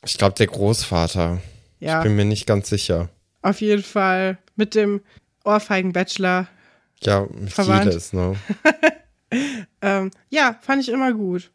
Ich 0.06 0.18
glaube, 0.18 0.36
der 0.36 0.48
Großvater. 0.48 1.42
Ja, 1.80 2.00
Ich 2.00 2.04
bin 2.04 2.16
mir 2.16 2.26
nicht 2.26 2.46
ganz 2.48 2.70
sicher. 2.70 3.10
auf 3.42 3.62
jeden 3.62 3.84
Fall 3.84 4.38
mit 4.56 4.76
dem 4.76 5.02
Ohrfeigen-Bachelor. 5.44 6.48
Ja, 7.04 7.28
Verwandt. 7.48 7.84
vieles, 7.84 8.14
ne? 8.14 8.36
Ähm, 9.82 10.12
ja, 10.30 10.58
fand 10.62 10.82
ich 10.82 10.90
immer 10.90 11.12
gut. 11.12 11.52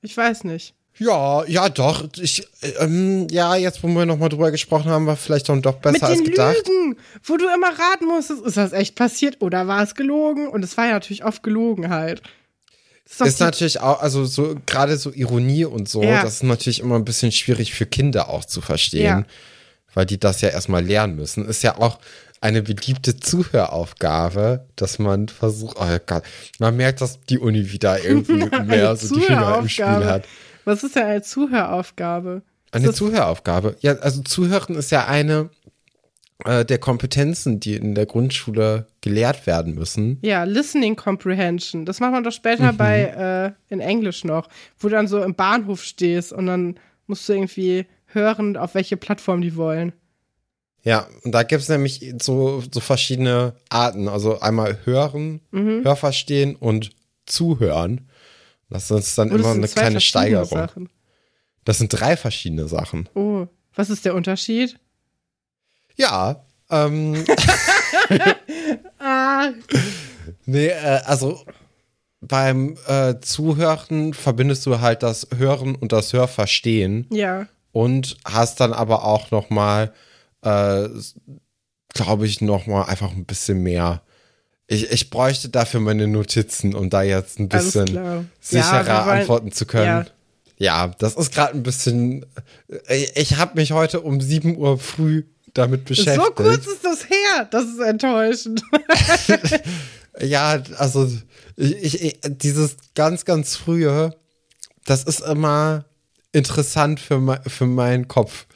Ich 0.00 0.16
weiß 0.16 0.44
nicht. 0.44 0.74
Ja, 0.98 1.44
ja, 1.46 1.68
doch. 1.68 2.06
Ich, 2.18 2.46
ähm, 2.78 3.26
ja, 3.30 3.56
jetzt, 3.56 3.82
wo 3.82 3.88
wir 3.88 4.06
nochmal 4.06 4.28
drüber 4.28 4.50
gesprochen 4.50 4.90
haben, 4.90 5.06
war 5.06 5.16
vielleicht 5.16 5.48
dann 5.48 5.60
doch 5.60 5.76
besser 5.76 5.92
Mit 5.92 6.02
als 6.04 6.18
den 6.18 6.24
gedacht. 6.26 6.56
Lügen, 6.68 6.96
wo 7.24 7.36
du 7.36 7.46
immer 7.52 7.68
raten 7.68 8.06
musstest, 8.06 8.42
ist 8.44 8.56
das 8.56 8.72
echt 8.72 8.94
passiert 8.94 9.42
oder 9.42 9.66
war 9.66 9.82
es 9.82 9.94
gelogen? 9.94 10.46
Und 10.48 10.62
es 10.62 10.76
war 10.76 10.86
ja 10.86 10.92
natürlich 10.92 11.24
oft 11.24 11.42
gelogen 11.42 11.90
halt. 11.90 12.22
Das 13.08 13.20
ist 13.28 13.34
Ist 13.34 13.40
natürlich 13.40 13.80
auch, 13.80 14.00
also 14.02 14.24
so 14.24 14.56
gerade 14.66 14.96
so 14.96 15.12
Ironie 15.12 15.64
und 15.64 15.88
so, 15.88 16.02
Ja. 16.02 16.22
das 16.22 16.34
ist 16.34 16.42
natürlich 16.42 16.80
immer 16.80 16.96
ein 16.96 17.04
bisschen 17.04 17.30
schwierig 17.32 17.72
für 17.72 17.86
Kinder 17.86 18.28
auch 18.28 18.44
zu 18.44 18.60
verstehen, 18.60 19.04
Ja. 19.04 19.24
weil 19.94 20.06
die 20.06 20.18
das 20.18 20.40
ja 20.40 20.48
erstmal 20.48 20.84
lernen 20.84 21.14
müssen. 21.16 21.46
Ist 21.46 21.62
ja 21.62 21.78
auch 21.78 21.98
eine 22.40 22.62
beliebte 22.62 23.16
Zuhöraufgabe, 23.16 24.66
dass 24.76 24.98
man 24.98 25.28
versucht, 25.28 25.76
oh 25.80 25.98
Gott, 26.06 26.22
man 26.58 26.76
merkt, 26.76 27.00
dass 27.00 27.20
die 27.22 27.38
Uni 27.38 27.70
wieder 27.72 27.98
irgendwie 28.04 28.44
mehr 28.64 28.96
so 28.96 29.14
die 29.14 29.20
Finger 29.22 29.58
im 29.58 29.68
Spiel 29.68 29.84
hat. 29.86 30.24
Was 30.64 30.82
ist 30.82 30.96
denn 30.96 31.04
eine 31.04 31.22
Zuhöraufgabe? 31.22 32.42
Eine 32.72 32.92
Zuhöraufgabe. 32.92 33.76
Ja, 33.80 33.92
also 33.98 34.22
Zuhören 34.22 34.74
ist 34.74 34.90
ja 34.90 35.06
eine 35.06 35.48
äh, 36.44 36.64
der 36.64 36.78
Kompetenzen, 36.78 37.60
die 37.60 37.74
in 37.76 37.94
der 37.94 38.06
Grundschule 38.06 38.86
gelehrt 39.00 39.46
werden 39.46 39.74
müssen. 39.74 40.18
Ja, 40.22 40.44
Listening 40.44 40.96
Comprehension. 40.96 41.86
Das 41.86 42.00
macht 42.00 42.12
man 42.12 42.24
doch 42.24 42.32
später 42.32 42.72
Mhm. 42.72 42.76
bei 42.76 43.54
äh, 43.68 43.72
in 43.72 43.80
Englisch 43.80 44.24
noch, 44.24 44.48
wo 44.78 44.88
du 44.88 44.94
dann 44.94 45.08
so 45.08 45.22
im 45.22 45.34
Bahnhof 45.34 45.82
stehst 45.82 46.32
und 46.32 46.46
dann 46.46 46.78
musst 47.06 47.28
du 47.28 47.32
irgendwie 47.34 47.86
hören, 48.06 48.56
auf 48.56 48.74
welche 48.74 48.96
Plattform 48.96 49.40
die 49.40 49.56
wollen. 49.56 49.92
Ja, 50.82 51.08
und 51.24 51.32
da 51.32 51.42
gibt 51.42 51.62
es 51.62 51.68
nämlich 51.68 52.14
so, 52.22 52.62
so 52.70 52.80
verschiedene 52.80 53.54
Arten. 53.70 54.06
Also 54.08 54.38
einmal 54.40 54.78
hören, 54.84 55.40
Mhm. 55.50 55.82
Hörverstehen 55.84 56.54
und 56.54 56.90
zuhören. 57.26 58.08
Das 58.70 58.90
ist 58.90 59.16
dann 59.18 59.28
Oh, 59.32 59.36
das 59.36 59.40
immer 59.46 59.54
eine 59.54 59.68
kleine 59.68 60.00
Steigerung. 60.00 60.46
Sachen. 60.48 60.88
Das 61.64 61.78
sind 61.78 61.88
drei 61.88 62.16
verschiedene 62.16 62.68
Sachen. 62.68 63.08
Oh, 63.14 63.46
was 63.74 63.90
ist 63.90 64.04
der 64.04 64.14
Unterschied? 64.14 64.78
Ja, 65.96 66.44
ähm, 66.70 67.24
Ah, 68.98 69.50
nee, 70.46 70.66
äh, 70.68 71.00
also 71.04 71.40
beim 72.20 72.76
äh, 72.86 73.14
Zuhören 73.20 74.14
verbindest 74.14 74.66
du 74.66 74.80
halt 74.80 75.02
das 75.02 75.28
Hören 75.36 75.74
und 75.74 75.92
das 75.92 76.12
Hörverstehen. 76.12 77.06
ja. 77.10 77.46
und 77.72 78.16
hast 78.24 78.60
dann 78.60 78.72
aber 78.72 79.04
auch 79.04 79.30
noch 79.30 79.50
mal, 79.50 79.92
äh, 80.42 80.88
glaube 81.92 82.26
ich, 82.26 82.40
noch 82.40 82.66
mal 82.66 82.84
einfach 82.84 83.10
ein 83.12 83.26
bisschen 83.26 83.62
mehr. 83.62 84.02
Ich, 84.66 84.90
ich 84.90 85.10
bräuchte 85.10 85.50
dafür 85.50 85.80
meine 85.80 86.08
Notizen, 86.08 86.74
um 86.74 86.88
da 86.90 87.02
jetzt 87.02 87.38
ein 87.38 87.48
bisschen 87.48 88.28
sicherer 88.40 88.86
Ja, 88.86 89.02
antworten 89.04 89.52
zu 89.52 89.66
können. 89.66 89.84
Ja. 89.84 90.06
Ja, 90.58 90.94
das 90.98 91.14
ist 91.16 91.34
gerade 91.34 91.52
ein 91.52 91.62
bisschen. 91.62 92.24
Ich, 92.88 93.14
ich 93.14 93.36
habe 93.36 93.56
mich 93.56 93.72
heute 93.72 94.00
um 94.00 94.22
7 94.22 94.56
Uhr 94.56 94.78
früh 94.78 95.24
damit 95.58 95.84
beschäftigt. 95.84 96.16
So 96.24 96.32
kurz 96.32 96.66
ist 96.66 96.84
das 96.84 97.08
her. 97.08 97.46
Das 97.50 97.64
ist 97.64 97.80
enttäuschend. 97.80 98.62
Ja, 100.18 100.62
also 100.78 101.10
ich, 101.56 102.02
ich, 102.02 102.20
dieses 102.24 102.76
ganz, 102.94 103.26
ganz 103.26 103.54
frühe, 103.54 104.16
das 104.86 105.04
ist 105.04 105.20
immer 105.20 105.84
interessant 106.32 107.00
für, 107.00 107.18
me, 107.20 107.38
für 107.46 107.66
meinen 107.66 108.08
Kopf. 108.08 108.46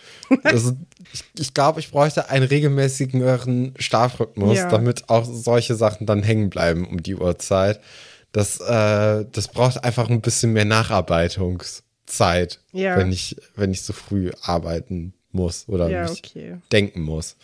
Also, 0.42 0.72
ich 1.12 1.24
ich 1.38 1.52
glaube, 1.52 1.80
ich 1.80 1.90
bräuchte 1.90 2.30
einen 2.30 2.46
regelmäßigeren 2.46 3.74
Schlafrhythmus, 3.78 4.56
Ja. 4.56 4.70
damit 4.70 5.10
auch 5.10 5.26
solche 5.30 5.74
Sachen 5.74 6.06
dann 6.06 6.22
hängen 6.22 6.48
bleiben 6.48 6.86
um 6.88 7.02
die 7.02 7.16
Uhrzeit. 7.16 7.80
Das, 8.32 8.58
äh, 8.60 9.26
das 9.30 9.48
braucht 9.48 9.84
einfach 9.84 10.08
ein 10.08 10.22
bisschen 10.22 10.54
mehr 10.54 10.64
Nacharbeitungszeit, 10.64 12.60
Ja. 12.72 12.96
wenn, 12.96 13.12
ich, 13.12 13.36
wenn 13.56 13.72
ich 13.72 13.82
so 13.82 13.92
früh 13.92 14.30
arbeiten 14.42 15.12
muss 15.32 15.68
oder 15.68 15.88
ja, 15.88 16.10
okay. 16.10 16.56
denken 16.72 17.02
muss. 17.02 17.36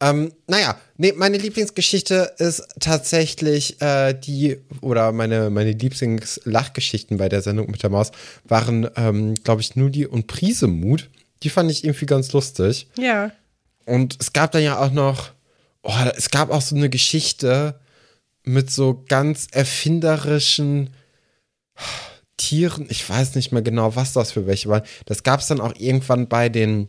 Ähm, 0.00 0.32
naja, 0.46 0.78
nee, 0.96 1.12
meine 1.12 1.38
Lieblingsgeschichte 1.38 2.34
ist 2.38 2.62
tatsächlich 2.80 3.80
äh, 3.80 4.12
die, 4.12 4.58
oder 4.80 5.12
meine, 5.12 5.50
meine 5.50 5.72
Lieblingslachgeschichten 5.72 7.16
bei 7.16 7.28
der 7.28 7.42
Sendung 7.42 7.70
mit 7.70 7.82
der 7.82 7.90
Maus 7.90 8.10
waren, 8.44 8.88
ähm, 8.96 9.34
glaube 9.34 9.62
ich, 9.62 9.76
Nudi 9.76 10.04
und 10.04 10.26
Prisemut. 10.26 11.08
Die 11.42 11.50
fand 11.50 11.70
ich 11.70 11.84
irgendwie 11.84 12.06
ganz 12.06 12.32
lustig. 12.32 12.88
Ja. 12.98 13.30
Und 13.86 14.16
es 14.20 14.32
gab 14.32 14.52
dann 14.52 14.62
ja 14.62 14.78
auch 14.78 14.90
noch, 14.90 15.30
oh, 15.82 15.92
es 16.16 16.30
gab 16.30 16.50
auch 16.50 16.62
so 16.62 16.74
eine 16.74 16.90
Geschichte 16.90 17.78
mit 18.42 18.70
so 18.70 19.04
ganz 19.08 19.46
erfinderischen 19.52 20.90
Tieren. 22.36 22.86
Ich 22.88 23.08
weiß 23.08 23.36
nicht 23.36 23.52
mehr 23.52 23.62
genau, 23.62 23.96
was 23.96 24.12
das 24.12 24.32
für 24.32 24.46
welche 24.46 24.68
waren. 24.68 24.82
Das 25.06 25.22
gab 25.22 25.40
es 25.40 25.46
dann 25.46 25.60
auch 25.60 25.74
irgendwann 25.76 26.28
bei 26.28 26.48
den, 26.48 26.88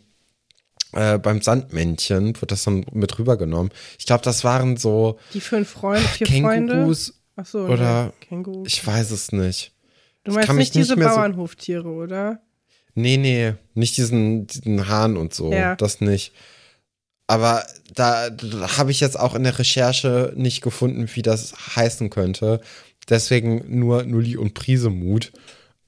äh, 0.95 1.17
beim 1.19 1.41
Sandmännchen, 1.41 2.35
wurde 2.37 2.47
das 2.47 2.63
dann 2.63 2.85
mit 2.91 3.19
rübergenommen. 3.19 3.71
Ich 3.99 4.05
glaube, 4.05 4.23
das 4.23 4.43
waren 4.43 4.77
so 4.77 5.19
Die 5.33 5.41
fünf 5.41 5.69
Freunde, 5.69 6.07
vier 6.07 6.27
Freunde. 6.27 6.73
Kängurus 6.73 7.13
Ach 7.35 7.45
so, 7.45 7.59
oder- 7.65 8.13
Kängurus. 8.21 8.67
ich 8.67 8.85
weiß 8.85 9.11
es 9.11 9.31
nicht. 9.31 9.73
Du 10.23 10.31
meinst 10.33 10.51
nicht 10.53 10.73
diese 10.73 10.93
nicht 10.93 10.99
mehr 10.99 11.09
so- 11.09 11.15
Bauernhoftiere, 11.17 11.87
oder? 11.87 12.39
Nee, 12.95 13.17
nee, 13.17 13.53
nicht 13.73 13.97
diesen, 13.97 14.47
diesen 14.47 14.87
Hahn 14.87 15.17
und 15.17 15.33
so. 15.33 15.51
Ja. 15.51 15.75
Das 15.75 15.99
nicht. 16.01 16.31
Aber 17.27 17.65
da, 17.93 18.29
da 18.29 18.77
habe 18.77 18.91
ich 18.91 18.99
jetzt 18.99 19.19
auch 19.19 19.35
in 19.35 19.43
der 19.43 19.57
Recherche 19.59 20.31
nicht 20.35 20.61
gefunden, 20.61 21.09
wie 21.13 21.21
das 21.21 21.53
heißen 21.75 22.09
könnte. 22.09 22.61
Deswegen 23.09 23.63
nur 23.79 24.03
Nulli 24.03 24.37
und 24.37 24.53
Prisemut. 24.53 25.31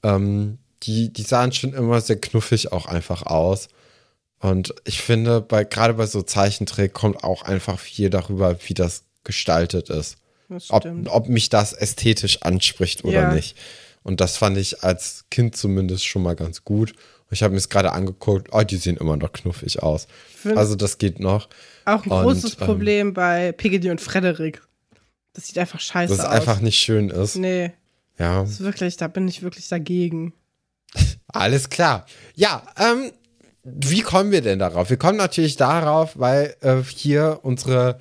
Ähm, 0.02 0.58
die, 0.82 1.12
die 1.12 1.22
sahen 1.22 1.52
schon 1.52 1.72
immer 1.72 2.00
sehr 2.00 2.20
knuffig 2.20 2.72
auch 2.72 2.86
einfach 2.86 3.22
aus. 3.22 3.68
Und 4.40 4.74
ich 4.84 5.00
finde, 5.02 5.40
bei, 5.40 5.64
gerade 5.64 5.94
bei 5.94 6.06
so 6.06 6.22
Zeichentrick 6.22 6.92
kommt 6.92 7.24
auch 7.24 7.42
einfach 7.42 7.78
viel 7.78 8.08
darüber, 8.10 8.56
wie 8.66 8.74
das 8.74 9.04
gestaltet 9.24 9.90
ist. 9.90 10.16
Das 10.48 10.70
Ob, 10.70 10.86
ob 11.08 11.28
mich 11.28 11.48
das 11.48 11.72
ästhetisch 11.72 12.42
anspricht 12.42 13.04
oder 13.04 13.22
Ja. 13.22 13.34
nicht. 13.34 13.56
Und 14.02 14.20
das 14.20 14.36
fand 14.36 14.56
ich 14.56 14.82
als 14.84 15.24
Kind 15.30 15.56
zumindest 15.56 16.06
schon 16.06 16.22
mal 16.22 16.36
ganz 16.36 16.64
gut. 16.64 16.94
Ich 17.30 17.42
habe 17.42 17.50
mir 17.52 17.58
es 17.58 17.68
gerade 17.68 17.92
angeguckt, 17.92 18.48
oh, 18.52 18.62
die 18.62 18.76
sehen 18.76 18.96
immer 18.96 19.16
noch 19.18 19.32
knuffig 19.32 19.82
aus. 19.82 20.06
find- 20.34 20.56
Also 20.56 20.76
das 20.76 20.96
geht 20.98 21.20
noch. 21.20 21.48
Auch 21.84 22.06
ein 22.06 22.10
und, 22.12 22.22
großes 22.22 22.54
ähm, 22.54 22.66
Problem 22.66 23.12
bei 23.14 23.52
Piggy 23.52 23.90
und 23.90 24.00
Frederik. 24.00 24.62
Das 25.34 25.46
sieht 25.48 25.58
einfach 25.58 25.80
scheiße 25.80 26.16
Dass 26.16 26.20
es 26.24 26.30
aus. 26.30 26.32
einfach 26.34 26.60
nicht 26.60 26.78
schön 26.78 27.10
ist. 27.10 27.36
Nee, 27.36 27.72
Ja, 28.18 28.40
das 28.40 28.52
ist 28.52 28.60
wirklich, 28.60 28.96
da 28.96 29.08
bin 29.08 29.28
ich 29.28 29.42
wirklich 29.42 29.68
dagegen. 29.68 30.32
alles 31.28 31.68
klar. 31.68 32.06
Ja, 32.34 32.62
ähm, 32.78 33.12
wie 33.76 34.02
kommen 34.02 34.30
wir 34.30 34.42
denn 34.42 34.58
darauf? 34.58 34.90
Wir 34.90 34.96
kommen 34.96 35.18
natürlich 35.18 35.56
darauf, 35.56 36.18
weil 36.18 36.54
äh, 36.60 36.76
hier 36.82 37.40
unsere 37.42 37.98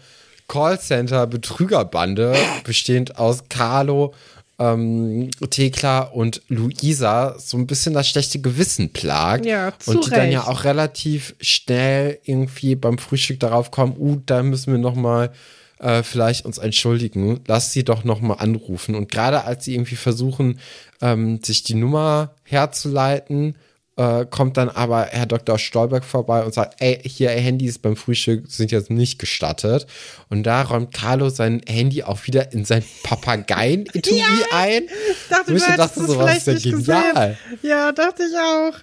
Callcenter-Betrügerbande, 0.47 2.35
bestehend 2.63 3.17
aus 3.17 3.43
Carlo, 3.49 4.13
ähm, 4.59 5.29
Thekla 5.49 6.01
und 6.01 6.41
Luisa, 6.47 7.35
so 7.37 7.57
ein 7.57 7.67
bisschen 7.67 7.93
das 7.93 8.09
schlechte 8.09 8.39
Gewissen 8.39 8.91
plagt. 8.91 9.45
Ja, 9.45 9.73
Und 9.85 10.05
die 10.05 10.09
dann 10.09 10.31
ja 10.31 10.39
Recht. 10.41 10.49
auch 10.49 10.63
relativ 10.63 11.35
schnell 11.39 12.19
irgendwie 12.23 12.75
beim 12.75 12.97
Frühstück 12.97 13.39
darauf 13.39 13.71
kommen, 13.71 13.95
uh, 13.97 14.17
da 14.25 14.41
müssen 14.41 14.71
wir 14.71 14.79
noch 14.79 14.95
mal 14.95 15.31
äh, 15.79 16.01
vielleicht 16.01 16.45
uns 16.45 16.57
entschuldigen. 16.57 17.41
Lass 17.45 17.71
sie 17.71 17.83
doch 17.83 18.03
noch 18.03 18.19
mal 18.19 18.35
anrufen. 18.35 18.95
Und 18.95 19.11
gerade 19.11 19.43
als 19.43 19.65
sie 19.65 19.75
irgendwie 19.75 19.95
versuchen, 19.95 20.59
ähm, 21.01 21.39
sich 21.43 21.63
die 21.63 21.75
Nummer 21.75 22.31
herzuleiten, 22.43 23.55
äh, 23.97 24.25
kommt 24.25 24.57
dann 24.57 24.69
aber 24.69 25.05
Herr 25.05 25.25
Dr. 25.25 25.57
Stolberg 25.57 26.05
vorbei 26.05 26.43
und 26.43 26.53
sagt, 26.53 26.75
ey, 26.79 27.01
hier 27.03 27.31
Handys 27.31 27.79
beim 27.79 27.95
Frühstück 27.95 28.45
sind 28.47 28.71
jetzt 28.71 28.91
nicht 28.91 29.17
gestattet. 29.19 29.87
Und 30.29 30.43
da 30.43 30.61
räumt 30.61 30.93
Carlo 30.93 31.29
sein 31.29 31.61
Handy 31.67 32.03
auch 32.03 32.27
wieder 32.27 32.53
in 32.53 32.63
sein 32.63 32.83
Papageien-Etui 33.03 34.21
ein. 34.51 34.83
Ich 34.83 35.27
dachte, 35.29 35.51
du 35.51 35.59
so 35.59 35.65
hättest 35.65 35.79
dachte, 35.79 35.99
das 35.99 36.07
sowas 36.07 36.43
vielleicht 36.43 36.47
ja 36.47 36.53
nicht 36.53 36.63
genial. 36.63 37.37
gesehen. 37.49 37.59
Ja, 37.63 37.91
dachte 37.91 38.23
ich 38.23 38.37
auch. 38.37 38.77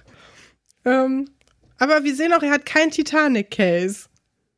Ähm, 0.85 1.29
aber 1.77 2.03
wir 2.03 2.15
sehen 2.15 2.33
auch, 2.33 2.43
er 2.43 2.51
hat 2.51 2.65
kein 2.65 2.91
Titanic-Case. 2.91 4.07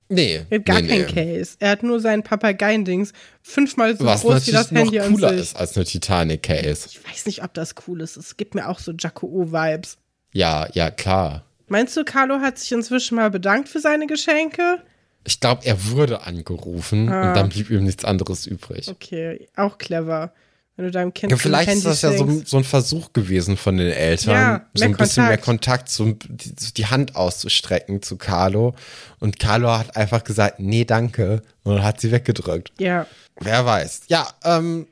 Nee. 0.10 0.42
Er 0.50 0.58
hat 0.60 0.66
gar 0.66 0.82
nee, 0.82 0.88
kein 0.88 1.02
nee. 1.02 1.36
Case. 1.36 1.56
Er 1.60 1.72
hat 1.72 1.84
nur 1.84 2.00
sein 2.00 2.24
Papageiendings. 2.24 3.14
Fünfmal 3.44 3.96
so 3.96 4.06
Was 4.06 4.22
groß 4.22 4.48
wie 4.48 4.52
das 4.52 4.72
Handy 4.72 4.98
noch 4.98 5.06
an 5.06 5.14
cooler 5.14 5.30
sich. 5.30 5.42
ist 5.42 5.56
als 5.56 5.76
eine 5.76 5.86
Titanic-Case. 5.86 6.88
Ich 6.90 7.06
weiß 7.06 7.26
nicht, 7.28 7.44
ob 7.44 7.54
das 7.54 7.76
cool 7.88 8.02
ist. 8.02 8.18
Es 8.18 8.38
gibt 8.38 8.56
mir 8.56 8.70
auch 8.70 8.80
so 8.80 8.94
Jacko-O-Vibes. 8.98 9.98
Ja, 10.34 10.68
ja, 10.74 10.92
klar. 10.92 11.44
Meinst 11.68 11.98
du, 11.98 12.04
Carlo 12.06 12.40
hat 12.40 12.58
sich 12.60 12.72
inzwischen 12.72 13.16
mal 13.16 13.30
bedankt 13.30 13.70
für 13.70 13.80
seine 13.80 14.08
Geschenke? 14.08 14.82
Ich 15.26 15.40
glaube, 15.40 15.66
er 15.66 15.90
wurde 15.92 16.22
angerufen 16.26 17.10
Ah. 17.10 17.30
und 17.30 17.36
dann 17.36 17.50
blieb 17.50 17.70
ihm 17.70 17.84
nichts 17.84 18.06
anderes 18.06 18.46
übrig. 18.48 18.88
Okay, 18.88 19.48
auch 19.56 19.78
clever. 19.78 20.32
Wenn 20.78 20.86
du 20.86 20.92
deinem 20.92 21.12
Kind 21.14 21.32
Ja, 21.32 21.38
vielleicht 21.38 21.70
ist 21.70 21.86
das 21.88 22.04
ja 22.04 22.16
so, 22.16 22.42
so 22.46 22.58
ein 22.58 22.64
Versuch 22.64 23.12
gewesen 23.12 23.58
von 23.58 23.78
den 23.78 23.92
Eltern, 23.92 24.34
Ja, 24.36 24.66
so 24.76 24.84
ein 24.86 24.92
mehr 24.92 24.98
bisschen 24.98 25.26
mehr 25.28 25.38
Kontakt. 25.40 25.88
Kontakt, 25.88 25.90
so 25.90 26.12
die, 26.30 26.54
so 26.58 26.70
die 26.78 26.86
Hand 26.86 27.16
auszustrecken 27.16 28.04
zu 28.04 28.16
Carlo. 28.18 28.76
Und 29.20 29.40
Carlo 29.40 29.72
hat 29.72 29.98
einfach 29.98 30.24
gesagt, 30.24 30.60
nee, 30.60 30.86
danke. 30.86 31.42
Und 31.64 31.82
hat 31.84 32.00
sie 32.00 32.12
weggedrückt. 32.12 32.72
Ja, 32.80 33.08
Wer 33.40 33.66
weiß. 33.66 34.02
Ja, 34.08 34.28
ähm, 34.44 34.88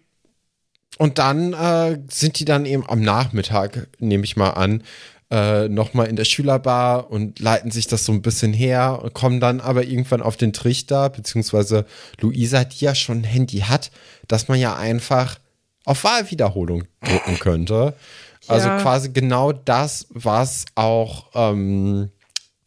und 0.98 1.20
dann 1.20 1.54
äh, 1.54 2.00
sind 2.10 2.40
die 2.40 2.46
dann 2.46 2.66
eben 2.66 2.88
am 2.90 3.02
Nachmittag, 3.02 3.88
nehme 4.00 4.24
ich 4.24 4.36
mal 4.38 4.52
an, 4.52 4.82
äh, 5.32 5.68
nochmal 5.70 6.08
in 6.08 6.16
der 6.16 6.26
Schülerbar 6.26 7.10
und 7.10 7.40
leiten 7.40 7.72
sich 7.72 7.88
das 7.88 8.06
so 8.06 8.12
ein 8.12 8.22
bisschen 8.22 8.54
her 8.54 9.00
und 9.04 9.14
kommen 9.14 9.40
dann 9.40 9.60
aber 9.60 9.84
irgendwann 9.84 10.22
auf 10.22 10.38
den 10.38 10.54
Trichter, 10.54 11.10
beziehungsweise 11.10 11.86
Luisa, 12.22 12.64
die 12.64 12.86
ja 12.86 12.94
schon 12.96 13.20
ein 13.20 13.24
Handy 13.24 13.60
hat, 13.60 13.92
dass 14.28 14.48
man 14.48 14.60
ja 14.60 14.76
einfach 14.76 15.40
auf 15.86 16.04
Wahlwiederholung 16.04 16.84
drücken 17.02 17.40
könnte. 17.40 17.94
Also 18.48 18.68
Ja. 18.70 18.78
quasi 18.82 19.10
genau 19.10 19.52
das, 19.52 20.06
was 20.10 20.66
auch 20.76 21.32
ähm, 21.34 22.12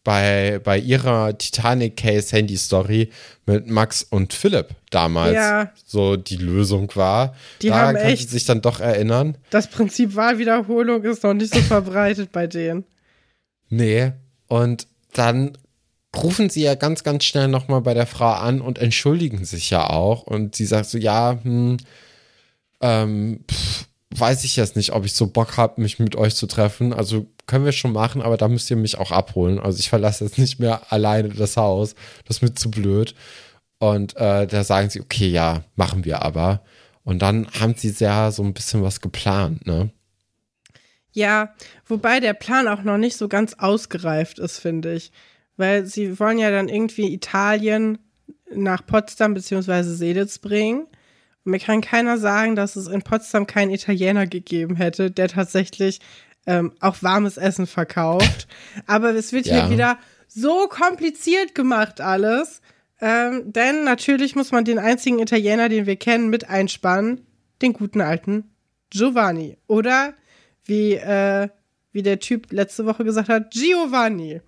bei, 0.09 0.59
bei 0.65 0.79
ihrer 0.79 1.37
Titanic 1.37 1.99
Case 1.99 2.35
Handy 2.35 2.57
Story 2.57 3.11
mit 3.45 3.67
Max 3.69 4.03
und 4.09 4.33
Philipp 4.33 4.69
damals 4.91 5.35
Ja. 5.35 5.71
so 5.85 6.17
die 6.17 6.37
Lösung 6.37 6.91
war. 6.95 7.35
Die 7.61 7.69
Daran 7.69 7.89
haben 7.89 7.97
echt- 7.97 8.31
sich 8.31 8.47
dann 8.47 8.63
doch 8.63 8.81
erinnern. 8.81 9.37
das 9.51 9.69
Prinzip 9.69 10.15
Wahlwiederholung 10.17 11.05
ist 11.05 11.25
noch 11.25 11.35
nicht 11.35 11.53
so 11.53 11.61
verbreitet 11.61 12.33
bei 12.33 12.47
denen. 12.47 12.85
Nee. 13.69 14.13
Und 14.47 14.87
dann 15.13 15.59
rufen 16.17 16.49
sie 16.49 16.63
ja 16.63 16.75
ganz, 16.75 17.05
ganz 17.05 17.25
schnell 17.25 17.49
nochmal 17.49 17.83
bei 17.83 17.93
der 17.93 18.07
Frau 18.07 18.31
an 18.33 18.63
und 18.63 18.79
entschuldigen 18.79 19.45
sich 19.45 19.69
ja 19.69 19.91
auch. 19.91 20.23
Und 20.23 20.57
sie 20.57 20.65
sagt 20.65 20.87
so, 20.87 20.97
ja, 20.97 21.39
hm, 21.43 21.77
ähm, 22.81 23.45
pff, 23.51 23.88
weiß 24.11 24.45
ich 24.45 24.57
jetzt 24.57 24.77
nicht, 24.77 24.93
ob 24.93 25.05
ich 25.05 25.13
so 25.13 25.27
Bock 25.27 25.57
habe, 25.57 25.81
mich 25.81 25.99
mit 25.99 26.17
euch 26.17 26.35
zu 26.35 26.47
treffen. 26.47 26.93
Also 26.93 27.27
können 27.47 27.65
wir 27.65 27.73
schon 27.73 27.93
machen, 27.93 28.23
aber 28.23 28.37
da 28.37 28.49
müsst 28.49 28.71
ihr 28.71 28.77
mich 28.77 28.99
auch 28.99 29.11
abholen. 29.11 29.59
Also 29.59 29.79
ich 29.79 29.89
verlasse 29.89 30.25
jetzt 30.25 30.39
nicht 30.39 30.59
mehr 30.59 30.93
alleine 30.93 31.29
das 31.29 31.57
Haus. 31.57 31.95
Das 32.25 32.39
ist 32.39 32.43
mir 32.43 32.55
zu 32.55 32.71
blöd. 32.71 33.15
Und 33.79 34.17
äh, 34.17 34.47
da 34.47 34.65
sagen 34.65 34.91
sie, 34.91 35.01
okay, 35.01 35.29
ja, 35.29 35.63
machen 35.77 36.05
wir 36.05 36.23
aber. 36.23 36.63
Und 37.05 37.21
dann 37.21 37.49
haben 37.59 37.75
sie 37.75 37.95
ja 37.99 38.31
so 38.31 38.43
ein 38.43 38.55
bisschen 38.55 38.83
was 38.83 39.01
geplant, 39.01 39.67
ne? 39.67 39.91
Ja, 41.13 41.55
wobei 41.87 42.21
der 42.21 42.35
Plan 42.35 42.69
auch 42.69 42.83
noch 42.83 42.99
nicht 42.99 43.17
so 43.17 43.29
ganz 43.29 43.55
ausgereift 43.55 44.39
ist, 44.39 44.59
finde 44.59 44.95
ich. 44.95 45.11
Weil 45.57 45.87
sie 45.87 46.19
wollen 46.21 46.39
ja 46.39 46.51
dann 46.51 46.69
irgendwie 46.69 47.13
Italien 47.13 47.99
nach 48.55 48.85
Potsdam 48.85 49.35
bzw. 49.35 49.83
Seelitz 49.83 50.39
bringen. 50.39 50.87
Mir 51.49 51.59
kann 51.59 51.81
keiner 51.81 52.19
sagen, 52.19 52.57
dass 52.57 52.77
es 52.77 52.87
in 52.89 53.03
Potsdam 53.03 53.47
keinen 53.47 53.71
Italiener 53.71 54.27
gegeben 54.27 54.77
hätte, 54.77 55.11
der 55.11 55.29
tatsächlich 55.29 56.01
ähm, 56.47 56.73
auch 56.81 57.03
warmes 57.03 57.37
Essen 57.37 57.67
verkauft. 57.67 58.47
Aber 58.87 59.11
es 59.15 59.33
wird 59.33 59.47
Ja. 59.47 59.63
hier 59.67 59.71
wieder 59.71 59.99
so 60.29 60.67
kompliziert 60.69 61.55
gemacht 61.55 62.01
alles. 62.01 62.61
Ähm, 63.01 63.53
denn 63.53 63.85
natürlich 63.85 64.35
muss 64.35 64.51
man 64.51 64.65
den 64.65 64.79
einzigen 64.79 65.19
Italiener, 65.21 65.69
den 65.69 65.87
wir 65.87 65.97
kennen, 65.97 66.31
mit 66.31 66.49
einspannen, 66.49 67.27
den 67.63 67.73
guten 67.73 68.01
alten 68.01 68.51
Giovanni. 68.91 69.57
Oder 69.67 70.15
wie, 70.65 70.95
äh, 70.95 71.49
wie 71.93 72.03
der 72.03 72.19
Typ 72.19 72.53
letzte 72.53 72.87
Woche 72.87 73.05
gesagt 73.05 73.29
hat, 73.29 73.51
Giovanni. 73.53 74.41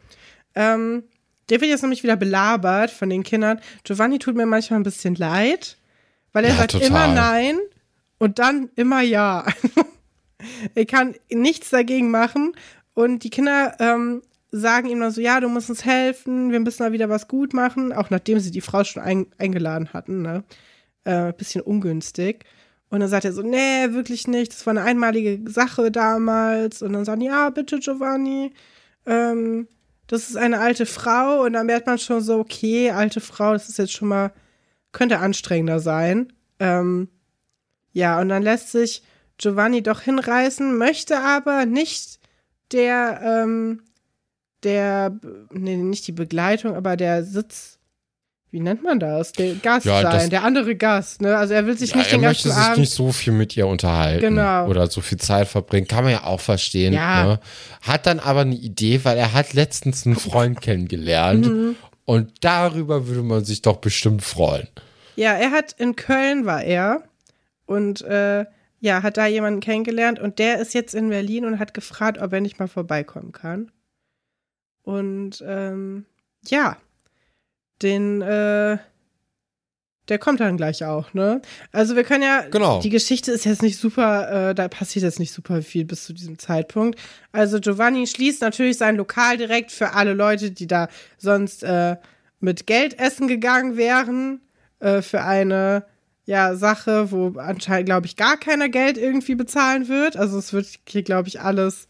Ähm, 0.55 1.05
der 1.48 1.60
wird 1.60 1.70
jetzt 1.70 1.82
nämlich 1.82 2.02
wieder 2.02 2.16
belabert 2.16 2.90
von 2.90 3.10
den 3.10 3.22
Kindern. 3.22 3.60
Giovanni 3.85 4.18
tut 4.18 4.36
mir 4.36 4.47
manchmal 4.47 4.81
ein 4.81 4.85
bisschen 4.85 5.14
leid, 5.16 5.77
weil 6.32 6.44
er 6.44 6.51
Ja, 6.51 6.57
sagt 6.57 6.73
total. 6.73 6.89
immer 6.89 7.07
nein 7.09 7.59
und 8.19 8.39
dann 8.39 8.70
immer 8.77 9.01
ja. 9.02 9.47
er 10.74 10.86
kann 10.86 11.15
nichts 11.31 11.70
dagegen 11.70 12.11
machen 12.11 12.52
und 12.94 13.24
die 13.24 13.31
Kinder 13.31 13.77
ähm, 13.78 14.23
sagen 14.52 14.89
ihm 14.89 15.01
dann 15.01 15.12
so, 15.12 15.20
ja, 15.20 15.40
du 15.40 15.48
musst 15.48 15.70
uns 15.70 15.85
helfen, 15.85 16.51
wir 16.51 16.61
müssen 16.61 16.82
da 16.82 16.93
wieder 16.93 17.09
was 17.09 17.28
gut 17.28 17.55
machen, 17.55 17.93
auch 17.93 18.11
nachdem 18.11 18.40
sie 18.40 18.51
die 18.51 18.61
Frau 18.61 18.85
schon 18.85 19.02
ein, 19.02 19.27
eingeladen 19.39 19.93
hatten, 19.93 20.23
ne? 20.23 20.44
Äh, 21.05 21.32
bisschen 21.32 21.62
ungünstig. 21.62 22.44
Und 22.90 23.01
dann 23.01 23.09
sagt 23.09 23.24
er 23.24 23.32
so, 23.32 23.43
nee, 23.43 23.93
wirklich 23.93 24.27
nicht, 24.27 24.52
das 24.52 24.66
war 24.66 24.73
eine 24.73 24.82
einmalige 24.82 25.48
Sache 25.48 25.90
damals. 25.93 26.82
Und 26.82 26.93
dann 26.93 27.05
sagen, 27.05 27.20
ja, 27.20 27.48
bitte, 27.51 27.78
Giovanni, 27.78 28.52
ähm, 29.07 29.69
das 30.09 30.28
ist 30.28 30.36
eine 30.36 30.59
alte 30.59 30.86
Frau. 30.86 31.44
Und 31.44 31.52
dann 31.52 31.66
merkt 31.66 31.86
man 31.86 31.98
schon 31.98 32.20
so, 32.20 32.39
okay, 32.40 32.90
alte 32.90 33.20
Frau, 33.20 33.52
das 33.52 33.69
ist 33.69 33.78
jetzt 33.78 33.93
schon 33.93 34.09
mal, 34.09 34.32
könnte 34.93 35.19
anstrengender 35.19 35.81
sein. 35.81 36.33
Ähm, 36.59 37.09
ja, 37.93 38.21
und 38.21 38.29
dann 38.29 38.43
lässt 38.43 38.71
sich 38.73 39.03
Giovanni 39.39 39.83
doch 39.83 40.01
hinreißen, 40.03 40.77
möchte 40.77 41.19
aber 41.21 41.67
nicht 41.67 42.19
der, 42.73 43.21
ähm, 43.45 43.83
der, 44.62 45.19
nee, 45.51 45.77
nicht 45.77 46.07
die 46.07 46.12
Begleitung, 46.12 46.77
aber 46.77 46.97
der 46.97 47.25
Sitz, 47.25 47.79
wie 48.53 48.61
nennt 48.61 48.83
man 48.83 48.99
das? 49.01 49.33
Der 49.33 49.55
Gast 49.55 49.87
Ja, 49.87 50.03
sein, 50.03 50.29
der 50.29 50.43
andere 50.45 50.75
Gast, 50.77 51.23
ne? 51.23 51.37
Also 51.37 51.55
er 51.55 51.67
will 51.67 51.79
sich 51.79 51.91
Ja, 51.91 51.97
nicht 51.99 52.12
er 52.12 52.19
den 52.19 52.23
möchte 52.23 52.49
ganzen 52.49 52.59
sich 52.61 52.67
Abend. 52.69 52.79
nicht 52.81 52.93
so 52.93 53.12
viel 53.12 53.33
mit 53.33 53.57
ihr 53.57 53.67
unterhalten 53.69 54.21
Genau. 54.21 54.67
oder 54.67 54.89
so 54.89 55.01
viel 55.01 55.19
Zeit 55.19 55.47
verbringen. 55.49 55.87
Kann 55.87 56.03
man 56.05 56.12
ja 56.12 56.25
auch 56.25 56.41
verstehen. 56.41 56.93
Ja. 56.93 57.25
Ne? 57.25 57.41
Hat 57.83 58.07
dann 58.07 58.19
aber 58.19 58.41
eine 58.41 58.57
Idee, 58.57 59.05
weil 59.05 59.17
er 59.19 59.33
hat 59.33 59.53
letztens 59.55 60.05
einen 60.05 60.17
Freund 60.17 60.61
kennengelernt 60.61 61.47
Mhm. 61.47 61.77
Und 62.11 62.43
darüber 62.43 63.07
würde 63.07 63.23
man 63.23 63.45
sich 63.45 63.62
doch 63.62 63.77
bestimmt 63.77 64.23
freuen. 64.23 64.66
Ja, 65.15 65.35
er 65.35 65.53
hat 65.53 65.74
in 65.78 65.95
Köln 65.95 66.45
war 66.45 66.61
er 66.61 67.05
und 67.66 68.03
äh, 68.03 68.47
ja, 68.81 69.05
hat 69.05 69.16
da 69.16 69.27
jemanden 69.27 69.61
kennengelernt 69.61 70.19
und 70.19 70.41
der 70.41 70.59
ist 70.59 70.74
jetzt 70.74 70.93
in 70.93 71.11
Berlin 71.11 71.45
und 71.45 71.61
hat 71.61 71.73
gefragt, 71.73 72.19
ob 72.20 72.32
er 72.32 72.41
nicht 72.41 72.59
mal 72.59 72.66
vorbeikommen 72.66 73.31
kann. 73.31 73.70
Und 74.82 75.45
ähm, 75.47 76.05
ja, 76.49 76.78
den, 77.81 78.23
äh, 78.23 78.78
der 80.11 80.19
kommt 80.19 80.41
dann 80.41 80.57
gleich 80.57 80.85
auch, 80.85 81.15
ne? 81.15 81.41
Also 81.73 81.97
wir 81.97 82.05
können 82.05 82.23
ja, 82.23 82.43
Genau. 82.51 82.81
die 82.81 82.91
Geschichte 82.91 83.32
ist 83.32 83.45
jetzt 83.45 83.62
nicht 83.62 83.78
super, 83.78 84.51
äh, 84.51 84.55
da 84.55 84.69
passiert 84.69 85.05
jetzt 85.05 85.19
nicht 85.19 85.32
super 85.32 85.62
viel 85.62 85.85
bis 85.85 86.05
zu 86.05 86.12
diesem 86.12 86.39
Zeitpunkt. 86.39 86.99
Also 87.32 87.61
Giovanni 87.61 88.07
schließt 88.07 88.43
natürlich 88.43 88.77
sein 88.77 88.97
Lokal 88.97 89.37
direkt 89.39 89.70
für 89.73 89.93
alle 89.95 90.12
Leute, 90.12 90.51
die 90.51 90.66
da 90.66 90.89
sonst 91.16 91.62
äh, 91.62 91.97
mit 92.41 92.66
Geld 92.66 92.99
essen 92.99 93.28
gegangen 93.28 93.77
wären, 93.77 94.41
äh, 94.81 95.01
für 95.03 95.23
eine 95.23 95.85
ja, 96.27 96.55
Sache, 96.55 97.11
wo 97.11 97.39
anscheinend, 97.39 97.87
glaube 97.87 98.07
ich, 98.07 98.16
gar 98.16 98.37
keiner 98.37 98.69
Geld 98.69 98.99
irgendwie 98.99 99.35
bezahlen 99.35 99.89
wird. 99.89 100.16
Also 100.16 100.39
es 100.39 100.53
wird 100.53 100.66
hier, 100.89 101.03
glaube 101.03 101.28
ich, 101.28 101.41
alles 101.41 101.89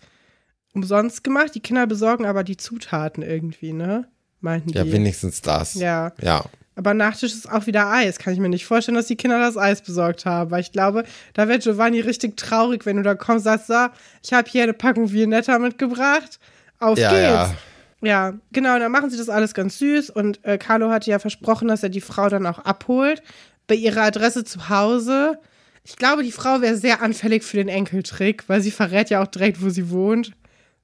umsonst 0.73 1.25
gemacht. 1.25 1.55
Die 1.55 1.61
Kinder 1.61 1.87
besorgen 1.87 2.25
aber 2.27 2.45
die 2.45 2.57
Zutaten 2.57 3.23
irgendwie, 3.23 3.73
ne? 3.73 4.09
Meinten 4.41 4.71
Ja, 4.71 4.85
die. 4.85 4.93
wenigstens 4.93 5.43
das. 5.43 5.75
Ja. 5.75 6.13
Ja. 6.23 6.45
Aber 6.77 6.95
Nachtisch 6.95 7.33
ist 7.33 7.51
auch 7.51 7.67
wieder 7.67 7.91
Eis. 7.91 8.19
Kann 8.19 8.33
ich 8.33 8.39
mir 8.39 8.49
nicht 8.49 8.65
vorstellen, 8.65 8.97
dass 8.97 9.07
die 9.07 9.17
Kinder 9.17 9.39
das 9.39 9.57
Eis 9.57 9.83
besorgt 9.83 10.25
haben. 10.25 10.51
Weil 10.51 10.61
ich 10.61 10.73
glaube, 10.73 11.05
da 11.35 11.49
wird 11.49 11.63
Giovanni 11.63 12.01
richtig 12.01 12.37
traurig, 12.37 12.87
wenn 12.87 12.97
du 12.97 13.03
da 13.03 13.15
kommst 13.15 13.47
und 13.47 13.53
sagst, 13.53 13.67
so, 13.67 13.87
ich 14.23 14.33
habe 14.33 14.49
hier 14.49 14.63
eine 14.63 14.73
Packung 14.73 15.11
Viennetta 15.11 15.59
mitgebracht. 15.59 16.39
Auf 16.79 16.99
Ja, 16.99 17.11
geht's. 17.11 17.23
ja. 17.23 17.55
Ja, 18.03 18.35
genau, 18.53 18.79
dann 18.79 18.93
machen 18.93 19.11
sie 19.11 19.19
das 19.19 19.29
alles 19.29 19.53
ganz 19.53 19.79
süß 19.79 20.09
und 20.09 20.43
äh, 20.43 20.57
Carlo 20.57 20.91
hatte 20.91 21.11
ja 21.11 21.19
versprochen, 21.19 21.69
dass 21.69 21.83
er 21.83 21.91
die 21.91 22.01
Frau 22.01 22.31
dann 22.31 22.47
auch 22.47 22.61
abholt 22.61 23.23
bei 23.67 23.75
ihrer 23.75 24.03
Adresse 24.03 24.43
zu 24.43 24.71
Hause. 24.71 25.39
Ich 25.85 25.97
glaube, 25.97 26.23
die 26.23 26.33
Frau 26.33 26.63
wäre 26.63 26.77
sehr 26.77 27.03
anfällig 27.03 27.43
für 27.43 27.59
den 27.59 27.69
Enkeltrick, 27.69 28.49
weil 28.49 28.63
sie 28.63 28.71
verrät 28.71 29.11
ja 29.11 29.23
auch 29.23 29.27
direkt, 29.27 29.63
wo 29.63 29.69
sie 29.69 29.91
wohnt. 29.91 30.33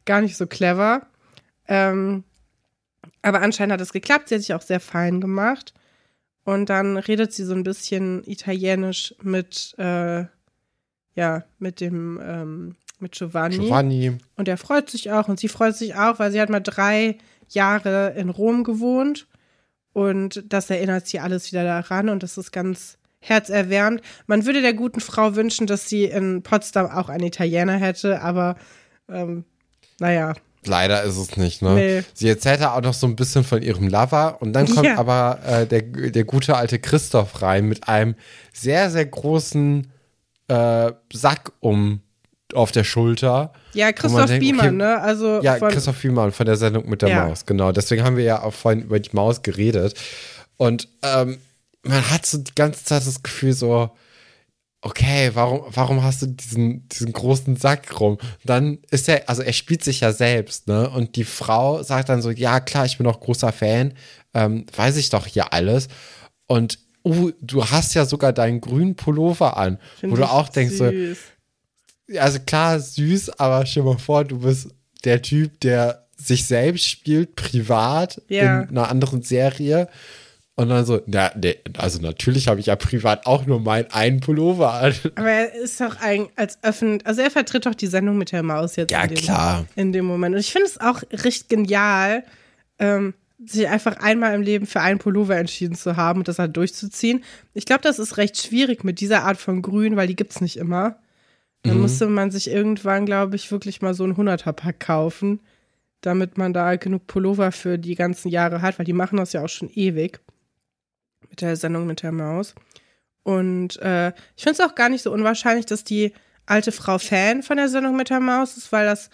Gar 0.05 0.21
nicht 0.21 0.37
so 0.37 0.47
clever. 0.47 1.07
Ähm, 1.69 2.25
aber 3.27 3.43
anscheinend 3.43 3.73
hat 3.73 3.81
es 3.81 3.93
geklappt. 3.93 4.29
Sie 4.29 4.37
hat 4.37 4.43
sich 4.43 4.55
auch 4.55 4.63
sehr 4.63 4.81
fein 4.81 5.21
gemacht. 5.21 5.75
Und 6.45 6.71
dann 6.71 6.97
redet 6.97 7.33
sie 7.33 7.45
so 7.45 7.55
ein 7.55 7.65
bisschen 7.65 8.23
italienisch 8.25 9.15
mit, 9.21 9.75
äh, 9.79 10.25
ja, 11.15 11.45
mit 11.59 11.81
dem, 11.81 12.21
ähm, 12.23 12.77
mit 13.01 13.13
Giovanni. 13.13 13.59
Giovanni. 13.59 14.19
Und 14.37 14.47
er 14.47 14.57
freut 14.57 14.89
sich 14.89 15.11
auch 15.11 15.29
und 15.29 15.41
sie 15.41 15.49
freut 15.49 15.77
sich 15.77 15.97
auch, 15.97 16.21
weil 16.21 16.31
sie 16.31 16.41
hat 16.41 16.51
mal 16.51 16.61
drei 16.61 17.19
Jahre 17.49 18.15
in 18.17 18.31
Rom 18.31 18.63
gewohnt 18.63 19.27
und 19.93 20.45
das 20.49 20.71
erinnert 20.71 21.09
sie 21.09 21.19
alles 21.19 21.51
wieder 21.51 21.65
daran 21.65 22.09
und 22.09 22.23
das 22.23 22.39
ist 22.39 22.53
ganz 22.53 22.97
herzerwärmend. 23.19 24.03
Man 24.27 24.47
würde 24.47 24.63
der 24.63 24.75
guten 24.75 25.01
Frau 25.01 25.35
wünschen, 25.35 25.67
dass 25.67 25.89
sie 25.89 26.05
in 26.05 26.43
Potsdam 26.43 26.87
auch 26.87 27.09
einen 27.09 27.25
Italiener 27.25 27.77
hätte, 27.77 28.23
aber 28.23 28.57
ähm, 29.09 29.45
naja, 29.99 30.35
Leider 30.67 31.03
ist 31.03 31.17
es 31.17 31.37
nicht, 31.37 31.63
ne? 31.63 31.75
Nee. 31.75 32.03
Sie 32.15 32.29
erzählt 32.29 32.61
ja 32.61 32.75
auch 32.75 32.81
noch 32.83 32.95
so 32.95 33.07
ein 33.07 33.17
bisschen 33.17 33.45
von 33.45 33.63
ihrem 33.63 33.89
Lover 33.89 34.39
und 34.41 34.53
dann 34.53 34.67
kommt 34.67 34.87
Ja. 34.87 34.99
aber 34.99 35.39
äh, 35.47 35.67
der, 35.67 35.83
der 35.83 36.25
gute 36.25 36.57
alte 36.57 36.79
Christoph 36.79 37.43
rein 37.43 37.67
mit 37.67 37.89
einem 37.89 38.15
sehr, 38.53 38.91
sehr 38.91 39.07
großen 39.07 39.87
äh, 40.49 40.93
Sack 41.13 41.53
um 41.61 42.01
auf 42.55 42.71
der 42.71 42.85
Schulter. 42.85 43.53
ja, 43.75 43.91
Christoph 43.93 44.27
denkt, 44.27 44.41
Biemann, 44.41 44.67
okay, 44.69 44.77
ne? 44.77 45.01
Also 45.01 45.41
Ja, 45.43 45.57
von, 45.57 45.69
Christoph 45.71 46.03
Wiemann 46.05 46.31
von 46.33 46.47
der 46.47 46.57
Sendung 46.57 46.89
mit 46.89 47.03
der 47.03 47.09
Ja. 47.09 47.27
Maus, 47.27 47.45
genau. 47.45 47.73
Deswegen 47.73 48.05
haben 48.05 48.17
wir 48.17 48.25
ja 48.25 48.43
auch 48.43 48.55
vorhin 48.55 48.83
über 48.83 49.01
die 49.01 49.11
Maus 49.13 49.43
geredet. 49.43 49.95
Und 50.57 50.89
ähm, 51.03 51.39
man 51.83 52.09
hat 52.11 52.25
so 52.25 52.39
die 52.39 52.55
ganze 52.55 52.85
Zeit 52.85 53.05
das 53.07 53.23
Gefühl 53.23 53.53
so, 53.53 53.91
okay, 54.87 55.33
warum, 55.35 55.63
warum 55.71 56.03
hast 56.03 56.23
du 56.23 56.27
diesen, 56.27 56.89
diesen 56.89 57.13
großen 57.13 57.57
Sack 57.57 58.01
rum? 58.01 58.19
Dann 58.45 58.79
ist 58.91 59.09
er, 59.09 59.29
also 59.29 59.43
er 59.43 59.53
spielt 59.53 59.83
sich 59.83 60.01
ja 60.01 60.13
selbst, 60.13 60.69
ne? 60.69 60.89
Und 60.89 61.17
die 61.17 61.25
Frau 61.25 61.83
sagt 61.83 62.09
dann 62.09 62.23
so, 62.23 62.31
ja 62.31 62.61
klar, 62.61 62.87
ich 62.87 62.97
bin 62.97 63.07
auch 63.07 63.21
großer 63.21 63.53
Fan, 63.53 63.95
ähm, 64.33 64.65
weiß 64.75 64.97
ich 64.97 65.11
doch 65.11 65.27
hier 65.27 65.53
alles. 65.53 65.89
Und 66.47 66.79
uh, 67.05 67.33
du 67.41 67.65
hast 67.65 67.95
ja 67.95 68.05
sogar 68.07 68.33
deinen 68.33 68.61
grünen 68.61 68.95
Pullover 68.95 69.57
an, 69.57 69.79
find 69.99 70.13
wo 70.13 70.17
du 70.17 70.31
auch 70.31 70.49
denkst 70.49 70.77
so, 70.77 70.89
süß. 70.89 71.19
also 72.19 72.39
klar, 72.47 72.79
süß, 72.79 73.31
aber 73.41 73.67
stell 73.67 73.83
dir 73.83 73.91
mal 73.91 73.99
vor, 73.99 74.25
du 74.25 74.39
bist 74.39 74.69
der 75.05 75.21
Typ, 75.21 75.61
der 75.61 76.07
sich 76.17 76.47
selbst 76.47 76.89
spielt, 76.89 77.35
privat, 77.37 78.23
Ja. 78.29 78.63
in 78.63 78.71
einer 78.71 78.89
anderen 78.89 79.23
Serie. 79.23 79.89
Und 80.59 80.71
dann 80.71 80.87
so, 80.87 81.03
na, 81.07 81.31
nee, 81.37 81.57
also 81.77 82.01
natürlich 82.01 82.49
habe 82.49 82.61
ich 82.61 82.67
ja 82.67 82.77
privat 82.77 83.27
auch 83.27 83.45
nur 83.45 83.61
meinen 83.61 83.91
einen 83.91 84.21
Pullover 84.21 84.73
an. 84.73 84.95
Aber 85.15 85.29
er 85.31 85.55
ist 85.55 85.79
doch 85.83 86.01
ein, 86.01 86.29
als 86.35 86.59
öffentlich, 86.63 87.07
also 87.07 87.21
er 87.21 87.31
vertritt 87.31 87.67
doch 87.67 87.75
die 87.75 87.87
Sendung 87.89 88.17
mit 88.17 88.33
der 88.33 88.43
Maus 88.43 88.77
jetzt 88.77 88.91
Ja, 88.91 89.03
in 89.03 89.11
dem, 89.11 89.19
klar. 89.19 89.67
in 89.77 89.93
dem 89.93 90.07
Moment. 90.07 90.35
Und 90.35 90.41
ich 90.41 90.51
finde 90.53 90.67
es 90.69 90.81
auch 90.81 91.03
richtig 91.13 91.49
genial, 91.49 92.25
ähm, 92.79 93.13
sich 93.45 93.69
einfach 93.69 93.99
einmal 93.99 94.35
im 94.35 94.41
Leben 94.41 94.65
für 94.67 94.81
einen 94.81 94.99
Pullover 94.99 95.37
entschieden 95.37 95.75
zu 95.75 95.97
haben 95.97 96.21
und 96.21 96.29
das 96.29 96.39
halt 96.39 96.57
durchzuziehen. 96.57 97.23
Ich 97.53 97.67
glaube, 97.67 97.83
das 97.83 97.99
ist 97.99 98.17
recht 98.17 98.39
schwierig 98.41 98.83
mit 98.83 99.01
dieser 99.01 99.25
Art 99.25 99.37
von 99.37 99.61
Grün, 99.61 99.97
weil 99.97 100.07
die 100.09 100.17
gibt's 100.17 100.41
nicht 100.41 100.57
immer. 100.57 100.97
Dann 101.65 101.77
Mhm. 101.77 101.83
musste 101.83 102.07
man 102.07 102.31
sich 102.31 102.49
irgendwann, 102.51 103.05
glaube 103.05 103.37
ich, 103.37 103.51
wirklich 103.53 103.83
mal 103.83 103.93
so 103.93 104.05
ein 104.05 104.17
100er-Pack 104.17 104.81
kaufen, 104.81 105.41
damit 106.01 106.39
man 106.39 106.55
da 106.55 106.77
genug 106.77 107.07
Pullover 107.07 107.53
für 107.53 107.79
die 107.79 107.95
ganzen 107.95 108.31
Jahre 108.31 108.63
hat, 108.63 108.79
weil 108.79 108.87
die 108.87 108.95
machen 108.95 109.19
das 109.19 109.35
ja 109.35 109.45
auch 109.45 109.49
schon 109.51 109.69
ewig 109.75 110.21
mit 111.31 111.41
der 111.41 111.57
Sendung 111.57 111.87
mit 111.87 112.03
der 112.03 112.13
Maus. 112.13 112.55
Und 113.23 113.77
äh, 113.83 114.09
ich 114.37 114.45
finde 114.45 114.61
es 114.63 114.69
auch 114.69 114.75
gar 114.75 114.89
nicht 114.89 115.03
so 115.03 115.13
unwahrscheinlich, 115.13 115.67
dass 115.67 115.85
die 115.85 116.13
alte 116.47 116.71
Frau 116.73 116.99
Fan 116.99 117.43
von 117.43 117.57
der 117.57 117.69
Sendung 117.69 117.97
mit 117.97 118.11
der 118.11 118.21
Maus 118.21 118.57
ist, 118.57 118.71
weil 118.71 118.87
das, 118.87 119.11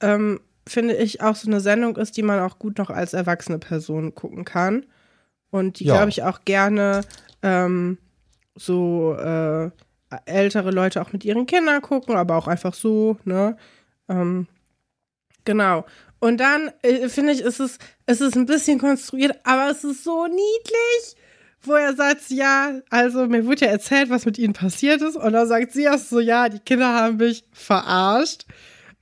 ähm, 0.00 0.40
finde 0.66 0.96
ich, 0.96 1.20
auch 1.20 1.36
so 1.36 1.46
eine 1.48 1.60
Sendung 1.60 1.96
ist, 1.96 2.16
die 2.16 2.22
man 2.22 2.40
auch 2.40 2.58
gut 2.58 2.78
noch 2.78 2.88
als 2.90 3.12
erwachsene 3.12 3.58
Person 3.58 4.14
gucken 4.14 4.44
kann. 4.44 4.86
Und 5.50 5.78
die, 5.80 5.84
Ja. 5.84 5.96
glaube 5.96 6.08
ich, 6.10 6.22
auch 6.22 6.40
gerne 6.44 7.02
ähm, 7.42 7.98
so 8.54 9.14
äh, 9.14 9.70
ältere 10.24 10.70
Leute 10.70 11.02
auch 11.02 11.12
mit 11.12 11.24
ihren 11.24 11.46
Kindern 11.46 11.82
gucken, 11.82 12.16
aber 12.16 12.36
auch 12.36 12.48
einfach 12.48 12.74
so, 12.74 13.16
ne? 13.24 13.56
Ähm, 14.08 14.46
genau. 15.44 15.84
Und 16.18 16.38
dann 16.38 16.70
äh, 16.82 17.08
finde 17.08 17.32
ich, 17.32 17.40
ist 17.40 17.60
es, 17.60 17.78
es 18.06 18.20
ist 18.20 18.36
ein 18.36 18.46
bisschen 18.46 18.78
konstruiert, 18.78 19.38
aber 19.44 19.70
es 19.70 19.84
ist 19.84 20.04
so 20.04 20.26
niedlich, 20.26 21.16
wo 21.62 21.74
er 21.74 21.94
sagt, 21.94 22.30
ja, 22.30 22.80
also 22.90 23.26
mir 23.26 23.44
wurde 23.46 23.66
ja 23.66 23.70
erzählt, 23.72 24.10
was 24.10 24.24
mit 24.24 24.38
ihnen 24.38 24.52
passiert 24.54 25.02
ist. 25.02 25.16
Und 25.16 25.32
dann 25.32 25.46
sagt 25.48 25.72
sie 25.72 25.88
auch 25.88 25.98
so, 25.98 26.20
ja, 26.20 26.48
die 26.48 26.58
Kinder 26.60 26.92
haben 26.94 27.16
mich 27.18 27.44
verarscht. 27.52 28.46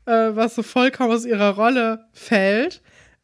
äh, 0.07 0.35
was 0.35 0.55
so 0.55 0.63
vollkommen 0.63 1.13
aus 1.13 1.27
ihrer 1.27 1.55
Rolle 1.55 2.07
fällt, 2.13 2.81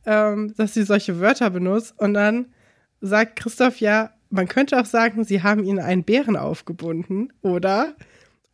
ähm, 0.06 0.55
dass 0.56 0.74
sie 0.74 0.82
solche 0.85 1.19
Wörter 1.19 1.51
benutzt. 1.51 1.94
Und 1.97 2.15
dann 2.15 2.52
sagt 3.01 3.36
Christoph 3.36 3.81
ja, 3.81 4.11
man 4.31 4.48
könnte 4.48 4.78
auch 4.78 4.85
sagen, 4.86 5.24
sie 5.24 5.43
haben 5.43 5.65
ihnen 5.65 5.78
einen 5.78 6.05
Bären 6.05 6.36
aufgebunden, 6.36 7.32
oder? 7.43 7.94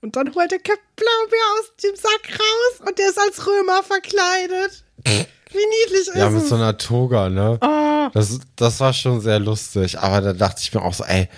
Und 0.00 0.16
dann 0.16 0.34
holt 0.34 0.50
der 0.50 0.58
Captain 0.58 0.84
Blaubeer 0.96 1.58
aus 1.58 1.76
dem 1.82 1.96
Sack 1.96 2.38
raus 2.38 2.88
und 2.88 2.98
der 2.98 3.08
ist 3.08 3.18
als 3.18 3.46
Römer 3.46 3.82
verkleidet. 3.82 4.84
Wie 5.52 5.56
niedlich 5.84 6.08
ist 6.08 6.16
Ja, 6.16 6.30
mit 6.30 6.42
es? 6.42 6.48
so 6.48 6.54
einer 6.56 6.76
Toga, 6.78 7.28
ne? 7.28 7.58
oh, 7.60 8.10
Das, 8.12 8.38
das 8.56 8.80
war 8.80 8.92
schon 8.92 9.20
sehr 9.20 9.38
lustig. 9.38 9.98
Aber 9.98 10.20
da 10.20 10.32
dachte 10.32 10.60
ich 10.62 10.72
mir 10.74 10.82
auch 10.82 10.94
so, 10.94 11.04
ey, 11.04 11.28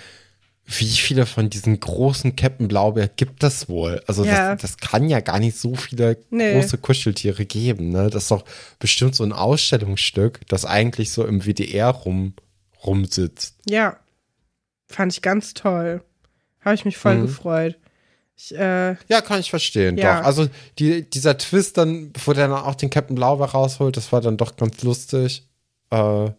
wie 0.65 0.87
viele 0.87 1.25
von 1.25 1.49
diesen 1.49 1.79
großen 1.79 2.35
Captain 2.37 2.67
Blaubeer 2.69 3.09
gibt 3.09 3.43
es 3.43 3.67
wohl? 3.67 4.01
Also 4.07 4.23
Ja. 4.23 4.55
das, 4.55 4.61
das 4.61 4.77
kann 4.77 5.09
ja 5.09 5.19
gar 5.19 5.39
nicht 5.39 5.57
so 5.57 5.75
viele 5.75 6.17
Nee. 6.29 6.53
große 6.53 6.77
Kuscheltiere 6.77 7.45
geben, 7.45 7.89
ne? 7.89 8.09
Das 8.09 8.23
ist 8.23 8.31
doch 8.31 8.45
bestimmt 8.79 9.13
so 9.15 9.23
ein 9.23 9.33
Ausstellungsstück, 9.33 10.39
das 10.47 10.63
eigentlich 10.65 11.11
so 11.11 11.25
im 11.25 11.41
WDR 11.45 11.89
rum, 11.89 12.33
rumsitzt. 12.85 13.55
ja. 13.65 13.97
Fand 14.89 15.11
ich 15.13 15.21
ganz 15.23 15.53
toll. 15.55 16.03
Habe 16.61 16.75
ich 16.75 16.85
mich 16.85 16.97
voll 16.97 17.15
Mhm. 17.17 17.21
gefreut. 17.23 17.77
Ich, 18.35 18.53
äh, 18.55 18.95
Ja, 19.07 19.21
kann 19.21 19.39
ich 19.39 19.49
verstehen, 19.49 19.97
Ja. 19.97 20.19
doch. 20.19 20.25
Also 20.25 20.47
die, 20.79 21.09
dieser 21.09 21.37
Twist 21.37 21.77
dann, 21.77 22.11
wo 22.25 22.33
der 22.33 22.47
dann 22.47 22.57
auch 22.57 22.75
den 22.75 22.89
Captain 22.89 23.15
Blaubeer 23.15 23.45
rausholt, 23.47 23.95
das 23.97 24.11
war 24.11 24.21
dann 24.21 24.37
doch 24.37 24.55
ganz 24.57 24.81
lustig. 24.83 25.47
Äh, 25.91 26.31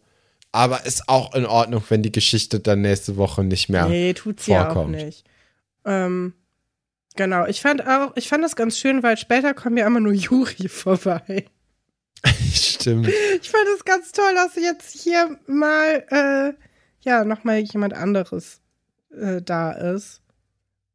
aber 0.52 0.86
ist 0.86 1.08
auch 1.08 1.34
in 1.34 1.46
Ordnung, 1.46 1.82
wenn 1.88 2.02
die 2.02 2.12
Geschichte 2.12 2.60
dann 2.60 2.80
nächste 2.82 3.16
Woche 3.16 3.42
nicht 3.44 3.68
mehr. 3.68 3.86
nee, 3.88 4.12
tut 4.14 4.40
sie 4.40 4.52
ja 4.52 4.68
auch 4.68 4.74
vorkommt. 4.74 4.96
nicht. 4.96 5.24
Ähm, 5.84 6.32
genau. 7.16 7.46
Ich 7.46 7.60
fand 7.60 7.86
auch, 7.86 8.12
ich 8.16 8.28
fand 8.28 8.44
das 8.44 8.54
ganz 8.56 8.78
schön, 8.78 9.02
weil 9.02 9.16
später 9.16 9.52
kommen 9.54 9.76
ja 9.76 9.86
immer 9.86 10.00
nur 10.00 10.12
Juri 10.12 10.68
vorbei. 10.68 11.46
Stimmt. 12.52 13.08
Ich 13.40 13.50
fand 13.50 13.64
es 13.76 13.84
ganz 13.84 14.12
toll, 14.12 14.32
dass 14.34 14.54
jetzt 14.56 14.92
hier 15.02 15.38
mal, 15.46 16.04
äh, 16.10 16.52
ja, 17.00 17.24
nochmal 17.24 17.58
jemand 17.58 17.92
anderes 17.94 18.60
äh, 19.18 19.42
da 19.42 19.72
ist. 19.72 20.20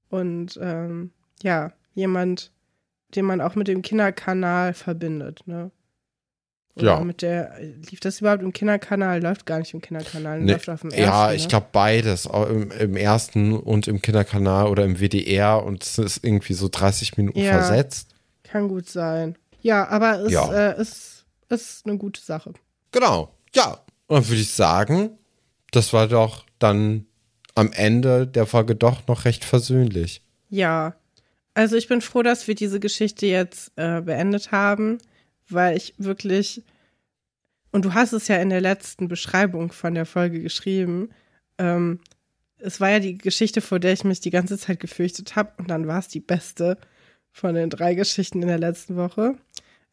Und, 0.09 0.59
ähm, 0.61 1.11
ja, 1.41 1.71
jemand, 1.93 2.51
den 3.15 3.25
man 3.25 3.41
auch 3.41 3.55
mit 3.55 3.67
dem 3.67 3.81
Kinderkanal 3.81 4.73
verbindet, 4.73 5.41
ne? 5.45 5.71
Oder 6.75 6.85
Ja. 6.85 6.99
mit 7.01 7.21
der, 7.21 7.57
lief 7.89 7.99
das 7.99 8.21
überhaupt 8.21 8.41
im 8.43 8.53
Kinderkanal? 8.53 9.21
Läuft 9.21 9.45
gar 9.45 9.59
nicht 9.59 9.73
im 9.73 9.81
Kinderkanal, 9.81 10.39
Nee, 10.39 10.53
läuft 10.53 10.69
auf 10.69 10.81
dem 10.81 10.91
ersten, 10.91 11.03
ja, 11.03 11.33
ich 11.33 11.43
ne? 11.43 11.47
glaube 11.49 11.67
beides. 11.71 12.25
Im, 12.25 12.71
Im 12.71 12.95
ersten 12.95 13.53
und 13.53 13.87
im 13.87 14.01
Kinderkanal 14.01 14.67
oder 14.67 14.85
im 14.85 14.99
WDR 14.99 15.63
und 15.63 15.83
es 15.83 15.97
ist 15.97 16.23
irgendwie 16.23 16.53
so 16.53 16.69
30 16.71 17.17
Minuten 17.17 17.39
Ja. 17.39 17.53
versetzt. 17.59 18.15
Kann 18.43 18.67
gut 18.69 18.87
sein. 18.87 19.37
Ja, 19.61 19.87
aber 19.89 20.19
es 20.21 20.31
Ja. 20.31 20.51
Äh, 20.71 20.81
ist, 20.81 21.25
ist 21.49 21.85
eine 21.85 21.97
gute 21.97 22.21
Sache. 22.21 22.53
Genau. 22.91 23.33
Ja. 23.53 23.79
Und 24.07 24.15
dann 24.17 24.27
würde 24.29 24.41
ich 24.41 24.51
sagen, 24.51 25.17
das 25.71 25.91
war 25.91 26.07
doch 26.07 26.45
dann 26.59 27.05
am 27.59 27.73
Ende 27.73 28.25
der 28.25 28.45
Folge 28.45 28.75
doch 28.75 29.05
noch 29.07 29.25
recht 29.25 29.43
versöhnlich. 29.43 30.21
Ja. 30.49 30.95
Also 31.53 31.75
ich 31.75 31.89
bin 31.89 31.99
froh, 31.99 32.23
dass 32.23 32.47
wir 32.47 32.55
diese 32.55 32.79
Geschichte 32.79 33.25
jetzt 33.25 33.73
äh, 33.75 34.01
beendet 34.01 34.51
haben, 34.51 34.99
weil 35.49 35.75
ich 35.75 35.93
wirklich, 35.97 36.63
und 37.71 37.83
du 37.83 37.93
hast 37.93 38.13
es 38.13 38.29
ja 38.29 38.37
in 38.37 38.49
der 38.49 38.61
letzten 38.61 39.09
Beschreibung 39.09 39.73
von 39.73 39.93
der 39.93 40.05
Folge 40.05 40.41
geschrieben, 40.41 41.09
ähm, 41.57 41.99
es 42.59 42.79
war 42.79 42.91
ja 42.91 42.99
die 42.99 43.17
Geschichte, 43.17 43.61
vor 43.61 43.79
der 43.79 43.93
ich 43.93 44.03
mich 44.03 44.21
die 44.21 44.29
ganze 44.29 44.57
Zeit 44.57 44.79
gefürchtet 44.79 45.35
habe, 45.35 45.51
und 45.57 45.69
dann 45.69 45.87
war 45.87 45.99
es 45.99 46.07
die 46.07 46.19
beste 46.19 46.77
von 47.31 47.55
den 47.55 47.69
drei 47.69 47.93
Geschichten 47.93 48.41
in 48.41 48.47
der 48.47 48.59
letzten 48.59 48.95
Woche. 48.95 49.35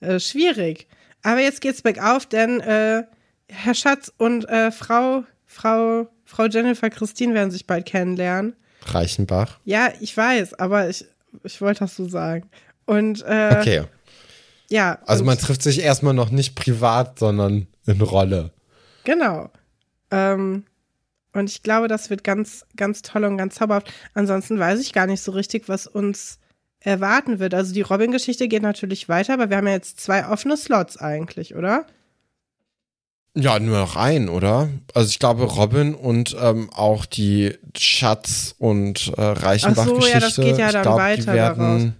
Äh, 0.00 0.20
schwierig. 0.20 0.86
Aber 1.22 1.40
jetzt 1.40 1.60
geht's 1.60 1.82
bergauf, 1.82 2.26
denn 2.26 2.60
äh, 2.60 3.04
Herr 3.48 3.74
Schatz 3.74 4.12
und 4.18 4.48
äh, 4.48 4.70
Frau, 4.70 5.24
Frau, 5.46 6.08
Frau 6.24 6.44
Jennifer 6.46 6.90
Christine 6.90 7.34
werden 7.34 7.50
sich 7.50 7.66
bald 7.66 7.86
kennenlernen. 7.86 8.54
Reichenbach. 8.84 9.58
Ja, 9.64 9.88
ich 10.00 10.16
weiß, 10.16 10.54
aber 10.54 10.88
ich, 10.88 11.04
ich 11.44 11.60
wollte 11.60 11.80
das 11.80 11.96
so 11.96 12.08
sagen. 12.08 12.48
Und 12.84 13.22
äh, 13.22 13.56
Okay. 13.60 13.82
ja. 14.68 14.98
Also 15.06 15.24
man 15.24 15.38
trifft 15.38 15.62
sich 15.62 15.80
erstmal 15.80 16.14
noch 16.14 16.30
nicht 16.30 16.54
privat, 16.54 17.18
sondern 17.18 17.66
in 17.86 18.00
Rolle. 18.00 18.52
Genau. 19.04 19.50
Ähm, 20.10 20.64
und 21.32 21.50
ich 21.50 21.62
glaube, 21.62 21.88
das 21.88 22.10
wird 22.10 22.24
ganz, 22.24 22.64
ganz 22.76 23.02
toll 23.02 23.24
und 23.24 23.36
ganz 23.36 23.56
zauberhaft. 23.56 23.92
Ansonsten 24.14 24.58
weiß 24.58 24.80
ich 24.80 24.92
gar 24.92 25.06
nicht 25.06 25.20
so 25.22 25.32
richtig, 25.32 25.68
was 25.68 25.86
uns 25.86 26.38
erwarten 26.80 27.38
wird. 27.40 27.54
Also 27.54 27.74
die 27.74 27.82
Robin-Geschichte 27.82 28.46
geht 28.48 28.62
natürlich 28.62 29.08
weiter, 29.08 29.34
aber 29.34 29.50
wir 29.50 29.56
haben 29.56 29.66
ja 29.66 29.72
jetzt 29.74 30.00
zwei 30.00 30.26
offene 30.28 30.56
Slots 30.56 30.96
eigentlich, 30.96 31.54
oder? 31.56 31.86
Ja, 33.38 33.58
nur 33.58 33.78
noch 33.78 33.96
ein, 33.96 34.30
oder? 34.30 34.70
Also 34.94 35.10
ich 35.10 35.18
glaube, 35.18 35.44
Robin 35.44 35.94
und 35.94 36.34
ähm, 36.40 36.70
auch 36.72 37.04
die 37.04 37.54
Schatz- 37.76 38.54
und 38.58 39.12
äh, 39.16 39.20
Reichenbach-Geschichte. 39.22 40.16
Ach 40.16 40.30
so, 40.30 40.42
ja, 40.42 40.46
das 40.46 40.56
geht 40.56 40.58
ja 40.58 40.66
ich 40.68 40.72
dann 40.72 40.82
glaub, 40.82 40.96
weiter 40.98 41.20
Die 41.20 41.26
werden, 41.26 41.96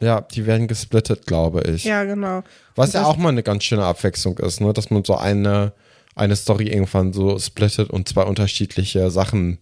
ja, 0.00 0.22
die 0.22 0.46
werden 0.46 0.66
gesplittet, 0.66 1.26
glaube 1.26 1.62
ich. 1.70 1.84
Ja, 1.84 2.04
genau. 2.04 2.42
Was 2.74 2.94
Und 2.94 3.02
ja 3.02 3.06
auch 3.06 3.18
mal 3.18 3.28
eine 3.28 3.42
ganz 3.42 3.64
schöne 3.64 3.84
Abwechslung 3.84 4.38
ist, 4.38 4.62
ne? 4.62 4.72
Dass 4.72 4.88
man 4.90 5.04
so 5.04 5.14
eine, 5.14 5.74
eine 6.14 6.36
Story 6.36 6.68
irgendwann 6.68 7.12
so 7.12 7.38
splittet 7.38 7.90
und 7.90 8.08
zwei 8.08 8.22
unterschiedliche 8.22 9.10
Sachen 9.10 9.58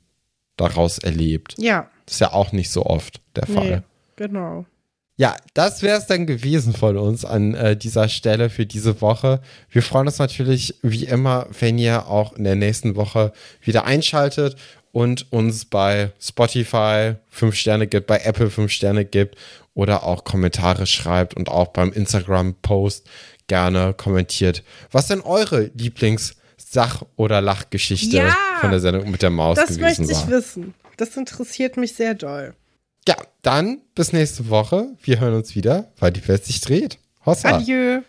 daraus 0.57 0.99
erlebt. 0.99 1.57
Ja, 1.59 1.89
Das 2.07 2.15
ist 2.15 2.21
ja 2.21 2.33
auch 2.33 2.53
nicht 2.53 2.71
so 2.71 2.87
oft 2.87 3.21
der 3.35 3.47
Fall. 3.47 3.69
nee, 3.69 3.83
genau. 4.15 4.65
Ja, 5.17 5.37
das 5.55 5.83
wäre 5.83 5.99
es 5.99 6.07
dann 6.07 6.27
gewesen 6.27 6.73
von 6.73 6.97
uns 6.97 7.25
an 7.25 7.55
äh, 7.55 7.77
dieser 7.77 8.09
Stelle 8.09 8.49
für 8.51 8.65
diese 8.67 9.01
Woche. 9.03 9.41
Wir 9.71 9.83
freuen 9.83 10.07
uns 10.07 10.19
natürlich 10.19 10.77
wie 10.83 11.05
immer, 11.05 11.47
wenn 11.61 11.79
ihr 11.79 12.07
auch 12.09 12.33
in 12.33 12.45
der 12.45 12.57
nächsten 12.57 12.97
Woche 12.97 13.33
wieder 13.61 13.85
einschaltet 13.85 14.57
und 14.91 15.31
uns 15.31 15.67
bei 15.67 16.13
Spotify 16.21 17.15
fünf 17.29 17.55
Sterne 17.57 17.87
gibt, 17.87 18.07
bei 18.07 18.19
Apple 18.21 18.51
fünf 18.51 18.73
Sterne 18.73 19.05
gibt 19.05 19.37
oder 19.75 20.03
auch 20.05 20.25
Kommentare 20.25 20.87
schreibt 20.87 21.35
und 21.35 21.49
auch 21.49 21.69
beim 21.69 21.93
Instagram-Post 21.93 23.07
gerne 23.49 23.93
kommentiert. 23.95 24.63
Was 24.91 25.09
denn 25.09 25.21
eure 25.21 25.71
Lieblings-Sach- 25.75 27.05
oder 27.17 27.41
Lachgeschichte 27.41 28.17
Ja! 28.17 28.37
von 28.61 28.71
der 28.71 28.81
Sendung 28.81 29.11
mit 29.11 29.23
der 29.23 29.31
Maus 29.31 29.57
Das 29.57 29.79
möchte 29.79 30.03
gewesen 30.03 30.11
ich 30.11 30.31
war? 30.31 30.39
wissen. 30.39 30.75
Das 30.97 31.17
interessiert 31.17 31.77
mich 31.77 31.95
sehr 31.95 32.15
doll. 32.15 32.55
Ja, 33.07 33.17
dann 33.43 33.81
bis 33.95 34.13
nächste 34.13 34.49
Woche. 34.49 34.97
Wir 35.03 35.21
hören 35.21 35.35
uns 35.35 35.55
wieder, 35.55 35.93
weil 35.99 36.13
die 36.13 36.27
Welt 36.29 36.45
sich 36.45 36.61
dreht. 36.61 36.99
Hossa. 37.27 37.57
Adieu. 37.57 38.03